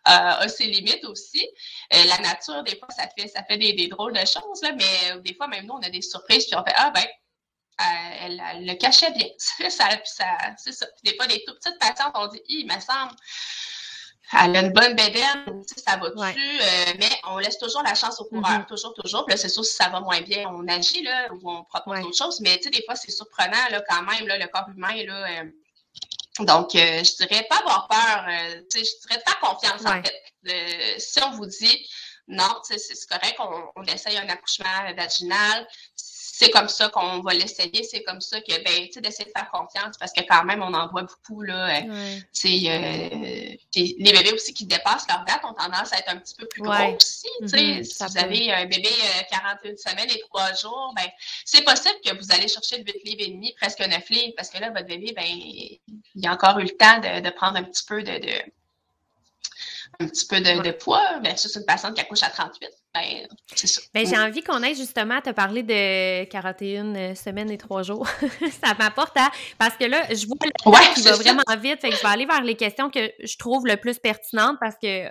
a 0.05 0.47
ses 0.47 0.65
limites 0.65 1.05
aussi. 1.05 1.47
la 1.91 2.17
nature, 2.17 2.63
des 2.63 2.75
fois, 2.77 2.87
ça 2.89 3.03
fait, 3.15 3.27
ça 3.27 3.43
fait 3.43 3.57
des, 3.57 3.73
des 3.73 3.89
drôles 3.89 4.13
de 4.13 4.25
choses, 4.25 4.63
là, 4.63 4.71
mais 4.75 5.21
des 5.21 5.35
fois, 5.35 5.47
même 5.47 5.67
nous, 5.67 5.75
on 5.75 5.85
a 5.85 5.89
des 5.89 6.01
surprises, 6.01 6.47
puis 6.47 6.55
on 6.55 6.63
fait 6.63 6.73
Ah, 6.75 6.89
ben, 6.89 7.05
elle, 8.21 8.65
le 8.65 8.73
cachait 8.75 9.11
bien. 9.11 9.27
ça, 9.69 9.89
c'est 10.57 10.71
ça. 10.71 10.85
des 11.03 11.15
fois, 11.15 11.27
des 11.27 11.43
tout 11.45 11.53
petites 11.55 11.79
patientes, 11.79 12.11
on 12.15 12.27
dit, 12.27 12.41
il 12.47 12.65
me 12.65 12.79
semble, 12.79 13.13
elle 14.33 14.55
a 14.55 14.61
une 14.61 14.71
bonne 14.71 14.95
bédaine, 14.95 15.63
ça 15.85 15.97
va 15.97 16.09
dessus, 16.09 16.59
euh, 16.61 16.93
mais 16.99 17.09
on 17.27 17.37
laisse 17.37 17.57
toujours 17.57 17.83
la 17.83 17.95
chance 17.95 18.19
au 18.21 18.25
coureur, 18.25 18.59
mm-hmm. 18.59 18.65
toujours, 18.65 18.93
toujours. 18.93 19.25
Puis 19.25 19.33
là, 19.33 19.37
c'est 19.37 19.49
sûr, 19.49 19.65
si 19.65 19.75
ça 19.75 19.89
va 19.89 19.99
moins 19.99 20.21
bien, 20.21 20.49
on 20.49 20.67
agit, 20.67 21.03
là, 21.03 21.27
ou 21.33 21.51
on 21.51 21.63
propose 21.65 21.99
autre 21.99 22.17
chose. 22.17 22.39
Mais, 22.39 22.57
tu 22.57 22.63
sais, 22.63 22.69
des 22.69 22.83
fois, 22.85 22.95
c'est 22.95 23.11
surprenant, 23.11 23.69
là, 23.69 23.83
quand 23.89 24.03
même, 24.03 24.27
là, 24.27 24.37
le 24.37 24.47
corps 24.47 24.69
humain, 24.69 25.03
là. 25.05 25.41
Euh, 25.41 26.45
donc, 26.45 26.75
euh, 26.75 27.03
je 27.03 27.25
dirais 27.25 27.45
pas 27.49 27.57
avoir 27.57 27.87
peur, 27.89 28.25
sais, 28.69 28.83
je 28.83 29.07
dirais 29.07 29.17
de 29.17 29.29
faire 29.29 29.39
confiance, 29.41 29.85
en 29.85 30.01
fait. 30.01 30.99
si 30.99 31.21
on 31.23 31.31
vous 31.31 31.45
dit, 31.45 31.87
non, 32.27 32.55
c'est 32.63 32.77
correct, 33.09 33.35
on, 33.39 33.63
on 33.75 33.83
essaye 33.83 34.17
un 34.17 34.29
accouchement 34.29 34.93
vaginal, 34.95 35.67
c'est 36.41 36.49
comme 36.49 36.69
ça 36.69 36.89
qu'on 36.89 37.19
va 37.19 37.33
l'essayer, 37.35 37.83
c'est 37.83 38.01
comme 38.01 38.19
ça 38.19 38.41
que, 38.41 38.63
ben, 38.63 38.87
tu 38.87 38.93
sais, 38.93 39.01
d'essayer 39.01 39.25
de 39.25 39.31
faire 39.37 39.51
confiance 39.51 39.95
parce 39.99 40.11
que 40.11 40.21
quand 40.21 40.43
même, 40.43 40.63
on 40.63 40.73
en 40.73 40.87
voit 40.87 41.03
beaucoup, 41.03 41.43
là. 41.43 41.69
Euh, 41.69 42.19
euh, 42.45 43.55
les 43.75 44.11
bébés 44.11 44.33
aussi 44.33 44.51
qui 44.51 44.65
dépassent 44.65 45.07
leur 45.07 45.23
date 45.25 45.41
ont 45.43 45.53
tendance 45.53 45.93
à 45.93 45.99
être 45.99 46.09
un 46.09 46.17
petit 46.17 46.33
peu 46.33 46.47
plus 46.47 46.63
gros 46.63 46.95
aussi, 46.95 47.27
tu 47.41 47.47
sais. 47.47 47.57
Mm-hmm, 47.57 47.83
si 47.83 48.03
vous 48.03 48.17
avez 48.17 48.51
un 48.51 48.65
bébé 48.65 48.89
41 49.29 49.69
euh, 49.69 49.75
semaines 49.77 50.09
et 50.09 50.19
3 50.29 50.53
jours, 50.55 50.93
ben, 50.95 51.07
c'est 51.45 51.63
possible 51.63 51.99
que 52.03 52.17
vous 52.17 52.31
allez 52.31 52.47
chercher 52.47 52.79
le 52.79 52.85
8 52.85 53.03
livres 53.05 53.21
et 53.21 53.31
demi, 53.33 53.53
presque 53.53 53.79
9 53.79 54.09
livres, 54.09 54.33
parce 54.35 54.49
que 54.49 54.57
là, 54.57 54.71
votre 54.71 54.87
bébé, 54.87 55.13
ben, 55.15 55.23
il 55.27 56.27
a 56.27 56.31
encore 56.31 56.57
eu 56.57 56.63
le 56.63 56.75
temps 56.75 56.97
de, 56.97 57.29
prendre 57.29 57.57
un 57.57 57.63
petit 57.63 57.83
peu 57.85 58.01
de, 58.01 58.19
un 59.99 60.07
petit 60.07 60.25
peu 60.25 60.39
de, 60.41 60.71
poids 60.71 61.19
versus 61.23 61.55
une 61.55 61.65
patiente 61.65 61.95
qui 61.95 62.01
accouche 62.01 62.23
à 62.23 62.29
38. 62.29 62.69
Ben, 62.93 63.27
c'est 63.55 63.67
ça. 63.67 63.81
Ben, 63.93 64.05
j'ai 64.05 64.17
envie 64.17 64.41
qu'on 64.41 64.61
aille 64.63 64.75
justement 64.75 65.17
à 65.17 65.21
te 65.21 65.29
parler 65.29 65.63
de 65.63 66.25
41 66.25 66.95
euh, 66.95 67.15
semaines 67.15 67.49
et 67.51 67.57
3 67.57 67.83
jours. 67.83 68.07
ça 68.63 68.73
m'apporte 68.77 69.15
à. 69.17 69.29
Parce 69.57 69.77
que 69.77 69.85
là, 69.85 70.03
je 70.09 70.25
vois 70.27 70.37
le 70.43 70.71
ouais, 70.71 70.93
qui 70.95 71.01
va 71.01 71.13
vraiment 71.13 71.43
vite. 71.61 71.79
Fait 71.79 71.89
que 71.89 71.95
je 71.95 72.01
vais 72.01 72.07
aller 72.07 72.25
vers 72.25 72.43
les 72.43 72.55
questions 72.55 72.89
que 72.89 73.11
je 73.23 73.37
trouve 73.37 73.65
le 73.65 73.77
plus 73.77 73.99
pertinentes 73.99 74.57
parce 74.59 74.75
que 74.81 75.09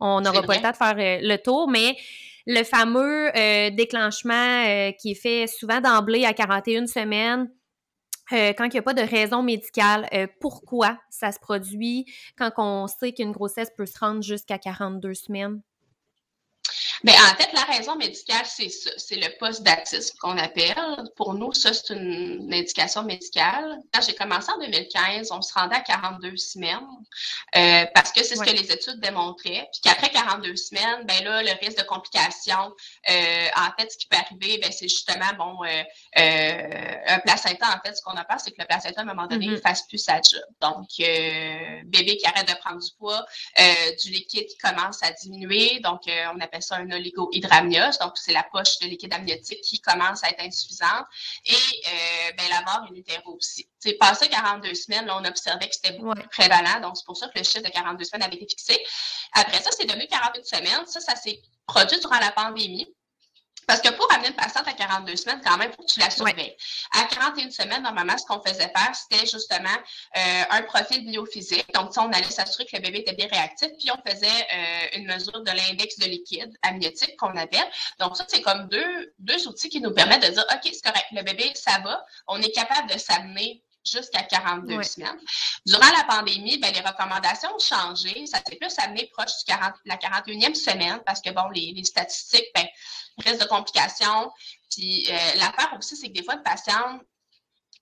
on 0.00 0.20
n'aura 0.20 0.42
pas 0.42 0.56
le 0.56 0.62
temps 0.62 0.70
de 0.70 0.76
faire 0.76 0.96
euh, 0.98 1.20
le 1.22 1.36
tour, 1.36 1.68
mais 1.68 1.96
le 2.46 2.64
fameux 2.64 3.30
euh, 3.36 3.70
déclenchement 3.70 4.92
qui 4.98 5.12
est 5.12 5.20
fait 5.20 5.46
souvent 5.46 5.80
d'emblée 5.80 6.24
à 6.24 6.32
41 6.32 6.86
semaines, 6.86 7.48
euh, 8.32 8.52
quand 8.56 8.64
il 8.64 8.72
n'y 8.72 8.78
a 8.78 8.82
pas 8.82 8.94
de 8.94 9.02
raison 9.02 9.42
médicale, 9.42 10.08
euh, 10.12 10.26
pourquoi 10.40 10.98
ça 11.10 11.32
se 11.32 11.38
produit 11.38 12.06
quand 12.36 12.50
on 12.58 12.86
sait 12.86 13.12
qu'une 13.12 13.32
grossesse 13.32 13.70
peut 13.76 13.86
se 13.86 13.98
rendre 13.98 14.22
jusqu'à 14.22 14.58
42 14.58 15.14
semaines? 15.14 15.60
Bien, 17.02 17.14
en 17.14 17.34
fait, 17.34 17.50
la 17.54 17.62
raison 17.62 17.96
médicale, 17.96 18.44
c'est 18.44 18.68
ça. 18.68 18.90
C'est 18.98 19.16
le 19.16 19.28
post-datisme 19.38 20.16
qu'on 20.18 20.36
appelle. 20.36 20.74
Pour 21.16 21.32
nous, 21.32 21.52
ça, 21.54 21.72
c'est 21.72 21.94
une, 21.94 22.52
indication 22.52 23.04
médicale. 23.04 23.78
Quand 23.92 24.02
j'ai 24.02 24.14
commencé 24.14 24.50
en 24.52 24.58
2015, 24.58 25.30
on 25.32 25.40
se 25.40 25.54
rendait 25.54 25.76
à 25.76 25.80
42 25.80 26.36
semaines 26.36 26.80
euh, 27.56 27.86
parce 27.94 28.12
que 28.12 28.22
c'est 28.22 28.36
ce 28.36 28.42
que 28.42 28.50
les 28.50 28.70
études 28.70 29.00
démontraient. 29.00 29.68
Puis 29.72 29.80
qu'après 29.82 30.10
42 30.10 30.56
semaines, 30.56 31.06
ben 31.06 31.24
là, 31.24 31.42
le 31.42 31.52
risque 31.64 31.78
de 31.78 31.84
complications, 31.84 32.72
euh, 33.08 33.48
en 33.56 33.70
fait, 33.78 33.90
ce 33.92 33.96
qui 33.96 34.06
peut 34.06 34.18
arriver, 34.18 34.58
ben, 34.58 34.70
c'est 34.70 34.88
justement, 34.88 35.32
bon, 35.38 35.64
euh, 35.64 35.82
euh 36.18 36.96
un 37.06 37.18
placenta, 37.20 37.66
en 37.66 37.80
fait, 37.86 37.96
ce 37.96 38.02
qu'on 38.02 38.12
a 38.12 38.24
peur, 38.24 38.40
c'est 38.40 38.50
que 38.50 38.60
le 38.60 38.66
placenta, 38.66 39.00
à 39.00 39.04
un 39.04 39.06
moment 39.06 39.26
donné, 39.26 39.46
ne 39.46 39.56
mm-hmm. 39.56 39.62
fasse 39.62 39.86
plus 39.86 39.98
sa 39.98 40.16
job. 40.16 40.42
Donc, 40.60 40.88
euh, 41.00 41.80
bébé 41.86 42.16
qui 42.18 42.26
arrête 42.26 42.48
de 42.48 42.54
prendre 42.54 42.80
du 42.80 42.90
poids, 42.98 43.24
du 44.02 44.10
liquide 44.10 44.46
qui 44.46 44.56
commence 44.58 45.02
à 45.02 45.12
diminuer. 45.12 45.80
Donc, 45.80 46.02
on 46.34 46.40
appelle 46.40 46.62
ça 46.62 46.76
un 46.76 46.89
un 46.90 46.96
oligohydramnios, 46.96 47.98
donc 48.00 48.12
c'est 48.16 48.32
la 48.32 48.42
poche 48.42 48.78
de 48.80 48.86
liquide 48.86 49.12
amniotique 49.12 49.60
qui 49.62 49.80
commence 49.80 50.24
à 50.24 50.30
être 50.30 50.42
insuffisante, 50.42 51.06
et 51.46 51.52
euh, 51.52 52.32
ben, 52.36 52.46
la 52.50 52.62
mort 52.62 52.88
in 52.90 52.94
utero 52.94 53.36
aussi. 53.36 53.68
C'est 53.78 53.94
passé 53.94 54.28
42 54.28 54.74
semaines, 54.74 55.06
là, 55.06 55.18
on 55.20 55.24
observait 55.24 55.68
que 55.68 55.74
c'était 55.74 55.98
beaucoup 55.98 56.14
plus 56.14 56.28
prévalent, 56.28 56.80
donc 56.80 56.96
c'est 56.96 57.06
pour 57.06 57.16
ça 57.16 57.28
que 57.28 57.38
le 57.38 57.44
chiffre 57.44 57.64
de 57.64 57.70
42 57.70 58.04
semaines 58.04 58.22
avait 58.22 58.36
été 58.36 58.46
fixé. 58.48 58.78
Après 59.32 59.60
ça, 59.60 59.70
c'est 59.70 59.86
devenu 59.86 60.06
48 60.06 60.44
semaines. 60.44 60.86
Ça, 60.86 61.00
ça 61.00 61.16
s'est 61.16 61.40
produit 61.66 61.98
durant 62.00 62.18
la 62.18 62.32
pandémie. 62.32 62.92
Parce 63.70 63.82
que 63.82 63.90
pour 63.90 64.12
amener 64.12 64.30
une 64.30 64.34
patiente 64.34 64.66
à 64.66 64.72
42 64.72 65.14
semaines, 65.14 65.40
quand 65.46 65.56
même, 65.56 65.70
il 65.70 65.76
faut 65.76 65.84
que 65.84 65.92
tu 65.92 66.00
la 66.00 66.10
surveilles. 66.10 66.56
À 66.90 67.04
41 67.04 67.52
semaines, 67.52 67.84
normalement, 67.84 68.18
ce 68.18 68.26
qu'on 68.26 68.42
faisait 68.42 68.68
faire, 68.76 68.92
c'était 68.92 69.24
justement 69.24 69.68
euh, 70.16 70.42
un 70.50 70.62
profil 70.62 71.06
biophysique. 71.06 71.72
Donc, 71.72 71.92
on 71.96 72.10
allait 72.12 72.24
s'assurer 72.24 72.64
que 72.64 72.74
le 72.74 72.82
bébé 72.82 72.98
était 73.06 73.14
bien 73.14 73.28
réactif, 73.28 73.68
puis 73.78 73.88
on 73.92 74.10
faisait 74.10 74.26
euh, 74.26 74.98
une 74.98 75.06
mesure 75.06 75.40
de 75.40 75.52
l'index 75.52 76.00
de 76.00 76.06
liquide 76.06 76.52
amniotique 76.62 77.16
qu'on 77.16 77.36
appelle. 77.36 77.70
Donc, 78.00 78.16
ça, 78.16 78.24
c'est 78.26 78.42
comme 78.42 78.66
deux, 78.66 79.14
deux 79.20 79.46
outils 79.46 79.68
qui 79.68 79.80
nous 79.80 79.94
permettent 79.94 80.26
de 80.26 80.32
dire, 80.32 80.44
OK, 80.52 80.62
c'est 80.64 80.82
correct, 80.82 81.06
le 81.12 81.22
bébé, 81.22 81.52
ça 81.54 81.78
va. 81.84 82.04
On 82.26 82.42
est 82.42 82.50
capable 82.50 82.90
de 82.90 82.98
s'amener 82.98 83.62
jusqu'à 83.84 84.22
42 84.22 84.82
semaines. 84.82 85.20
Durant 85.66 85.90
la 85.96 86.04
pandémie, 86.04 86.58
ben, 86.58 86.72
les 86.72 86.80
recommandations 86.80 87.54
ont 87.54 87.58
changé. 87.58 88.26
Ça 88.26 88.38
s'est 88.38 88.56
plus 88.56 88.78
amené 88.78 89.08
proche 89.12 89.44
de 89.46 89.54
la 89.86 89.96
41e 89.96 90.54
semaine 90.54 91.00
parce 91.06 91.20
que, 91.20 91.30
bon, 91.30 91.48
les, 91.50 91.82
statistiques, 91.84 92.48
ben, 92.54 92.66
risque 93.18 93.40
de 93.40 93.48
complications. 93.48 94.30
Puis 94.70 95.06
euh, 95.10 95.38
l'affaire 95.38 95.74
aussi, 95.78 95.96
c'est 95.96 96.08
que 96.08 96.14
des 96.14 96.24
fois, 96.24 96.34
une 96.34 96.42
patiente, 96.42 97.02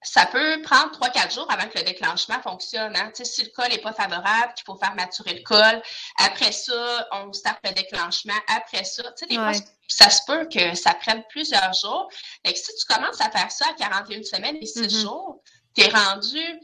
ça 0.02 0.26
peut 0.26 0.62
prendre 0.62 0.92
3-4 1.00 1.34
jours 1.34 1.46
avant 1.50 1.68
que 1.68 1.78
le 1.78 1.84
déclenchement 1.84 2.40
fonctionne. 2.40 2.94
Hein. 2.96 3.10
Si 3.14 3.42
le 3.42 3.50
col 3.50 3.68
n'est 3.68 3.78
pas 3.78 3.92
favorable, 3.92 4.54
qu'il 4.54 4.64
faut 4.64 4.76
faire 4.76 4.94
maturer 4.94 5.34
le 5.34 5.42
col. 5.42 5.82
Après 6.18 6.52
ça, 6.52 7.08
on 7.12 7.32
start 7.32 7.58
le 7.64 7.72
déclenchement. 7.72 8.38
Après 8.46 8.84
ça, 8.84 9.02
tu 9.02 9.10
sais, 9.16 9.26
des 9.26 9.34
fois, 9.34 9.52
ça 9.88 10.08
se 10.08 10.20
peut 10.26 10.46
que 10.46 10.74
ça 10.76 10.94
prenne 10.94 11.24
plusieurs 11.30 11.72
jours. 11.72 12.08
Et 12.44 12.54
si 12.54 12.70
tu 12.76 12.94
commences 12.94 13.20
à 13.20 13.30
faire 13.30 13.50
ça 13.50 13.66
à 13.70 13.74
41 13.74 14.22
semaines 14.22 14.56
et 14.60 14.66
6 14.66 14.82
mm-hmm. 14.82 15.00
jours, 15.02 15.42
tu 15.82 15.90
rendu 15.90 16.60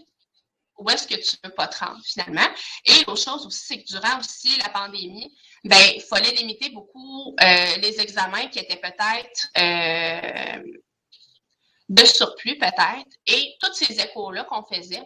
où 0.78 0.90
est-ce 0.90 1.06
que 1.06 1.14
tu 1.14 1.36
ne 1.36 1.48
peux 1.48 1.54
pas 1.54 1.68
te 1.68 1.84
rendre 1.84 2.00
finalement. 2.04 2.48
Et 2.84 3.04
l'autre 3.06 3.22
chose 3.22 3.46
aussi, 3.46 3.64
c'est 3.66 3.82
que 3.82 3.86
durant 3.86 4.18
aussi 4.18 4.56
la 4.58 4.68
pandémie, 4.70 5.32
ben, 5.64 5.80
il 5.94 6.02
fallait 6.02 6.32
limiter 6.32 6.70
beaucoup 6.70 7.34
euh, 7.40 7.76
les 7.76 8.00
examens 8.00 8.48
qui 8.48 8.58
étaient 8.58 8.80
peut-être 8.80 9.48
euh, 9.58 10.62
de 11.88 12.04
surplus, 12.04 12.58
peut-être. 12.58 13.16
Et 13.26 13.54
tous 13.60 13.72
ces 13.74 14.00
échos-là 14.00 14.44
qu'on 14.44 14.64
faisait, 14.64 15.02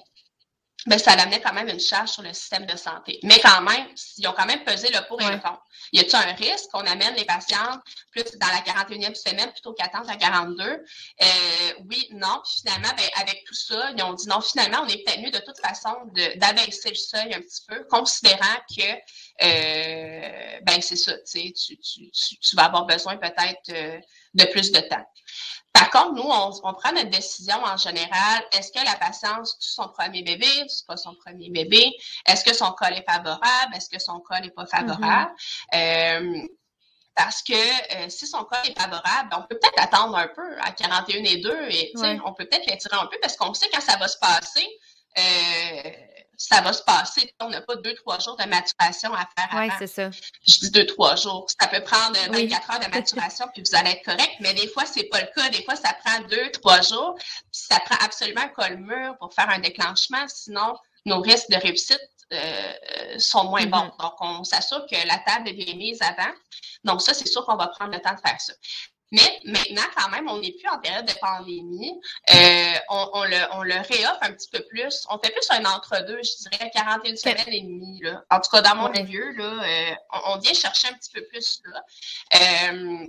ben, 0.87 0.99
ça 0.99 1.13
amenait 1.13 1.41
quand 1.41 1.53
même 1.53 1.69
une 1.69 1.81
charge 1.81 2.11
sur 2.11 2.23
le 2.23 2.33
système 2.33 2.65
de 2.65 2.77
santé. 2.77 3.19
Mais 3.25 3.39
quand 3.41 3.61
même, 3.63 3.89
ils 4.17 4.29
ont 4.29 4.33
quand 4.33 4.47
même 4.47 4.63
pesé 4.65 4.89
le 4.91 5.07
pour 5.09 5.21
et 5.21 5.31
le 5.31 5.39
contre. 5.39 5.63
Y 5.93 6.01
a-t-il 6.01 6.17
un 6.17 6.35
risque 6.35 6.71
qu'on 6.71 6.87
amène 6.87 7.15
les 7.17 7.25
patientes 7.25 7.81
plus 8.13 8.25
dans 8.39 8.47
la 8.47 8.61
41e 8.61 9.15
semaine 9.15 9.51
plutôt 9.53 9.73
qu'attendre 9.73 10.09
à 10.09 10.17
42? 10.17 10.65
Euh, 10.65 10.77
oui, 11.89 12.09
non. 12.13 12.41
Puis 12.45 12.61
finalement, 12.61 12.95
ben, 12.97 13.09
avec 13.21 13.45
tout 13.45 13.55
ça, 13.55 13.91
ils 13.97 14.03
ont 14.03 14.13
dit 14.13 14.29
non, 14.29 14.41
finalement, 14.41 14.83
on 14.83 14.87
est 14.87 15.05
peut-être 15.05 15.21
mieux 15.21 15.31
de 15.31 15.41
toute 15.41 15.59
façon 15.59 15.95
d'abaisser 16.37 16.91
le 16.91 16.95
seuil 16.95 17.35
un 17.35 17.41
petit 17.41 17.63
peu, 17.67 17.85
considérant 17.91 18.57
que, 18.77 18.93
euh, 19.43 20.61
ben, 20.63 20.81
c'est 20.81 20.97
ça, 20.97 21.13
tu, 21.21 21.53
tu, 21.53 21.77
tu, 21.79 22.57
vas 22.57 22.67
avoir 22.67 22.87
besoin 22.87 23.17
peut-être 23.17 23.71
euh, 23.71 23.99
de 24.35 24.45
plus 24.45 24.71
de 24.71 24.81
temps. 24.81 25.05
Par 25.73 25.91
contre, 25.91 26.15
nous, 26.15 26.23
on, 26.23 26.73
prend 26.75 26.93
notre 26.93 27.11
décision 27.11 27.57
en 27.65 27.77
général. 27.77 28.43
Est-ce 28.53 28.73
que 28.73 28.85
la 28.85 28.97
patiente, 28.97 29.47
c'est 29.47 29.71
son 29.75 29.89
premier 29.89 30.23
bébé, 30.23 30.47
c'est 30.69 30.87
pas 30.87 30.97
son 30.97 31.15
premier 31.15 31.51
bébé? 31.51 31.93
Est-ce 32.27 32.45
que 32.45 32.55
son 32.55 32.73
col 32.73 32.95
est 32.95 33.05
favorable? 33.09 33.75
Est-ce 33.77 33.89
que 33.89 33.99
son 33.99 34.21
col 34.21 34.41
n'est 34.41 34.51
pas 34.51 34.67
favorable? 34.67 35.33
Mm-hmm. 35.73 36.45
Euh, 36.45 36.49
parce 37.15 37.43
que 37.43 37.53
euh, 37.53 38.09
si 38.09 38.27
son 38.27 38.45
col 38.45 38.59
est 38.65 38.81
favorable, 38.81 39.31
on 39.37 39.43
peut 39.43 39.59
peut-être 39.59 39.81
attendre 39.81 40.17
un 40.17 40.29
peu 40.29 40.57
à 40.61 40.71
41 40.73 41.25
et 41.25 41.37
2 41.39 41.59
et 41.71 41.93
on 42.25 42.33
peut 42.33 42.47
peut-être 42.47 42.67
l'étirer 42.67 42.97
un 42.97 43.07
peu 43.07 43.19
parce 43.21 43.37
qu'on 43.37 43.55
sait 43.55 43.69
quand 43.73 43.81
ça 43.81 43.97
va 43.97 44.09
se 44.09 44.19
passer. 44.19 44.67
Euh, 45.19 45.91
ça 46.39 46.61
va 46.61 46.73
se 46.73 46.83
passer. 46.83 47.35
On 47.41 47.51
n'a 47.51 47.61
pas 47.61 47.75
deux, 47.77 47.95
trois 47.95 48.19
jours 48.21 48.37
de 48.37 48.45
maturation 48.45 49.13
à 49.13 49.29
faire 49.37 49.61
Oui, 49.61 49.69
c'est 49.79 49.89
ça. 49.89 50.09
Je 50.47 50.61
dis 50.61 50.71
deux, 50.71 50.87
trois 50.87 51.17
jours. 51.17 51.47
Ça 51.61 51.67
peut 51.67 51.83
prendre 51.83 52.17
24 52.31 52.71
heures 52.71 52.81
de 52.81 52.95
maturation, 52.95 53.47
puis 53.53 53.63
vous 53.63 53.77
allez 53.77 53.91
être 53.91 54.05
correct, 54.05 54.37
mais 54.41 54.55
des 54.55 54.69
fois, 54.69 54.87
c'est 54.87 55.05
pas 55.05 55.21
le 55.21 55.27
cas. 55.35 55.51
Des 55.51 55.65
fois, 55.65 55.75
ça 55.75 55.93
prend 56.05 56.21
deux, 56.29 56.51
trois 56.53 56.81
jours, 56.81 57.17
puis 57.17 57.43
ça 57.51 57.81
prend 57.81 57.97
absolument 58.05 58.43
un 58.43 58.49
col 58.49 58.77
mûr 58.79 59.17
pour 59.19 59.35
faire 59.35 59.51
un 59.51 59.59
déclenchement, 59.59 60.25
sinon 60.29 60.75
nos 61.07 61.21
risques 61.21 61.51
de 61.51 61.57
réussite 61.57 62.01
euh, 62.33 63.19
sont 63.19 63.45
moins 63.45 63.67
bons. 63.67 63.79
Mm-hmm. 63.79 64.03
Donc, 64.03 64.13
on 64.21 64.45
s'assure 64.45 64.87
que 64.87 64.97
la 65.07 65.19
table 65.19 65.49
est 65.49 65.55
bien 65.55 65.75
mise 65.75 66.01
avant. 66.03 66.33
Donc, 66.85 67.03
ça, 67.03 67.15
c'est 67.15 67.27
sûr 67.27 67.45
qu'on 67.47 67.57
va 67.57 67.69
prendre 67.69 67.93
le 67.93 68.01
temps 68.01 68.15
de 68.15 68.21
faire 68.21 68.41
ça. 68.41 68.53
Mais 69.11 69.41
maintenant, 69.45 69.83
quand 69.97 70.11
même, 70.11 70.29
on 70.29 70.39
n'est 70.39 70.53
plus 70.53 70.69
en 70.69 70.79
période 70.79 71.07
de 71.07 71.15
pandémie. 71.21 72.01
Euh, 72.35 72.73
on, 72.91 73.25
le, 73.25 73.39
on 73.53 73.63
le 73.63 73.75
réoffre 73.75 74.19
un 74.21 74.33
petit 74.33 74.49
peu 74.51 74.63
plus. 74.69 75.07
On 75.11 75.19
fait 75.19 75.31
plus 75.31 75.47
un 75.51 75.65
entre-deux, 75.65 76.21
je 76.23 76.49
dirais, 76.51 76.71
41 76.75 77.17
semaines 77.17 77.37
et 77.47 77.63
demie. 77.63 78.01
Là. 78.03 78.25
En 78.31 78.41
tout 78.41 78.51
cas, 78.51 78.61
dans 78.61 78.77
mon 78.77 78.91
milieu, 78.91 79.33
là, 79.33 79.65
euh, 79.65 79.95
on, 80.27 80.39
vient 80.39 80.53
chercher 80.53 80.89
un 80.89 80.95
petit 80.95 81.11
peu 81.11 81.25
plus. 81.25 81.63
Là. 81.65 81.83
Euh, 82.35 83.07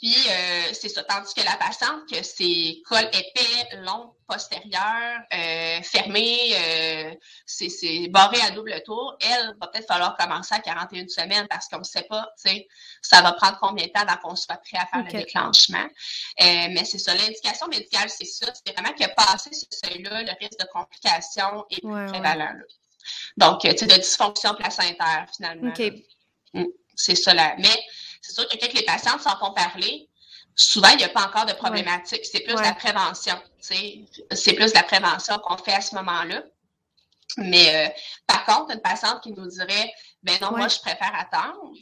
puis, 0.00 0.14
euh, 0.28 0.72
c'est 0.72 0.88
ça. 0.88 1.02
Tandis 1.04 1.34
que 1.34 1.44
la 1.44 1.56
patiente, 1.56 2.08
que 2.10 2.22
c'est 2.22 2.82
col 2.86 3.04
épais, 3.04 3.76
long, 3.78 4.14
postérieur, 4.26 5.20
euh, 5.32 5.82
fermé, 5.82 6.54
euh, 6.54 7.14
c'est 7.46 8.08
barré 8.08 8.40
à 8.40 8.50
double 8.50 8.80
tour, 8.84 9.16
elle 9.20 9.54
va 9.60 9.66
peut-être 9.68 9.86
falloir 9.86 10.16
commencer 10.16 10.54
à 10.54 10.60
41 10.60 11.08
semaines 11.08 11.46
parce 11.48 11.68
qu'on 11.68 11.78
ne 11.78 11.84
sait 11.84 12.04
pas, 12.08 12.32
tu 12.42 12.50
sais, 12.50 12.68
ça 13.02 13.20
va 13.22 13.32
prendre 13.32 13.58
combien 13.60 13.86
de 13.86 13.92
temps 13.92 14.00
avant 14.00 14.16
qu'on 14.22 14.36
soit 14.36 14.56
prêt 14.56 14.78
à 14.78 14.86
faire 14.86 15.04
le 15.04 15.10
déclenchement. 15.10 15.84
Euh, 16.40 16.68
mais 16.70 16.84
c'est 16.84 16.98
ça. 16.98 17.14
L'indication 17.14 17.66
médicale, 17.68 18.08
c'est 18.08 18.24
ça. 18.24 18.46
C'est 18.54 18.72
vraiment 18.72 18.94
que 18.94 19.04
passer 19.14 19.50
ce 19.52 19.66
seuil-là, 19.84 20.22
le 20.22 20.32
risque 20.40 20.58
de 20.58 20.66
complications 20.72 21.66
est 21.70 21.80
plus 21.80 22.06
prévalent. 22.06 22.52
Donc, 23.36 23.60
tu 23.60 23.76
sais, 23.76 23.86
de 23.86 23.94
dysfonction 23.94 24.54
placentaire, 24.54 25.26
finalement. 25.34 25.72
Mm. 26.54 26.64
C'est 26.94 27.14
ça 27.14 27.34
là. 27.34 27.54
Mais 27.58 27.82
c'est 28.22 28.32
sûr 28.32 28.48
que 28.48 28.56
quand 28.56 28.72
les 28.72 28.84
patients 28.84 29.18
s'en 29.18 29.36
font 29.36 29.52
parler, 29.52 30.08
souvent, 30.54 30.88
il 30.90 30.98
n'y 30.98 31.04
a 31.04 31.08
pas 31.08 31.26
encore 31.26 31.44
de 31.44 31.52
problématique. 31.52 32.24
C'est 32.24 32.40
plus 32.40 32.54
la 32.54 32.72
prévention. 32.72 33.36
C'est 33.60 34.54
plus 34.54 34.72
la 34.72 34.84
prévention 34.84 35.38
qu'on 35.38 35.58
fait 35.58 35.74
à 35.74 35.80
ce 35.80 35.94
moment-là. 35.96 36.42
Mais 37.36 37.74
euh, 37.74 37.90
par 38.26 38.44
contre, 38.44 38.72
une 38.72 38.80
patiente 38.80 39.22
qui 39.22 39.32
nous 39.32 39.46
dirait 39.46 39.92
ben 40.22 40.38
non, 40.40 40.52
moi, 40.56 40.68
je 40.68 40.78
préfère 40.78 41.12
attendre, 41.14 41.72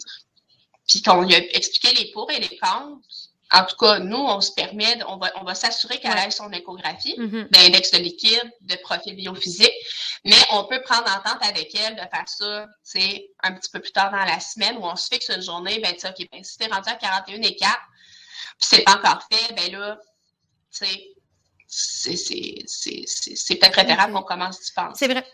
puis 0.88 1.02
qu'on 1.02 1.22
lui 1.22 1.34
a 1.34 1.38
expliqué 1.38 1.92
les 1.94 2.10
pour 2.12 2.30
et 2.30 2.38
les 2.38 2.58
contre, 2.58 3.06
en 3.52 3.64
tout 3.64 3.76
cas, 3.76 3.98
nous, 3.98 4.16
on 4.16 4.40
se 4.40 4.52
permet, 4.52 5.02
on 5.08 5.16
va, 5.16 5.32
on 5.40 5.44
va 5.44 5.54
s'assurer 5.54 5.98
qu'elle 5.98 6.16
ait 6.16 6.30
son 6.30 6.50
échographie, 6.52 7.16
mm-hmm. 7.18 7.50
d'index 7.50 7.90
de 7.90 7.98
liquide, 7.98 8.52
de 8.60 8.76
profil 8.76 9.16
biophysique, 9.16 9.74
mais 10.24 10.36
on 10.52 10.64
peut 10.64 10.80
prendre 10.82 11.10
entente 11.10 11.38
avec 11.42 11.74
elle 11.74 11.94
de 11.94 12.00
faire 12.00 12.28
ça, 12.28 12.66
tu 12.66 13.00
sais, 13.00 13.30
un 13.42 13.52
petit 13.54 13.70
peu 13.70 13.80
plus 13.80 13.92
tard 13.92 14.12
dans 14.12 14.24
la 14.24 14.38
semaine 14.38 14.76
où 14.76 14.84
on 14.84 14.94
se 14.94 15.08
fixe 15.12 15.30
une 15.30 15.42
journée, 15.42 15.80
ben, 15.80 15.92
tu 15.94 16.00
sais, 16.00 16.08
OK, 16.10 16.28
ben, 16.30 16.44
si 16.44 16.58
t'es 16.58 16.66
rendu 16.66 16.88
à 16.88 16.94
41 16.94 17.42
et 17.42 17.56
4, 17.56 17.76
puis 18.58 18.68
c'est 18.70 18.82
pas 18.82 18.96
encore 18.96 19.22
fait, 19.32 19.54
ben 19.54 19.72
là, 19.72 19.98
tu 20.72 20.86
sais, 20.86 21.14
c'est 21.66 23.54
peut-être 23.56 23.72
préférable 23.72 24.12
qu'on 24.12 24.22
commence 24.22 24.60
d'y 24.60 24.72
penser. 24.72 25.06
C'est 25.06 25.12
vrai 25.12 25.24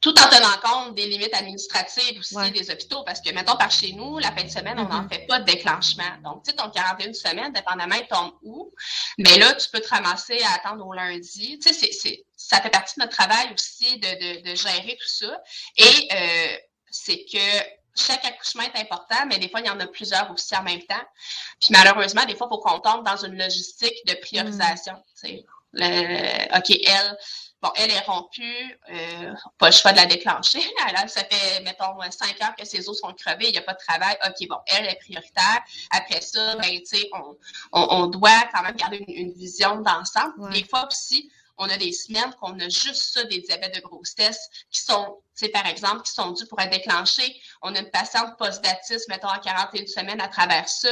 tout 0.00 0.14
en 0.18 0.28
tenant 0.28 0.58
compte 0.62 0.94
des 0.94 1.06
limites 1.06 1.34
administratives 1.34 2.18
aussi 2.18 2.50
des 2.52 2.70
hôpitaux, 2.70 3.02
parce 3.04 3.20
que, 3.20 3.32
mettons, 3.34 3.56
par 3.56 3.70
chez 3.70 3.92
nous, 3.92 4.18
la 4.18 4.32
fin 4.32 4.44
de 4.44 4.48
semaine, 4.48 4.78
on 4.78 4.88
n'en 4.88 5.02
mm-hmm. 5.02 5.12
fait 5.12 5.26
pas 5.26 5.40
de 5.40 5.44
déclenchement. 5.44 6.16
Donc, 6.24 6.42
tu 6.44 6.50
sais, 6.50 6.56
ton 6.56 6.70
41 6.70 7.12
semaines, 7.12 7.52
dépendamment, 7.52 7.96
il 7.96 8.06
tombe 8.06 8.32
où, 8.42 8.72
mais 9.18 9.38
là, 9.38 9.52
tu 9.54 9.68
peux 9.70 9.80
te 9.80 9.88
ramasser 9.88 10.40
à 10.42 10.54
attendre 10.54 10.86
au 10.86 10.94
lundi. 10.94 11.58
Tu 11.58 11.74
sais, 11.74 11.90
c'est, 11.92 12.24
ça 12.36 12.60
fait 12.62 12.70
partie 12.70 12.98
de 12.98 13.04
notre 13.04 13.16
travail 13.16 13.52
aussi 13.52 13.98
de, 13.98 14.40
de, 14.40 14.50
de 14.50 14.54
gérer 14.54 14.96
tout 14.98 15.08
ça. 15.08 15.42
Et 15.76 16.08
euh, 16.12 16.56
c'est 16.90 17.24
que 17.30 17.38
chaque 17.94 18.24
accouchement 18.24 18.62
est 18.62 18.80
important, 18.80 19.26
mais 19.26 19.38
des 19.38 19.48
fois, 19.48 19.60
il 19.60 19.66
y 19.66 19.70
en 19.70 19.80
a 19.80 19.86
plusieurs 19.86 20.30
aussi 20.30 20.56
en 20.56 20.62
même 20.62 20.82
temps. 20.82 21.04
Puis 21.60 21.70
malheureusement, 21.70 22.24
des 22.24 22.34
fois, 22.34 22.48
il 22.50 22.54
faut 22.54 22.60
qu'on 22.60 22.80
tombe 22.80 23.04
dans 23.04 23.16
une 23.16 23.36
logistique 23.36 24.06
de 24.06 24.14
priorisation. 24.14 24.94
Mm. 25.22 25.28
Le, 25.72 26.58
OK, 26.58 26.70
elle, 26.86 27.16
Bon, 27.62 27.70
elle 27.76 27.90
est 27.90 28.00
rompue, 28.00 28.78
euh, 28.90 29.34
pas 29.58 29.66
le 29.66 29.72
choix 29.72 29.92
de 29.92 29.98
la 29.98 30.06
déclencher. 30.06 30.60
Alors, 30.88 31.08
ça 31.10 31.22
fait, 31.24 31.62
mettons, 31.62 31.98
cinq 32.10 32.40
heures 32.42 32.56
que 32.56 32.64
ses 32.64 32.88
os 32.88 32.98
sont 32.98 33.12
crevés, 33.12 33.48
il 33.48 33.52
n'y 33.52 33.58
a 33.58 33.62
pas 33.62 33.74
de 33.74 33.78
travail. 33.86 34.16
OK, 34.26 34.48
bon, 34.48 34.56
elle 34.66 34.86
est 34.86 34.96
prioritaire. 34.96 35.62
Après 35.90 36.22
ça, 36.22 36.56
ben, 36.56 36.78
tu 36.78 36.86
sais, 36.86 37.10
on, 37.12 37.36
on, 37.72 38.06
doit 38.06 38.48
quand 38.54 38.62
même 38.62 38.76
garder 38.76 39.04
une, 39.08 39.32
vision 39.32 39.76
d'ensemble. 39.82 40.50
Des 40.52 40.64
fois 40.64 40.86
aussi, 40.86 41.30
on 41.58 41.68
a 41.68 41.76
des 41.76 41.92
semaines 41.92 42.34
qu'on 42.40 42.58
a 42.60 42.68
juste 42.70 43.12
ça, 43.12 43.24
des 43.24 43.40
diabètes 43.40 43.74
de 43.74 43.80
grossesse 43.80 44.48
qui 44.70 44.80
sont, 44.80 45.22
tu 45.36 45.44
sais, 45.44 45.48
par 45.50 45.66
exemple, 45.66 46.02
qui 46.02 46.12
sont 46.12 46.30
dus 46.30 46.46
pour 46.46 46.58
être 46.60 46.70
déclenchés. 46.70 47.38
On 47.60 47.74
a 47.74 47.80
une 47.80 47.90
patiente 47.90 48.38
postdatiste, 48.38 49.06
mettons, 49.10 49.28
à 49.28 49.38
41 49.38 49.86
semaines 49.86 50.20
à 50.22 50.28
travers 50.28 50.66
ça 50.66 50.88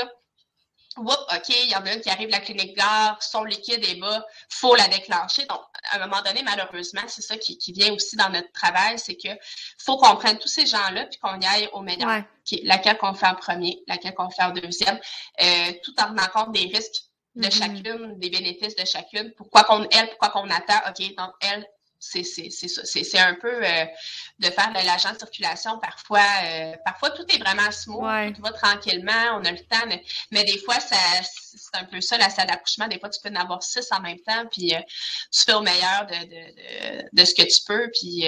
OK, 1.07 1.49
il 1.49 1.71
y 1.71 1.77
en 1.77 1.85
a 1.85 1.95
une 1.95 2.01
qui 2.01 2.11
arrive 2.11 2.29
de 2.29 2.33
la 2.33 2.41
clinique 2.41 2.77
gare, 2.77 3.23
son 3.23 3.45
liquide 3.45 3.85
est 3.85 3.97
bas, 3.97 4.25
faut 4.49 4.75
la 4.75 4.89
déclencher. 4.89 5.45
Donc, 5.47 5.61
à 5.91 5.97
un 5.97 6.07
moment 6.07 6.23
donné, 6.23 6.43
malheureusement, 6.43 7.03
c'est 7.07 7.23
ça 7.23 7.37
qui, 7.37 7.59
vient 7.73 7.93
aussi 7.93 8.17
dans 8.17 8.31
notre 8.31 8.51
travail, 8.53 8.99
c'est 8.99 9.17
que 9.17 9.29
faut 9.79 9.97
qu'on 9.99 10.17
prenne 10.17 10.39
tous 10.39 10.49
ces 10.49 10.67
gens-là 10.67 11.07
puis 11.07 11.19
qu'on 11.19 11.39
y 11.41 11.47
aille 11.47 11.69
au 11.73 11.81
meilleur. 11.81 12.23
laquelle 12.65 12.99
qu'on 12.99 13.15
fait 13.15 13.27
en 13.27 13.35
premier, 13.35 13.83
laquelle 13.87 14.15
qu'on 14.15 14.31
fait 14.31 14.43
en 14.43 14.51
deuxième, 14.51 14.99
euh, 15.41 15.73
tout 15.85 15.95
en 16.01 16.09
tenant 16.09 16.29
compte 16.33 16.53
des 16.53 16.71
risques 16.75 17.03
de 17.35 17.47
mm-hmm. 17.47 17.53
chacune, 17.53 18.19
des 18.19 18.31
bénéfices 18.31 18.77
de 18.77 18.85
chacune. 18.85 19.33
Pourquoi 19.37 19.65
qu'on, 19.65 19.87
elle, 19.91 20.09
pourquoi 20.09 20.31
qu'on 20.31 20.51
attend, 20.51 20.79
OK, 20.89 21.15
donc 21.17 21.31
elle, 21.41 21.67
c'est 22.01 22.23
ça. 22.23 22.83
C'est 22.85 23.19
un 23.19 23.35
peu 23.35 23.53
euh, 23.53 23.85
de 24.39 24.51
faire 24.51 24.69
de 24.71 24.87
l'agent 24.87 25.13
de 25.13 25.19
circulation. 25.19 25.79
Parfois, 25.79 26.25
euh, 26.45 26.77
parfois 26.85 27.11
tout 27.11 27.25
est 27.29 27.39
vraiment 27.39 27.71
smooth, 27.71 28.35
tout 28.35 28.43
va 28.43 28.53
tranquillement, 28.53 29.37
on 29.39 29.45
a 29.45 29.51
le 29.51 29.59
temps, 29.59 29.85
mais, 30.31 30.45
des 30.45 30.59
fois, 30.59 30.77
c'est 30.81 30.97
un 31.75 31.85
peu 31.85 32.01
ça, 32.01 32.17
la 32.19 32.31
salle 32.31 32.47
d'accouchement. 32.47 32.87
Des 32.87 33.01
fois, 33.01 33.09
tu 33.09 33.21
peux 33.21 33.31
en 33.31 33.41
avoir 33.41 33.63
six 33.63 33.87
en 33.91 34.01
même 34.01 34.21
temps, 34.21 34.47
puis 34.51 34.75
euh, 34.75 34.81
tu 35.33 35.43
fais 35.45 35.55
au 35.55 35.61
meilleur 35.61 36.07
de, 36.07 36.25
de, 36.27 37.09
de, 37.13 37.25
ce 37.25 37.35
que 37.35 37.43
tu 37.43 37.65
peux, 37.67 37.91
puis 38.01 38.25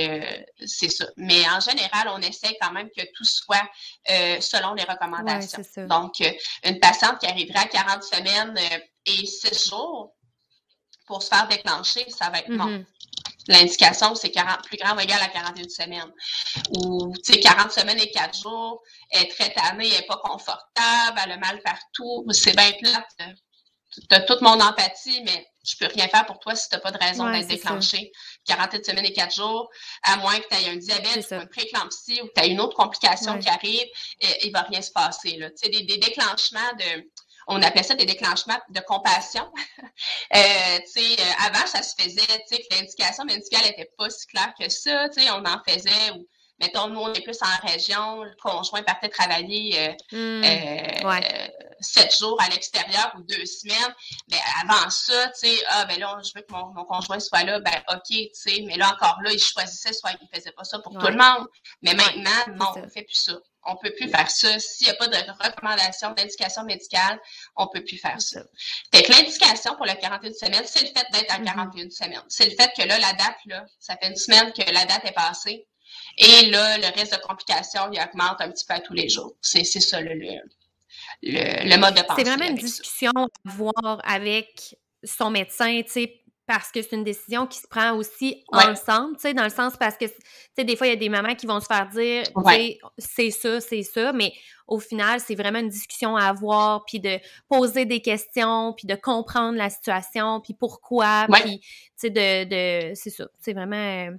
c'est 0.66 0.90
ça. 0.90 1.06
Mais 1.16 1.48
en 1.48 1.60
général, 1.60 2.09
on 2.09 2.20
essaie 2.22 2.56
quand 2.60 2.72
même 2.72 2.88
que 2.90 3.02
tout 3.14 3.24
soit 3.24 3.68
selon 4.40 4.74
les 4.74 4.84
recommandations. 4.84 5.62
Donc, 5.86 6.14
une 6.64 6.80
patiente 6.80 7.18
qui 7.20 7.26
arriverait 7.26 7.60
à 7.60 7.66
40 7.66 8.02
semaines 8.02 8.59
et 9.06 9.26
6 9.26 9.70
jours 9.70 10.14
pour 11.06 11.22
se 11.22 11.28
faire 11.28 11.48
déclencher, 11.48 12.06
ça 12.09 12.30
va 12.30 12.38
être 12.38 12.48
non. 12.48 12.66
Mm-hmm. 12.66 12.84
L'indication, 13.48 14.14
c'est 14.14 14.30
40, 14.30 14.64
plus 14.64 14.76
grand 14.76 14.96
ou 14.96 15.00
égal 15.00 15.20
à 15.22 15.28
41 15.28 15.68
semaines. 15.68 16.12
Ou, 16.76 17.12
tu 17.24 17.32
sais, 17.32 17.40
40 17.40 17.72
semaines 17.72 17.98
et 17.98 18.10
4 18.10 18.38
jours, 18.38 18.82
elle 19.10 19.22
est 19.22 19.30
très 19.30 19.52
tannée, 19.52 19.88
elle 19.88 20.00
n'est 20.00 20.06
pas 20.06 20.20
confortable, 20.22 21.20
elle 21.24 21.32
a 21.32 21.36
mal 21.38 21.60
partout. 21.62 22.24
C'est 22.30 22.54
bien 22.54 22.72
plate. 22.80 23.34
Tu 23.92 24.14
as 24.14 24.20
toute 24.20 24.40
mon 24.40 24.60
empathie, 24.60 25.20
mais 25.24 25.48
je 25.66 25.74
peux 25.76 25.86
rien 25.92 26.06
faire 26.06 26.24
pour 26.24 26.38
toi 26.38 26.54
si 26.54 26.68
tu 26.68 26.76
n'as 26.76 26.80
pas 26.80 26.92
de 26.92 26.98
raison 26.98 27.28
d'être 27.28 27.48
déclenché. 27.48 28.12
41 28.46 28.82
semaines 28.84 29.06
et 29.06 29.12
4 29.12 29.34
jours, 29.34 29.68
à 30.04 30.16
moins 30.18 30.38
que 30.38 30.46
tu 30.48 30.54
aies 30.62 30.68
un 30.68 30.76
diabète, 30.76 31.32
un 31.32 31.46
préclampsie 31.46 32.20
ou 32.22 32.26
que 32.26 32.32
tu 32.36 32.44
aies 32.44 32.50
une 32.50 32.60
autre 32.60 32.76
complication 32.76 33.38
qui 33.38 33.48
arrive, 33.48 33.86
il 34.20 34.48
ne 34.48 34.52
va 34.52 34.62
rien 34.62 34.80
se 34.80 34.92
passer. 34.92 35.38
Là. 35.38 35.50
Tu 35.50 35.56
sais, 35.56 35.70
des 35.70 35.98
déclenchements 35.98 36.72
de 36.78 37.10
on 37.46 37.62
appelait 37.62 37.82
ça 37.82 37.94
des 37.94 38.06
déclenchements 38.06 38.60
de 38.68 38.80
compassion. 38.80 39.50
euh, 40.34 40.38
euh, 40.38 41.32
avant, 41.46 41.66
ça 41.66 41.82
se 41.82 41.94
faisait, 42.00 42.22
l'indication 42.70 43.24
médicale 43.24 43.62
n'était 43.64 43.90
pas 43.96 44.10
si 44.10 44.26
claire 44.26 44.52
que 44.58 44.68
ça. 44.68 45.08
On 45.32 45.44
en 45.44 45.60
faisait, 45.66 46.10
ou, 46.16 46.26
mettons, 46.60 46.88
nous, 46.88 47.00
on 47.00 47.12
est 47.12 47.22
plus 47.22 47.38
en 47.42 47.66
région, 47.66 48.22
le 48.22 48.34
conjoint 48.40 48.82
partait 48.82 49.08
travailler 49.08 49.78
euh, 49.78 49.92
hmm. 50.12 50.44
euh, 50.44 51.48
sept 51.80 52.16
jours 52.16 52.40
à 52.40 52.48
l'extérieur 52.48 53.12
ou 53.16 53.22
deux 53.22 53.46
semaines. 53.46 53.94
Mais 54.30 54.38
avant 54.62 54.90
ça, 54.90 55.28
tu 55.28 55.48
sais, 55.48 55.62
ah, 55.68 55.86
ben 55.86 55.98
là, 55.98 56.18
je 56.22 56.30
veux 56.34 56.42
que 56.42 56.52
mon, 56.52 56.84
conjoint 56.84 57.18
soit 57.18 57.44
là, 57.44 57.60
ben 57.60 57.82
OK, 57.92 58.08
tu 58.08 58.28
sais, 58.32 58.62
mais 58.66 58.76
là, 58.76 58.92
encore 58.92 59.18
là, 59.22 59.32
il 59.32 59.38
choisissait, 59.38 59.92
soit 59.92 60.12
il 60.12 60.18
ne 60.24 60.38
faisait 60.38 60.52
pas 60.52 60.64
ça 60.64 60.78
pour 60.80 60.92
tout 60.96 61.06
le 61.06 61.16
monde. 61.16 61.46
Mais 61.82 61.94
maintenant, 61.94 62.54
non, 62.54 62.72
on 62.76 62.80
ne 62.82 62.88
fait 62.88 63.02
plus 63.02 63.14
ça. 63.14 63.32
On 63.64 63.74
ne 63.74 63.78
peut 63.78 63.94
plus 63.94 64.08
faire 64.08 64.30
ça. 64.30 64.58
S'il 64.58 64.86
n'y 64.86 64.92
a 64.92 64.96
pas 64.96 65.06
de 65.06 65.16
recommandation 65.16 66.12
d'indication 66.12 66.64
médicale, 66.64 67.20
on 67.56 67.64
ne 67.64 67.68
peut 67.72 67.84
plus 67.84 67.98
faire 67.98 68.20
ça. 68.20 68.40
Fait 68.92 69.02
que 69.02 69.12
l'indication 69.12 69.76
pour 69.76 69.84
la 69.84 69.96
41 69.96 70.32
semaines, 70.32 70.64
c'est 70.64 70.80
le 70.80 70.88
fait 70.88 71.06
d'être 71.12 71.32
à 71.32 71.38
41 71.38 71.84
mm-hmm. 71.84 71.90
semaines. 71.90 72.22
C'est 72.28 72.46
le 72.46 72.56
fait 72.56 72.70
que 72.74 72.86
là, 72.86 72.98
la 72.98 73.12
date, 73.12 73.36
là, 73.46 73.64
ça 73.78 73.96
fait 73.98 74.08
une 74.08 74.16
semaine 74.16 74.50
que 74.52 74.62
la 74.72 74.86
date 74.86 75.04
est 75.04 75.12
passée. 75.12 75.66
Et 76.18 76.50
là, 76.50 76.78
le 76.78 76.98
reste 76.98 77.12
de 77.12 77.20
complications, 77.20 77.90
il 77.92 78.00
augmente 78.00 78.40
un 78.40 78.50
petit 78.50 78.64
peu 78.66 78.74
à 78.74 78.80
tous 78.80 78.94
les 78.94 79.08
jours. 79.08 79.34
C'est 79.40 79.64
ça 79.64 80.00
le, 80.00 80.14
le, 81.22 81.76
mode 81.76 81.94
de 81.94 82.02
pensée. 82.02 82.22
C'est 82.24 82.30
vraiment 82.30 82.48
une 82.48 82.56
discussion 82.56 83.12
à 83.14 83.50
avoir 83.50 84.00
avec 84.04 84.76
son 85.04 85.30
médecin, 85.30 85.80
tu 85.82 85.90
sais, 85.90 86.19
parce 86.51 86.72
que 86.72 86.82
c'est 86.82 86.97
une 86.97 87.05
décision 87.05 87.47
qui 87.47 87.60
se 87.60 87.68
prend 87.68 87.94
aussi 87.94 88.43
ensemble, 88.48 89.14
tu 89.14 89.20
sais, 89.20 89.35
dans 89.35 89.44
le 89.44 89.51
sens 89.51 89.74
parce 89.78 89.97
que, 89.97 90.06
tu 90.06 90.12
sais, 90.59 90.64
des 90.64 90.74
fois, 90.74 90.89
il 90.89 90.90
y 90.90 90.93
a 90.94 90.97
des 90.97 91.09
mamans 91.09 91.36
qui 91.36 91.47
vont 91.47 91.60
se 91.60 91.66
faire 91.66 91.89
dire, 91.90 92.24
c'est 92.98 93.31
ça, 93.31 93.60
c'est 93.60 93.85
ça, 93.85 94.12
mais 94.12 94.32
au 94.66 94.81
final, 94.81 95.20
c'est 95.20 95.36
vraiment 95.36 95.60
une 95.60 95.68
discussion 95.68 96.16
à 96.16 96.24
avoir, 96.24 96.85
puis 96.86 96.98
de 96.98 97.20
poser 97.48 97.85
des 97.85 98.01
questions, 98.01 98.74
puis 98.77 98.89
de 98.89 98.97
comprendre 98.97 99.56
la 99.56 99.70
situation, 99.70 100.40
puis 100.40 100.55
pourquoi, 100.55 101.28
puis, 101.31 101.60
tu 101.60 101.68
sais, 101.94 102.10
de, 102.10 102.89
de 102.90 102.94
c'est 102.97 103.10
ça, 103.10 103.28
c'est 103.39 103.52
vraiment... 103.52 103.77
Euh, 103.77 104.10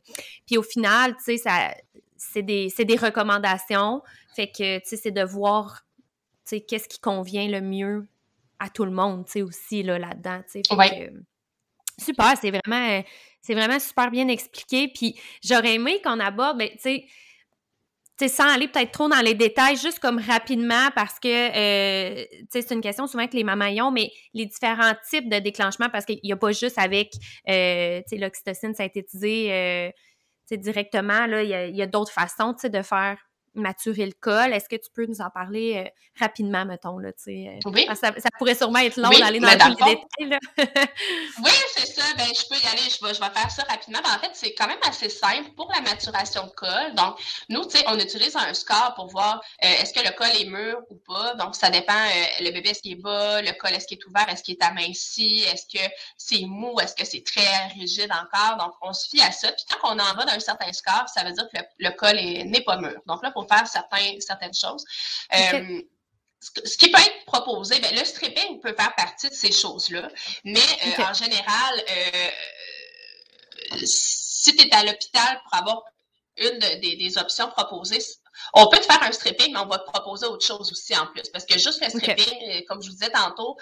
puis 0.47 0.57
au 0.57 0.63
final, 0.63 1.17
tu 1.17 1.23
sais, 1.23 1.37
ça, 1.37 1.75
c'est 2.15 2.43
des, 2.43 2.69
des 2.77 2.95
recommandations, 2.95 4.01
fait 4.37 4.47
que, 4.47 4.77
tu 4.79 4.87
sais, 4.87 4.95
c'est 4.95 5.11
de 5.11 5.23
voir, 5.23 5.81
tu 6.47 6.55
sais, 6.55 6.61
qu'est-ce 6.61 6.87
qui 6.87 7.01
convient 7.01 7.49
le 7.49 7.59
mieux 7.59 8.07
à 8.57 8.69
tout 8.69 8.85
le 8.85 8.91
monde, 8.91 9.25
tu 9.25 9.33
sais, 9.33 9.41
aussi, 9.41 9.83
là, 9.83 9.99
là-dedans, 9.99 10.41
tu 10.49 10.61
sais, 10.61 11.11
Super, 12.01 12.33
c'est 12.39 12.51
vraiment, 12.51 13.03
c'est 13.41 13.53
vraiment 13.53 13.79
super 13.79 14.11
bien 14.11 14.27
expliqué. 14.27 14.87
Puis 14.87 15.19
j'aurais 15.43 15.75
aimé 15.75 16.01
qu'on 16.03 16.19
aborde, 16.19 16.57
ben, 16.57 16.69
tu 16.69 16.79
sais, 16.79 17.05
sans 18.27 18.47
aller 18.47 18.67
peut-être 18.67 18.91
trop 18.91 19.09
dans 19.09 19.19
les 19.21 19.33
détails, 19.33 19.77
juste 19.77 19.99
comme 19.99 20.19
rapidement, 20.19 20.89
parce 20.95 21.19
que 21.19 21.27
euh, 21.27 22.25
c'est 22.49 22.71
une 22.71 22.81
question 22.81 23.07
souvent 23.07 23.27
que 23.27 23.35
les 23.35 23.43
mamans 23.43 23.71
ont, 23.87 23.91
mais 23.91 24.11
les 24.33 24.45
différents 24.45 24.93
types 25.09 25.29
de 25.29 25.39
déclenchement, 25.39 25.89
parce 25.89 26.05
qu'il 26.05 26.19
n'y 26.23 26.31
a 26.31 26.37
pas 26.37 26.51
juste 26.51 26.77
avec 26.77 27.13
euh, 27.49 28.01
l'oxytocine 28.11 28.75
synthétisée 28.75 29.51
euh, 29.51 29.91
directement, 30.51 31.27
là, 31.27 31.43
il 31.43 31.75
y 31.75 31.81
a, 31.81 31.83
a 31.83 31.87
d'autres 31.87 32.11
façons 32.11 32.53
de 32.63 32.81
faire 32.81 33.17
maturer 33.53 34.05
le 34.05 34.13
col. 34.19 34.53
Est-ce 34.53 34.69
que 34.69 34.75
tu 34.75 34.89
peux 34.93 35.05
nous 35.05 35.21
en 35.21 35.29
parler 35.29 35.83
euh, 35.85 35.89
rapidement, 36.19 36.65
mettons, 36.65 36.97
là, 36.97 37.11
tu 37.13 37.23
sais? 37.23 37.47
Euh, 37.65 37.69
oui. 37.71 37.87
Ça, 37.95 38.11
pourrait 38.37 38.55
sûrement 38.55 38.79
être 38.79 38.97
long 38.97 39.09
d'aller 39.09 39.39
dans, 39.39 39.55
dans 39.57 39.67
les 39.67 39.75
détails, 39.75 40.05
là. 40.19 40.39
oui, 41.43 41.51
c'est 41.75 41.87
ça. 41.87 42.03
Ben, 42.17 42.27
je 42.27 42.47
peux 42.47 42.55
y 42.55 42.67
aller. 42.67 42.89
Je 42.89 43.05
vais, 43.05 43.13
je 43.13 43.19
vais 43.19 43.29
faire 43.29 43.51
ça 43.51 43.63
rapidement. 43.63 43.99
Ben, 44.03 44.15
en 44.15 44.19
fait, 44.19 44.31
c'est 44.33 44.53
quand 44.53 44.67
même 44.67 44.79
assez 44.87 45.09
simple 45.09 45.51
pour 45.55 45.71
la 45.73 45.81
maturation 45.81 46.45
de 46.45 46.51
col. 46.51 46.95
Donc, 46.95 47.19
nous, 47.49 47.65
tu 47.65 47.77
sais, 47.77 47.83
on 47.87 47.99
utilise 47.99 48.35
un 48.35 48.53
score 48.53 48.93
pour 48.95 49.07
voir 49.07 49.41
euh, 49.63 49.67
est-ce 49.67 49.93
que 49.93 50.05
le 50.05 50.15
col 50.15 50.29
est 50.39 50.45
mûr 50.45 50.79
ou 50.89 50.95
pas. 50.95 51.35
Donc, 51.35 51.55
ça 51.55 51.69
dépend. 51.69 51.93
le 52.39 52.51
bébé, 52.51 52.69
est-ce 52.69 52.81
qu'il 52.81 52.93
est 52.93 53.01
bas? 53.01 53.41
Le 53.41 53.51
col, 53.59 53.71
est-ce 53.73 53.87
qu'il 53.87 53.97
est 53.97 54.05
ouvert? 54.05 54.27
Est-ce 54.29 54.43
qu'il 54.43 54.55
est 54.55 54.63
aminci? 54.63 55.43
Est-ce 55.51 55.65
que 55.65 55.83
c'est 56.17 56.45
mou? 56.45 56.79
Est-ce 56.79 56.95
que 56.95 57.05
c'est 57.05 57.23
très 57.23 57.67
rigide 57.75 58.11
encore? 58.11 58.57
Donc, 58.57 58.73
on 58.81 58.93
se 58.93 59.09
fie 59.09 59.21
à 59.21 59.31
ça. 59.31 59.51
Puis, 59.51 59.65
quand 59.69 59.93
on 59.93 59.99
en 59.99 60.13
va 60.15 60.25
d'un 60.25 60.39
certain 60.39 60.71
score, 60.71 61.05
ça 61.13 61.23
veut 61.23 61.31
dire 61.31 61.47
que 61.53 61.57
le, 61.57 61.89
le 61.89 61.95
col 61.95 62.15
n'est 62.15 62.63
pas 62.63 62.77
mûr. 62.77 62.99
Donc, 63.05 63.21
là, 63.23 63.31
pour 63.31 63.40
faire 63.47 63.67
certains, 63.67 64.19
certaines 64.19 64.53
choses. 64.53 64.83
Euh, 65.35 65.81
ce 66.41 66.75
qui 66.77 66.89
peut 66.89 66.99
être 66.99 67.25
proposé, 67.25 67.79
ben, 67.79 67.95
le 67.95 68.03
stripping 68.03 68.59
peut 68.59 68.73
faire 68.73 68.95
partie 68.95 69.29
de 69.29 69.33
ces 69.33 69.51
choses-là, 69.51 70.09
mais 70.43 70.59
euh, 70.59 71.03
en 71.03 71.13
général, 71.13 71.83
euh, 71.89 72.29
si 73.85 74.55
tu 74.55 74.67
es 74.67 74.73
à 74.73 74.83
l'hôpital 74.83 75.39
pour 75.43 75.53
avoir 75.53 75.83
une 76.37 76.57
des, 76.57 77.17
options 77.19 77.47
proposées, 77.49 78.03
on 78.55 78.67
peut 78.69 78.79
te 78.79 78.85
faire 78.85 79.03
un 79.03 79.11
stripping, 79.11 79.53
mais 79.53 79.59
on 79.59 79.67
va 79.67 79.77
te 79.77 79.91
proposer 79.91 80.25
autre 80.25 80.45
chose 80.45 80.71
aussi 80.71 80.97
en 80.97 81.05
plus. 81.07 81.29
Parce 81.31 81.45
que 81.45 81.59
juste 81.59 81.79
le 81.83 81.89
stripping, 81.89 82.65
comme 82.65 82.81
je 82.81 82.87
vous 82.87 82.95
disais 82.95 83.11
tantôt, 83.11 83.55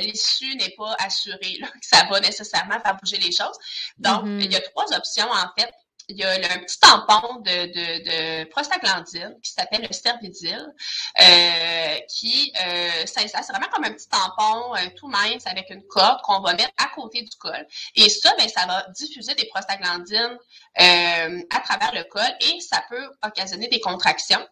l'issue 0.00 0.56
n'est 0.56 0.74
pas 0.76 0.96
assurée, 0.98 1.58
que 1.60 1.86
ça 1.86 2.06
va 2.10 2.18
nécessairement 2.18 2.80
faire 2.80 2.96
bouger 2.96 3.18
les 3.18 3.30
choses. 3.30 3.56
Donc, 3.98 4.24
mm-hmm. 4.24 4.44
il 4.44 4.52
y 4.52 4.56
a 4.56 4.60
trois 4.62 4.92
options 4.96 5.30
en 5.30 5.46
fait 5.56 5.70
il 6.08 6.16
y 6.16 6.24
a 6.24 6.30
un 6.30 6.58
petit 6.58 6.78
tampon 6.78 7.40
de, 7.40 7.66
de, 7.66 8.44
de 8.44 8.48
prostaglandine 8.50 9.36
qui 9.42 9.52
s'appelle 9.52 9.82
le 9.82 9.92
Stervidil, 9.92 10.74
euh, 11.20 11.94
qui 12.08 12.52
euh, 12.64 13.04
c'est 13.06 13.26
vraiment 13.48 13.68
comme 13.72 13.84
un 13.84 13.92
petit 13.92 14.08
tampon 14.08 14.74
euh, 14.76 14.88
tout 14.96 15.08
mince 15.08 15.46
avec 15.46 15.70
une 15.70 15.82
corde 15.86 16.20
qu'on 16.22 16.40
va 16.40 16.52
mettre 16.52 16.72
à 16.78 16.88
côté 16.94 17.22
du 17.22 17.36
col. 17.38 17.66
Et 17.96 18.08
ça, 18.08 18.34
ben, 18.38 18.48
ça 18.48 18.66
va 18.66 18.86
diffuser 18.90 19.34
des 19.34 19.46
prostaglandines 19.46 20.38
euh, 20.80 21.42
à 21.50 21.60
travers 21.60 21.92
le 21.94 22.04
col 22.04 22.22
et 22.40 22.60
ça 22.60 22.84
peut 22.88 23.10
occasionner 23.24 23.68
des 23.68 23.80
contractions 23.80 24.46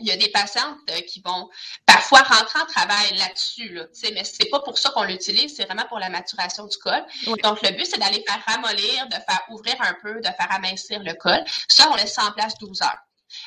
il 0.00 0.08
y 0.08 0.10
a 0.10 0.16
des 0.16 0.28
patientes 0.28 0.78
euh, 0.90 1.00
qui 1.02 1.20
vont 1.20 1.48
parfois 1.86 2.20
rentrer 2.20 2.60
en 2.60 2.66
travail 2.66 3.16
là-dessus, 3.16 3.68
là, 3.74 3.84
mais 4.12 4.24
c'est 4.24 4.50
pas 4.50 4.60
pour 4.60 4.78
ça 4.78 4.90
qu'on 4.90 5.04
l'utilise, 5.04 5.54
c'est 5.56 5.64
vraiment 5.64 5.86
pour 5.88 5.98
la 5.98 6.10
maturation 6.10 6.66
du 6.66 6.76
col. 6.78 7.04
Donc, 7.42 7.62
le 7.62 7.70
but, 7.70 7.86
c'est 7.86 7.98
d'aller 7.98 8.24
faire 8.26 8.42
ramollir, 8.46 9.06
de 9.08 9.14
faire 9.14 9.42
ouvrir 9.50 9.76
un 9.80 9.94
peu, 10.02 10.20
de 10.20 10.26
faire 10.26 10.50
amincir 10.50 11.00
le 11.00 11.14
col. 11.14 11.42
Ça, 11.68 11.88
on 11.90 11.94
laisse 11.94 12.14
ça 12.14 12.24
en 12.24 12.32
place 12.32 12.54
12 12.58 12.82
heures. 12.82 12.98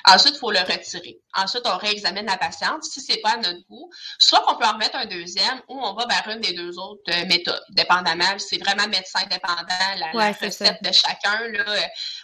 Ensuite, 0.05 0.35
il 0.35 0.39
faut 0.39 0.51
le 0.51 0.59
retirer. 0.59 1.19
Ensuite, 1.33 1.63
on 1.65 1.77
réexamine 1.77 2.25
la 2.25 2.37
patiente. 2.37 2.83
Si 2.83 3.01
c'est 3.01 3.17
pas 3.17 3.31
à 3.31 3.37
notre 3.37 3.65
goût, 3.69 3.89
soit 4.19 4.41
qu'on 4.41 4.55
peut 4.57 4.65
en 4.65 4.73
remettre 4.73 4.95
un 4.95 5.05
deuxième 5.05 5.61
ou 5.67 5.79
on 5.79 5.93
va 5.93 6.05
vers 6.07 6.27
une 6.33 6.41
des 6.41 6.53
deux 6.53 6.77
autres 6.77 7.01
euh, 7.09 7.25
méthodes, 7.25 7.63
dépendamment. 7.69 8.37
C'est 8.37 8.57
vraiment 8.57 8.87
médecin 8.87 9.21
dépendant, 9.29 9.65
la, 9.97 10.11
la 10.13 10.31
recette 10.31 10.81
de 10.83 10.91
chacun. 10.91 11.47
Là, 11.49 11.63
euh, 11.67 11.81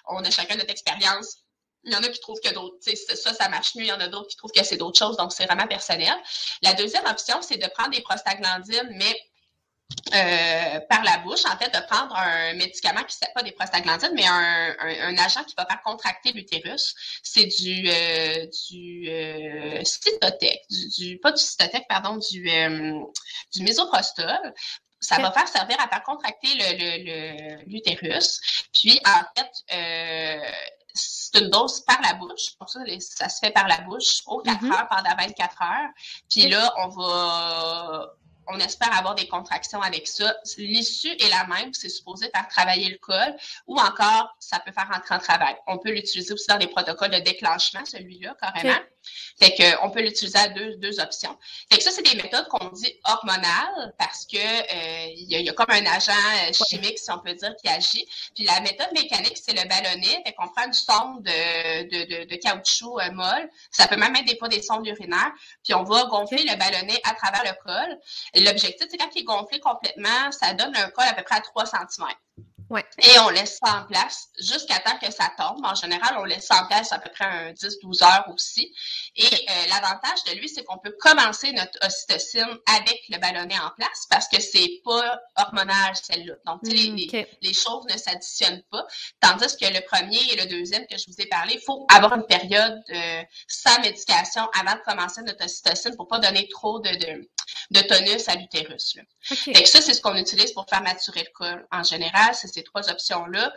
on 0.09 0.23
a 0.23 0.29
chacun 0.29 0.55
notre 0.55 0.71
expérience 0.71 1.42
il 1.83 1.91
y 1.91 1.95
en 1.95 2.03
a 2.03 2.09
qui 2.09 2.19
trouvent 2.19 2.39
que 2.39 2.53
d'autres, 2.53 2.77
ça, 3.15 3.33
ça 3.33 3.49
marche 3.49 3.75
mieux. 3.75 3.83
Il 3.83 3.87
y 3.87 3.91
en 3.91 3.99
a 3.99 4.07
d'autres 4.07 4.29
qui 4.29 4.37
trouvent 4.37 4.51
que 4.51 4.63
c'est 4.63 4.77
d'autres 4.77 4.97
choses. 4.97 5.17
Donc, 5.17 5.33
c'est 5.33 5.45
vraiment 5.45 5.67
personnel. 5.67 6.13
La 6.61 6.73
deuxième 6.73 7.05
option, 7.05 7.41
c'est 7.41 7.57
de 7.57 7.67
prendre 7.67 7.91
des 7.91 8.01
prostaglandines, 8.01 8.89
mais 8.95 9.15
euh, 10.13 10.79
par 10.89 11.03
la 11.03 11.17
bouche, 11.19 11.45
en 11.45 11.57
fait, 11.57 11.69
de 11.69 11.85
prendre 11.87 12.15
un 12.15 12.53
médicament 12.53 13.03
qui 13.03 13.15
n'est 13.21 13.33
pas 13.33 13.43
des 13.43 13.51
prostaglandines, 13.51 14.11
mais 14.15 14.25
un, 14.25 14.75
un, 14.79 15.17
agent 15.17 15.43
qui 15.43 15.53
va 15.57 15.65
faire 15.65 15.81
contracter 15.83 16.31
l'utérus. 16.31 16.95
C'est 17.21 17.45
du, 17.45 17.89
euh, 17.89 18.47
du 18.69 19.09
euh, 19.09 19.83
cytotec, 19.83 20.61
du, 20.69 21.19
pas 21.19 21.31
du 21.31 21.41
cytotec, 21.41 21.85
pardon, 21.87 22.17
du, 22.17 22.49
euh, 22.49 22.99
du 23.53 23.63
mésoprostol. 23.63 24.53
Ça 25.03 25.21
va 25.21 25.31
faire 25.31 25.47
servir 25.47 25.77
à 25.79 25.87
faire 25.87 26.03
contracter 26.03 26.47
l'utérus. 27.67 28.39
Puis, 28.73 28.99
en 29.05 29.21
fait, 29.35 29.51
euh, 29.73 30.51
c'est 30.93 31.39
une 31.39 31.49
dose 31.49 31.81
par 31.81 31.99
la 32.01 32.13
bouche. 32.13 32.55
Pour 32.57 32.69
ça, 32.69 32.79
ça 32.99 33.29
se 33.29 33.39
fait 33.39 33.51
par 33.51 33.67
la 33.67 33.81
bouche 33.81 34.21
aux 34.27 34.39
4 34.39 34.61
mm-hmm. 34.61 34.73
heures 34.73 34.87
pendant 34.89 35.15
24 35.15 35.61
heures. 35.61 35.89
Puis 36.29 36.49
là, 36.49 36.73
on 36.77 36.87
va 36.87 38.13
on 38.47 38.59
espère 38.59 38.95
avoir 38.97 39.15
des 39.15 39.27
contractions 39.27 39.81
avec 39.81 40.07
ça. 40.07 40.35
L'issue 40.57 41.11
est 41.11 41.29
la 41.29 41.45
même, 41.45 41.73
c'est 41.73 41.89
supposé 41.89 42.29
faire 42.33 42.47
travailler 42.47 42.89
le 42.89 42.97
col 42.97 43.35
ou 43.67 43.79
encore 43.79 44.35
ça 44.39 44.59
peut 44.59 44.71
faire 44.71 44.89
entrer 44.93 45.15
en 45.15 45.19
travail. 45.19 45.55
On 45.67 45.77
peut 45.77 45.91
l'utiliser 45.91 46.33
aussi 46.33 46.47
dans 46.47 46.57
des 46.57 46.67
protocoles 46.67 47.11
de 47.11 47.19
déclenchement, 47.19 47.85
celui-là, 47.85 48.35
carrément. 48.39 48.79
Fait 49.39 49.53
que 49.55 49.83
on 49.83 49.89
peut 49.89 50.01
l'utiliser 50.01 50.37
à 50.37 50.49
deux, 50.49 50.75
deux 50.77 50.99
options. 50.99 51.37
Fait 51.71 51.77
que 51.77 51.83
ça, 51.83 51.91
c'est 51.91 52.01
des 52.03 52.15
méthodes 52.21 52.47
qu'on 52.47 52.69
dit 52.69 52.93
hormonales 53.05 53.93
parce 53.97 54.25
que 54.25 54.37
euh, 54.37 55.13
il 55.15 55.41
y, 55.41 55.49
a 55.49 55.53
comme 55.53 55.69
un 55.69 55.85
agent 55.85 56.11
euh, 56.11 56.53
chimique, 56.67 56.99
si 56.99 57.11
on 57.11 57.19
peut 57.19 57.33
dire, 57.33 57.55
qui 57.61 57.67
agit. 57.67 58.05
Puis 58.35 58.45
la 58.45 58.59
méthode 58.61 58.91
mécanique, 58.93 59.37
c'est 59.41 59.53
le 59.53 59.67
ballonnet. 59.67 60.21
Fait 60.25 60.33
qu'on 60.33 60.47
prend 60.47 60.65
une 60.65 60.73
sonde 60.73 61.23
de, 61.23 61.83
de, 61.83 62.25
de, 62.25 62.35
caoutchouc 62.35 62.99
euh, 62.99 63.11
molle. 63.11 63.49
Ça 63.71 63.87
peut 63.87 63.97
même 63.97 64.15
être 64.15 64.25
des 64.25 64.37
fois 64.37 64.49
des 64.49 64.61
sondes 64.61 64.85
urinaires. 64.85 65.31
Puis 65.63 65.73
on 65.73 65.83
va 65.83 66.05
gonfler 66.05 66.43
le 66.43 66.55
ballonnet 66.55 66.99
à 67.03 67.13
travers 67.13 67.43
le 67.43 67.53
col. 67.63 67.99
L'objectif, 68.35 68.87
c'est 68.89 68.97
quand 68.97 69.09
il 69.15 69.21
est 69.21 69.23
gonflé 69.23 69.59
complètement, 69.59 70.31
ça 70.31 70.53
donne 70.53 70.75
un 70.75 70.89
col 70.89 71.05
à 71.05 71.13
peu 71.13 71.23
près 71.23 71.35
à 71.35 71.41
3 71.41 71.65
cm. 71.65 72.07
Et 72.99 73.19
on 73.19 73.29
laisse 73.29 73.59
ça 73.63 73.81
en 73.81 73.85
place 73.85 74.29
jusqu'à 74.39 74.79
temps 74.79 74.97
que 74.99 75.11
ça 75.11 75.31
tombe. 75.37 75.63
En 75.63 75.75
général, 75.75 76.15
on 76.17 76.23
laisse 76.23 76.45
ça 76.45 76.63
en 76.63 76.67
place 76.67 76.91
à 76.91 76.99
peu 76.99 77.09
près 77.11 77.25
un 77.25 77.51
10-12 77.51 78.03
heures 78.03 78.25
aussi. 78.33 78.73
Et 79.15 79.25
euh, 79.25 79.53
l'avantage 79.69 80.23
de 80.27 80.37
lui, 80.39 80.49
c'est 80.49 80.63
qu'on 80.63 80.77
peut 80.77 80.95
commencer 80.99 81.51
notre 81.53 81.77
ocytocine 81.85 82.57
avec 82.75 83.01
le 83.09 83.19
ballonnet 83.19 83.59
en 83.59 83.69
place 83.77 84.07
parce 84.09 84.27
que 84.27 84.41
c'est 84.41 84.81
pas 84.83 85.19
hormonal 85.37 85.95
celle-là. 85.95 86.33
Donc, 86.45 86.59
les, 86.63 86.91
mm, 86.91 87.25
les, 87.41 87.53
choses 87.53 87.85
ne 87.91 87.97
s'additionnent 87.97 88.63
pas. 88.71 88.85
Tandis 89.19 89.55
que 89.57 89.65
le 89.65 89.85
premier 89.85 90.19
et 90.31 90.35
le 90.35 90.47
deuxième 90.47 90.85
que 90.87 90.97
je 90.97 91.05
vous 91.07 91.19
ai 91.19 91.27
parlé, 91.27 91.55
il 91.55 91.61
faut 91.61 91.85
avoir 91.93 92.13
une 92.15 92.25
période 92.25 92.81
euh, 92.89 93.23
sans 93.47 93.79
médication 93.81 94.49
avant 94.59 94.75
de 94.75 94.81
commencer 94.81 95.21
notre 95.21 95.45
ocytocine 95.45 95.95
pour 95.95 96.07
pas 96.07 96.19
donner 96.19 96.47
trop 96.49 96.79
de, 96.79 96.89
de, 96.89 97.29
de 97.71 97.81
tonus 97.81 98.27
à 98.27 98.35
l'utérus. 98.35 98.97
Okay. 99.31 99.65
ça, 99.65 99.81
c'est 99.81 99.93
ce 99.93 100.01
qu'on 100.01 100.15
utilise 100.15 100.51
pour 100.51 100.67
faire 100.69 100.81
maturer 100.81 101.21
le 101.21 101.31
col. 101.33 101.67
En 101.71 101.83
général, 101.83 102.33
c'est 102.33 102.47
ces 102.47 102.63
trois 102.63 102.89
options-là. 102.89 103.53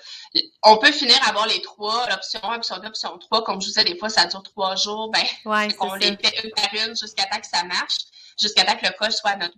On 0.62 0.78
peut 0.78 0.92
finir 0.92 1.16
à 1.24 1.30
avoir 1.30 1.46
les 1.46 1.60
trois, 1.62 2.08
l'option 2.08 2.40
1, 2.42 2.54
l'option 2.54 2.76
2, 2.76 2.82
l'option 2.84 3.18
3. 3.18 3.44
Comme 3.44 3.60
je 3.60 3.66
vous 3.66 3.72
disais, 3.72 3.84
des 3.84 3.98
fois, 3.98 4.08
ça 4.08 4.26
dure 4.26 4.42
trois 4.42 4.76
jours. 4.76 5.10
Ben, 5.10 5.24
on 5.80 5.94
les 5.94 6.16
fait 6.16 6.44
une 6.44 6.50
par 6.50 6.72
une 6.74 6.96
jusqu'à 6.96 7.24
temps 7.24 7.40
que 7.40 7.46
ça 7.46 7.64
marche, 7.64 7.96
jusqu'à 8.40 8.64
temps 8.64 8.76
que 8.76 8.86
le 8.86 8.92
col 8.98 9.12
soit 9.12 9.30
à 9.30 9.36
notre 9.36 9.56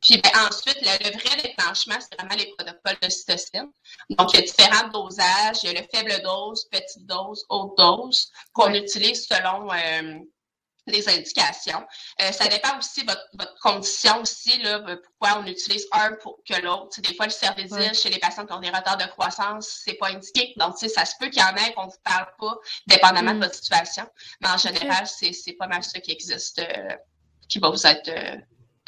puis 0.00 0.20
ben, 0.22 0.30
ensuite, 0.46 0.78
le, 0.80 1.10
vrai 1.10 1.42
déclenchement, 1.42 1.96
c'est 2.00 2.14
vraiment 2.18 2.36
les 2.36 2.46
protocoles 2.52 2.98
de 3.02 3.08
cytocine. 3.08 3.72
Donc, 4.10 4.32
il 4.32 4.40
y 4.40 4.42
a 4.42 4.46
différents 4.46 4.88
dosages. 4.88 5.58
Il 5.62 5.72
y 5.72 5.76
a 5.76 5.80
le 5.80 5.86
faible 5.92 6.22
dose, 6.22 6.68
petite 6.70 7.06
dose, 7.06 7.44
haute 7.48 7.76
dose 7.76 8.30
qu'on 8.52 8.72
utilise 8.74 9.26
selon 9.26 9.72
euh, 9.72 10.18
les 10.90 11.08
indications. 11.08 11.84
Euh, 12.20 12.32
ça 12.32 12.48
dépend 12.48 12.78
aussi 12.78 13.04
de 13.04 13.12
votre, 13.38 13.54
condition 13.60 14.20
aussi, 14.20 14.60
là, 14.62 14.82
euh, 14.86 14.96
pourquoi 14.96 15.40
on 15.40 15.46
utilise 15.46 15.86
un 15.92 16.12
pour 16.22 16.38
que 16.48 16.60
l'autre. 16.60 17.00
Des 17.00 17.14
fois, 17.14 17.26
le 17.26 17.32
cervidil 17.32 17.94
chez 17.94 18.08
les 18.08 18.18
patients 18.18 18.46
qui 18.46 18.52
ont 18.52 18.60
des 18.60 18.70
retards 18.70 18.96
de 18.96 19.06
croissance, 19.06 19.82
c'est 19.84 19.94
pas 19.94 20.08
indiqué. 20.08 20.54
Donc, 20.56 20.78
ça 20.78 21.04
se 21.04 21.14
peut 21.18 21.28
qu'il 21.28 21.42
y 21.42 21.44
en 21.44 21.54
ait 21.56 21.72
qu'on 21.74 21.86
ne 21.86 21.90
vous 21.90 21.96
parle 22.04 22.28
pas, 22.38 22.56
dépendamment 22.86 23.32
de 23.32 23.38
mm. 23.38 23.42
votre 23.42 23.54
situation. 23.54 24.06
Mais 24.40 24.48
en 24.48 24.56
général, 24.58 25.06
c'est 25.06 25.52
pas 25.58 25.66
mal 25.66 25.82
ça 25.82 26.00
qui 26.00 26.12
existe, 26.12 26.58
euh, 26.58 26.96
qui 27.48 27.58
va 27.58 27.70
vous 27.70 27.86
être 27.86 28.10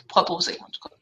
proposé, 0.09 0.59
en 0.61 0.67
tout 0.67 0.89
cas. 0.89 0.97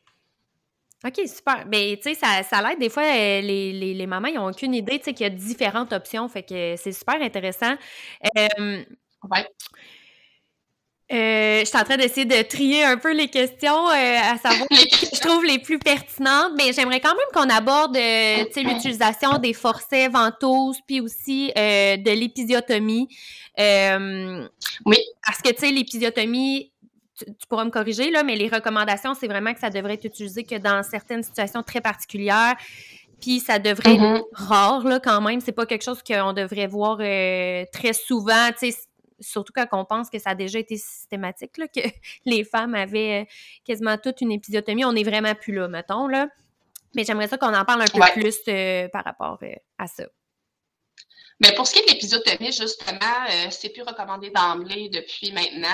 OK, 1.05 1.29
super. 1.29 1.65
Mais 1.67 1.97
tu 2.03 2.11
sais, 2.11 2.15
ça, 2.15 2.43
ça 2.43 2.61
l'aide. 2.61 2.81
Des 2.81 2.89
fois, 2.89 3.05
les, 3.05 3.73
les, 3.73 3.95
les, 3.95 4.07
mamans, 4.07 4.29
ils 4.29 4.35
n'ont 4.35 4.51
aucune 4.51 4.75
idée, 4.75 4.99
tu 4.99 5.05
sais, 5.05 5.15
qu'il 5.15 5.25
y 5.25 5.27
a 5.27 5.31
différentes 5.31 5.93
options. 5.93 6.29
Fait 6.29 6.43
que 6.43 6.75
c'est 6.77 6.93
super 6.93 7.23
intéressant. 7.23 7.77
ouais. 8.35 9.47
Euh, 11.11 11.61
je 11.61 11.65
suis 11.65 11.79
en 11.79 11.85
train 11.85 11.97
d'essayer 11.97 12.27
de 12.27 12.43
trier 12.43 12.85
un 12.85 12.99
peu 12.99 13.15
les 13.15 13.29
questions, 13.29 13.89
euh, 13.89 14.19
à 14.21 14.37
savoir 14.37 14.69
que 14.71 14.77
je 14.77 15.21
trouve 15.21 15.43
les 15.43 15.59
plus 15.59 15.79
pertinentes, 15.79 16.53
mais 16.57 16.75
j'aimerais 16.75 17.01
quand 17.01 17.15
même 17.15 17.27
qu'on 17.33 17.49
aborde 17.49 17.97
euh, 17.97 18.45
l'utilisation 18.57 19.39
des 19.39 19.55
forceps, 19.55 20.13
ventouses, 20.13 20.79
puis 20.87 21.01
aussi 21.01 21.51
de 21.57 22.11
l'épisiotomie. 22.11 23.09
oui. 23.57 24.99
Parce 25.25 25.41
que, 25.43 25.51
tu 25.51 25.61
sais, 25.61 25.71
l'épisiotomie, 25.71 26.73
tu, 27.19 27.25
pourras 27.49 27.65
me 27.65 27.71
corriger, 27.71 28.11
là, 28.11 28.23
mais 28.23 28.37
les 28.37 28.49
recommandations, 28.49 29.15
c'est 29.15 29.29
vraiment 29.29 29.55
que 29.55 29.61
ça 29.61 29.71
devrait 29.71 29.95
être 29.95 30.05
utilisé 30.05 30.45
que 30.45 30.57
dans 30.57 30.83
certaines 30.83 31.23
situations 31.23 31.63
très 31.63 31.81
particulières. 31.81 32.55
Puis 33.21 33.41
ça 33.41 33.59
devrait 33.59 33.95
être 33.95 34.01
mm-hmm. 34.01 34.25
rare, 34.33 34.87
là, 34.87 35.01
quand 35.01 35.21
même. 35.23 35.41
C'est 35.41 35.53
pas 35.53 35.67
quelque 35.67 35.83
chose 35.83 36.03
qu'on 36.07 36.35
devrait 36.35 36.69
voir 36.69 36.99
très 37.73 37.93
souvent. 37.95 38.51
Tu 38.61 38.71
sais, 38.71 38.79
surtout 39.21 39.53
quand 39.55 39.67
on 39.73 39.85
pense 39.85 40.11
que 40.11 40.19
ça 40.19 40.31
a 40.31 40.35
déjà 40.35 40.59
été 40.59 40.77
systématique, 40.77 41.57
là, 41.59 41.69
que 41.69 41.81
les 42.25 42.45
femmes 42.45 42.75
avaient 42.75 43.23
euh, 43.23 43.25
quasiment 43.65 43.97
toute 43.99 44.21
une 44.21 44.33
épisiotomie. 44.33 44.85
On 44.85 44.93
n'est 44.93 45.05
vraiment 45.05 45.35
plus 45.35 45.55
là, 45.55 45.69
mettons, 45.69 46.07
là. 46.07 46.29
Mais 46.95 47.05
j'aimerais 47.05 47.29
ça 47.29 47.37
qu'on 47.37 47.55
en 47.55 47.65
parle 47.65 47.83
un 47.83 47.87
peu 47.87 48.01
plus 48.21 48.39
euh, 48.49 48.89
par 48.89 49.05
rapport 49.05 49.39
euh, 49.43 49.53
à 49.79 49.87
ça. 49.87 50.05
Mais 51.41 51.53
pour 51.55 51.67
ce 51.67 51.75
qui 51.75 51.79
est 51.81 51.87
de 51.87 51.93
l'épisiotomie, 51.93 52.51
justement, 52.51 53.51
c'est 53.51 53.69
plus 53.69 53.83
recommandé 53.83 54.31
d'emblée 54.31 54.89
depuis 54.89 55.31
maintenant 55.31 55.69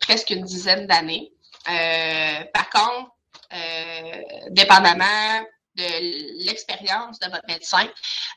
presque 0.00 0.30
une 0.30 0.42
dizaine 0.42 0.88
d'années. 0.88 1.30
par 2.52 2.68
contre, 2.70 3.12
dépendamment 4.50 5.44
de 5.80 6.44
l'expérience 6.44 7.18
de 7.18 7.30
votre 7.30 7.46
médecin. 7.46 7.86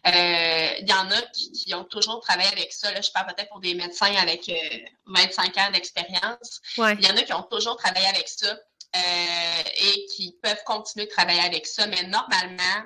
Euh, 0.07 0.69
il 0.79 0.89
y 0.89 0.93
en 0.93 1.09
a 1.09 1.21
qui, 1.33 1.73
ont 1.73 1.83
toujours 1.85 2.19
travaillé 2.21 2.49
avec 2.51 2.71
ça. 2.71 2.91
Là, 2.91 3.01
je 3.01 3.11
parle 3.11 3.33
peut-être 3.33 3.49
pour 3.49 3.59
des 3.59 3.73
médecins 3.73 4.13
avec 4.15 4.51
25 5.05 5.57
euh, 5.57 5.61
ans 5.61 5.71
d'expérience. 5.71 6.61
Il 6.77 7.01
y 7.01 7.11
en 7.11 7.17
a 7.17 7.23
qui 7.23 7.33
ont 7.33 7.43
toujours 7.43 7.77
travaillé 7.77 8.07
avec 8.07 8.27
ça 8.27 8.51
euh, 8.95 9.63
et 9.75 10.05
qui 10.15 10.35
peuvent 10.41 10.63
continuer 10.65 11.05
de 11.05 11.11
travailler 11.11 11.41
avec 11.41 11.65
ça, 11.65 11.87
mais 11.87 12.03
normalement, 12.03 12.83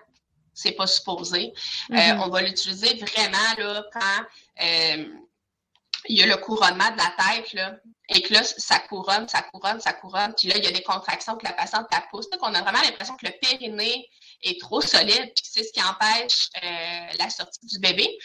c'est 0.54 0.72
pas 0.72 0.88
supposé. 0.88 1.54
Mm-hmm. 1.90 2.22
on 2.24 2.30
va 2.30 2.42
l'utiliser 2.42 2.96
vraiment 2.96 3.54
là, 3.58 3.84
quand 3.94 5.26
il 6.10 6.18
y 6.18 6.24
a 6.24 6.26
le 6.26 6.38
couronnement 6.38 6.92
de 6.92 6.98
la 6.98 7.14
tête, 7.18 7.54
là, 7.54 7.76
et 8.10 8.22
que 8.22 8.34
là, 8.34 8.44
ça 8.44 8.80
couronne, 8.80 9.28
ça 9.28 9.42
couronne, 9.42 9.82
ça 9.82 9.94
couronne, 9.94 10.34
puis 10.38 10.48
là, 10.48 10.58
il 10.58 10.64
y 10.64 10.68
a 10.68 10.72
des 10.72 10.84
contractions 10.84 11.36
que 11.36 11.46
la 11.46 11.54
patiente 11.54 11.88
la 11.92 12.02
pousse. 12.10 12.30
Donc, 12.30 12.42
on 12.44 12.54
a 12.54 12.62
vraiment 12.62 12.82
l'impression 12.82 13.16
que 13.18 13.26
le 13.26 13.34
périnée 13.42 14.08
est 14.44 14.60
trop 14.60 14.82
solide, 14.82 15.32
puis 15.36 15.46
c'est 15.50 15.64
ce 15.64 15.72
qui 15.74 15.82
empêche 15.82 16.50
euh, 16.64 17.18
la 17.20 17.30
sortie 17.30 17.66
du 17.66 17.80
bébé. 17.80 18.18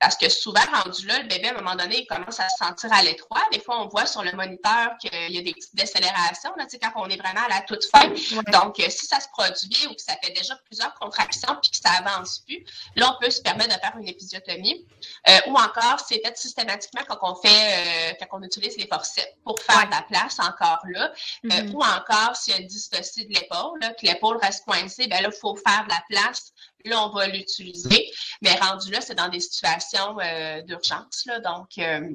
Parce 0.00 0.16
que 0.16 0.30
souvent, 0.30 0.62
rendu 0.72 1.06
là, 1.06 1.18
le 1.18 1.28
bébé, 1.28 1.48
à 1.48 1.50
un 1.50 1.60
moment 1.60 1.76
donné, 1.76 2.00
il 2.00 2.06
commence 2.06 2.40
à 2.40 2.48
se 2.48 2.56
sentir 2.56 2.90
à 2.90 3.02
l'étroit. 3.02 3.42
Des 3.52 3.60
fois, 3.60 3.82
on 3.82 3.88
voit 3.88 4.06
sur 4.06 4.22
le 4.22 4.32
moniteur 4.32 4.96
qu'il 4.98 5.30
y 5.30 5.38
a 5.38 5.42
des 5.42 5.52
petites 5.52 5.74
décélérations, 5.74 6.52
là, 6.56 6.66
quand 6.82 6.92
on 6.96 7.06
est 7.08 7.18
vraiment 7.18 7.44
à 7.44 7.48
la 7.48 7.60
toute 7.60 7.84
fin. 7.84 8.08
Donc, 8.50 8.80
euh, 8.80 8.88
si 8.88 9.06
ça 9.06 9.20
se 9.20 9.28
produit 9.28 9.86
ou 9.88 9.94
que 9.94 10.00
ça 10.00 10.14
fait 10.22 10.32
déjà 10.32 10.56
plusieurs 10.64 10.94
contractions 10.94 11.54
puis 11.60 11.70
que 11.70 11.76
ça 11.76 11.90
avance 11.98 12.40
plus, 12.46 12.64
là, 12.96 13.14
on 13.14 13.22
peut 13.22 13.30
se 13.30 13.42
permettre 13.42 13.76
de 13.76 13.80
faire 13.80 13.94
une 13.98 14.08
épisiotomie. 14.08 14.86
Euh, 15.28 15.38
ou 15.48 15.54
encore, 15.54 16.00
c'est 16.06 16.20
fait 16.24 16.36
systématiquement 16.36 17.02
quand 17.06 17.18
on 17.20 17.34
fait, 17.34 17.48
euh, 17.48 18.12
quand 18.20 18.38
on 18.38 18.42
utilise 18.42 18.78
les 18.78 18.86
forceps 18.86 19.34
pour 19.44 19.60
faire 19.60 19.84
de 19.86 19.90
la 19.90 20.02
place 20.02 20.38
encore 20.38 20.80
là. 20.88 21.12
Mm-hmm. 21.44 21.72
Ou 21.72 21.82
encore, 21.82 22.36
s'il 22.36 22.54
y 22.54 22.56
a 22.56 22.60
une 22.60 22.66
dystocie 22.66 23.26
de 23.26 23.34
l'épaule, 23.34 23.80
que 23.80 24.06
l'épaule 24.06 24.38
reste 24.38 24.64
coincée, 24.64 25.08
ben 25.08 25.22
là, 25.22 25.28
il 25.30 25.38
faut 25.38 25.56
faire 25.56 25.84
de 25.84 25.90
la 25.90 26.02
place 26.08 26.52
Là, 26.84 27.06
on 27.06 27.10
va 27.10 27.26
l'utiliser. 27.28 28.10
Mais 28.42 28.54
rendu 28.54 28.90
là, 28.90 29.00
c'est 29.00 29.14
dans 29.14 29.28
des 29.28 29.40
situations 29.40 30.18
euh, 30.20 30.62
d'urgence. 30.62 31.26
Donc, 31.44 31.78
euh, 31.78 32.08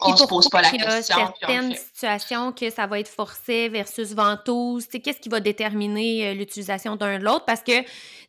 on 0.00 0.12
ne 0.12 0.16
se 0.16 0.24
pose 0.24 0.48
pas 0.48 0.62
la 0.62 0.70
question. 0.70 1.16
Il 1.16 1.20
y 1.20 1.22
a 1.22 1.32
certaines 1.38 1.74
situations 1.74 2.52
que 2.52 2.70
ça 2.70 2.86
va 2.86 3.00
être 3.00 3.08
forcé 3.08 3.68
versus 3.68 4.12
ventouse. 4.12 4.86
Qu'est-ce 4.86 5.20
qui 5.20 5.28
va 5.28 5.40
déterminer 5.40 6.28
euh, 6.28 6.34
l'utilisation 6.34 6.96
d'un 6.96 7.18
de 7.18 7.24
l'autre? 7.24 7.44
Parce 7.46 7.62
que 7.62 7.84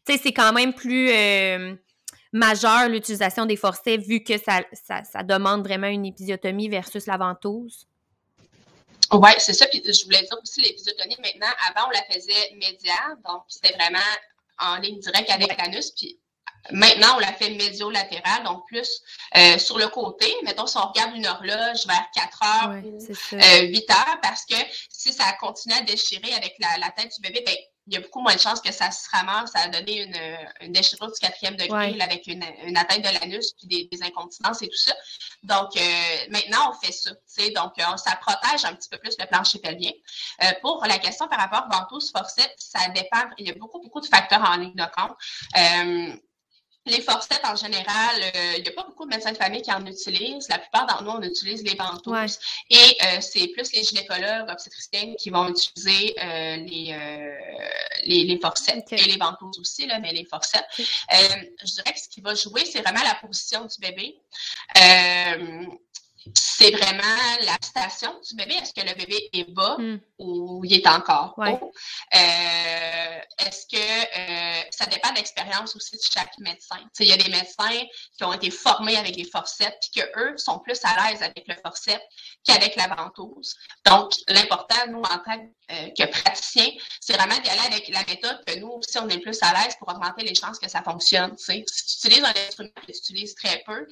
c'est 0.05 0.33
quand 0.33 0.53
même 0.53 0.73
plus 0.73 1.11
majeur 2.33 2.87
l'utilisation 2.87 3.45
des 3.45 3.57
forceps 3.57 4.05
vu 4.05 4.23
que 4.23 4.37
ça, 4.37 4.61
ça, 4.73 5.23
demande 5.23 5.63
vraiment 5.63 5.87
une 5.87 6.05
épisiotomie 6.05 6.69
versus 6.69 7.05
la 7.05 7.17
ventouse. 7.17 7.87
Oui, 9.11 9.31
c'est 9.39 9.53
ça. 9.53 9.67
Puis 9.67 9.83
je 9.85 10.05
voulais 10.05 10.21
dire 10.21 10.37
aussi 10.41 10.61
l'épisiotomie 10.61 11.17
maintenant. 11.21 11.51
Avant, 11.69 11.87
on 11.87 11.91
la 11.91 12.03
faisait 12.03 12.53
médiane, 12.53 13.17
donc 13.27 13.43
c'était 13.49 13.73
vraiment 13.73 13.99
en 14.61 14.77
ligne 14.77 14.99
directe 14.99 15.29
avec 15.29 15.57
l'anus. 15.57 15.91
Puis 15.91 16.19
maintenant, 16.71 17.15
on 17.15 17.19
la 17.19 17.33
fait 17.33 17.49
médio-latéral, 17.51 18.43
donc 18.43 18.65
plus 18.67 19.01
euh, 19.35 19.57
sur 19.57 19.77
le 19.77 19.87
côté. 19.87 20.33
Mettons, 20.43 20.67
si 20.67 20.77
on 20.77 20.87
regarde 20.87 21.15
une 21.15 21.25
horloge 21.25 21.85
vers 21.87 22.07
4 22.15 22.39
heures 22.43 22.83
ou 22.83 22.99
8 22.99 23.33
euh, 23.33 23.93
heures, 23.93 24.19
parce 24.21 24.45
que 24.45 24.55
si 24.89 25.11
ça 25.11 25.31
continue 25.39 25.75
à 25.75 25.81
déchirer 25.81 26.33
avec 26.33 26.55
la, 26.59 26.89
tête 26.91 27.11
du 27.15 27.21
bébé, 27.21 27.43
ben, 27.45 27.55
il 27.87 27.93
y 27.93 27.97
a 27.97 27.99
beaucoup 27.99 28.21
moins 28.21 28.35
de 28.35 28.39
chances 28.39 28.61
que 28.61 28.71
ça 28.71 28.91
se 28.91 29.09
ramasse 29.09 29.51
à 29.55 29.67
donner 29.67 30.03
une, 30.03 30.15
une 30.61 30.71
déchirure 30.71 31.07
du 31.07 31.19
quatrième 31.19 31.55
degré 31.55 31.99
avec 31.99 32.27
une, 32.27 32.43
une, 32.63 32.77
atteinte 32.77 33.01
de 33.01 33.19
l'anus 33.19 33.53
puis 33.53 33.67
des, 33.67 33.89
des, 33.91 34.03
incontinences 34.03 34.61
et 34.61 34.67
tout 34.67 34.77
ça. 34.77 34.93
Donc, 35.43 35.75
euh, 35.75 35.79
maintenant, 36.29 36.71
on 36.71 36.85
fait 36.85 36.91
ça. 36.91 37.11
Donc, 37.55 37.73
euh, 37.79 37.97
ça 37.97 38.15
protège 38.17 38.65
un 38.65 38.75
petit 38.75 38.89
peu 38.89 38.97
plus 38.97 39.15
le 39.19 39.25
plancher 39.25 39.59
pelvien. 39.59 39.91
Euh, 40.43 40.51
pour 40.61 40.85
la 40.85 40.99
question 40.99 41.27
par 41.27 41.39
rapport 41.39 41.65
aux 41.67 41.75
ventouses 41.75 42.11
forceps, 42.11 42.53
ça 42.57 42.87
dépend. 42.89 43.23
Il 43.37 43.47
y 43.47 43.49
a 43.49 43.55
beaucoup, 43.55 43.81
beaucoup 43.81 44.01
de 44.01 44.05
facteurs 44.05 44.47
en 44.47 44.57
ligne 44.57 44.75
de 44.75 44.85
compte. 44.95 45.17
Les 46.87 47.01
forceps, 47.01 47.39
en 47.43 47.55
général, 47.55 48.15
euh, 48.23 48.53
il 48.57 48.63
n'y 48.63 48.69
a 48.69 48.71
pas 48.71 48.83
beaucoup 48.83 49.05
de 49.05 49.11
médecins 49.11 49.31
de 49.31 49.37
famille 49.37 49.61
qui 49.61 49.71
en 49.71 49.85
utilisent. 49.85 50.49
La 50.49 50.57
plupart 50.57 50.87
d'entre 50.87 51.03
nous, 51.03 51.11
on 51.11 51.21
utilise 51.21 51.63
les 51.63 51.75
ventouses. 51.75 52.39
Et 52.71 52.75
euh, 52.75 53.21
c'est 53.21 53.47
plus 53.49 53.71
les 53.73 53.83
gynécologues 53.83 54.49
obstétriciens 54.49 55.13
qui 55.19 55.29
vont 55.29 55.47
utiliser 55.49 56.15
euh, 56.19 56.55
les, 56.55 56.97
les, 58.05 58.23
les, 58.23 58.39
forceps 58.39 58.91
et 58.93 59.03
les 59.03 59.17
ventouses 59.17 59.59
aussi, 59.59 59.85
là, 59.85 59.99
mais 59.99 60.11
les 60.11 60.25
forceps. 60.25 60.63
je 60.77 61.71
dirais 61.71 61.93
que 61.93 61.99
ce 61.99 62.09
qui 62.09 62.21
va 62.21 62.33
jouer, 62.33 62.65
c'est 62.65 62.81
vraiment 62.81 63.03
la 63.03 63.15
position 63.15 63.65
du 63.65 63.77
bébé 63.79 64.19
c'est 66.35 66.71
vraiment 66.71 67.37
la 67.41 67.57
station 67.61 68.19
du 68.29 68.35
bébé. 68.35 68.53
Est-ce 68.55 68.73
que 68.73 68.87
le 68.87 68.93
bébé 68.93 69.29
est 69.33 69.49
bas 69.51 69.77
hmm. 69.79 69.99
ou 70.19 70.61
il 70.63 70.73
est 70.73 70.87
encore 70.87 71.33
haut? 71.37 71.71
Euh, 72.13 73.19
est-ce 73.39 73.65
que 73.65 73.77
euh, 73.77 74.63
ça 74.69 74.85
dépend 74.85 75.09
de 75.11 75.15
l'expérience 75.15 75.75
aussi 75.75 75.95
de 75.95 76.01
chaque 76.01 76.37
médecin? 76.39 76.77
Il 76.99 77.07
y 77.07 77.13
a 77.13 77.17
des 77.17 77.29
médecins 77.29 77.83
qui 78.15 78.23
ont 78.23 78.33
été 78.33 78.51
formés 78.51 78.97
avec 78.97 79.15
les 79.15 79.25
forceps 79.25 79.75
puis 79.81 80.01
qu'eux 80.01 80.37
sont 80.37 80.59
plus 80.59 80.79
à 80.83 81.09
l'aise 81.09 81.23
avec 81.23 81.47
le 81.47 81.55
forceps 81.63 82.03
qu'avec 82.45 82.75
la 82.75 82.87
ventouse. 82.87 83.55
Donc, 83.85 84.11
l'important, 84.27 84.87
nous, 84.89 85.01
en 85.01 85.19
tant 85.19 85.39
euh, 85.71 85.89
que 85.97 86.05
praticiens, 86.05 86.69
c'est 86.99 87.13
vraiment 87.13 87.39
d'y 87.39 87.49
aller 87.49 87.73
avec 87.73 87.87
la 87.87 88.03
méthode 88.05 88.43
que 88.45 88.59
nous 88.59 88.69
aussi, 88.69 88.97
on 88.99 89.09
est 89.09 89.19
plus 89.19 89.37
à 89.41 89.53
l'aise 89.53 89.75
pour 89.79 89.89
augmenter 89.89 90.23
les 90.23 90.35
chances 90.35 90.59
que 90.59 90.69
ça 90.69 90.83
fonctionne. 90.83 91.35
Si 91.37 91.65
tu 91.65 92.07
utilises 92.07 92.23
un 92.23 92.33
instrument 92.47 92.69
que 92.75 92.91
tu 92.91 92.97
utilises 92.97 93.33
très 93.35 93.63
peu, 93.65 93.87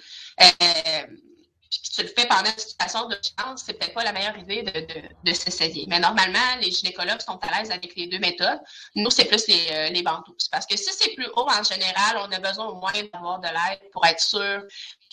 puis 1.69 1.81
tu 1.81 2.01
le 2.01 2.07
fais 2.07 2.25
pendant 2.27 2.49
une 2.49 2.57
situation 2.57 3.07
de 3.07 3.15
chance, 3.15 3.63
c'est 3.65 3.73
peut-être 3.73 3.93
pas 3.93 4.03
la 4.03 4.11
meilleure 4.11 4.37
idée 4.37 4.63
de, 4.63 4.71
de, 4.71 5.01
de 5.23 5.33
s'essayer. 5.33 5.85
Mais 5.87 5.99
normalement, 5.99 6.55
les 6.59 6.71
gynécologues 6.71 7.21
sont 7.21 7.37
à 7.37 7.59
l'aise 7.59 7.69
avec 7.69 7.95
les 7.95 8.07
deux 8.07 8.17
méthodes. 8.17 8.59
Nous, 8.95 9.11
c'est 9.11 9.25
plus 9.25 9.47
les, 9.47 9.67
euh, 9.69 9.89
les 9.89 10.01
ventouses. 10.01 10.47
Parce 10.51 10.65
que 10.65 10.75
si 10.75 10.89
c'est 10.91 11.13
plus 11.13 11.27
haut, 11.27 11.47
en 11.47 11.63
général, 11.63 12.17
on 12.17 12.31
a 12.31 12.39
besoin 12.39 12.65
au 12.67 12.75
moins 12.75 12.91
d'avoir 13.13 13.39
de 13.39 13.47
l'aide 13.47 13.91
pour 13.91 14.03
être 14.05 14.19
sûr 14.19 14.63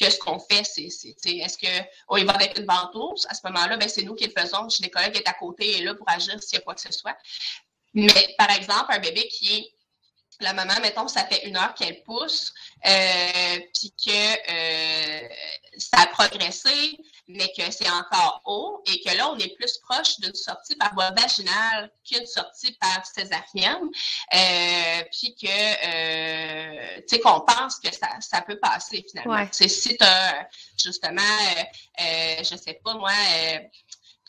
que 0.01 0.11
ce 0.11 0.19
qu'on 0.19 0.39
fait, 0.39 0.65
c'est, 0.65 0.87
est-ce 0.87 1.59
qu'on 1.59 1.87
oh, 2.09 2.25
va 2.25 2.33
avec 2.33 2.59
une 2.59 2.67
ventouse? 2.67 3.27
À 3.29 3.35
ce 3.35 3.41
moment-là, 3.45 3.77
ben, 3.77 3.89
c'est 3.89 4.03
nous 4.03 4.15
qui 4.15 4.27
le 4.27 4.33
faisons. 4.37 4.63
Le 4.63 4.71
gynécologue 4.71 5.15
est 5.15 5.29
à 5.29 5.35
côté 5.35 5.79
et 5.79 5.83
là 5.83 5.95
pour 5.95 6.09
agir 6.09 6.43
s'il 6.43 6.59
y 6.59 6.63
a 6.63 6.65
quoi 6.65 6.75
que 6.75 6.81
ce 6.81 6.93
soit. 6.93 7.17
Mais 7.93 8.35
par 8.39 8.51
exemple, 8.51 8.87
un 8.89 8.99
bébé 8.99 9.29
qui 9.29 9.59
est 9.59 9.76
la 10.41 10.53
maman, 10.53 10.75
mettons, 10.83 11.09
ça 11.09 11.25
fait 11.25 11.47
une 11.47 11.57
heure 11.57 11.75
qu'elle 11.75 12.03
pousse, 12.03 12.53
euh, 12.87 13.59
puis 13.75 13.93
que 13.93 14.11
euh, 14.51 15.29
ça 15.79 16.03
a 16.03 16.07
progressé, 16.07 16.99
mais 17.29 17.51
que 17.57 17.71
c'est 17.71 17.91
encore 17.91 18.41
haut, 18.45 18.83
et 18.87 19.01
que 19.03 19.17
là, 19.17 19.31
on 19.31 19.39
est 19.39 19.55
plus 19.57 19.79
proche 19.79 20.21
d'une 20.21 20.35
sortie 20.35 20.77
par 20.77 20.95
voie 20.95 21.11
vaginale 21.11 21.91
qu'une 22.09 22.27
sortie 22.27 22.73
par 22.81 23.05
césarienne, 23.05 23.89
euh, 24.35 25.03
puis 25.11 25.35
que, 25.35 25.47
euh, 25.49 26.97
tu 27.09 27.17
sais, 27.17 27.21
qu'on 27.21 27.41
pense 27.41 27.77
que 27.81 27.93
ça, 27.93 28.09
ça 28.21 28.43
peut 28.43 28.59
passer 28.59 29.05
finalement. 29.09 29.49
C'est 29.53 29.69
si 29.69 29.97
tu 29.97 30.05
as, 30.05 30.49
justement, 30.83 31.23
euh, 32.01 32.37
je 32.39 32.57
sais 32.57 32.81
pas, 32.85 32.95
moi, 32.95 33.13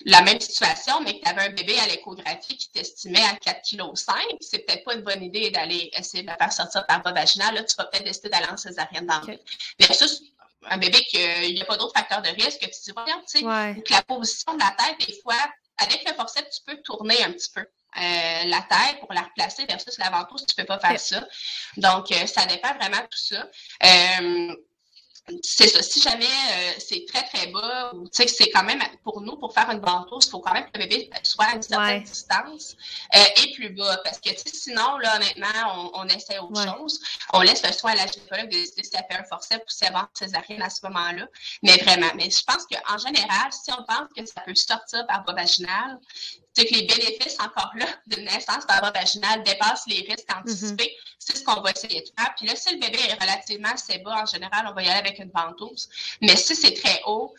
la 0.05 0.21
même 0.21 0.39
situation, 0.39 1.01
mais 1.01 1.19
que 1.19 1.23
tu 1.23 1.29
avais 1.29 1.47
un 1.47 1.49
bébé 1.49 1.77
à 1.79 1.87
l'échographie 1.87 2.57
qui 2.57 2.71
t'estimait 2.71 3.23
à 3.23 3.33
4,5 3.33 3.61
kg, 3.63 4.37
c'est 4.41 4.59
peut-être 4.59 4.83
pas 4.83 4.93
une 4.93 5.01
bonne 5.01 5.23
idée 5.23 5.49
d'aller 5.49 5.89
essayer 5.93 6.23
de 6.23 6.27
la 6.27 6.37
faire 6.37 6.53
sortir 6.53 6.85
par 6.85 7.01
voie 7.01 7.13
vaginale. 7.13 7.55
Là, 7.55 7.63
tu 7.63 7.75
vas 7.75 7.85
peut-être 7.85 8.05
décider 8.05 8.29
d'aller 8.29 8.47
en 8.51 8.57
césarienne 8.57 9.07
dans 9.07 9.21
okay. 9.21 9.39
Versus 9.79 10.21
un 10.69 10.77
bébé 10.77 10.99
qu'il 11.09 11.53
n'y 11.53 11.61
a 11.61 11.65
pas 11.65 11.77
d'autres 11.77 11.97
facteurs 11.97 12.21
de 12.21 12.29
risque, 12.29 12.59
que 12.59 12.65
tu 12.65 12.81
dis, 12.83 12.91
regarde, 12.91 13.21
tu 13.27 13.39
sais, 13.39 13.45
la 13.89 14.01
position 14.03 14.53
de 14.53 14.59
la 14.59 14.75
tête, 14.77 15.07
des 15.07 15.19
fois, 15.21 15.35
avec 15.77 16.03
le 16.07 16.13
forceps, 16.13 16.57
tu 16.57 16.63
peux 16.65 16.81
tourner 16.81 17.23
un 17.23 17.31
petit 17.31 17.49
peu. 17.53 17.61
Euh, 17.61 18.43
la 18.45 18.61
tête 18.61 18.99
pour 18.99 19.11
la 19.13 19.21
replacer 19.21 19.65
versus 19.65 19.97
la 19.97 20.09
ventouse, 20.09 20.45
tu 20.45 20.55
peux 20.55 20.65
pas 20.65 20.79
faire 20.79 20.99
ça. 20.99 21.25
Donc, 21.77 22.11
euh, 22.11 22.27
ça 22.27 22.45
dépend 22.45 22.73
vraiment 22.75 22.97
de 22.97 23.07
tout 23.07 23.17
ça. 23.17 23.47
Euh, 23.83 24.55
c'est 25.43 25.67
ça. 25.67 25.81
Si 25.81 26.01
jamais 26.01 26.25
euh, 26.25 26.71
c'est 26.79 27.05
très, 27.05 27.23
très 27.23 27.47
bas, 27.47 27.91
ou 27.93 28.03
tu 28.05 28.09
sais 28.13 28.25
que 28.25 28.31
c'est 28.31 28.49
quand 28.49 28.63
même, 28.63 28.81
pour 29.03 29.21
nous, 29.21 29.35
pour 29.35 29.53
faire 29.53 29.69
une 29.69 29.79
ventouse, 29.79 30.25
il 30.25 30.29
faut 30.29 30.39
quand 30.39 30.53
même 30.53 30.65
que 30.71 30.79
le 30.79 30.87
bébé 30.87 31.09
soit 31.23 31.45
à 31.45 31.55
une 31.55 31.61
certaine 31.61 32.03
distance 32.03 32.75
euh, 33.15 33.19
et 33.43 33.53
plus 33.53 33.69
bas. 33.69 33.97
Parce 34.03 34.19
que 34.19 34.29
sinon, 34.53 34.97
là, 34.99 35.17
honnêtement, 35.17 35.91
on, 35.93 36.01
on 36.01 36.07
essaie 36.07 36.39
autre 36.39 36.63
chose. 36.63 36.99
On 37.33 37.41
laisse 37.41 37.65
le 37.65 37.73
soin 37.73 37.91
à 37.91 37.95
la 37.95 38.07
gynécologue 38.07 38.49
de 38.49 38.55
décider 38.55 38.83
si 38.83 38.91
elle 38.93 39.05
fait 39.09 39.21
un 39.21 39.25
forceps 39.25 39.63
ou 39.65 39.69
si 39.69 39.85
elle 39.85 39.93
va 39.93 40.09
césarienne 40.13 40.61
à 40.61 40.69
ce 40.69 40.85
moment-là. 40.85 41.27
Mais 41.63 41.77
vraiment, 41.77 42.11
mais 42.15 42.29
je 42.29 42.43
pense 42.43 42.65
qu'en 42.65 42.97
général, 42.97 43.51
si 43.51 43.71
on 43.71 43.83
pense 43.83 44.07
que 44.15 44.25
ça 44.25 44.41
peut 44.45 44.55
sortir 44.55 45.05
par 45.07 45.23
voie 45.23 45.33
vaginale, 45.33 45.99
c'est 46.57 46.65
que 46.65 46.73
les 46.73 46.87
bénéfices 46.87 47.37
encore 47.39 47.71
là 47.75 47.85
d'une 48.07 48.25
naissance 48.25 48.65
par 48.65 48.79
voie 48.79 48.89
vaginale 48.89 49.43
dépassent 49.43 49.85
les 49.85 50.07
risques 50.09 50.27
anticipés. 50.35 50.85
Mm-hmm. 50.85 51.15
C'est 51.19 51.37
ce 51.37 51.43
qu'on 51.43 51.61
va 51.61 51.69
essayer 51.69 52.01
de 52.01 52.07
faire. 52.17 52.33
Puis 52.35 52.47
là, 52.47 52.55
si 52.55 52.73
le 52.73 52.79
bébé 52.79 52.97
est 52.97 53.13
relativement 53.13 53.69
assez 53.69 53.99
bas, 53.99 54.23
en 54.23 54.25
général, 54.25 54.65
on 54.67 54.73
va 54.73 54.81
y 54.81 54.87
aller 54.87 55.07
avec 55.07 55.19
une 55.19 55.29
ventouse. 55.29 55.87
Mais 56.21 56.35
si 56.35 56.55
c'est 56.55 56.73
très 56.73 56.99
haut, 57.05 57.35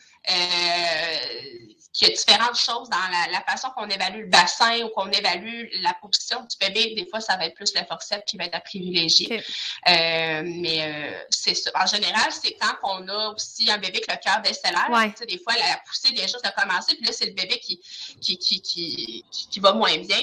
qu'il 1.98 2.08
y 2.08 2.10
a 2.12 2.14
différentes 2.14 2.58
choses 2.58 2.88
dans 2.90 3.32
la, 3.32 3.40
façon 3.40 3.70
qu'on 3.70 3.88
évalue 3.88 4.20
le 4.20 4.26
bassin 4.26 4.82
ou 4.84 4.88
qu'on 4.90 5.10
évalue 5.10 5.64
la 5.82 5.94
position 5.94 6.40
du 6.42 6.56
bébé. 6.60 6.94
Des 6.94 7.06
fois, 7.08 7.20
ça 7.20 7.36
va 7.36 7.46
être 7.46 7.54
plus 7.54 7.74
le 7.74 7.84
forceps 7.86 8.22
qui 8.26 8.36
va 8.36 8.44
être 8.44 8.54
à 8.54 8.60
privilégier. 8.60 9.42
Euh, 9.88 10.42
mais 10.44 10.82
euh, 10.82 11.18
c'est 11.30 11.54
ça. 11.54 11.70
En 11.74 11.86
général, 11.86 12.30
c'est 12.30 12.54
quand 12.60 12.74
on 12.84 13.08
a 13.08 13.28
aussi 13.30 13.70
un 13.70 13.78
bébé 13.78 14.00
avec 14.06 14.06
le 14.06 14.16
cœur. 14.22 14.42
Ouais. 14.90 15.26
Des 15.26 15.38
fois, 15.38 15.54
la 15.54 15.80
poussée 15.86 16.12
vient 16.12 16.26
juste 16.26 16.44
de 16.44 16.50
commencer, 16.60 16.94
puis 16.94 17.06
là, 17.06 17.12
c'est 17.12 17.26
le 17.26 17.32
bébé 17.32 17.58
qui, 17.58 17.80
qui, 18.20 18.38
qui, 18.38 18.60
qui, 18.60 19.24
qui 19.30 19.60
va 19.60 19.72
moins 19.72 19.96
bien. 19.98 20.20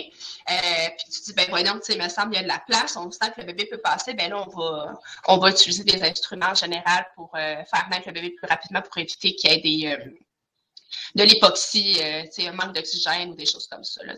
Euh, 0.50 0.54
puis 0.98 1.12
tu 1.12 1.20
te 1.20 1.26
dis, 1.26 1.34
ben 1.34 1.48
voyons, 1.50 1.80
il 1.90 2.02
me 2.02 2.08
semble 2.08 2.32
qu'il 2.32 2.38
y 2.38 2.40
a 2.40 2.44
de 2.44 2.48
la 2.48 2.60
place, 2.60 2.96
on 2.96 3.10
sent 3.12 3.32
que 3.36 3.42
le 3.42 3.48
bébé 3.48 3.66
peut 3.66 3.80
passer, 3.80 4.14
ben 4.14 4.30
là, 4.30 4.46
on 4.46 4.50
va, 4.50 4.94
on 5.28 5.38
va 5.38 5.50
utiliser 5.50 5.84
des 5.84 6.02
instruments 6.04 6.52
en 6.52 6.56
général 6.56 7.08
pour 7.16 7.32
euh, 7.36 7.64
faire 7.66 7.88
naître 7.90 8.08
le 8.08 8.14
bébé 8.14 8.30
plus 8.30 8.48
rapidement 8.48 8.82
pour 8.82 8.98
éviter 8.98 9.36
qu'il 9.36 9.50
y 9.50 9.54
ait 9.54 9.60
des, 9.60 9.85
euh, 9.94 9.98
de 11.16 11.24
l'hypoxie, 11.24 11.98
euh, 12.02 12.48
un 12.48 12.52
manque 12.54 12.74
d'oxygène 12.74 13.32
ou 13.32 13.36
des 13.36 13.46
choses 13.46 13.68
comme 13.68 13.84
ça. 13.84 14.04
Là, 14.04 14.16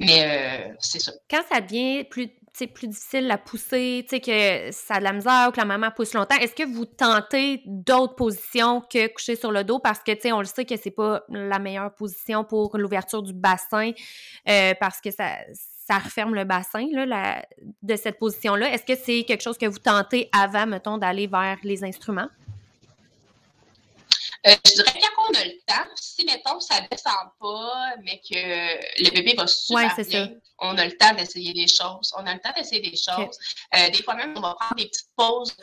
Mais 0.00 0.70
euh, 0.70 0.74
c'est 0.80 0.98
ça. 0.98 1.12
Quand 1.30 1.42
ça 1.50 1.60
devient 1.60 2.04
plus, 2.04 2.28
plus 2.74 2.88
difficile 2.88 3.30
à 3.30 3.38
pousser, 3.38 4.06
que 4.10 4.70
ça 4.72 4.94
a 4.94 4.98
de 4.98 5.04
la 5.04 5.12
misère 5.12 5.46
ou 5.48 5.52
que 5.52 5.58
la 5.58 5.64
maman 5.64 5.90
pousse 5.90 6.14
longtemps, 6.14 6.36
est-ce 6.36 6.54
que 6.54 6.66
vous 6.66 6.86
tentez 6.86 7.62
d'autres 7.66 8.14
positions 8.14 8.80
que 8.80 9.08
coucher 9.08 9.36
sur 9.36 9.52
le 9.52 9.64
dos? 9.64 9.78
Parce 9.78 10.00
que 10.00 10.32
on 10.32 10.40
le 10.40 10.46
sait 10.46 10.64
que 10.64 10.76
c'est 10.76 10.90
pas 10.90 11.22
la 11.28 11.58
meilleure 11.58 11.94
position 11.94 12.44
pour 12.44 12.76
l'ouverture 12.76 13.22
du 13.22 13.32
bassin 13.32 13.92
parce 14.44 15.00
que 15.00 15.10
ça, 15.10 15.36
ça 15.86 15.98
referme 15.98 16.34
le 16.34 16.44
bassin 16.44 16.86
de 17.82 17.96
cette 17.96 18.18
position-là. 18.18 18.72
Est-ce 18.72 18.84
que 18.84 18.98
c'est 18.98 19.24
quelque 19.24 19.42
chose 19.42 19.58
que 19.58 19.66
vous 19.66 19.78
tentez 19.78 20.28
avant, 20.32 20.66
mettons, 20.66 20.98
d'aller 20.98 21.26
vers 21.26 21.58
les 21.62 21.84
instruments? 21.84 22.28
Euh, 24.46 24.56
je 24.66 24.72
dirais 24.72 25.00
quand 25.16 25.24
on 25.30 25.34
a 25.34 25.44
le 25.44 25.52
temps, 25.66 25.88
si 25.94 26.24
mettons 26.24 26.58
ça 26.58 26.80
ne 26.80 26.88
descend 26.88 27.14
pas, 27.38 27.94
mais 28.02 28.20
que 28.28 29.04
le 29.04 29.10
bébé 29.10 29.34
va 29.36 29.46
super 29.46 29.94
bien, 30.04 30.34
on 30.58 30.76
a 30.78 30.84
le 30.84 30.96
temps 30.96 31.14
d'essayer 31.14 31.52
des 31.52 31.68
choses. 31.68 32.12
On 32.18 32.26
a 32.26 32.34
le 32.34 32.40
temps 32.40 32.52
d'essayer 32.56 32.80
des 32.80 32.96
choses. 32.96 33.38
Euh, 33.76 33.90
des 33.90 34.02
fois 34.02 34.14
même, 34.14 34.34
on 34.36 34.40
va 34.40 34.54
prendre 34.54 34.74
des 34.76 34.86
petites 34.86 35.10
pauses 35.16 35.54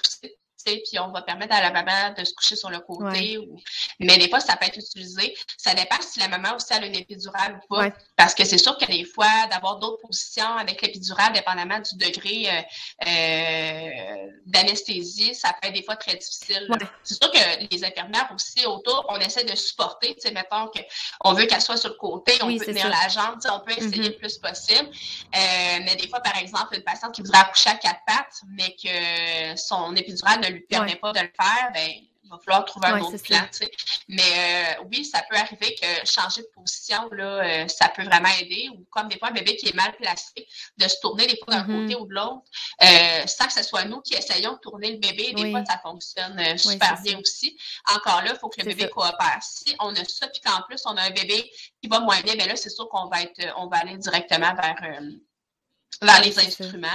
puis 0.64 1.00
on 1.00 1.12
va 1.12 1.22
permettre 1.22 1.56
à 1.56 1.62
la 1.62 1.72
maman 1.72 2.14
de 2.18 2.24
se 2.24 2.34
coucher 2.34 2.56
sur 2.56 2.70
le 2.70 2.80
côté. 2.80 3.38
Ou... 3.38 3.60
Mais 4.00 4.18
des 4.18 4.30
fois, 4.30 4.40
ça 4.40 4.56
peut 4.56 4.66
être 4.66 4.78
utilisé. 4.78 5.36
Ça 5.58 5.74
dépend 5.74 5.96
si 6.02 6.20
la 6.20 6.28
maman 6.28 6.56
aussi 6.56 6.74
a 6.74 6.86
une 6.86 6.96
épidurale 6.96 7.60
ou 7.64 7.76
pas. 7.76 7.90
Parce 8.16 8.34
que 8.34 8.46
c'est 8.46 8.58
sûr 8.58 8.78
que 8.78 8.86
des 8.86 9.06
fois, 9.06 9.48
d'avoir 9.52 9.78
d'autres 9.78 10.02
positions 10.02 10.56
avec 10.58 10.82
l'épidurale, 10.82 11.34
dépendamment 11.34 11.80
du 11.80 11.96
degré 11.96 12.50
euh, 12.50 13.08
euh, 13.08 14.28
d'anesthésie, 14.46 15.36
ça 15.36 15.54
peut 15.54 15.70
être 15.70 15.74
des 15.74 15.84
fois 15.84 15.96
très 15.96 16.16
difficile. 16.16 16.68
C'est 17.04 17.22
sûr 17.22 17.32
que 17.32 17.68
les 17.72 17.84
infirmières 17.84 18.32
aussi 18.34 18.66
autour, 18.66 19.06
on 19.10 19.18
essaie 19.18 19.44
de 19.44 19.56
supporter. 19.56 20.16
Tu 20.16 20.22
sais, 20.22 20.32
mettons 20.32 20.70
qu'on 21.22 21.34
veut 21.34 21.46
qu'elle 21.46 21.62
soit 21.62 21.78
sur 21.78 21.90
le 21.90 21.96
côté, 21.96 22.34
on 22.42 22.56
peut 22.58 22.66
tenir 22.66 22.90
la 22.90 23.08
jambe, 23.08 23.40
on 23.52 23.60
peut 23.62 23.72
essayer 23.72 24.10
mm-hmm. 24.10 24.14
le 24.14 24.18
plus 24.18 24.38
possible. 24.38 24.90
Euh, 24.90 25.80
mais 25.86 25.96
des 25.96 26.08
fois, 26.08 26.20
par 26.20 26.38
exemple, 26.38 26.76
une 26.76 26.84
patiente 26.84 27.14
qui 27.14 27.22
voudrait 27.22 27.40
accoucher 27.40 27.70
à 27.70 27.76
quatre 27.76 28.02
pattes, 28.06 28.42
mais 28.50 28.76
que 28.82 29.58
son 29.58 29.96
épidurale 29.96 30.42
ne 30.42 30.49
lui 30.50 30.62
permet 30.62 30.96
pas 30.96 31.14
de 31.14 31.20
le 31.20 31.32
faire, 31.38 31.72
ben, 31.74 31.92
il 32.30 32.38
va 32.38 32.40
falloir 32.44 32.66
trouver 32.66 32.88
un 32.88 33.02
autre 33.02 33.24
plan. 33.24 33.42
Mais 34.08 34.22
euh, 34.22 34.84
oui, 34.92 35.04
ça 35.04 35.24
peut 35.30 35.36
arriver 35.36 35.76
que 35.76 36.08
changer 36.08 36.42
de 36.42 36.48
position, 36.54 37.10
là, 37.12 37.64
euh, 37.64 37.68
ça 37.68 37.90
peut 37.90 38.04
vraiment 38.04 38.30
aider. 38.40 38.70
Ou 38.76 38.86
comme 38.92 39.08
des 39.08 39.18
fois, 39.18 39.30
un 39.30 39.34
bébé 39.34 39.56
qui 39.56 39.70
est 39.70 39.76
mal 39.76 39.96
placé, 39.96 40.48
de 40.78 40.88
se 40.88 41.00
tourner 41.02 41.26
des 41.26 41.38
fois 41.38 41.56
d'un 41.56 41.64
mm-hmm. 41.64 41.82
côté 41.82 41.96
ou 41.96 42.06
de 42.06 42.14
l'autre, 42.14 42.44
euh, 42.84 43.26
sans 43.26 43.48
que 43.48 43.54
ce 43.54 43.64
soit 43.64 43.86
nous 43.86 44.02
qui 44.02 44.14
essayons 44.14 44.54
de 44.54 44.60
tourner 44.60 44.92
le 44.92 44.98
bébé. 44.98 45.34
Des 45.34 45.52
fois, 45.52 45.66
ça 45.66 45.80
fonctionne 45.80 46.58
super 46.58 47.02
bien 47.02 47.20
aussi. 47.20 47.58
Encore 47.96 48.22
là, 48.22 48.32
il 48.34 48.40
faut 48.40 48.50
que 48.50 48.62
le 48.62 48.68
bébé 48.68 48.90
coopère. 48.90 49.40
Si 49.42 49.76
on 49.80 49.94
a 49.96 50.06
ça, 50.06 50.28
puis 50.28 50.42
qu'en 50.42 50.62
plus, 50.64 50.82
on 50.86 50.96
a 50.98 51.02
un 51.02 51.12
bébé 51.12 51.52
qui 51.82 51.90
va 51.90 52.00
moins 52.00 52.22
bien, 52.22 52.36
bien 52.36 52.46
là, 52.46 52.56
c'est 52.56 52.70
sûr 52.70 52.88
qu'on 52.90 53.08
va 53.08 53.24
être, 53.24 53.42
on 53.58 53.68
va 53.68 53.78
aller 53.78 53.98
directement 53.98 54.54
vers 54.54 55.02
vers 56.02 56.22
les 56.22 56.40
instruments. 56.40 56.88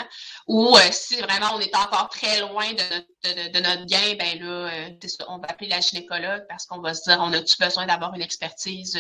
Ou 0.47 0.77
si 0.91 1.17
vraiment 1.17 1.55
on 1.55 1.61
est 1.61 1.75
encore 1.77 2.09
très 2.09 2.41
loin 2.41 2.73
de 2.73 3.61
notre, 3.61 3.85
gain, 3.87 4.15
ben 4.19 4.41
là, 4.41 4.89
on 5.29 5.39
va 5.39 5.47
appeler 5.49 5.69
la 5.69 5.81
gynécologue 5.81 6.45
parce 6.49 6.67
qu'on 6.67 6.81
va 6.81 6.95
se 6.95 7.03
dire 7.09 7.19
on 7.21 7.33
a-tu 7.33 7.57
besoin 7.61 7.87
d'avoir 7.87 8.15
une 8.15 8.23
expertise 8.23 8.99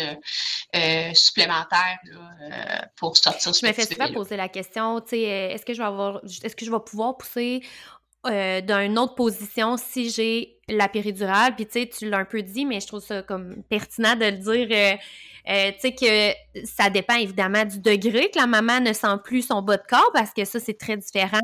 supplémentaire 1.14 1.98
pour 2.96 3.16
sortir 3.16 3.54
ce 3.54 3.60
Je 3.60 3.66
me 3.66 3.72
fais 3.72 3.86
souvent 3.86 4.12
poser 4.12 4.36
la 4.36 4.48
question, 4.48 5.00
tu 5.00 5.10
sais, 5.10 5.20
est-ce 5.20 5.64
que 5.64 5.72
je 5.72 5.78
vais 5.78 5.88
avoir 5.88 6.20
est-ce 6.24 6.56
que 6.56 6.64
je 6.64 6.70
vais 6.70 6.80
pouvoir 6.84 7.16
pousser 7.16 7.62
euh, 8.26 8.62
d'une 8.62 8.98
autre 8.98 9.14
position 9.14 9.76
si 9.76 10.10
j'ai 10.10 10.58
la 10.68 10.88
péridurale? 10.88 11.54
Puis 11.54 11.66
tu 11.66 11.80
sais, 11.80 11.86
tu 11.86 12.08
l'as 12.08 12.18
un 12.18 12.24
peu 12.24 12.42
dit, 12.42 12.64
mais 12.64 12.80
je 12.80 12.86
trouve 12.86 13.04
ça 13.04 13.22
comme 13.22 13.62
pertinent 13.64 14.16
de 14.16 14.24
le 14.24 14.32
dire. 14.32 14.68
Euh, 14.70 14.96
euh, 15.48 15.72
tu 15.72 15.80
sais 15.80 15.94
que 15.94 16.64
ça 16.66 16.88
dépend 16.88 17.16
évidemment 17.16 17.64
du 17.64 17.78
degré 17.78 18.30
que 18.30 18.38
la 18.38 18.46
maman 18.46 18.80
ne 18.80 18.92
sent 18.92 19.16
plus 19.24 19.42
son 19.42 19.60
bas 19.60 19.76
de 19.76 19.82
corps 19.88 20.10
parce 20.14 20.32
que 20.32 20.44
ça 20.44 20.58
c'est 20.58 20.78
très 20.78 20.96
différent 20.96 21.40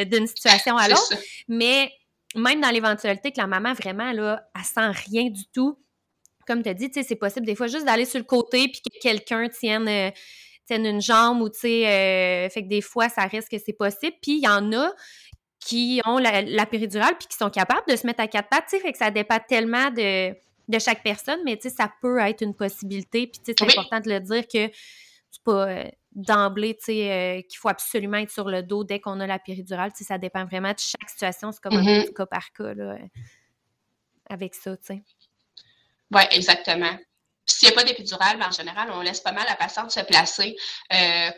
d'une 0.00 0.26
situation 0.26 0.76
à 0.76 0.88
l'autre. 0.88 1.14
Mais 1.48 1.90
même 2.34 2.60
dans 2.60 2.70
l'éventualité 2.70 3.32
que 3.32 3.40
la 3.40 3.46
maman 3.46 3.72
vraiment 3.72 4.12
là, 4.12 4.42
elle 4.54 4.64
sent 4.64 4.90
rien 5.10 5.30
du 5.30 5.46
tout. 5.52 5.78
Comme 6.46 6.62
tu 6.62 6.68
as 6.68 6.74
dit, 6.74 6.90
tu 6.90 7.00
sais, 7.00 7.06
c'est 7.06 7.16
possible 7.16 7.46
des 7.46 7.54
fois 7.54 7.66
juste 7.66 7.84
d'aller 7.84 8.04
sur 8.04 8.18
le 8.18 8.24
côté 8.24 8.68
puis 8.68 8.80
que 8.82 8.98
quelqu'un 9.00 9.48
tienne 9.48 10.12
tienne 10.66 10.84
une 10.84 11.00
jambe 11.00 11.40
ou 11.40 11.48
tu 11.48 11.60
sais, 11.60 12.48
fait 12.52 12.62
que 12.62 12.68
des 12.68 12.82
fois 12.82 13.08
ça 13.08 13.22
risque 13.22 13.50
que 13.50 13.58
c'est 13.58 13.72
possible. 13.72 14.16
Puis 14.20 14.36
il 14.36 14.44
y 14.44 14.48
en 14.48 14.72
a 14.72 14.92
qui 15.60 16.00
ont 16.06 16.18
la, 16.18 16.66
péridurale 16.66 17.16
puis 17.18 17.28
qui 17.28 17.36
sont 17.36 17.50
capables 17.50 17.84
de 17.88 17.96
se 17.96 18.06
mettre 18.06 18.20
à 18.20 18.28
quatre 18.28 18.48
pattes, 18.48 18.66
tu 18.68 18.76
sais, 18.76 18.82
fait 18.82 18.92
que 18.92 18.98
ça 18.98 19.10
dépend 19.10 19.38
tellement 19.48 19.90
de, 19.90 20.34
de 20.68 20.78
chaque 20.78 21.02
personne, 21.02 21.40
mais 21.44 21.56
tu 21.56 21.68
sais, 21.68 21.74
ça 21.74 21.90
peut 22.00 22.18
être 22.18 22.42
une 22.42 22.54
possibilité, 22.54 23.26
puis 23.26 23.40
tu 23.40 23.46
sais, 23.46 23.54
c'est 23.58 23.78
important 23.78 24.00
de 24.00 24.10
le 24.10 24.20
dire 24.20 24.46
que 24.46 24.70
c'est 25.30 25.42
pas 25.42 25.68
euh, 25.68 25.84
d'emblée, 26.12 26.76
tu 26.76 26.84
sais, 26.84 27.10
euh, 27.10 27.42
qu'il 27.42 27.58
faut 27.58 27.68
absolument 27.68 28.18
être 28.18 28.30
sur 28.30 28.48
le 28.48 28.62
dos 28.62 28.84
dès 28.84 29.00
qu'on 29.00 29.18
a 29.20 29.26
la 29.26 29.38
péridurale, 29.38 29.92
tu 29.92 29.98
sais, 29.98 30.04
ça 30.04 30.18
dépend 30.18 30.44
vraiment 30.44 30.72
de 30.72 30.78
chaque 30.78 31.08
situation, 31.08 31.52
c'est 31.52 31.62
comme 31.62 31.76
un 31.76 31.82
mm-hmm. 31.82 32.12
cas 32.12 32.26
par 32.26 32.52
cas, 32.52 32.74
là, 32.74 32.92
euh, 32.92 32.98
avec 34.28 34.54
ça, 34.54 34.76
tu 34.76 34.86
sais. 34.86 35.02
Oui, 36.10 36.22
exactement. 36.30 36.96
S'il 37.46 37.68
n'y 37.68 37.74
a 37.74 37.76
pas 37.76 37.84
d'épidural, 37.84 38.38
ben, 38.38 38.48
en 38.48 38.50
général, 38.50 38.90
on 38.92 39.00
laisse 39.00 39.20
pas 39.20 39.32
mal 39.32 39.46
la 39.48 39.56
patiente 39.56 39.90
se 39.90 40.00
placer 40.00 40.54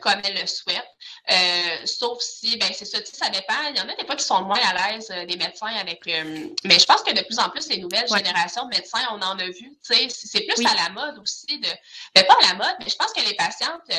comme 0.00 0.20
elle 0.24 0.40
le 0.40 0.46
souhaite. 0.46 0.86
Euh, 1.30 1.86
sauf 1.86 2.20
si, 2.20 2.56
ben 2.56 2.70
c'est 2.74 2.84
ça, 2.84 2.98
ça 3.04 3.28
dépend. 3.30 3.54
Il 3.70 3.76
y 3.76 3.80
en 3.80 3.88
a 3.88 3.94
des 3.94 4.04
fois 4.04 4.16
qui 4.16 4.24
sont 4.24 4.42
moins 4.42 4.58
à 4.58 4.92
l'aise, 4.92 5.08
euh, 5.10 5.24
des 5.26 5.36
médecins, 5.36 5.72
avec. 5.80 6.04
mais 6.06 6.78
je 6.78 6.84
pense 6.84 7.02
que 7.02 7.12
de 7.12 7.22
plus 7.22 7.38
en 7.38 7.48
plus, 7.50 7.68
les 7.68 7.78
nouvelles 7.78 8.08
générations 8.08 8.64
de 8.64 8.70
médecins, 8.70 9.06
on 9.12 9.22
en 9.22 9.38
a 9.38 9.46
vu. 9.46 9.78
C'est 9.82 10.40
plus 10.40 10.66
à 10.66 10.74
la 10.74 10.90
mode 10.90 11.18
aussi 11.18 11.58
de. 11.58 11.68
Ben, 12.14 12.26
pas 12.26 12.36
à 12.42 12.52
la 12.52 12.54
mode, 12.54 12.76
mais 12.80 12.88
je 12.88 12.96
pense 12.96 13.12
que 13.12 13.20
les 13.20 13.34
patientes 13.34 13.90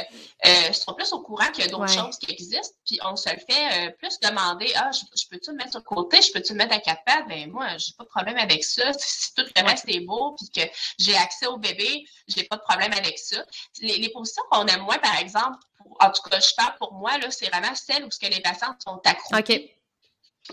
seront 0.73 0.93
plus 0.93 1.11
au 1.13 1.21
courant 1.21 1.49
qu'il 1.51 1.63
y 1.63 1.67
a 1.67 1.71
d'autres 1.71 1.93
choses 1.93 2.17
qui 2.17 2.31
existent. 2.31 2.75
Puis 2.85 2.99
on 3.03 3.15
se 3.15 3.29
le 3.29 3.39
fait 3.39 3.91
plus 3.97 4.19
demander 4.19 4.71
Ah, 4.75 4.91
je, 4.91 5.27
peux-tu 5.29 5.51
me 5.51 5.57
mettre 5.57 5.71
sur 5.71 5.79
le 5.79 5.85
côté, 5.85 6.21
je 6.21 6.31
peux-tu 6.31 6.53
me 6.53 6.59
mettre 6.59 6.75
à 6.75 6.79
quatre 6.79 7.03
pattes? 7.05 7.27
Ben 7.27 7.49
moi, 7.49 7.77
j'ai 7.77 7.93
pas 7.97 8.03
de 8.03 8.09
problème 8.09 8.37
avec 8.37 8.63
ça. 8.63 8.91
Si 8.97 9.33
tout 9.35 9.45
le 9.55 9.67
reste 9.67 9.85
est 9.87 10.01
beau, 10.01 10.35
puis 10.37 10.49
que 10.49 10.69
j'ai 10.99 11.15
accès 11.15 11.47
au 11.47 11.57
bébé, 11.57 12.05
je 12.27 12.37
n'ai 12.37 12.43
pas 12.43 12.57
de 12.57 12.61
problème 12.61 12.93
avec 12.93 13.17
ça. 13.17 13.43
Les, 13.79 14.09
positions 14.09 14.43
qu'on 14.51 14.65
aime 14.67 14.81
moins, 14.81 14.97
par 14.97 15.17
exemple, 15.19 15.57
en 15.99 16.11
tout 16.11 16.21
cas, 16.29 16.39
je 16.39 16.53
parle 16.55 16.75
pour 16.77 16.93
moi, 16.93 17.17
c'est 17.30 17.49
vraiment 17.49 17.76
celles 17.76 18.03
où 18.06 18.11
ce 18.11 18.19
que 18.19 18.27
les 18.27 18.41
patients 18.41 18.76
sont 18.84 18.99
accroupis. 19.06 19.72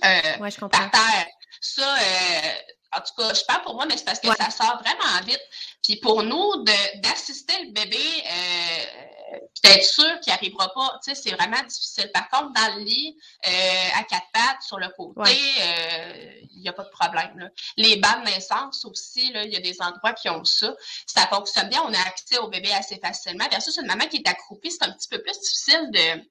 Euh, 0.05 0.51
je 0.51 0.61
comprends. 0.61 0.69
Par 0.69 0.91
terre. 0.91 1.27
Ça, 1.61 1.97
euh, 1.97 2.55
en 2.97 3.01
tout 3.01 3.15
cas, 3.17 3.35
je 3.35 3.45
parle 3.45 3.63
pour 3.63 3.75
moi, 3.75 3.87
mais 3.87 3.97
c'est 3.97 4.05
parce 4.05 4.21
que 4.21 4.29
ça 4.29 4.51
sort 4.51 4.83
vraiment 4.83 5.25
vite. 5.27 5.43
Puis 5.83 5.97
pour 5.97 6.23
nous, 6.23 6.65
d'assister 7.03 7.55
le 7.65 7.73
bébé, 7.73 7.99
euh, 7.99 9.39
d'être 9.63 9.85
sûr 9.85 10.21
qu'il 10.21 10.33
n'arrivera 10.33 10.73
pas, 10.73 10.99
tu 11.05 11.15
sais, 11.15 11.23
c'est 11.23 11.35
vraiment 11.35 11.63
difficile. 11.63 12.11
Par 12.13 12.29
contre, 12.31 12.53
dans 12.55 12.77
le 12.77 12.85
lit, 12.85 13.19
euh, 13.47 13.51
à 13.99 14.05
quatre 14.05 14.27
pattes, 14.33 14.63
sur 14.63 14.79
le 14.79 14.89
côté, 14.97 15.31
euh, 15.31 16.33
il 16.51 16.61
n'y 16.61 16.69
a 16.69 16.73
pas 16.73 16.85
de 16.85 16.91
problème. 16.91 17.51
Les 17.77 17.97
bancs 17.97 18.25
de 18.25 18.31
naissance 18.31 18.85
aussi, 18.87 19.33
il 19.35 19.53
y 19.53 19.57
a 19.57 19.61
des 19.61 19.81
endroits 19.83 20.15
qui 20.15 20.31
ont 20.31 20.45
ça. 20.45 20.75
Ça 21.07 21.27
fonctionne 21.27 21.69
bien, 21.69 21.83
on 21.85 21.93
a 21.93 22.01
accès 22.01 22.39
au 22.39 22.49
bébé 22.49 22.73
assez 22.73 22.99
facilement. 22.99 23.47
Versus 23.51 23.77
une 23.77 23.87
maman 23.87 24.07
qui 24.07 24.19
est 24.19 24.29
accroupie, 24.29 24.71
c'est 24.71 24.85
un 24.85 24.93
petit 24.93 25.09
peu 25.09 25.21
plus 25.21 25.39
difficile 25.39 25.91
de 25.91 26.25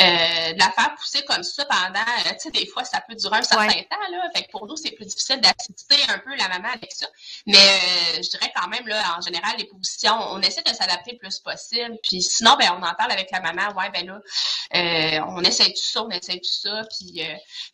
euh, 0.00 0.52
de 0.54 0.58
la 0.58 0.70
faire 0.70 0.94
pousser 0.94 1.22
comme 1.26 1.42
ça 1.42 1.66
pendant, 1.66 2.00
euh, 2.00 2.30
tu 2.32 2.38
sais, 2.38 2.50
des 2.50 2.66
fois, 2.66 2.82
ça 2.82 3.02
peut 3.06 3.14
durer 3.14 3.38
un 3.38 3.42
certain 3.42 3.66
temps, 3.66 4.10
là. 4.10 4.30
Fait 4.34 4.44
que 4.44 4.50
pour 4.50 4.66
nous, 4.66 4.76
c'est 4.76 4.92
plus 4.92 5.04
difficile 5.04 5.38
d'assister 5.40 5.96
un 6.08 6.18
peu 6.18 6.34
la 6.34 6.48
maman 6.48 6.68
avec 6.72 6.92
ça. 6.92 7.06
Mais 7.46 7.58
euh, 7.58 8.22
je 8.22 8.30
dirais 8.30 8.50
quand 8.56 8.68
même, 8.68 8.86
là, 8.86 9.02
en 9.18 9.20
général, 9.20 9.52
les 9.58 9.66
positions, 9.66 10.14
on 10.30 10.40
essaie 10.40 10.62
de 10.62 10.70
s'adapter 10.70 11.12
le 11.12 11.18
plus 11.18 11.38
possible. 11.40 11.98
Puis 12.02 12.22
sinon, 12.22 12.56
ben, 12.58 12.70
on 12.72 12.82
en 12.82 12.94
parle 12.94 13.12
avec 13.12 13.30
la 13.30 13.40
maman. 13.40 13.74
Ouais, 13.76 13.90
ben 13.90 14.06
là, 14.06 15.24
on 15.28 15.42
essaie 15.42 15.66
tout 15.66 15.82
ça, 15.82 16.04
on 16.04 16.08
essaie 16.08 16.38
tout 16.38 16.40
ça. 16.44 16.82
Puis, 16.96 17.22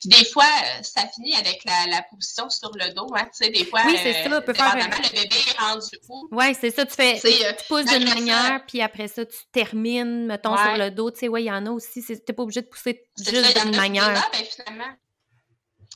des 0.05 0.25
fois, 0.25 0.51
ça 0.83 1.03
finit 1.15 1.37
avec 1.37 1.65
la, 1.65 1.87
la, 1.89 2.03
position 2.03 2.51
sur 2.51 2.73
le 2.75 2.93
dos, 2.95 3.07
hein. 3.15 3.25
Tu 3.27 3.45
sais, 3.45 3.51
des 3.51 3.65
fois, 3.65 3.83
oui, 3.87 3.97
c'est 4.03 4.25
ça, 4.25 4.41
peut 4.41 4.55
faire 4.55 4.75
le 4.75 5.13
bébé 5.13 5.37
est 5.37 5.61
rendu 5.61 5.87
fou. 6.05 6.29
Oui, 6.33 6.47
c'est 6.61 6.71
ça. 6.71 6.85
Tu 6.85 6.95
fais, 6.95 7.21
tu 7.21 7.65
pousses 7.69 7.85
d'une 7.85 8.09
manière, 8.09 8.65
puis 8.67 8.83
après 8.83 9.07
ça, 9.07 9.25
tu 9.25 9.37
termines, 9.53 10.27
mettons, 10.27 10.57
sur 10.57 10.77
le 10.77 10.91
dos. 10.91 11.11
Tu 11.13 11.21
sais, 11.21 11.29
ouais, 11.29 11.43
il 11.43 11.47
y 11.47 11.53
en 11.53 11.65
a 11.67 11.71
aussi 11.71 12.03
t'es 12.17 12.33
pas 12.33 12.43
obligé 12.43 12.63
de 12.63 12.67
pousser 12.67 13.09
juste 13.19 13.63
d'une 13.63 13.77
manière. 13.77 14.09
ben, 14.33 14.45
finalement, 14.45 14.95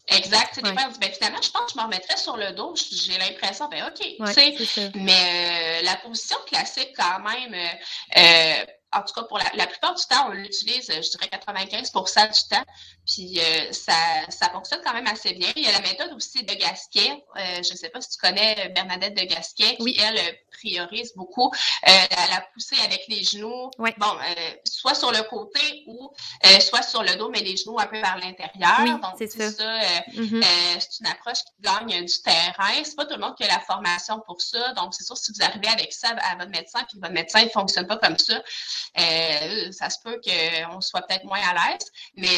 Exact. 0.09 0.61
Ouais. 0.63 0.75
ben, 1.01 1.13
finalement, 1.13 1.41
je 1.41 1.51
pense 1.51 1.67
que 1.67 1.73
je 1.75 1.79
me 1.79 1.85
remettrais 1.85 2.17
sur 2.17 2.37
le 2.37 2.53
dos. 2.53 2.75
J'ai 2.77 3.19
l'impression, 3.19 3.69
ben 3.69 3.85
OK. 3.87 4.05
Ouais, 4.19 4.57
mais 4.95 5.81
euh, 5.81 5.85
la 5.85 5.97
position 5.97 6.37
classique, 6.47 6.93
quand 6.97 7.21
même, 7.21 7.55
euh, 7.55 8.19
euh 8.19 8.67
en 8.93 9.03
tout 9.03 9.15
cas, 9.15 9.23
pour 9.25 9.39
la, 9.39 9.45
la 9.55 9.67
plupart 9.67 9.95
du 9.95 10.05
temps, 10.05 10.29
on 10.29 10.33
l'utilise, 10.33 10.87
je 10.87 11.11
dirais 11.11 11.31
95% 11.33 12.33
du 12.33 12.49
temps. 12.49 12.65
Puis 13.07 13.41
euh, 13.41 13.73
ça, 13.73 13.93
ça 14.29 14.49
fonctionne 14.51 14.81
quand 14.85 14.93
même 14.93 15.07
assez 15.07 15.33
bien. 15.33 15.49
Il 15.57 15.65
y 15.65 15.67
a 15.67 15.73
la 15.73 15.81
méthode 15.81 16.13
aussi 16.13 16.45
de 16.45 16.55
Gasquet. 16.55 17.25
Euh, 17.37 17.63
je 17.63 17.73
ne 17.73 17.77
sais 17.77 17.89
pas 17.89 18.01
si 18.01 18.11
tu 18.11 18.19
connais 18.19 18.69
Bernadette 18.75 19.15
de 19.15 19.25
Gasquet, 19.25 19.77
qui, 19.77 19.99
elle, 19.99 20.21
priorise 20.53 21.13
beaucoup 21.17 21.51
euh, 21.89 21.91
la, 22.11 22.41
poussée 22.53 22.77
avec 22.85 23.05
les 23.09 23.25
genoux. 23.25 23.71
Bon, 23.79 24.17
soit 24.65 24.95
sur 24.95 25.11
le 25.11 25.23
côté 25.29 25.85
ou 25.89 26.13
soit 26.61 26.83
sur 26.83 27.03
le 27.03 27.17
dos, 27.17 27.29
mais 27.31 27.41
les 27.41 27.57
genoux 27.57 27.79
un 27.81 27.87
peu 27.87 27.99
vers 27.99 28.19
l'intérieur. 28.19 29.01
Donc, 29.01 29.15
c'est 29.19 29.29
ça. 29.29 29.49
Mm-hmm. 29.49 30.45
c'est 30.79 31.01
une 31.01 31.07
approche 31.07 31.39
qui 31.39 31.53
gagne 31.61 32.05
du 32.05 32.23
terrain. 32.23 32.85
C'est 32.85 32.95
pas 32.95 33.07
tout 33.07 33.15
le 33.15 33.21
monde 33.21 33.35
qui 33.37 33.45
a 33.45 33.49
la 33.49 33.61
formation 33.61 34.21
pour 34.27 34.41
ça. 34.41 34.73
Donc, 34.75 34.95
c'est 34.95 35.05
sûr, 35.05 35.17
si 35.17 35.33
vous 35.33 35.43
arrivez 35.43 35.69
avec 35.69 35.93
ça 35.93 36.09
à 36.31 36.37
votre 36.37 36.51
médecin, 36.51 36.81
puis 36.89 36.99
votre 37.01 37.13
médecin 37.13 37.43
ne 37.43 37.49
fonctionne 37.49 37.87
pas 37.89 37.97
comme 37.97 38.19
ça, 38.19 38.41
ça 39.73 39.91
se 39.91 39.99
peut 40.03 40.21
qu'on 40.25 40.81
soit 40.81 41.03
peut-être 41.03 41.25
moins 41.25 41.41
à 41.41 41.55
l'aise. 41.55 41.91
Mais, 42.17 42.29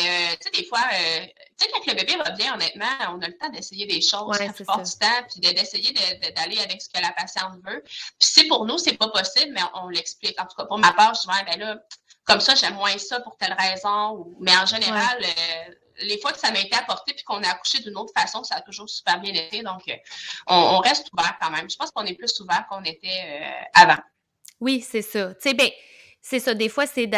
tu 0.41 0.45
sais, 0.45 0.63
des 0.63 0.67
fois, 0.67 0.81
euh, 0.93 1.27
tu 1.59 1.65
sais, 1.65 1.71
quand 1.73 1.87
le 1.87 1.95
bébé 1.95 2.15
bien, 2.37 2.55
honnêtement, 2.55 2.87
on 3.11 3.21
a 3.21 3.29
le 3.29 3.37
temps 3.37 3.49
d'essayer 3.49 3.87
des 3.87 4.01
choses 4.01 4.39
la 4.39 4.53
plupart 4.53 4.83
du 4.83 4.93
temps, 4.93 5.23
puis 5.31 5.41
d'essayer 5.41 5.93
d'aller 5.93 6.59
avec 6.59 6.83
ce 6.83 6.89
que 6.89 7.01
la 7.01 7.13
patiente 7.13 7.55
veut. 7.65 7.83
Puis 7.83 8.29
si 8.29 8.47
pour 8.47 8.67
nous, 8.67 8.79
c'est 8.79 8.97
pas 8.97 9.09
possible, 9.09 9.53
mais 9.53 9.63
on, 9.75 9.89
l'explique. 9.89 10.41
En 10.41 10.47
tout 10.47 10.57
cas, 10.57 10.65
pour 10.65 10.79
ma 10.79 10.93
part, 10.93 11.15
je 11.15 11.21
dis, 11.21 11.45
ben 11.47 11.59
là, 11.59 11.79
comme 12.25 12.41
ça, 12.41 12.55
j'aime 12.55 12.75
moins 12.75 12.97
ça 12.99 13.21
pour 13.21 13.37
telle 13.37 13.55
raison. 13.59 14.35
Mais 14.41 14.57
en 14.57 14.67
général, 14.67 15.19
euh, 15.23 15.75
les 16.01 16.19
fois 16.19 16.33
que 16.33 16.39
ça 16.39 16.51
m'a 16.51 16.61
été 16.61 16.75
apporté 16.75 17.13
puis 17.15 17.25
qu'on 17.25 17.43
a 17.43 17.49
accouché 17.49 17.81
d'une 17.81 17.97
autre 17.97 18.13
façon, 18.17 18.43
ça 18.43 18.57
a 18.57 18.61
toujours 18.63 18.89
super 18.89 19.21
bien 19.21 19.33
été. 19.33 19.63
Donc, 19.63 19.83
euh, 19.89 19.95
on, 20.47 20.79
reste 20.79 21.09
ouvert 21.13 21.37
quand 21.41 21.51
même. 21.51 21.69
Je 21.69 21.77
pense 21.77 21.91
qu'on 21.91 22.05
est 22.05 22.15
plus 22.15 22.41
ouvert 22.41 22.67
qu'on 22.69 22.83
était 22.85 23.43
avant. 23.75 23.99
Oui, 24.61 24.81
c'est 24.81 25.03
ça. 25.03 25.35
Tu 25.35 25.51
sais, 25.51 25.55
ben, 25.55 25.69
c'est 26.27 26.41
ça. 26.41 26.55
Des 26.55 26.69
fois, 26.69 26.87
c'est 26.87 27.09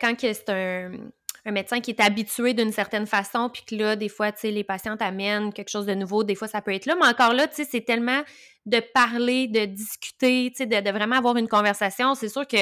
quand 0.00 0.14
c'est 0.18 0.50
un 0.50 0.90
un 1.46 1.52
médecin 1.52 1.80
qui 1.80 1.92
est 1.92 2.00
habitué 2.00 2.54
d'une 2.54 2.72
certaine 2.72 3.06
façon, 3.06 3.48
puis 3.48 3.62
que 3.64 3.76
là, 3.76 3.94
des 3.94 4.08
fois, 4.08 4.32
tu 4.32 4.40
sais, 4.40 4.50
les 4.50 4.64
patients 4.64 4.96
amènent 4.98 5.52
quelque 5.52 5.68
chose 5.68 5.86
de 5.86 5.94
nouveau, 5.94 6.24
des 6.24 6.34
fois, 6.34 6.48
ça 6.48 6.60
peut 6.60 6.74
être 6.74 6.86
là, 6.86 6.96
mais 7.00 7.06
encore 7.06 7.32
là, 7.32 7.46
tu 7.46 7.54
sais, 7.54 7.68
c'est 7.70 7.82
tellement 7.82 8.20
de 8.66 8.80
parler, 8.92 9.46
de 9.46 9.64
discuter, 9.64 10.50
tu 10.50 10.64
sais, 10.64 10.66
de, 10.66 10.90
vraiment 10.90 11.14
avoir 11.14 11.36
une 11.36 11.46
conversation. 11.46 12.16
C'est 12.16 12.28
sûr 12.28 12.48
que 12.48 12.56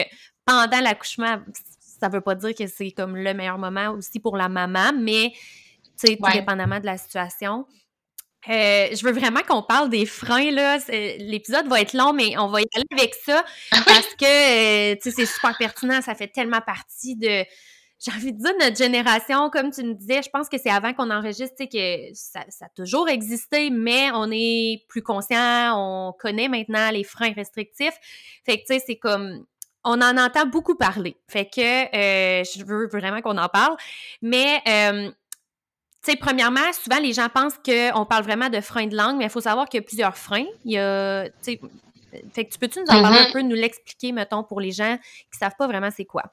pendant 0.45 0.81
l'accouchement, 0.83 1.39
ça 1.81 2.11
veut 2.11 2.21
pas 2.21 2.35
dire 2.35 2.55
que 2.55 2.67
c'est 2.67 2.91
comme 2.91 3.17
le 3.17 3.33
meilleur 3.33 3.57
moment 3.57 3.93
aussi 3.93 4.21
pour 4.21 4.37
la 4.37 4.51
maman, 4.51 4.93
mais, 4.95 5.33
tu 5.99 6.09
sais, 6.09 6.19
tout 6.23 6.31
dépendamment 6.31 6.79
de 6.79 6.87
la 6.87 6.99
situation. 6.99 7.67
Euh, 8.49 8.89
je 8.95 9.05
veux 9.05 9.13
vraiment 9.13 9.41
qu'on 9.41 9.63
parle 9.63 9.89
des 9.89 10.07
freins, 10.07 10.51
là. 10.51 10.79
L'épisode 11.19 11.67
va 11.67 11.81
être 11.81 11.95
long, 11.95 12.13
mais 12.13 12.37
on 12.39 12.49
va 12.49 12.61
y 12.61 12.67
aller 12.75 12.85
avec 12.93 13.15
ça 13.15 13.45
parce 13.71 14.15
que, 14.15 14.93
euh, 14.93 14.97
tu 15.03 15.11
sais, 15.11 15.17
c'est 15.17 15.27
super 15.27 15.57
pertinent. 15.57 16.03
Ça 16.03 16.15
fait 16.15 16.29
tellement 16.29 16.61
partie 16.61 17.17
de, 17.17 17.45
j'ai 18.05 18.13
envie 18.13 18.33
de 18.33 18.39
dire 18.39 18.53
notre 18.61 18.77
génération, 18.77 19.49
comme 19.51 19.71
tu 19.71 19.83
me 19.83 19.95
disais, 19.95 20.23
je 20.23 20.29
pense 20.31 20.49
que 20.49 20.59
c'est 20.59 20.71
avant 20.71 20.93
qu'on 20.93 21.11
enregistre, 21.11 21.65
que 21.65 22.15
ça, 22.15 22.41
ça, 22.51 22.67
a 22.67 22.69
toujours 22.77 23.09
existé, 23.09 23.71
mais 23.71 24.11
on 24.13 24.31
est 24.31 24.85
plus 24.89 25.03
conscient, 25.03 25.73
on 25.77 26.13
connaît 26.13 26.49
maintenant 26.49 26.91
les 26.91 27.05
freins 27.05 27.33
restrictifs. 27.33 27.99
Fait 28.45 28.59
que, 28.59 28.67
tu 28.67 28.75
sais, 28.75 28.83
c'est 28.87 28.97
comme, 28.97 29.47
on 29.85 30.01
en 30.01 30.17
entend 30.17 30.47
beaucoup 30.47 30.75
parler. 30.75 31.17
Fait 31.29 31.47
que 31.47 31.61
euh, 31.61 32.45
je 32.45 32.65
veux 32.65 32.89
vraiment 32.89 33.21
qu'on 33.21 33.37
en 33.39 33.49
parle. 33.49 33.77
Mais, 34.23 34.63
tu 36.05 36.11
sais, 36.11 36.17
premièrement, 36.17 36.73
souvent 36.73 37.01
les 37.01 37.13
gens 37.13 37.29
pensent 37.29 37.59
qu'on 37.65 38.05
parle 38.05 38.25
vraiment 38.25 38.51
de 38.51 38.61
freins 38.61 38.87
de 38.87 38.97
langue, 38.97 39.17
mais 39.17 39.25
il 39.25 39.31
faut 39.31 39.41
savoir 39.41 39.69
qu'il 39.69 39.79
y 39.81 39.83
a 39.83 39.87
plusieurs 39.87 40.17
freins. 40.17 40.47
Il 40.65 40.73
y 40.73 40.79
a, 40.79 41.29
tu 41.29 41.35
sais, 41.41 41.61
fait 42.33 42.45
que 42.45 42.53
tu 42.53 42.59
peux-tu 42.59 42.81
nous 42.81 42.87
en 42.91 43.03
parler 43.03 43.19
un 43.19 43.25
mm-hmm. 43.25 43.33
peu, 43.33 43.41
nous 43.41 43.57
l'expliquer, 43.57 44.13
mettons, 44.13 44.45
pour 44.45 44.61
les 44.61 44.71
gens 44.71 44.99
qui 45.33 45.39
savent 45.39 45.57
pas 45.59 45.67
vraiment 45.67 45.91
c'est 45.91 46.05
quoi? 46.05 46.25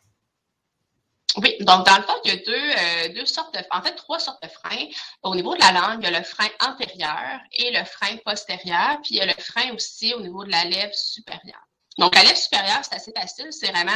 Oui, 1.37 1.55
donc 1.61 1.85
dans 1.85 1.95
le 1.95 2.03
fond, 2.03 2.13
il 2.25 2.33
y 2.33 2.33
a 2.33 3.07
deux, 3.07 3.13
deux 3.15 3.25
sortes 3.25 3.53
de, 3.53 3.61
en 3.71 3.81
fait, 3.81 3.95
trois 3.95 4.19
sortes 4.19 4.43
de 4.43 4.49
freins. 4.49 4.87
Au 5.23 5.33
niveau 5.33 5.55
de 5.55 5.61
la 5.61 5.71
langue, 5.71 5.99
il 6.01 6.11
y 6.11 6.13
a 6.13 6.19
le 6.19 6.25
frein 6.25 6.49
antérieur 6.59 7.39
et 7.53 7.71
le 7.71 7.85
frein 7.85 8.17
postérieur, 8.25 8.99
puis 9.01 9.11
il 9.11 9.17
y 9.17 9.21
a 9.21 9.25
le 9.25 9.41
frein 9.41 9.73
aussi 9.73 10.13
au 10.13 10.19
niveau 10.19 10.43
de 10.43 10.51
la 10.51 10.65
lèvre 10.65 10.93
supérieure. 10.93 11.65
Donc, 11.97 12.15
la 12.15 12.23
lèvre 12.23 12.37
supérieure, 12.37 12.79
c'est 12.83 12.95
assez 12.95 13.11
facile. 13.11 13.47
C'est 13.51 13.69
vraiment 13.69 13.91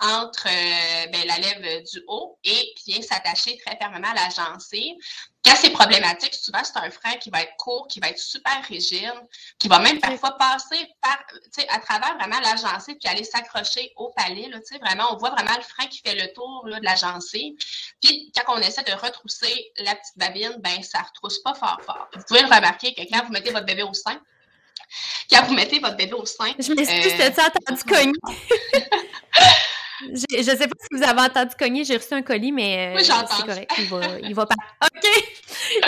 entre 0.00 0.48
euh, 0.48 1.06
ben, 1.12 1.26
la 1.26 1.38
lèvre 1.38 1.84
du 1.84 2.02
haut 2.08 2.38
et 2.42 2.74
vient 2.86 3.00
s'attacher 3.02 3.56
très 3.64 3.76
fermement 3.76 4.08
à 4.08 4.14
la 4.14 4.28
gencive. 4.30 4.96
Quand 5.44 5.54
c'est 5.54 5.70
problématique, 5.70 6.34
souvent, 6.34 6.64
c'est 6.64 6.76
un 6.76 6.90
frein 6.90 7.14
qui 7.20 7.30
va 7.30 7.42
être 7.42 7.56
court, 7.56 7.86
qui 7.86 8.00
va 8.00 8.08
être 8.08 8.18
super 8.18 8.64
rigide, 8.68 9.14
qui 9.60 9.68
va 9.68 9.78
même 9.78 10.00
parfois 10.00 10.36
passer 10.36 10.88
par, 11.00 11.18
à 11.68 11.78
travers 11.78 12.16
vraiment 12.16 12.40
la 12.40 12.56
gencive 12.56 12.96
puis 13.00 13.08
aller 13.08 13.22
s'accrocher 13.22 13.92
au 13.94 14.12
palais. 14.16 14.48
Là, 14.48 14.58
vraiment, 14.80 15.14
on 15.14 15.16
voit 15.16 15.30
vraiment 15.30 15.56
le 15.56 15.62
frein 15.62 15.86
qui 15.86 16.00
fait 16.04 16.16
le 16.16 16.32
tour 16.32 16.66
là, 16.66 16.80
de 16.80 16.84
la 16.84 16.96
gencive. 16.96 17.54
Puis, 18.02 18.32
quand 18.34 18.56
on 18.56 18.58
essaie 18.58 18.82
de 18.82 18.92
retrousser 18.92 19.72
la 19.78 19.94
petite 19.94 20.18
babine, 20.18 20.56
ben 20.58 20.82
ça 20.82 20.98
ne 20.98 21.04
retrousse 21.04 21.38
pas 21.38 21.54
fort 21.54 21.80
fort. 21.86 22.08
Vous 22.14 22.24
pouvez 22.26 22.40
le 22.40 22.46
remarquer 22.52 22.92
que 22.92 23.02
quand 23.02 23.24
vous 23.24 23.32
mettez 23.32 23.52
votre 23.52 23.66
bébé 23.66 23.84
au 23.84 23.94
sein, 23.94 24.20
quand 25.30 25.44
vous 25.46 25.54
mettez 25.54 25.78
votre 25.78 25.96
bébé 25.96 26.12
au 26.12 26.26
sein. 26.26 26.52
Je 26.58 26.72
m'excuse, 26.72 27.12
euh... 27.20 27.30
t'as 27.34 27.46
entendu 27.46 27.82
cogner? 27.84 28.12
Je 30.14 30.38
ne 30.38 30.56
sais 30.56 30.68
pas 30.68 30.76
si 30.80 30.96
vous 30.96 31.02
avez 31.02 31.20
entendu 31.20 31.54
cogner, 31.58 31.84
j'ai 31.84 31.96
reçu 31.96 32.14
un 32.14 32.22
colis, 32.22 32.52
mais 32.52 32.92
euh, 32.92 32.96
oui, 32.96 33.04
c'est 33.04 33.46
correct. 33.46 33.72
Il 33.78 33.88
va, 33.88 34.00
il 34.22 34.34
va 34.34 34.46
partir. 34.46 34.66
OK! 34.84 35.36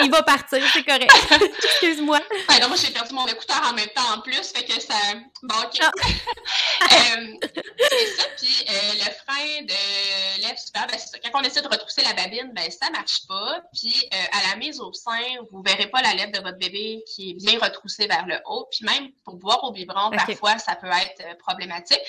Il 0.01 0.11
va 0.11 0.23
partir, 0.23 0.63
c'est 0.73 0.83
correct. 0.83 1.11
Excuse-moi. 1.63 2.19
Ben, 2.47 2.59
non, 2.61 2.69
moi, 2.69 2.77
j'ai 2.77 2.91
perdu 2.91 3.13
mon 3.13 3.25
écouteur 3.27 3.61
en 3.69 3.73
même 3.73 3.89
temps 3.89 4.13
en 4.15 4.21
plus, 4.21 4.51
fait 4.51 4.63
que 4.63 4.79
ça. 4.79 4.95
Bon, 5.43 5.55
OK. 5.55 5.79
Ah. 5.81 5.91
euh, 6.91 7.47
c'est 7.89 8.07
ça. 8.07 8.23
Puis 8.37 8.65
euh, 8.67 8.93
le 8.95 9.11
frein 9.23 9.61
de 9.61 10.41
lèvre 10.41 10.59
super, 10.59 10.87
ben, 10.87 10.97
c'est 10.97 11.07
ça. 11.07 11.17
Quand 11.23 11.39
on 11.39 11.43
essaie 11.43 11.61
de 11.61 11.67
retrousser 11.67 12.01
la 12.03 12.13
babine, 12.13 12.51
ben, 12.53 12.69
ça 12.71 12.87
ne 12.87 12.93
marche 12.93 13.27
pas. 13.27 13.61
Puis 13.73 13.95
euh, 14.13 14.17
à 14.37 14.49
la 14.49 14.55
mise 14.57 14.79
au 14.79 14.91
sein, 14.93 15.11
vous 15.51 15.61
ne 15.61 15.69
verrez 15.69 15.87
pas 15.87 16.01
la 16.01 16.13
lèvre 16.13 16.31
de 16.31 16.39
votre 16.39 16.57
bébé 16.57 17.03
qui 17.13 17.31
est 17.31 17.33
bien 17.33 17.59
retroussée 17.59 18.07
vers 18.07 18.25
le 18.25 18.37
haut. 18.45 18.67
Puis 18.71 18.85
même 18.85 19.09
pour 19.23 19.35
boire 19.35 19.63
au 19.63 19.71
biberon, 19.71 20.09
parfois, 20.11 20.57
ça 20.57 20.75
peut 20.75 20.87
être 20.87 21.37
problématique. 21.37 22.01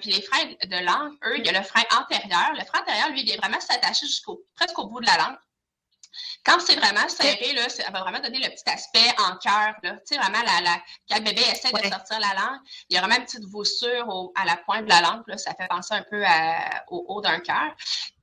puis 0.00 0.12
les 0.12 0.22
freins 0.22 0.46
de 0.46 0.84
langue, 0.84 1.14
eux, 1.26 1.33
il 1.38 1.46
y 1.46 1.48
a 1.48 1.58
le 1.58 1.64
frein 1.64 1.84
antérieur. 1.98 2.52
Le 2.54 2.64
frein 2.64 2.80
antérieur, 2.80 3.10
lui, 3.10 3.20
il 3.20 3.26
vient 3.26 3.36
vraiment 3.36 3.60
s'attacher 3.60 4.06
jusqu'au 4.06 4.42
presque 4.54 4.78
au 4.78 4.86
bout 4.86 5.00
de 5.00 5.06
la 5.06 5.16
langue. 5.16 5.36
Quand 6.44 6.60
c'est 6.60 6.76
vraiment 6.76 7.08
serré, 7.08 7.54
là, 7.54 7.68
ça 7.68 7.90
va 7.90 8.02
vraiment 8.02 8.20
donner 8.20 8.38
le 8.38 8.50
petit 8.50 8.68
aspect 8.70 9.10
en 9.18 9.36
cœur. 9.36 9.74
Tu 9.82 9.90
sais, 10.04 10.16
vraiment, 10.16 10.42
la, 10.42 10.60
la, 10.60 10.82
quand 11.08 11.18
le 11.18 11.24
bébé 11.24 11.40
essaie 11.40 11.72
de 11.72 11.88
sortir 11.88 12.20
la 12.20 12.34
langue, 12.34 12.60
il 12.88 12.94
y 12.94 12.98
a 12.98 13.00
vraiment 13.00 13.16
une 13.16 13.24
petite 13.24 13.44
voussure 13.46 14.30
à 14.36 14.44
la 14.44 14.56
pointe 14.58 14.84
de 14.84 14.90
la 14.90 15.00
langue. 15.00 15.22
Là, 15.26 15.38
ça 15.38 15.54
fait 15.54 15.66
penser 15.68 15.94
un 15.94 16.04
peu 16.08 16.22
au 16.88 17.04
haut 17.08 17.20
d'un 17.20 17.40
cœur. 17.40 17.74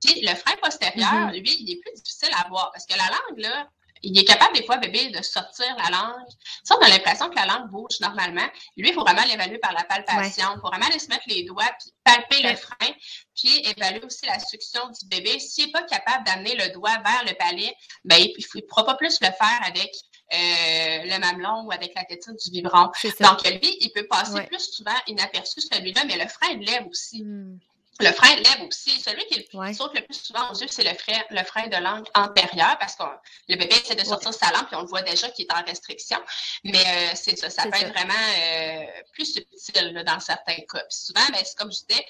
Puis 0.02 0.20
le 0.22 0.34
frein 0.34 0.56
postérieur, 0.62 1.12
mm-hmm. 1.12 1.40
lui, 1.40 1.56
il 1.60 1.72
est 1.72 1.80
plus 1.80 1.92
difficile 1.94 2.30
à 2.34 2.48
voir 2.48 2.70
parce 2.72 2.86
que 2.86 2.96
la 2.96 3.08
langue, 3.08 3.38
là, 3.38 3.68
il 4.02 4.18
est 4.18 4.24
capable 4.24 4.54
des 4.54 4.64
fois, 4.64 4.78
bébé, 4.78 5.10
de 5.10 5.22
sortir 5.22 5.66
la 5.76 5.90
langue. 5.90 6.26
Ça, 6.64 6.76
on 6.78 6.84
a 6.84 6.88
l'impression 6.88 7.28
que 7.28 7.36
la 7.36 7.46
langue 7.46 7.70
bouge 7.70 8.00
normalement. 8.00 8.46
Lui, 8.76 8.88
il 8.88 8.94
faut 8.94 9.02
vraiment 9.02 9.24
l'évaluer 9.24 9.58
par 9.58 9.72
la 9.72 9.84
palpation. 9.84 10.46
Il 10.56 10.60
faut 10.60 10.68
vraiment 10.68 10.86
aller 10.86 10.98
se 10.98 11.08
mettre 11.08 11.24
les 11.28 11.44
doigts, 11.44 11.70
puis 11.78 11.92
palper 12.04 12.42
le 12.42 12.56
frein, 12.56 12.92
puis 13.34 13.62
évaluer 13.64 14.04
aussi 14.04 14.26
la 14.26 14.38
succion 14.38 14.88
du 14.88 15.06
bébé. 15.08 15.38
S'il 15.38 15.66
n'est 15.66 15.72
pas 15.72 15.82
capable 15.84 16.24
d'amener 16.24 16.54
le 16.56 16.72
doigt 16.72 16.98
vers 17.04 17.24
le 17.26 17.34
palais, 17.36 17.74
ben, 18.04 18.16
il 18.16 18.34
ne 18.54 18.60
pourra 18.62 18.84
pas 18.84 18.94
plus 18.94 19.20
le 19.20 19.28
faire 19.28 19.60
avec 19.64 19.90
euh, 20.32 21.04
le 21.04 21.18
mamelon 21.18 21.64
ou 21.66 21.72
avec 21.72 21.92
la 21.94 22.04
tétine 22.04 22.34
du 22.42 22.50
biberon. 22.50 22.90
Donc, 23.20 23.44
lui, 23.44 23.76
il 23.80 23.92
peut 23.94 24.06
passer 24.08 24.42
plus 24.44 24.72
souvent 24.72 24.96
inaperçu 25.06 25.60
celui-là, 25.60 26.04
mais 26.06 26.16
le 26.16 26.28
frein 26.28 26.56
lève 26.58 26.86
aussi. 26.88 27.22
Hmm. 27.22 27.58
Le 28.00 28.10
frein 28.10 28.34
lève 28.36 28.66
aussi. 28.66 29.00
Celui 29.00 29.24
qui 29.26 29.46
saute 29.74 29.94
le 29.94 30.00
plus 30.00 30.14
souvent 30.14 30.50
aux 30.50 30.54
yeux, 30.54 30.66
c'est 30.70 30.82
le 30.82 30.94
frein, 30.94 31.20
le 31.30 31.44
frein 31.44 31.66
de 31.68 31.76
langue 31.76 32.06
antérieur 32.14 32.78
parce 32.78 32.96
que 32.96 33.04
le 33.48 33.56
bébé 33.56 33.74
essaie 33.74 33.94
de 33.94 34.04
sortir 34.04 34.32
sa 34.32 34.50
langue 34.50 34.66
puis 34.66 34.76
on 34.76 34.82
le 34.82 34.88
voit 34.88 35.02
déjà 35.02 35.28
qu'il 35.28 35.44
est 35.44 35.52
en 35.52 35.62
restriction. 35.62 36.18
Mais 36.64 36.80
euh, 36.80 37.12
c'est 37.14 37.36
ça, 37.36 37.50
ça 37.50 37.64
peut 37.64 37.76
être 37.76 37.92
vraiment 37.92 38.14
euh, 38.14 38.86
plus 39.12 39.34
subtil 39.34 40.02
dans 40.06 40.20
certains 40.20 40.56
cas. 40.56 40.82
Puis 40.88 40.98
souvent, 40.98 41.26
ben, 41.32 41.44
comme 41.58 41.70
je 41.70 41.80
disais 41.80 42.06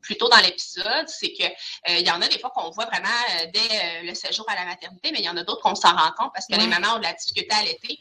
plus 0.00 0.16
tôt 0.16 0.28
dans 0.28 0.38
l'épisode, 0.38 1.08
c'est 1.08 1.32
que 1.32 1.44
euh, 1.44 1.98
il 1.98 2.06
y 2.06 2.10
en 2.10 2.22
a 2.22 2.28
des 2.28 2.38
fois 2.38 2.50
qu'on 2.50 2.70
voit 2.70 2.86
vraiment 2.86 3.08
dès 3.52 4.02
le 4.02 4.14
séjour 4.14 4.48
à 4.48 4.54
la 4.54 4.64
maternité, 4.64 5.10
mais 5.10 5.18
il 5.18 5.24
y 5.24 5.28
en 5.28 5.36
a 5.36 5.42
d'autres 5.42 5.62
qu'on 5.62 5.74
s'en 5.74 5.94
rend 5.94 6.12
compte 6.16 6.32
parce 6.34 6.46
que 6.46 6.54
les 6.54 6.68
mamans 6.68 6.94
ont 6.94 6.98
de 6.98 7.04
la 7.04 7.12
difficulté 7.12 7.54
à 7.54 7.62
l'été. 7.62 7.98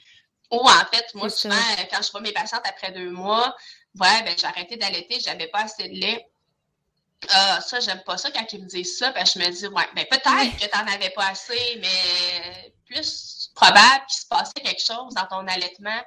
Ou 0.51 0.59
en 0.59 0.85
fait, 0.93 1.07
moi, 1.15 1.29
souvent, 1.29 1.55
quand 1.91 2.03
je 2.03 2.11
vois 2.11 2.21
mes 2.21 2.31
patientes 2.31 2.65
après 2.65 2.91
deux 2.91 3.09
mois, 3.09 3.55
ouais, 3.99 4.23
ben, 4.23 4.35
j'ai 4.39 4.45
arrêté 4.45 4.77
d'allaiter, 4.77 5.19
j'avais 5.19 5.47
pas 5.47 5.61
assez 5.61 5.89
de 5.89 5.99
lait 5.99 6.29
ah, 7.29 7.59
ça, 7.61 7.79
j'aime 7.79 8.01
pas 8.05 8.17
ça 8.17 8.31
quand 8.31 8.45
ils 8.53 8.63
me 8.63 8.67
disent 8.67 8.97
ça, 8.97 9.11
parce 9.11 9.33
que 9.33 9.39
je 9.39 9.45
me 9.45 9.51
dis, 9.51 9.67
ouais, 9.67 9.87
ben 9.95 10.05
peut-être 10.09 10.57
que 10.57 10.65
tu 10.65 10.77
n'en 10.77 10.93
avais 10.93 11.09
pas 11.11 11.27
assez, 11.27 11.79
mais 11.81 12.73
plus 12.85 13.51
probable 13.55 14.05
qu'il 14.07 14.19
se 14.19 14.27
passait 14.27 14.61
quelque 14.63 14.81
chose 14.81 15.13
dans 15.13 15.25
ton 15.27 15.47
allaitement 15.47 16.01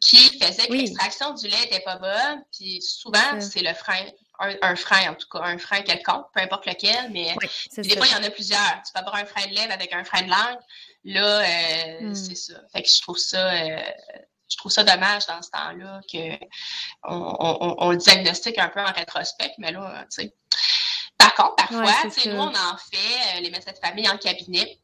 qui 0.00 0.38
faisait 0.38 0.66
que 0.66 0.72
l'extraction 0.72 1.34
du 1.34 1.48
lait 1.48 1.60
n'était 1.60 1.80
pas 1.80 1.96
bonne. 1.96 2.44
Puis 2.52 2.80
souvent, 2.82 3.40
c'est 3.40 3.62
le 3.62 3.74
frein, 3.74 4.04
un, 4.38 4.76
frein 4.76 5.10
en 5.10 5.14
tout 5.14 5.28
cas, 5.28 5.40
un 5.42 5.58
frein 5.58 5.82
quelconque, 5.82 6.26
peu 6.34 6.40
importe 6.40 6.66
lequel, 6.66 7.10
mais 7.10 7.34
des 7.76 7.96
fois, 7.96 8.06
il 8.06 8.12
y 8.12 8.16
en 8.16 8.22
a 8.22 8.30
plusieurs. 8.30 8.82
Tu 8.86 8.92
peux 8.92 9.00
avoir 9.00 9.16
un 9.16 9.24
frein 9.24 9.46
de 9.46 9.54
lèvre 9.54 9.72
avec 9.72 9.92
un 9.92 10.04
frein 10.04 10.22
de 10.22 10.30
langue. 10.30 10.58
Là, 11.04 11.40
euh, 11.40 12.00
hmm. 12.00 12.14
c'est 12.14 12.34
ça. 12.34 12.54
Fait 12.72 12.82
que 12.82 12.88
je 12.88 13.00
trouve 13.02 13.18
ça. 13.18 13.52
Euh, 13.52 13.82
je 14.48 14.56
trouve 14.56 14.72
ça 14.72 14.84
dommage 14.84 15.26
dans 15.26 15.42
ce 15.42 15.50
temps-là 15.50 16.00
qu'on 16.10 17.76
on, 17.78 17.90
le 17.90 17.96
diagnostique 17.96 18.58
un 18.58 18.68
peu 18.68 18.80
en 18.80 18.92
rétrospect, 18.92 19.52
mais 19.58 19.72
là, 19.72 20.04
tu 20.10 20.22
sais. 20.22 20.34
Par 21.18 21.34
contre, 21.34 21.56
parfois, 21.56 22.10
nous, 22.26 22.36
on 22.36 22.48
en 22.48 22.76
fait, 22.76 23.36
euh, 23.36 23.40
les 23.40 23.50
médecins 23.50 23.72
de 23.72 23.78
famille 23.78 24.08
en 24.08 24.18
cabinet, 24.18 24.78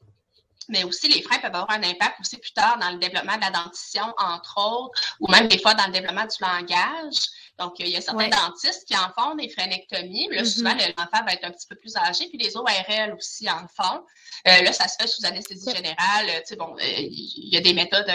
mais 0.70 0.84
aussi 0.84 1.08
les 1.08 1.22
freins 1.22 1.38
peuvent 1.38 1.54
avoir 1.54 1.70
un 1.70 1.82
impact 1.82 2.20
aussi 2.20 2.38
plus 2.38 2.52
tard 2.52 2.78
dans 2.78 2.90
le 2.90 2.98
développement 2.98 3.36
de 3.36 3.40
la 3.40 3.50
dentition, 3.50 4.04
entre 4.18 4.56
autres, 4.58 5.16
ou 5.20 5.28
même 5.28 5.48
des 5.48 5.58
fois 5.58 5.74
dans 5.74 5.86
le 5.86 5.92
développement 5.92 6.24
du 6.24 6.36
langage. 6.40 7.16
Donc, 7.58 7.78
il 7.78 7.88
y 7.88 7.96
a 7.96 8.00
certains 8.00 8.28
dentistes 8.28 8.86
qui 8.86 8.96
en 8.96 9.10
font 9.18 9.34
des 9.34 9.48
frénectomies. 9.48 10.28
Là, 10.30 10.42
mm-hmm. 10.42 10.56
souvent, 10.56 10.74
l'enfant 10.74 11.24
va 11.24 11.32
être 11.32 11.44
un 11.44 11.50
petit 11.50 11.66
peu 11.66 11.76
plus 11.76 11.94
âgé, 11.96 12.28
puis 12.28 12.38
les 12.38 12.56
ORL 12.56 13.14
aussi 13.16 13.50
en 13.50 13.66
font. 13.68 14.04
Euh, 14.48 14.62
là, 14.62 14.72
ça 14.72 14.88
se 14.88 14.96
fait 14.98 15.08
sous 15.08 15.26
anesthésie 15.26 15.74
générale. 15.74 16.26
Tu 16.26 16.40
sais, 16.46 16.56
bon, 16.56 16.74
euh, 16.76 16.82
il 16.82 17.52
y 17.52 17.56
a 17.56 17.60
des 17.60 17.74
méthodes, 17.74 18.08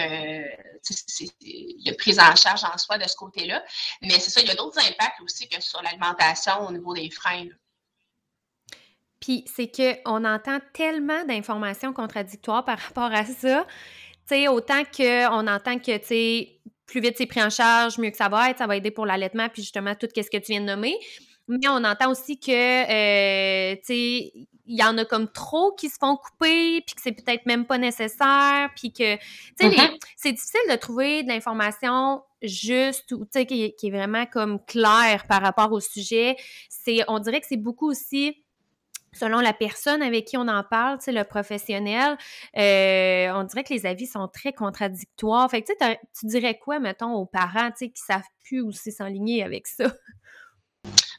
il 1.41 1.87
y 1.87 1.91
prise 1.93 2.19
en 2.19 2.35
charge 2.35 2.63
en 2.63 2.77
soi 2.77 2.97
de 2.97 3.07
ce 3.07 3.15
côté-là. 3.15 3.63
Mais 4.01 4.19
c'est 4.19 4.29
ça, 4.29 4.41
il 4.41 4.47
y 4.47 4.51
a 4.51 4.55
d'autres 4.55 4.79
impacts 4.79 5.21
aussi 5.21 5.47
que 5.47 5.61
sur 5.61 5.81
l'alimentation 5.81 6.67
au 6.67 6.71
niveau 6.71 6.93
des 6.93 7.09
freins. 7.09 7.47
Puis 9.19 9.45
c'est 9.53 9.71
qu'on 9.71 10.23
entend 10.25 10.59
tellement 10.73 11.23
d'informations 11.25 11.93
contradictoires 11.93 12.65
par 12.65 12.77
rapport 12.77 13.11
à 13.11 13.25
ça. 13.25 13.65
Tu 14.27 14.35
sais, 14.35 14.47
autant 14.47 14.83
qu'on 14.85 15.47
entend 15.47 15.79
que, 15.79 15.97
plus 16.85 17.01
vite 17.01 17.15
c'est 17.17 17.25
pris 17.25 17.41
en 17.41 17.49
charge, 17.49 17.97
mieux 17.97 18.11
que 18.11 18.17
ça 18.17 18.29
va 18.29 18.49
être, 18.49 18.59
ça 18.59 18.67
va 18.67 18.75
aider 18.75 18.91
pour 18.91 19.05
l'allaitement, 19.05 19.49
puis 19.49 19.61
justement 19.63 19.95
tout 19.95 20.07
ce 20.15 20.21
que 20.21 20.37
tu 20.37 20.51
viens 20.51 20.61
de 20.61 20.65
nommer. 20.65 20.95
Mais 21.47 21.67
on 21.67 21.83
entend 21.83 22.09
aussi 22.09 22.39
que, 22.39 22.51
euh, 22.51 23.75
tu 23.75 23.81
sais, 23.83 24.31
il 24.67 24.79
y 24.79 24.83
en 24.83 24.97
a 24.97 25.05
comme 25.05 25.31
trop 25.31 25.73
qui 25.73 25.89
se 25.89 25.97
font 25.99 26.17
couper, 26.17 26.81
puis 26.81 26.95
que 26.95 27.01
c'est 27.01 27.11
peut-être 27.11 27.45
même 27.45 27.65
pas 27.65 27.77
nécessaire, 27.77 28.69
puis 28.75 28.91
que, 28.91 29.15
tu 29.15 29.21
sais, 29.59 29.69
mm-hmm. 29.69 29.99
c'est 30.17 30.31
difficile 30.31 30.61
de 30.69 30.75
trouver 30.75 31.23
de 31.23 31.27
l'information 31.27 32.23
juste 32.41 33.11
ou, 33.11 33.25
tu 33.25 33.31
sais, 33.33 33.45
qui, 33.45 33.75
qui, 33.75 33.87
est 33.87 33.91
vraiment 33.91 34.25
comme 34.25 34.63
claire 34.65 35.25
par 35.27 35.41
rapport 35.41 35.71
au 35.71 35.79
sujet. 35.79 36.35
C'est, 36.69 37.03
on 37.07 37.19
dirait 37.19 37.41
que 37.41 37.47
c'est 37.47 37.57
beaucoup 37.57 37.89
aussi 37.89 38.43
selon 39.15 39.39
la 39.39 39.53
personne 39.53 40.01
avec 40.01 40.25
qui 40.25 40.37
on 40.37 40.47
en 40.47 40.63
parle, 40.63 40.97
tu 40.97 41.05
sais, 41.05 41.11
le 41.11 41.23
professionnel, 41.23 42.17
euh, 42.57 43.31
on 43.33 43.43
dirait 43.45 43.63
que 43.63 43.73
les 43.73 43.85
avis 43.85 44.07
sont 44.07 44.27
très 44.27 44.53
contradictoires. 44.53 45.49
Fait 45.49 45.61
que 45.61 45.71
tu 46.19 46.25
dirais 46.25 46.57
quoi, 46.57 46.79
mettons, 46.79 47.13
aux 47.13 47.25
parents, 47.25 47.71
tu 47.71 47.77
sais, 47.77 47.89
qui 47.89 48.01
savent 48.01 48.27
plus 48.43 48.61
où 48.61 48.71
s'enligner 48.71 49.43
avec 49.43 49.67
ça? 49.67 49.85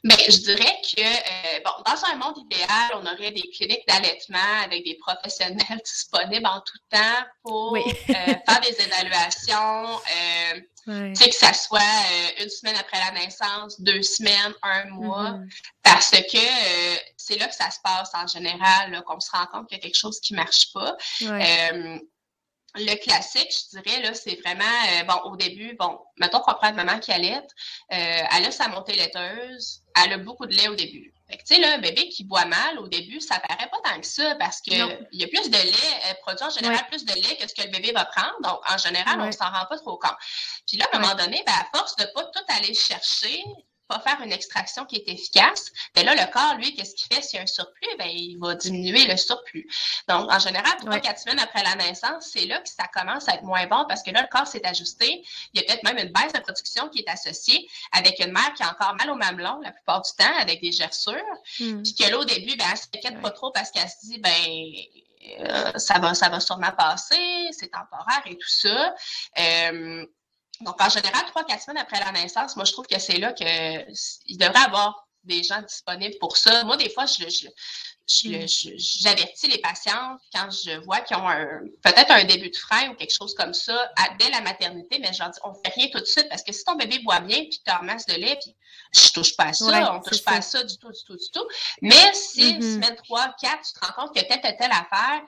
Bien, 0.03 0.17
je 0.27 0.37
dirais 0.37 0.81
que, 0.83 1.01
euh, 1.01 1.59
bon, 1.65 1.71
dans 1.85 2.05
un 2.11 2.15
monde 2.17 2.37
idéal, 2.37 2.91
on 2.95 3.05
aurait 3.05 3.31
des 3.31 3.49
cliniques 3.49 3.87
d'allaitement 3.87 4.61
avec 4.63 4.83
des 4.83 4.95
professionnels 4.95 5.81
disponibles 5.85 6.47
en 6.47 6.61
tout 6.61 6.77
temps 6.89 7.25
pour 7.43 7.75
euh, 7.75 7.81
faire 8.09 8.61
des 8.61 8.81
évaluations, 8.81 9.99
tu 10.87 11.15
sais, 11.15 11.29
que 11.29 11.35
ça 11.35 11.53
soit 11.53 11.79
euh, 11.79 12.43
une 12.43 12.49
semaine 12.49 12.75
après 12.79 12.97
la 12.99 13.19
naissance, 13.19 13.79
deux 13.81 14.01
semaines, 14.01 14.53
un 14.63 14.85
mois, 14.85 15.31
mm-hmm. 15.31 15.49
parce 15.83 16.11
que 16.11 16.37
euh, 16.37 16.97
c'est 17.17 17.37
là 17.37 17.47
que 17.47 17.55
ça 17.55 17.69
se 17.69 17.79
passe 17.83 18.11
en 18.13 18.25
général, 18.27 19.03
qu'on 19.05 19.19
se 19.19 19.29
rend 19.31 19.45
compte 19.47 19.67
qu'il 19.67 19.77
y 19.77 19.81
a 19.81 19.83
quelque 19.83 19.97
chose 19.97 20.19
qui 20.21 20.33
ne 20.33 20.37
marche 20.37 20.71
pas. 20.73 20.95
Euh, 21.23 21.99
le 22.77 22.95
classique, 22.95 23.51
je 23.51 23.79
dirais, 23.79 24.01
là, 24.01 24.13
c'est 24.13 24.39
vraiment, 24.41 24.63
bon, 25.07 25.31
au 25.31 25.35
début, 25.35 25.75
bon, 25.75 25.99
mettons 26.17 26.39
qu'on 26.39 26.53
prend 26.53 26.73
maman 26.73 26.99
qui 26.99 27.11
allait, 27.11 27.41
elle 27.89 28.45
a 28.45 28.51
sa 28.51 28.67
montée 28.67 28.93
laiteuse, 28.93 29.81
elle 29.95 30.13
a 30.13 30.17
beaucoup 30.17 30.45
de 30.45 30.53
lait 30.53 30.67
au 30.67 30.75
début. 30.75 31.13
Fait 31.29 31.37
que, 31.37 31.43
tu 31.43 31.55
sais, 31.55 31.61
là, 31.61 31.73
un 31.73 31.79
bébé 31.79 32.07
qui 32.07 32.23
boit 32.23 32.45
mal 32.45 32.79
au 32.79 32.87
début, 32.87 33.19
ça 33.19 33.37
paraît 33.39 33.69
pas 33.69 33.77
tant 33.83 33.99
que 33.99 34.07
ça 34.07 34.35
parce 34.35 34.61
qu'il 34.61 34.77
y 34.77 35.23
a 35.23 35.27
plus 35.27 35.49
de 35.49 35.57
lait, 35.57 36.09
euh, 36.09 36.13
produit 36.21 36.45
en 36.45 36.49
général 36.49 36.87
plus 36.87 37.03
de 37.03 37.13
lait 37.13 37.35
que 37.35 37.47
ce 37.49 37.53
que 37.53 37.63
le 37.63 37.69
bébé 37.69 37.91
va 37.91 38.05
prendre. 38.05 38.35
Donc, 38.43 38.61
en 38.71 38.77
général, 38.77 39.19
on 39.19 39.31
s'en 39.33 39.51
rend 39.51 39.65
pas 39.65 39.77
trop 39.77 39.97
compte. 39.97 40.15
Puis 40.65 40.77
là, 40.77 40.85
à 40.93 40.97
un 40.97 40.99
moment 41.01 41.15
donné, 41.15 41.43
ben, 41.45 41.53
à 41.53 41.77
force 41.77 41.97
de 41.97 42.05
pas 42.15 42.23
tout 42.23 42.43
aller 42.47 42.73
chercher, 42.73 43.43
pas 43.87 43.99
faire 43.99 44.21
une 44.21 44.31
extraction 44.31 44.85
qui 44.85 44.97
est 44.97 45.07
efficace, 45.07 45.71
ben 45.95 46.05
là, 46.05 46.13
le 46.15 46.31
corps, 46.31 46.55
lui, 46.55 46.73
qu'est-ce 46.75 46.95
qu'il 46.95 47.13
fait? 47.13 47.21
S'il 47.21 47.37
y 47.37 47.39
a 47.39 47.43
un 47.43 47.47
surplus? 47.47 47.89
Ben, 47.97 48.07
il 48.07 48.37
va 48.37 48.55
diminuer 48.55 49.05
le 49.07 49.17
surplus. 49.17 49.67
Donc, 50.07 50.31
en 50.31 50.39
général, 50.39 50.73
trois, 50.79 50.99
quatre 50.99 51.19
semaines 51.19 51.39
après 51.39 51.63
la 51.63 51.75
naissance, 51.75 52.29
c'est 52.31 52.45
là 52.45 52.59
que 52.59 52.69
ça 52.69 52.87
commence 52.93 53.27
à 53.27 53.35
être 53.35 53.43
moins 53.43 53.65
bon 53.67 53.85
parce 53.87 54.03
que 54.03 54.11
là, 54.11 54.21
le 54.21 54.27
corps 54.27 54.47
s'est 54.47 54.65
ajusté. 54.65 55.23
Il 55.53 55.61
y 55.61 55.63
a 55.63 55.67
peut-être 55.67 55.83
même 55.83 55.97
une 55.97 56.11
baisse 56.11 56.33
de 56.33 56.39
production 56.39 56.89
qui 56.89 56.99
est 56.99 57.09
associée 57.09 57.67
avec 57.91 58.19
une 58.19 58.31
mère 58.31 58.53
qui 58.55 58.63
a 58.63 58.71
encore 58.71 58.95
mal 58.95 59.09
au 59.09 59.15
mamelon 59.15 59.59
la 59.61 59.71
plupart 59.71 60.01
du 60.01 60.11
temps, 60.17 60.37
avec 60.39 60.61
des 60.61 60.71
gerçures. 60.71 61.13
Hmm. 61.59 61.81
Puis 61.81 61.95
que 61.95 62.09
là, 62.09 62.19
au 62.19 62.25
début, 62.25 62.55
ben, 62.57 62.65
elle 62.71 62.77
s'inquiète 62.77 63.21
pas 63.21 63.31
trop 63.31 63.51
parce 63.51 63.71
qu'elle 63.71 63.89
se 63.89 64.05
dit, 64.05 64.19
ben, 64.19 64.31
euh, 65.39 65.71
ça 65.77 65.99
va, 65.99 66.13
ça 66.13 66.29
va 66.29 66.39
sûrement 66.39 66.71
passer, 66.71 67.49
c'est 67.51 67.71
temporaire 67.71 68.21
et 68.25 68.37
tout 68.37 68.49
ça. 68.49 68.95
Euh, 69.39 70.05
donc, 70.61 70.81
en 70.81 70.89
général, 70.89 71.25
trois, 71.27 71.43
quatre 71.43 71.61
semaines 71.61 71.81
après 71.81 71.99
la 71.99 72.11
naissance, 72.11 72.55
moi, 72.55 72.65
je 72.65 72.71
trouve 72.71 72.87
que 72.87 72.99
c'est 72.99 73.17
là 73.17 73.33
qu'il 73.33 74.37
devrait 74.37 74.63
avoir 74.65 75.07
des 75.23 75.43
gens 75.43 75.61
disponibles 75.61 76.17
pour 76.19 76.37
ça. 76.37 76.63
Moi, 76.63 76.77
des 76.77 76.89
fois, 76.89 77.05
je, 77.05 77.27
je, 77.29 77.47
Mm. 78.07 78.45
j'avertis 78.47 79.47
les 79.49 79.57
patientes 79.57 80.21
quand 80.33 80.49
je 80.49 80.79
vois 80.85 81.01
qu'ils 81.01 81.17
ont 81.17 81.27
peut-être 81.83 82.11
un 82.11 82.23
début 82.23 82.49
de 82.49 82.55
frein 82.55 82.89
ou 82.89 82.95
quelque 82.95 83.13
chose 83.13 83.35
comme 83.35 83.53
ça 83.53 83.91
dès 84.17 84.29
la 84.29 84.39
maternité, 84.39 84.97
mais 84.99 85.11
je 85.11 85.19
leur 85.19 85.29
dis 85.29 85.39
on 85.43 85.53
fait 85.53 85.73
rien 85.75 85.87
tout 85.91 85.99
de 85.99 86.05
suite 86.05 86.27
parce 86.29 86.41
que 86.41 86.53
si 86.53 86.63
ton 86.63 86.75
bébé 86.75 86.99
boit 86.99 87.19
bien 87.19 87.39
puis 87.39 87.61
tu 87.65 87.69
ramasses 87.69 88.05
de 88.05 88.13
lait 88.13 88.39
puis 88.41 88.55
je 88.93 89.11
touche 89.11 89.35
pas 89.35 89.47
à 89.47 89.53
ça, 89.53 89.93
on 89.93 89.99
touche 89.99 90.23
pas 90.23 90.37
à 90.37 90.41
ça 90.41 90.63
du 90.63 90.77
tout, 90.77 90.89
du 90.89 91.03
tout, 91.05 91.17
du 91.17 91.29
tout. 91.33 91.45
Mais 91.81 92.13
si 92.13 92.53
mm-hmm. 92.53 92.75
semaine 92.75 92.95
3, 92.95 93.35
4, 93.41 93.61
tu 93.61 93.73
te 93.73 93.85
rends 93.85 93.93
compte 93.93 94.15
que 94.15 94.25
telle, 94.25 94.39
telle, 94.39 94.55
telle 94.57 94.71
affaire, 94.71 95.21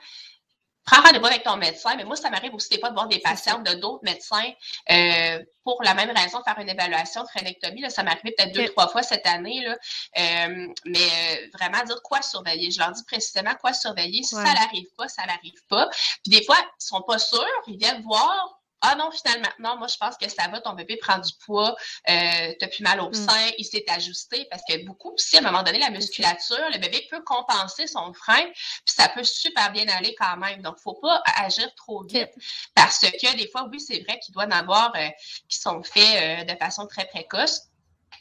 prends 0.84 1.02
rendez-vous 1.02 1.26
avec 1.26 1.42
ton 1.42 1.56
médecin. 1.56 1.96
Mais 1.96 2.04
moi, 2.04 2.16
ça 2.16 2.30
m'arrive 2.30 2.54
aussi 2.54 2.68
des 2.70 2.78
fois 2.78 2.90
de 2.90 2.94
voir 2.94 3.08
des 3.08 3.18
patientes 3.18 3.66
de 3.66 3.74
d'autres 3.74 4.04
médecins 4.04 4.50
euh, 4.90 5.42
pour 5.64 5.82
la 5.82 5.94
même 5.94 6.10
raison, 6.10 6.42
faire 6.42 6.58
une 6.58 6.68
évaluation 6.68 7.22
de 7.22 7.28
phrénectomie. 7.28 7.82
Là, 7.82 7.90
ça 7.90 8.02
m'est 8.02 8.10
arrivé 8.10 8.34
peut-être 8.36 8.54
deux, 8.54 8.68
trois 8.68 8.88
fois 8.88 9.02
cette 9.02 9.26
année. 9.26 9.62
Là. 9.64 9.72
Euh, 10.18 10.68
mais 10.86 10.98
euh, 10.98 11.48
vraiment 11.54 11.84
dire 11.84 12.00
quoi 12.02 12.22
surveiller. 12.22 12.70
Je 12.70 12.78
leur 12.78 12.92
dis 12.92 13.04
précisément 13.04 13.54
quoi 13.60 13.72
surveiller. 13.72 14.22
Si 14.22 14.34
ça 14.34 14.42
n'arrive 14.42 14.88
pas, 14.96 15.08
ça 15.08 15.24
n'arrive 15.26 15.62
pas. 15.68 15.88
Puis 16.24 16.38
des 16.38 16.44
fois, 16.44 16.56
ils 16.58 16.84
sont 16.84 17.02
pas 17.02 17.18
sûrs, 17.18 17.44
ils 17.66 17.78
viennent 17.78 18.02
voir, 18.02 18.59
ah 18.82 18.94
non, 18.96 19.10
finalement, 19.10 19.48
non, 19.58 19.76
moi 19.76 19.86
je 19.88 19.96
pense 19.96 20.16
que 20.16 20.28
ça 20.28 20.48
va, 20.48 20.60
ton 20.60 20.72
bébé 20.72 20.96
prend 20.96 21.18
du 21.18 21.32
poids, 21.44 21.76
euh, 22.08 22.54
t'as 22.58 22.68
plus 22.68 22.82
mal 22.82 23.00
au 23.00 23.10
mm. 23.10 23.14
sein, 23.14 23.50
il 23.58 23.64
s'est 23.64 23.84
ajusté 23.88 24.46
parce 24.50 24.62
que 24.68 24.84
beaucoup, 24.84 25.12
si 25.16 25.36
à 25.36 25.40
un 25.40 25.42
moment 25.42 25.62
donné, 25.62 25.78
la 25.78 25.90
musculature, 25.90 26.70
le 26.72 26.78
bébé 26.78 27.06
peut 27.10 27.22
compenser 27.22 27.86
son 27.86 28.12
frein, 28.12 28.44
puis 28.44 28.94
ça 28.94 29.08
peut 29.08 29.24
super 29.24 29.70
bien 29.72 29.86
aller 29.88 30.14
quand 30.18 30.36
même. 30.36 30.62
Donc, 30.62 30.78
faut 30.78 30.94
pas 30.94 31.22
agir 31.36 31.72
trop 31.74 32.04
vite 32.04 32.30
parce 32.74 32.98
que 32.98 33.36
des 33.36 33.48
fois, 33.48 33.68
oui, 33.70 33.80
c'est 33.80 34.00
vrai 34.00 34.18
qu'il 34.18 34.34
doit 34.34 34.44
en 34.44 34.50
avoir 34.50 34.92
euh, 34.96 35.08
qui 35.48 35.58
sont 35.58 35.82
faits 35.82 36.48
euh, 36.48 36.52
de 36.52 36.58
façon 36.58 36.86
très 36.86 37.06
précoce. 37.06 37.62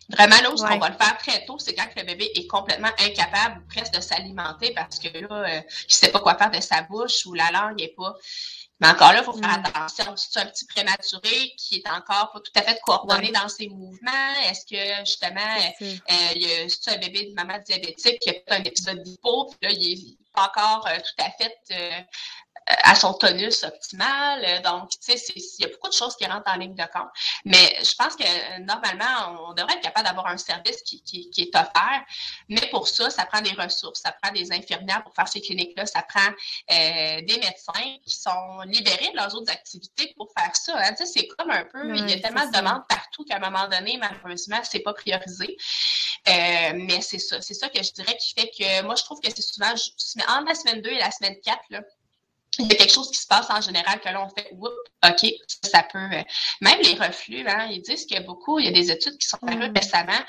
Vraiment, 0.09 0.41
là 0.41 0.51
où 0.51 0.55
on 0.55 0.79
va 0.79 0.89
le 0.89 0.97
faire 0.97 1.17
très 1.19 1.45
tôt, 1.45 1.59
c'est 1.59 1.75
quand 1.75 1.87
le 1.95 2.03
bébé 2.03 2.31
est 2.33 2.47
complètement 2.47 2.89
incapable 2.99 3.63
presque 3.67 3.93
de 3.93 4.01
s'alimenter 4.01 4.73
parce 4.73 4.97
que 4.97 5.07
là, 5.19 5.27
euh, 5.31 5.61
il 5.87 5.93
sait 5.93 6.11
pas 6.11 6.19
quoi 6.19 6.35
faire 6.35 6.49
de 6.49 6.59
sa 6.59 6.81
bouche 6.81 7.25
ou 7.27 7.35
la 7.35 7.51
langue 7.51 7.79
est 7.79 7.95
pas. 7.95 8.15
Mais 8.79 8.87
encore 8.87 9.11
là, 9.11 9.19
il 9.19 9.25
faut 9.25 9.33
faire 9.33 9.59
mm. 9.59 9.65
attention. 9.65 10.15
Si 10.15 10.27
c'est 10.31 10.39
un 10.39 10.45
petit 10.45 10.65
prématuré 10.65 11.53
qui 11.57 11.77
est 11.77 11.89
encore 11.89 12.31
pas 12.31 12.39
tout 12.39 12.51
à 12.55 12.61
fait 12.61 12.79
coordonné 12.81 13.31
dans 13.31 13.49
ses 13.49 13.67
mouvements, 13.67 14.33
est-ce 14.45 14.65
que 14.65 15.05
justement, 15.05 15.39
euh, 15.81 16.67
c'est 16.67 16.91
un 16.91 16.97
bébé 16.97 17.29
de 17.29 17.33
maman 17.33 17.59
diabétique 17.65 18.19
qui 18.19 18.29
a 18.29 18.33
fait 18.33 18.43
un 18.51 18.63
épisode 18.63 19.03
d'hypo, 19.03 19.47
puis 19.47 19.69
là, 19.69 19.69
il 19.71 19.93
est 19.93 20.17
pas 20.33 20.47
encore 20.47 20.87
euh, 20.87 20.97
tout 20.97 21.23
à 21.23 21.31
fait 21.31 21.57
euh, 21.71 22.01
à 22.69 22.95
son 22.95 23.13
tonus 23.13 23.63
optimal. 23.63 24.61
Donc, 24.63 24.89
tu 24.91 25.17
sais, 25.17 25.33
il 25.35 25.43
y 25.59 25.65
a 25.65 25.67
beaucoup 25.69 25.89
de 25.89 25.93
choses 25.93 26.15
qui 26.15 26.25
rentrent 26.25 26.51
en 26.51 26.55
ligne 26.55 26.75
de 26.75 26.83
compte. 26.83 27.09
Mais 27.45 27.77
je 27.83 27.95
pense 27.95 28.15
que 28.15 28.61
normalement, 28.61 29.49
on 29.49 29.53
devrait 29.53 29.73
être 29.73 29.81
capable 29.81 30.07
d'avoir 30.07 30.27
un 30.27 30.37
service 30.37 30.81
qui, 30.83 31.01
qui, 31.03 31.29
qui, 31.29 31.41
est 31.43 31.55
offert. 31.55 32.03
Mais 32.47 32.61
pour 32.69 32.87
ça, 32.87 33.09
ça 33.09 33.25
prend 33.25 33.41
des 33.41 33.51
ressources, 33.51 34.01
ça 34.01 34.11
prend 34.21 34.31
des 34.31 34.51
infirmières 34.51 35.03
pour 35.03 35.13
faire 35.15 35.27
ces 35.27 35.41
cliniques-là, 35.41 35.85
ça 35.85 36.03
prend 36.03 36.29
euh, 36.29 37.21
des 37.21 37.37
médecins 37.37 37.97
qui 38.05 38.15
sont 38.15 38.61
libérés 38.65 39.11
de 39.11 39.15
leurs 39.15 39.33
autres 39.35 39.51
activités 39.51 40.13
pour 40.15 40.31
faire 40.37 40.55
ça. 40.55 40.73
Hein. 40.77 40.93
Tu 40.97 41.05
sais, 41.05 41.19
c'est 41.19 41.27
comme 41.27 41.51
un 41.51 41.65
peu, 41.65 41.95
il 41.95 42.09
y 42.09 42.13
a 42.13 42.19
tellement 42.19 42.45
de 42.45 42.55
demandes 42.55 42.83
partout 42.87 43.23
qu'à 43.25 43.37
un 43.37 43.39
moment 43.39 43.67
donné, 43.67 43.97
malheureusement, 43.97 44.59
c'est 44.63 44.79
pas 44.79 44.93
priorisé. 44.93 45.57
Euh, 46.27 46.71
mais 46.75 47.01
c'est 47.01 47.19
ça, 47.19 47.41
c'est 47.41 47.53
ça 47.53 47.69
que 47.69 47.81
je 47.81 47.91
dirais 47.93 48.15
qui 48.17 48.33
fait 48.33 48.51
que 48.51 48.83
moi, 48.83 48.95
je 48.95 49.03
trouve 49.03 49.19
que 49.19 49.29
c'est 49.29 49.41
souvent, 49.41 49.71
entre 49.71 50.47
la 50.47 50.55
semaine 50.55 50.81
2 50.81 50.89
et 50.89 50.99
la 50.99 51.11
semaine 51.11 51.35
4, 51.43 51.59
là, 51.69 51.81
il 52.57 52.67
y 52.67 52.73
a 52.73 52.75
quelque 52.75 52.91
chose 52.91 53.11
qui 53.11 53.19
se 53.19 53.27
passe 53.27 53.49
en 53.49 53.61
général 53.61 53.99
que 54.01 54.09
là, 54.09 54.25
on 54.25 54.29
fait, 54.29 54.51
OK, 54.51 55.33
ça 55.63 55.83
peut. 55.83 55.97
Euh, 55.99 56.23
même 56.61 56.79
les 56.81 56.95
reflux, 56.95 57.47
hein, 57.47 57.67
ils 57.71 57.81
disent 57.81 58.05
qu'il 58.05 58.17
y 58.17 58.19
a 58.19 58.23
beaucoup, 58.23 58.59
il 58.59 58.65
y 58.65 58.67
a 58.67 58.71
des 58.71 58.91
études 58.91 59.17
qui 59.17 59.27
sont 59.27 59.37
parues 59.37 59.69
mm. 59.69 59.73
récemment 59.75 60.19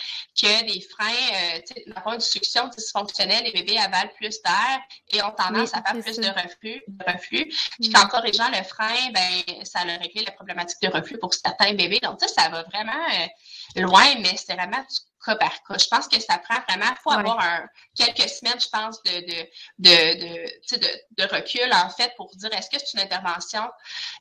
que 0.40 0.72
des 0.72 0.80
freins, 0.80 1.56
euh, 1.56 1.60
tu 1.66 1.74
sais, 1.74 1.84
une 1.86 2.20
succion 2.20 2.68
dysfonctionnelle, 2.68 3.44
les 3.44 3.52
bébés 3.52 3.78
avalent 3.78 4.10
plus 4.16 4.40
d'air 4.42 4.80
et 5.08 5.22
ont 5.22 5.32
tendance 5.32 5.74
à 5.74 5.82
faire 5.82 6.00
plus 6.00 6.16
de 6.18 6.28
reflux. 6.28 6.82
De 6.86 7.12
reflux. 7.12 7.46
Puis 7.80 7.88
mm. 7.88 7.92
qu'en 7.92 8.06
corrigeant 8.06 8.48
le 8.50 8.62
frein, 8.64 9.10
ben, 9.12 9.64
ça 9.64 9.80
a 9.80 9.84
réglé 9.84 10.24
la 10.24 10.32
problématique 10.32 10.80
de 10.82 10.88
reflux 10.88 11.18
pour 11.18 11.32
certains 11.34 11.74
bébés. 11.74 12.00
Donc, 12.02 12.20
ça, 12.20 12.28
ça 12.28 12.48
va 12.48 12.62
vraiment 12.64 12.92
euh, 12.92 13.80
loin, 13.80 14.14
mais 14.20 14.36
c'est 14.36 14.54
vraiment 14.54 14.84
cas 15.24 15.36
par 15.36 15.62
cas. 15.62 15.78
Je 15.78 15.86
pense 15.88 16.08
que 16.08 16.20
ça 16.20 16.38
prend 16.38 16.60
vraiment, 16.68 16.90
il 16.90 17.00
faut 17.02 17.10
avoir 17.10 17.38
un, 17.40 17.66
quelques 17.94 18.28
semaines, 18.28 18.60
je 18.60 18.68
pense, 18.68 19.02
de, 19.02 19.10
de, 19.10 19.48
de, 19.78 20.78
de, 20.78 20.88
de, 21.18 21.34
recul, 21.34 21.70
en 21.72 21.90
fait, 21.90 22.12
pour 22.16 22.30
dire 22.36 22.52
est-ce 22.52 22.70
que 22.70 22.78
c'est 22.78 22.94
une 22.94 23.04
intervention 23.04 23.62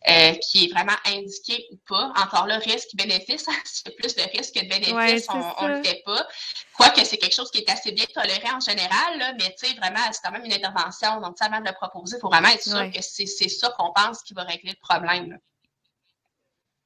euh, 0.10 0.34
qui 0.36 0.66
est 0.66 0.74
vraiment 0.74 0.96
indiquée 1.06 1.68
ou 1.72 1.78
pas? 1.88 2.12
Encore 2.18 2.48
là, 2.48 2.58
risque-bénéfice, 2.58 3.46
y 3.48 3.90
a 3.90 3.92
plus 3.98 4.16
de 4.16 4.22
risques 4.38 4.56
que 4.56 4.64
de 4.64 4.70
bénéfices, 4.70 5.28
on 5.30 5.68
ne 5.68 5.78
le 5.78 5.84
fait 5.84 6.02
pas. 6.06 6.28
Quoique 6.76 7.04
c'est 7.04 7.18
quelque 7.18 7.36
chose 7.36 7.52
qui 7.52 7.60
est 7.60 7.70
assez 7.70 7.92
bien 7.92 8.06
toléré 8.14 8.50
en 8.52 8.60
général, 8.60 9.18
là, 9.18 9.34
mais 9.34 9.56
tu 9.58 9.68
sais, 9.68 9.74
vraiment, 9.76 10.00
c'est 10.12 10.22
quand 10.24 10.32
même 10.32 10.46
une 10.46 10.54
intervention. 10.54 11.20
Donc, 11.22 11.36
avant 11.40 11.60
de 11.60 11.68
le 11.68 11.74
proposer, 11.74 12.18
il 12.18 12.22
faut 12.22 12.30
vraiment 12.30 12.50
être 12.50 12.64
sûr 12.64 12.92
que 12.92 13.02
c'est 13.02 13.26
ça 13.26 13.70
qu'on 13.78 13.92
pense 13.94 14.22
qui 14.24 14.34
va 14.34 14.44
régler 14.44 14.72
le 14.72 14.80
problème. 14.82 15.40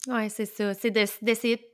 Oui, 0.08 0.30
c'est 0.30 0.46
ça. 0.46 0.74
C'est 0.74 0.92
d'essayer 0.92 1.58
de 1.58 1.73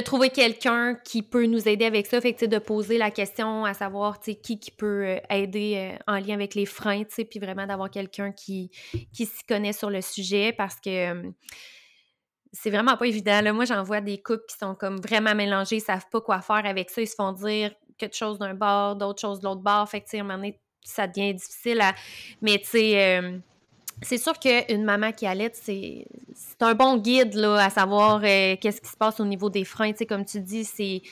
trouver 0.00 0.30
quelqu'un 0.30 0.94
qui 0.94 1.22
peut 1.22 1.46
nous 1.46 1.68
aider 1.68 1.84
avec 1.84 2.06
ça. 2.06 2.20
Fait 2.20 2.34
que, 2.34 2.46
de 2.46 2.58
poser 2.58 2.98
la 2.98 3.10
question 3.10 3.64
à 3.64 3.74
savoir, 3.74 4.20
qui, 4.20 4.38
qui 4.38 4.70
peut 4.70 5.06
euh, 5.06 5.18
aider 5.30 5.74
euh, 5.76 6.12
en 6.12 6.18
lien 6.18 6.34
avec 6.34 6.54
les 6.54 6.66
freins, 6.66 7.04
puis 7.04 7.38
vraiment 7.38 7.66
d'avoir 7.66 7.90
quelqu'un 7.90 8.32
qui, 8.32 8.70
qui 9.12 9.26
s'y 9.26 9.44
connaît 9.44 9.72
sur 9.72 9.90
le 9.90 10.00
sujet 10.00 10.52
parce 10.52 10.76
que 10.80 11.32
c'est 12.52 12.70
vraiment 12.70 12.96
pas 12.96 13.06
évident. 13.06 13.40
Là. 13.40 13.52
Moi, 13.52 13.64
j'en 13.64 13.82
vois 13.82 14.00
des 14.00 14.20
couples 14.20 14.44
qui 14.48 14.56
sont 14.58 14.74
comme 14.74 15.00
vraiment 15.00 15.34
mélangés, 15.34 15.76
ils 15.76 15.80
savent 15.80 16.08
pas 16.10 16.20
quoi 16.20 16.40
faire 16.40 16.66
avec 16.66 16.90
ça, 16.90 17.00
ils 17.00 17.08
se 17.08 17.14
font 17.14 17.32
dire 17.32 17.72
quelque 17.98 18.16
chose 18.16 18.38
d'un 18.38 18.54
bord, 18.54 18.96
d'autres 18.96 19.20
choses 19.20 19.40
de 19.40 19.44
l'autre 19.44 19.62
bord. 19.62 19.88
Fait 19.88 20.00
que, 20.00 20.16
à 20.16 20.20
un 20.20 20.22
moment 20.22 20.36
donné, 20.36 20.60
ça 20.84 21.06
devient 21.06 21.34
difficile 21.34 21.80
à... 21.80 21.94
Mais, 22.40 22.58
tu 22.58 22.66
sais 22.66 23.40
c'est 24.02 24.18
sûr 24.18 24.38
qu'une 24.38 24.84
maman 24.84 25.12
qui 25.12 25.26
allait, 25.26 25.50
c'est 25.54 26.06
un 26.60 26.74
bon 26.74 26.96
guide 26.96 27.34
là, 27.34 27.64
à 27.64 27.70
savoir 27.70 28.20
euh, 28.24 28.56
qu'est-ce 28.60 28.80
qui 28.80 28.88
se 28.88 28.96
passe 28.96 29.20
au 29.20 29.24
niveau 29.24 29.50
des 29.50 29.64
freins. 29.64 29.92
sais, 29.94 30.06
comme 30.06 30.24
tu 30.24 30.40
dis, 30.40 30.64
c'est 30.64 31.02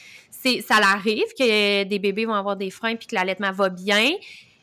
ça 0.62 0.76
arrive 0.76 1.26
que 1.38 1.84
des 1.84 1.98
bébés 1.98 2.24
vont 2.24 2.34
avoir 2.34 2.56
des 2.56 2.70
freins 2.70 2.96
puis 2.96 3.06
que 3.06 3.14
l'allaitement 3.14 3.52
va 3.52 3.68
bien, 3.68 4.10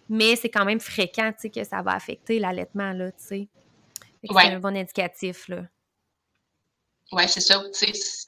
mais 0.09 0.35
c'est 0.35 0.49
quand 0.49 0.65
même 0.65 0.79
fréquent 0.79 1.31
que 1.53 1.63
ça 1.63 1.81
va 1.81 1.91
affecter 1.91 2.39
l'allaitement. 2.39 2.93
C'est 3.17 3.47
un 4.29 4.59
bon 4.59 4.75
indicatif. 4.75 5.47
Là. 5.47 5.63
Oui, 7.13 7.23
c'est 7.29 7.39
ça. 7.39 7.61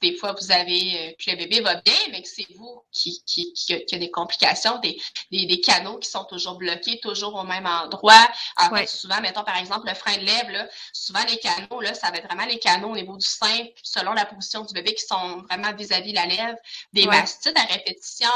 des 0.00 0.16
fois, 0.16 0.32
vous 0.32 0.50
avez, 0.50 1.10
euh, 1.10 1.12
que 1.22 1.30
le 1.30 1.36
bébé 1.36 1.60
va 1.60 1.74
bien, 1.82 1.94
mais 2.10 2.22
que 2.22 2.28
c'est 2.28 2.46
vous 2.56 2.82
qui, 2.90 3.22
qui, 3.26 3.52
qui, 3.52 3.74
a, 3.74 3.98
des 3.98 4.10
complications, 4.10 4.78
des, 4.78 4.98
des, 5.30 5.44
des, 5.44 5.60
canaux 5.60 5.98
qui 5.98 6.08
sont 6.08 6.24
toujours 6.24 6.56
bloqués, 6.56 6.98
toujours 7.00 7.34
au 7.34 7.44
même 7.44 7.66
endroit. 7.66 8.26
En 8.56 8.74
fait, 8.74 8.86
souvent, 8.86 9.20
mettons 9.20 9.44
par 9.44 9.58
exemple 9.58 9.86
le 9.86 9.94
frein 9.94 10.16
de 10.16 10.24
lèvres, 10.24 10.50
là, 10.50 10.66
souvent 10.94 11.20
les 11.28 11.36
canaux, 11.36 11.82
là, 11.82 11.92
ça 11.92 12.10
va 12.10 12.16
être 12.16 12.26
vraiment 12.26 12.46
les 12.46 12.58
canaux 12.58 12.92
au 12.92 12.94
niveau 12.94 13.18
du 13.18 13.26
sein, 13.26 13.66
selon 13.82 14.14
la 14.14 14.24
position 14.24 14.64
du 14.64 14.72
bébé, 14.72 14.94
qui 14.94 15.04
sont 15.04 15.42
vraiment 15.42 15.74
vis-à-vis 15.74 16.14
la 16.14 16.24
lèvre, 16.24 16.56
des 16.94 17.04
mastites 17.04 17.58
à 17.58 17.64
répétition. 17.64 18.30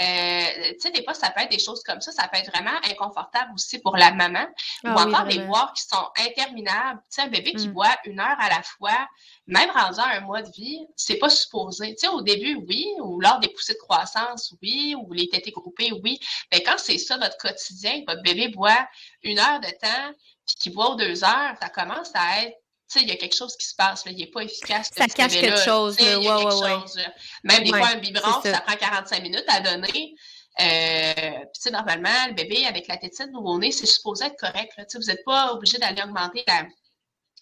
Euh, 0.00 0.44
tu 0.74 0.80
sais, 0.80 0.90
des 0.92 1.02
fois, 1.02 1.14
ça 1.14 1.30
peut 1.30 1.40
être 1.40 1.50
des 1.50 1.58
choses 1.58 1.82
comme 1.82 2.00
ça. 2.00 2.12
Ça 2.12 2.28
peut 2.28 2.38
être 2.38 2.52
vraiment 2.52 2.78
inconfortable 2.88 3.52
aussi 3.54 3.80
pour 3.80 3.96
la 3.96 4.12
maman. 4.12 4.46
ou 4.84 4.88
ah 4.94 5.06
encore 5.06 5.24
des 5.24 5.40
boires 5.40 5.72
qui 5.72 5.82
sont 5.82 6.08
interminables. 6.18 7.00
Tu 7.10 7.16
sais, 7.16 7.22
un 7.22 7.28
bébé 7.28 7.52
qui 7.52 7.68
mm. 7.68 7.72
boit 7.72 7.96
une 8.04 8.20
heure 8.20 8.36
à 8.38 8.48
la 8.48 8.62
fois, 8.62 9.08
même 9.48 9.70
rendu 9.88 10.00
à 10.00 10.16
un 10.16 10.20
mois 10.20 10.42
de 10.42 10.50
vie, 10.50 10.86
c'est 10.96 11.16
pas 11.16 11.30
supposé. 11.30 11.94
Tu 11.94 12.00
sais, 12.00 12.08
au 12.08 12.22
début, 12.22 12.56
oui, 12.68 12.86
ou 13.00 13.20
lors 13.20 13.38
des 13.40 13.48
poussées 13.48 13.74
de 13.74 13.78
croissance, 13.78 14.54
oui, 14.62 14.94
ou 14.96 15.12
les 15.12 15.28
tétés 15.28 15.50
groupées, 15.50 15.92
oui. 16.02 16.18
Mais 16.52 16.62
quand 16.62 16.78
c'est 16.78 16.98
ça 16.98 17.16
votre 17.16 17.36
quotidien, 17.38 18.02
votre 18.06 18.22
bébé 18.22 18.48
boit 18.48 18.86
une 19.22 19.38
heure 19.38 19.60
de 19.60 19.70
temps, 19.80 20.12
puis 20.46 20.56
qu'il 20.56 20.74
boit 20.74 20.94
deux 20.96 21.24
heures, 21.24 21.54
ça 21.60 21.68
commence 21.68 22.10
à 22.14 22.44
être 22.44 22.56
tu 22.90 23.00
sais, 23.00 23.04
il 23.04 23.10
y 23.10 23.12
a 23.12 23.16
quelque 23.16 23.36
chose 23.36 23.54
qui 23.54 23.66
se 23.66 23.74
passe, 23.74 24.06
là. 24.06 24.12
il 24.12 24.16
n'est 24.16 24.28
pas 24.28 24.40
efficace. 24.40 24.88
Ça 24.96 25.06
cache 25.06 25.32
quelque 25.32 25.60
chose. 25.60 25.96
Il 26.00 26.06
y 26.06 26.26
a 26.26 26.38
quelque 26.38 26.50
chose. 26.50 26.98
Même 27.44 27.62
des 27.62 27.68
fois, 27.68 27.88
un 27.88 27.96
biberon, 27.96 28.40
ça. 28.42 28.62
prend 28.62 28.76
45 28.76 29.22
minutes 29.22 29.44
à 29.46 29.60
donner. 29.60 30.14
Euh, 30.60 31.44
puis, 31.52 31.70
normalement, 31.70 32.26
le 32.28 32.32
bébé 32.32 32.64
avec 32.66 32.88
la 32.88 32.96
tétine 32.96 33.30
nouveau-né, 33.30 33.72
c'est 33.72 33.84
supposé 33.84 34.24
être 34.24 34.38
correct. 34.38 34.72
Là. 34.78 34.84
Vous 34.94 35.04
n'êtes 35.04 35.22
pas 35.24 35.52
obligé 35.52 35.76
d'aller 35.76 36.02
augmenter 36.02 36.42
la, 36.48 36.64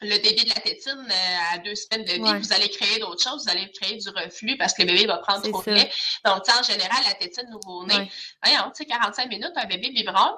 le 0.03 0.19
débit 0.19 0.45
de 0.45 0.51
la 0.51 0.61
tétine 0.61 1.07
euh, 1.11 1.55
à 1.55 1.59
deux 1.59 1.75
semaines 1.75 2.05
de 2.05 2.13
vie, 2.13 2.41
vous 2.41 2.53
allez 2.53 2.69
créer 2.69 2.99
d'autres 2.99 3.23
choses, 3.23 3.45
vous 3.45 3.51
allez 3.51 3.71
créer 3.73 3.97
du 3.97 4.09
reflux 4.11 4.57
parce 4.57 4.75
que 4.75 4.83
le 4.83 4.89
bébé 4.89 5.07
va 5.07 5.19
prendre 5.19 5.49
trop 5.49 5.63
de 5.63 5.71
lait. 5.71 5.91
Donc, 6.25 6.43
en 6.49 6.63
général, 6.63 7.03
la 7.05 7.15
tétine 7.15 7.49
nouveau-né, 7.51 8.11
voyons, 8.43 8.71
tu 8.77 8.85
sais, 8.85 8.87
45 8.87 9.29
minutes, 9.29 9.53
un 9.57 9.67
bébé 9.67 9.91
biberon, 9.91 10.37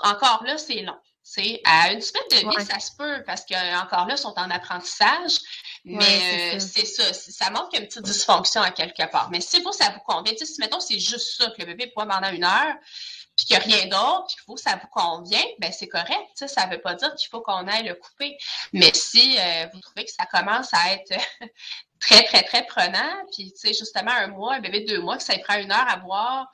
encore 0.00 0.42
là, 0.44 0.58
c'est 0.58 0.82
long. 0.82 0.96
C'est 1.26 1.62
à 1.64 1.90
une 1.90 2.02
semaine 2.02 2.22
de 2.30 2.36
vie, 2.36 2.66
ça 2.66 2.78
se 2.78 2.90
peut 2.98 3.24
parce 3.26 3.46
qu'encore 3.46 4.06
là, 4.06 4.14
ils 4.14 4.18
sont 4.18 4.34
en 4.36 4.50
apprentissage. 4.50 5.38
Mais 5.86 6.54
euh, 6.54 6.58
c'est 6.58 6.84
ça. 6.84 7.12
ça, 7.14 7.50
montre 7.50 7.70
qu'il 7.70 7.78
y 7.78 7.80
a 7.80 7.84
une 7.84 7.88
petite 7.88 8.04
dysfonction 8.04 8.60
à 8.60 8.70
quelque 8.70 9.10
part. 9.10 9.30
Mais 9.30 9.40
si 9.40 9.60
vous, 9.62 9.72
ça 9.72 9.90
vous 9.90 10.00
convient, 10.00 10.34
si 10.36 10.60
mettons 10.60 10.80
c'est 10.80 10.98
juste 10.98 11.38
ça, 11.38 11.46
que 11.50 11.60
le 11.60 11.66
bébé 11.66 11.88
pourrait 11.88 12.08
pendant 12.08 12.30
une 12.30 12.44
heure, 12.44 12.74
puis 13.36 13.46
qu'il 13.46 13.56
n'y 13.56 13.62
a 13.62 13.64
rien 13.64 13.86
d'autre, 13.86 14.26
puis 14.28 14.36
que 14.36 14.42
vous, 14.46 14.56
ça 14.56 14.76
vous 14.76 14.88
convient, 14.88 15.44
ben 15.58 15.72
c'est 15.72 15.88
correct. 15.88 16.44
Ça 16.46 16.66
ne 16.66 16.72
veut 16.72 16.80
pas 16.80 16.94
dire 16.94 17.14
qu'il 17.14 17.28
faut 17.28 17.40
qu'on 17.40 17.66
aille 17.66 17.86
le 17.86 17.94
couper. 17.94 18.36
Mais 18.72 18.92
si 18.94 19.36
euh, 19.38 19.66
vous 19.72 19.80
trouvez 19.80 20.04
que 20.04 20.12
ça 20.12 20.26
commence 20.26 20.72
à 20.72 20.92
être 20.92 21.12
très, 22.00 22.22
très, 22.24 22.42
très 22.42 22.64
prenant, 22.66 23.12
puis 23.32 23.52
justement, 23.66 24.12
un 24.12 24.28
mois, 24.28 24.54
un 24.54 24.60
bébé 24.60 24.80
de 24.80 24.94
deux 24.94 25.00
mois, 25.00 25.16
que 25.16 25.22
ça 25.22 25.36
prend 25.38 25.58
une 25.58 25.72
heure 25.72 25.88
à 25.88 25.96
boire, 25.96 26.50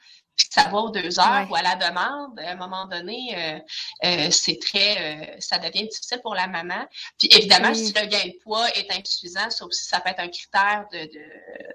ça 0.50 0.64
va 0.68 0.78
aux 0.78 0.90
deux 0.90 1.18
heures 1.20 1.46
ou 1.50 1.54
à 1.54 1.62
la 1.62 1.76
demande, 1.76 2.38
à 2.38 2.50
un 2.50 2.56
moment 2.56 2.86
donné, 2.86 3.34
euh, 3.36 3.58
euh, 4.04 4.30
c'est 4.30 4.58
très, 4.60 4.96
euh, 4.98 5.36
ça 5.38 5.58
devient 5.58 5.86
difficile 5.86 6.20
pour 6.22 6.34
la 6.34 6.46
maman. 6.46 6.86
Puis 7.18 7.28
évidemment, 7.32 7.72
si 7.74 7.92
le 7.92 8.06
gain 8.06 8.26
de 8.26 8.42
poids 8.42 8.68
est 8.70 8.90
insuffisant, 8.90 9.48
ça 9.50 9.64
aussi, 9.64 9.84
ça 9.84 10.00
peut 10.00 10.10
être 10.10 10.20
un 10.20 10.28
critère 10.28 10.86
de, 10.92 11.08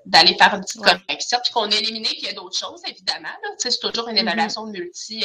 d'aller 0.05 0.35
faire 0.35 0.53
une 0.55 0.61
petite 0.61 0.81
correction, 0.81 1.39
puis 1.43 1.53
qu'on 1.53 1.71
a 1.71 1.75
éliminé 1.75 2.09
qu'il 2.09 2.25
y 2.25 2.29
a 2.29 2.33
d'autres 2.33 2.57
choses, 2.57 2.81
évidemment. 2.87 3.29
C'est 3.57 3.79
toujours 3.79 4.09
une 4.09 4.17
mm-hmm. 4.17 4.21
évaluation 4.21 4.65
multi, 4.65 5.23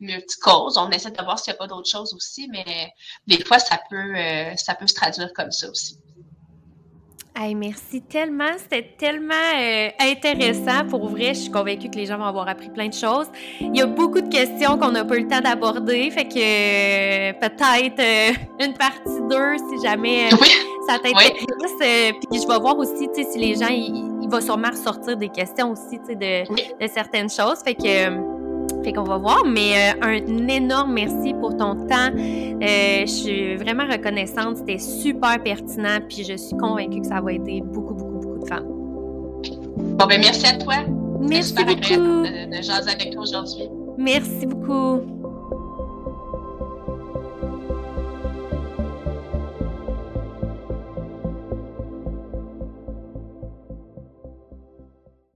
multi 0.00 0.38
cause 0.40 0.78
On 0.78 0.90
essaie 0.90 1.10
de 1.10 1.22
voir 1.22 1.38
s'il 1.38 1.52
n'y 1.52 1.56
a 1.56 1.58
pas 1.58 1.66
d'autres 1.66 1.90
choses 1.90 2.14
aussi, 2.14 2.48
mais 2.48 2.92
des 3.26 3.44
fois, 3.44 3.58
ça 3.58 3.78
peut, 3.90 4.14
ça 4.56 4.74
peut 4.74 4.86
se 4.86 4.94
traduire 4.94 5.32
comme 5.34 5.52
ça 5.52 5.68
aussi. 5.68 5.98
Hey, 7.38 7.54
merci 7.54 8.00
tellement. 8.00 8.52
C'était 8.56 8.94
tellement 8.96 9.34
euh, 9.34 9.90
intéressant. 10.00 10.86
Pour 10.88 11.06
vrai, 11.10 11.34
je 11.34 11.40
suis 11.40 11.50
convaincue 11.50 11.90
que 11.90 11.96
les 11.96 12.06
gens 12.06 12.16
vont 12.16 12.24
avoir 12.24 12.48
appris 12.48 12.70
plein 12.70 12.88
de 12.88 12.94
choses. 12.94 13.26
Il 13.60 13.76
y 13.76 13.82
a 13.82 13.86
beaucoup 13.86 14.22
de 14.22 14.28
questions 14.30 14.78
qu'on 14.78 14.92
n'a 14.92 15.04
pas 15.04 15.18
eu 15.18 15.24
le 15.24 15.28
temps 15.28 15.42
d'aborder. 15.42 16.10
Fait 16.10 16.24
que 16.24 16.38
euh, 16.38 17.32
peut-être 17.34 18.00
euh, 18.00 18.64
une 18.64 18.72
partie 18.72 19.20
2 19.28 19.36
si 19.58 19.86
jamais 19.86 20.30
ça 20.88 20.98
t'intéresse. 20.98 21.32
puis 22.30 22.40
je 22.40 22.48
vais 22.48 22.58
voir 22.58 22.78
aussi 22.78 23.06
si 23.12 23.38
les 23.38 23.54
gens, 23.54 23.68
il, 23.68 24.30
va 24.30 24.40
sûrement 24.40 24.70
ressortir 24.70 25.18
des 25.18 25.28
questions 25.28 25.72
aussi 25.72 25.98
de, 25.98 26.14
de 26.50 26.88
certaines 26.88 27.28
choses. 27.28 27.58
Fait 27.62 27.74
que 27.74 28.35
fait 28.86 28.92
qu'on 28.92 29.02
va 29.02 29.18
voir, 29.18 29.42
mais 29.44 29.92
euh, 29.94 30.20
un 30.20 30.48
énorme 30.48 30.92
merci 30.92 31.34
pour 31.34 31.56
ton 31.56 31.74
temps. 31.86 32.12
Euh, 32.14 33.00
je 33.00 33.06
suis 33.06 33.56
vraiment 33.56 33.84
reconnaissante. 33.84 34.58
C'était 34.58 34.78
super 34.78 35.42
pertinent, 35.42 35.98
puis 36.08 36.24
je 36.24 36.36
suis 36.36 36.56
convaincue 36.56 37.00
que 37.00 37.06
ça 37.08 37.20
va 37.20 37.32
aider 37.32 37.62
beaucoup, 37.64 37.94
beaucoup, 37.94 38.18
beaucoup 38.20 38.38
de 38.38 38.46
femmes. 38.46 38.66
Bon, 39.98 40.06
ben 40.06 40.20
merci 40.20 40.46
à 40.46 40.56
toi. 40.56 40.76
Merci 41.20 41.54
beaucoup. 41.54 41.72
de, 41.74 42.56
de 42.56 42.62
jaser 42.62 42.90
avec 42.90 43.10
toi 43.10 43.22
aujourd'hui. 43.22 43.68
Merci 43.98 44.46
beaucoup. 44.46 45.15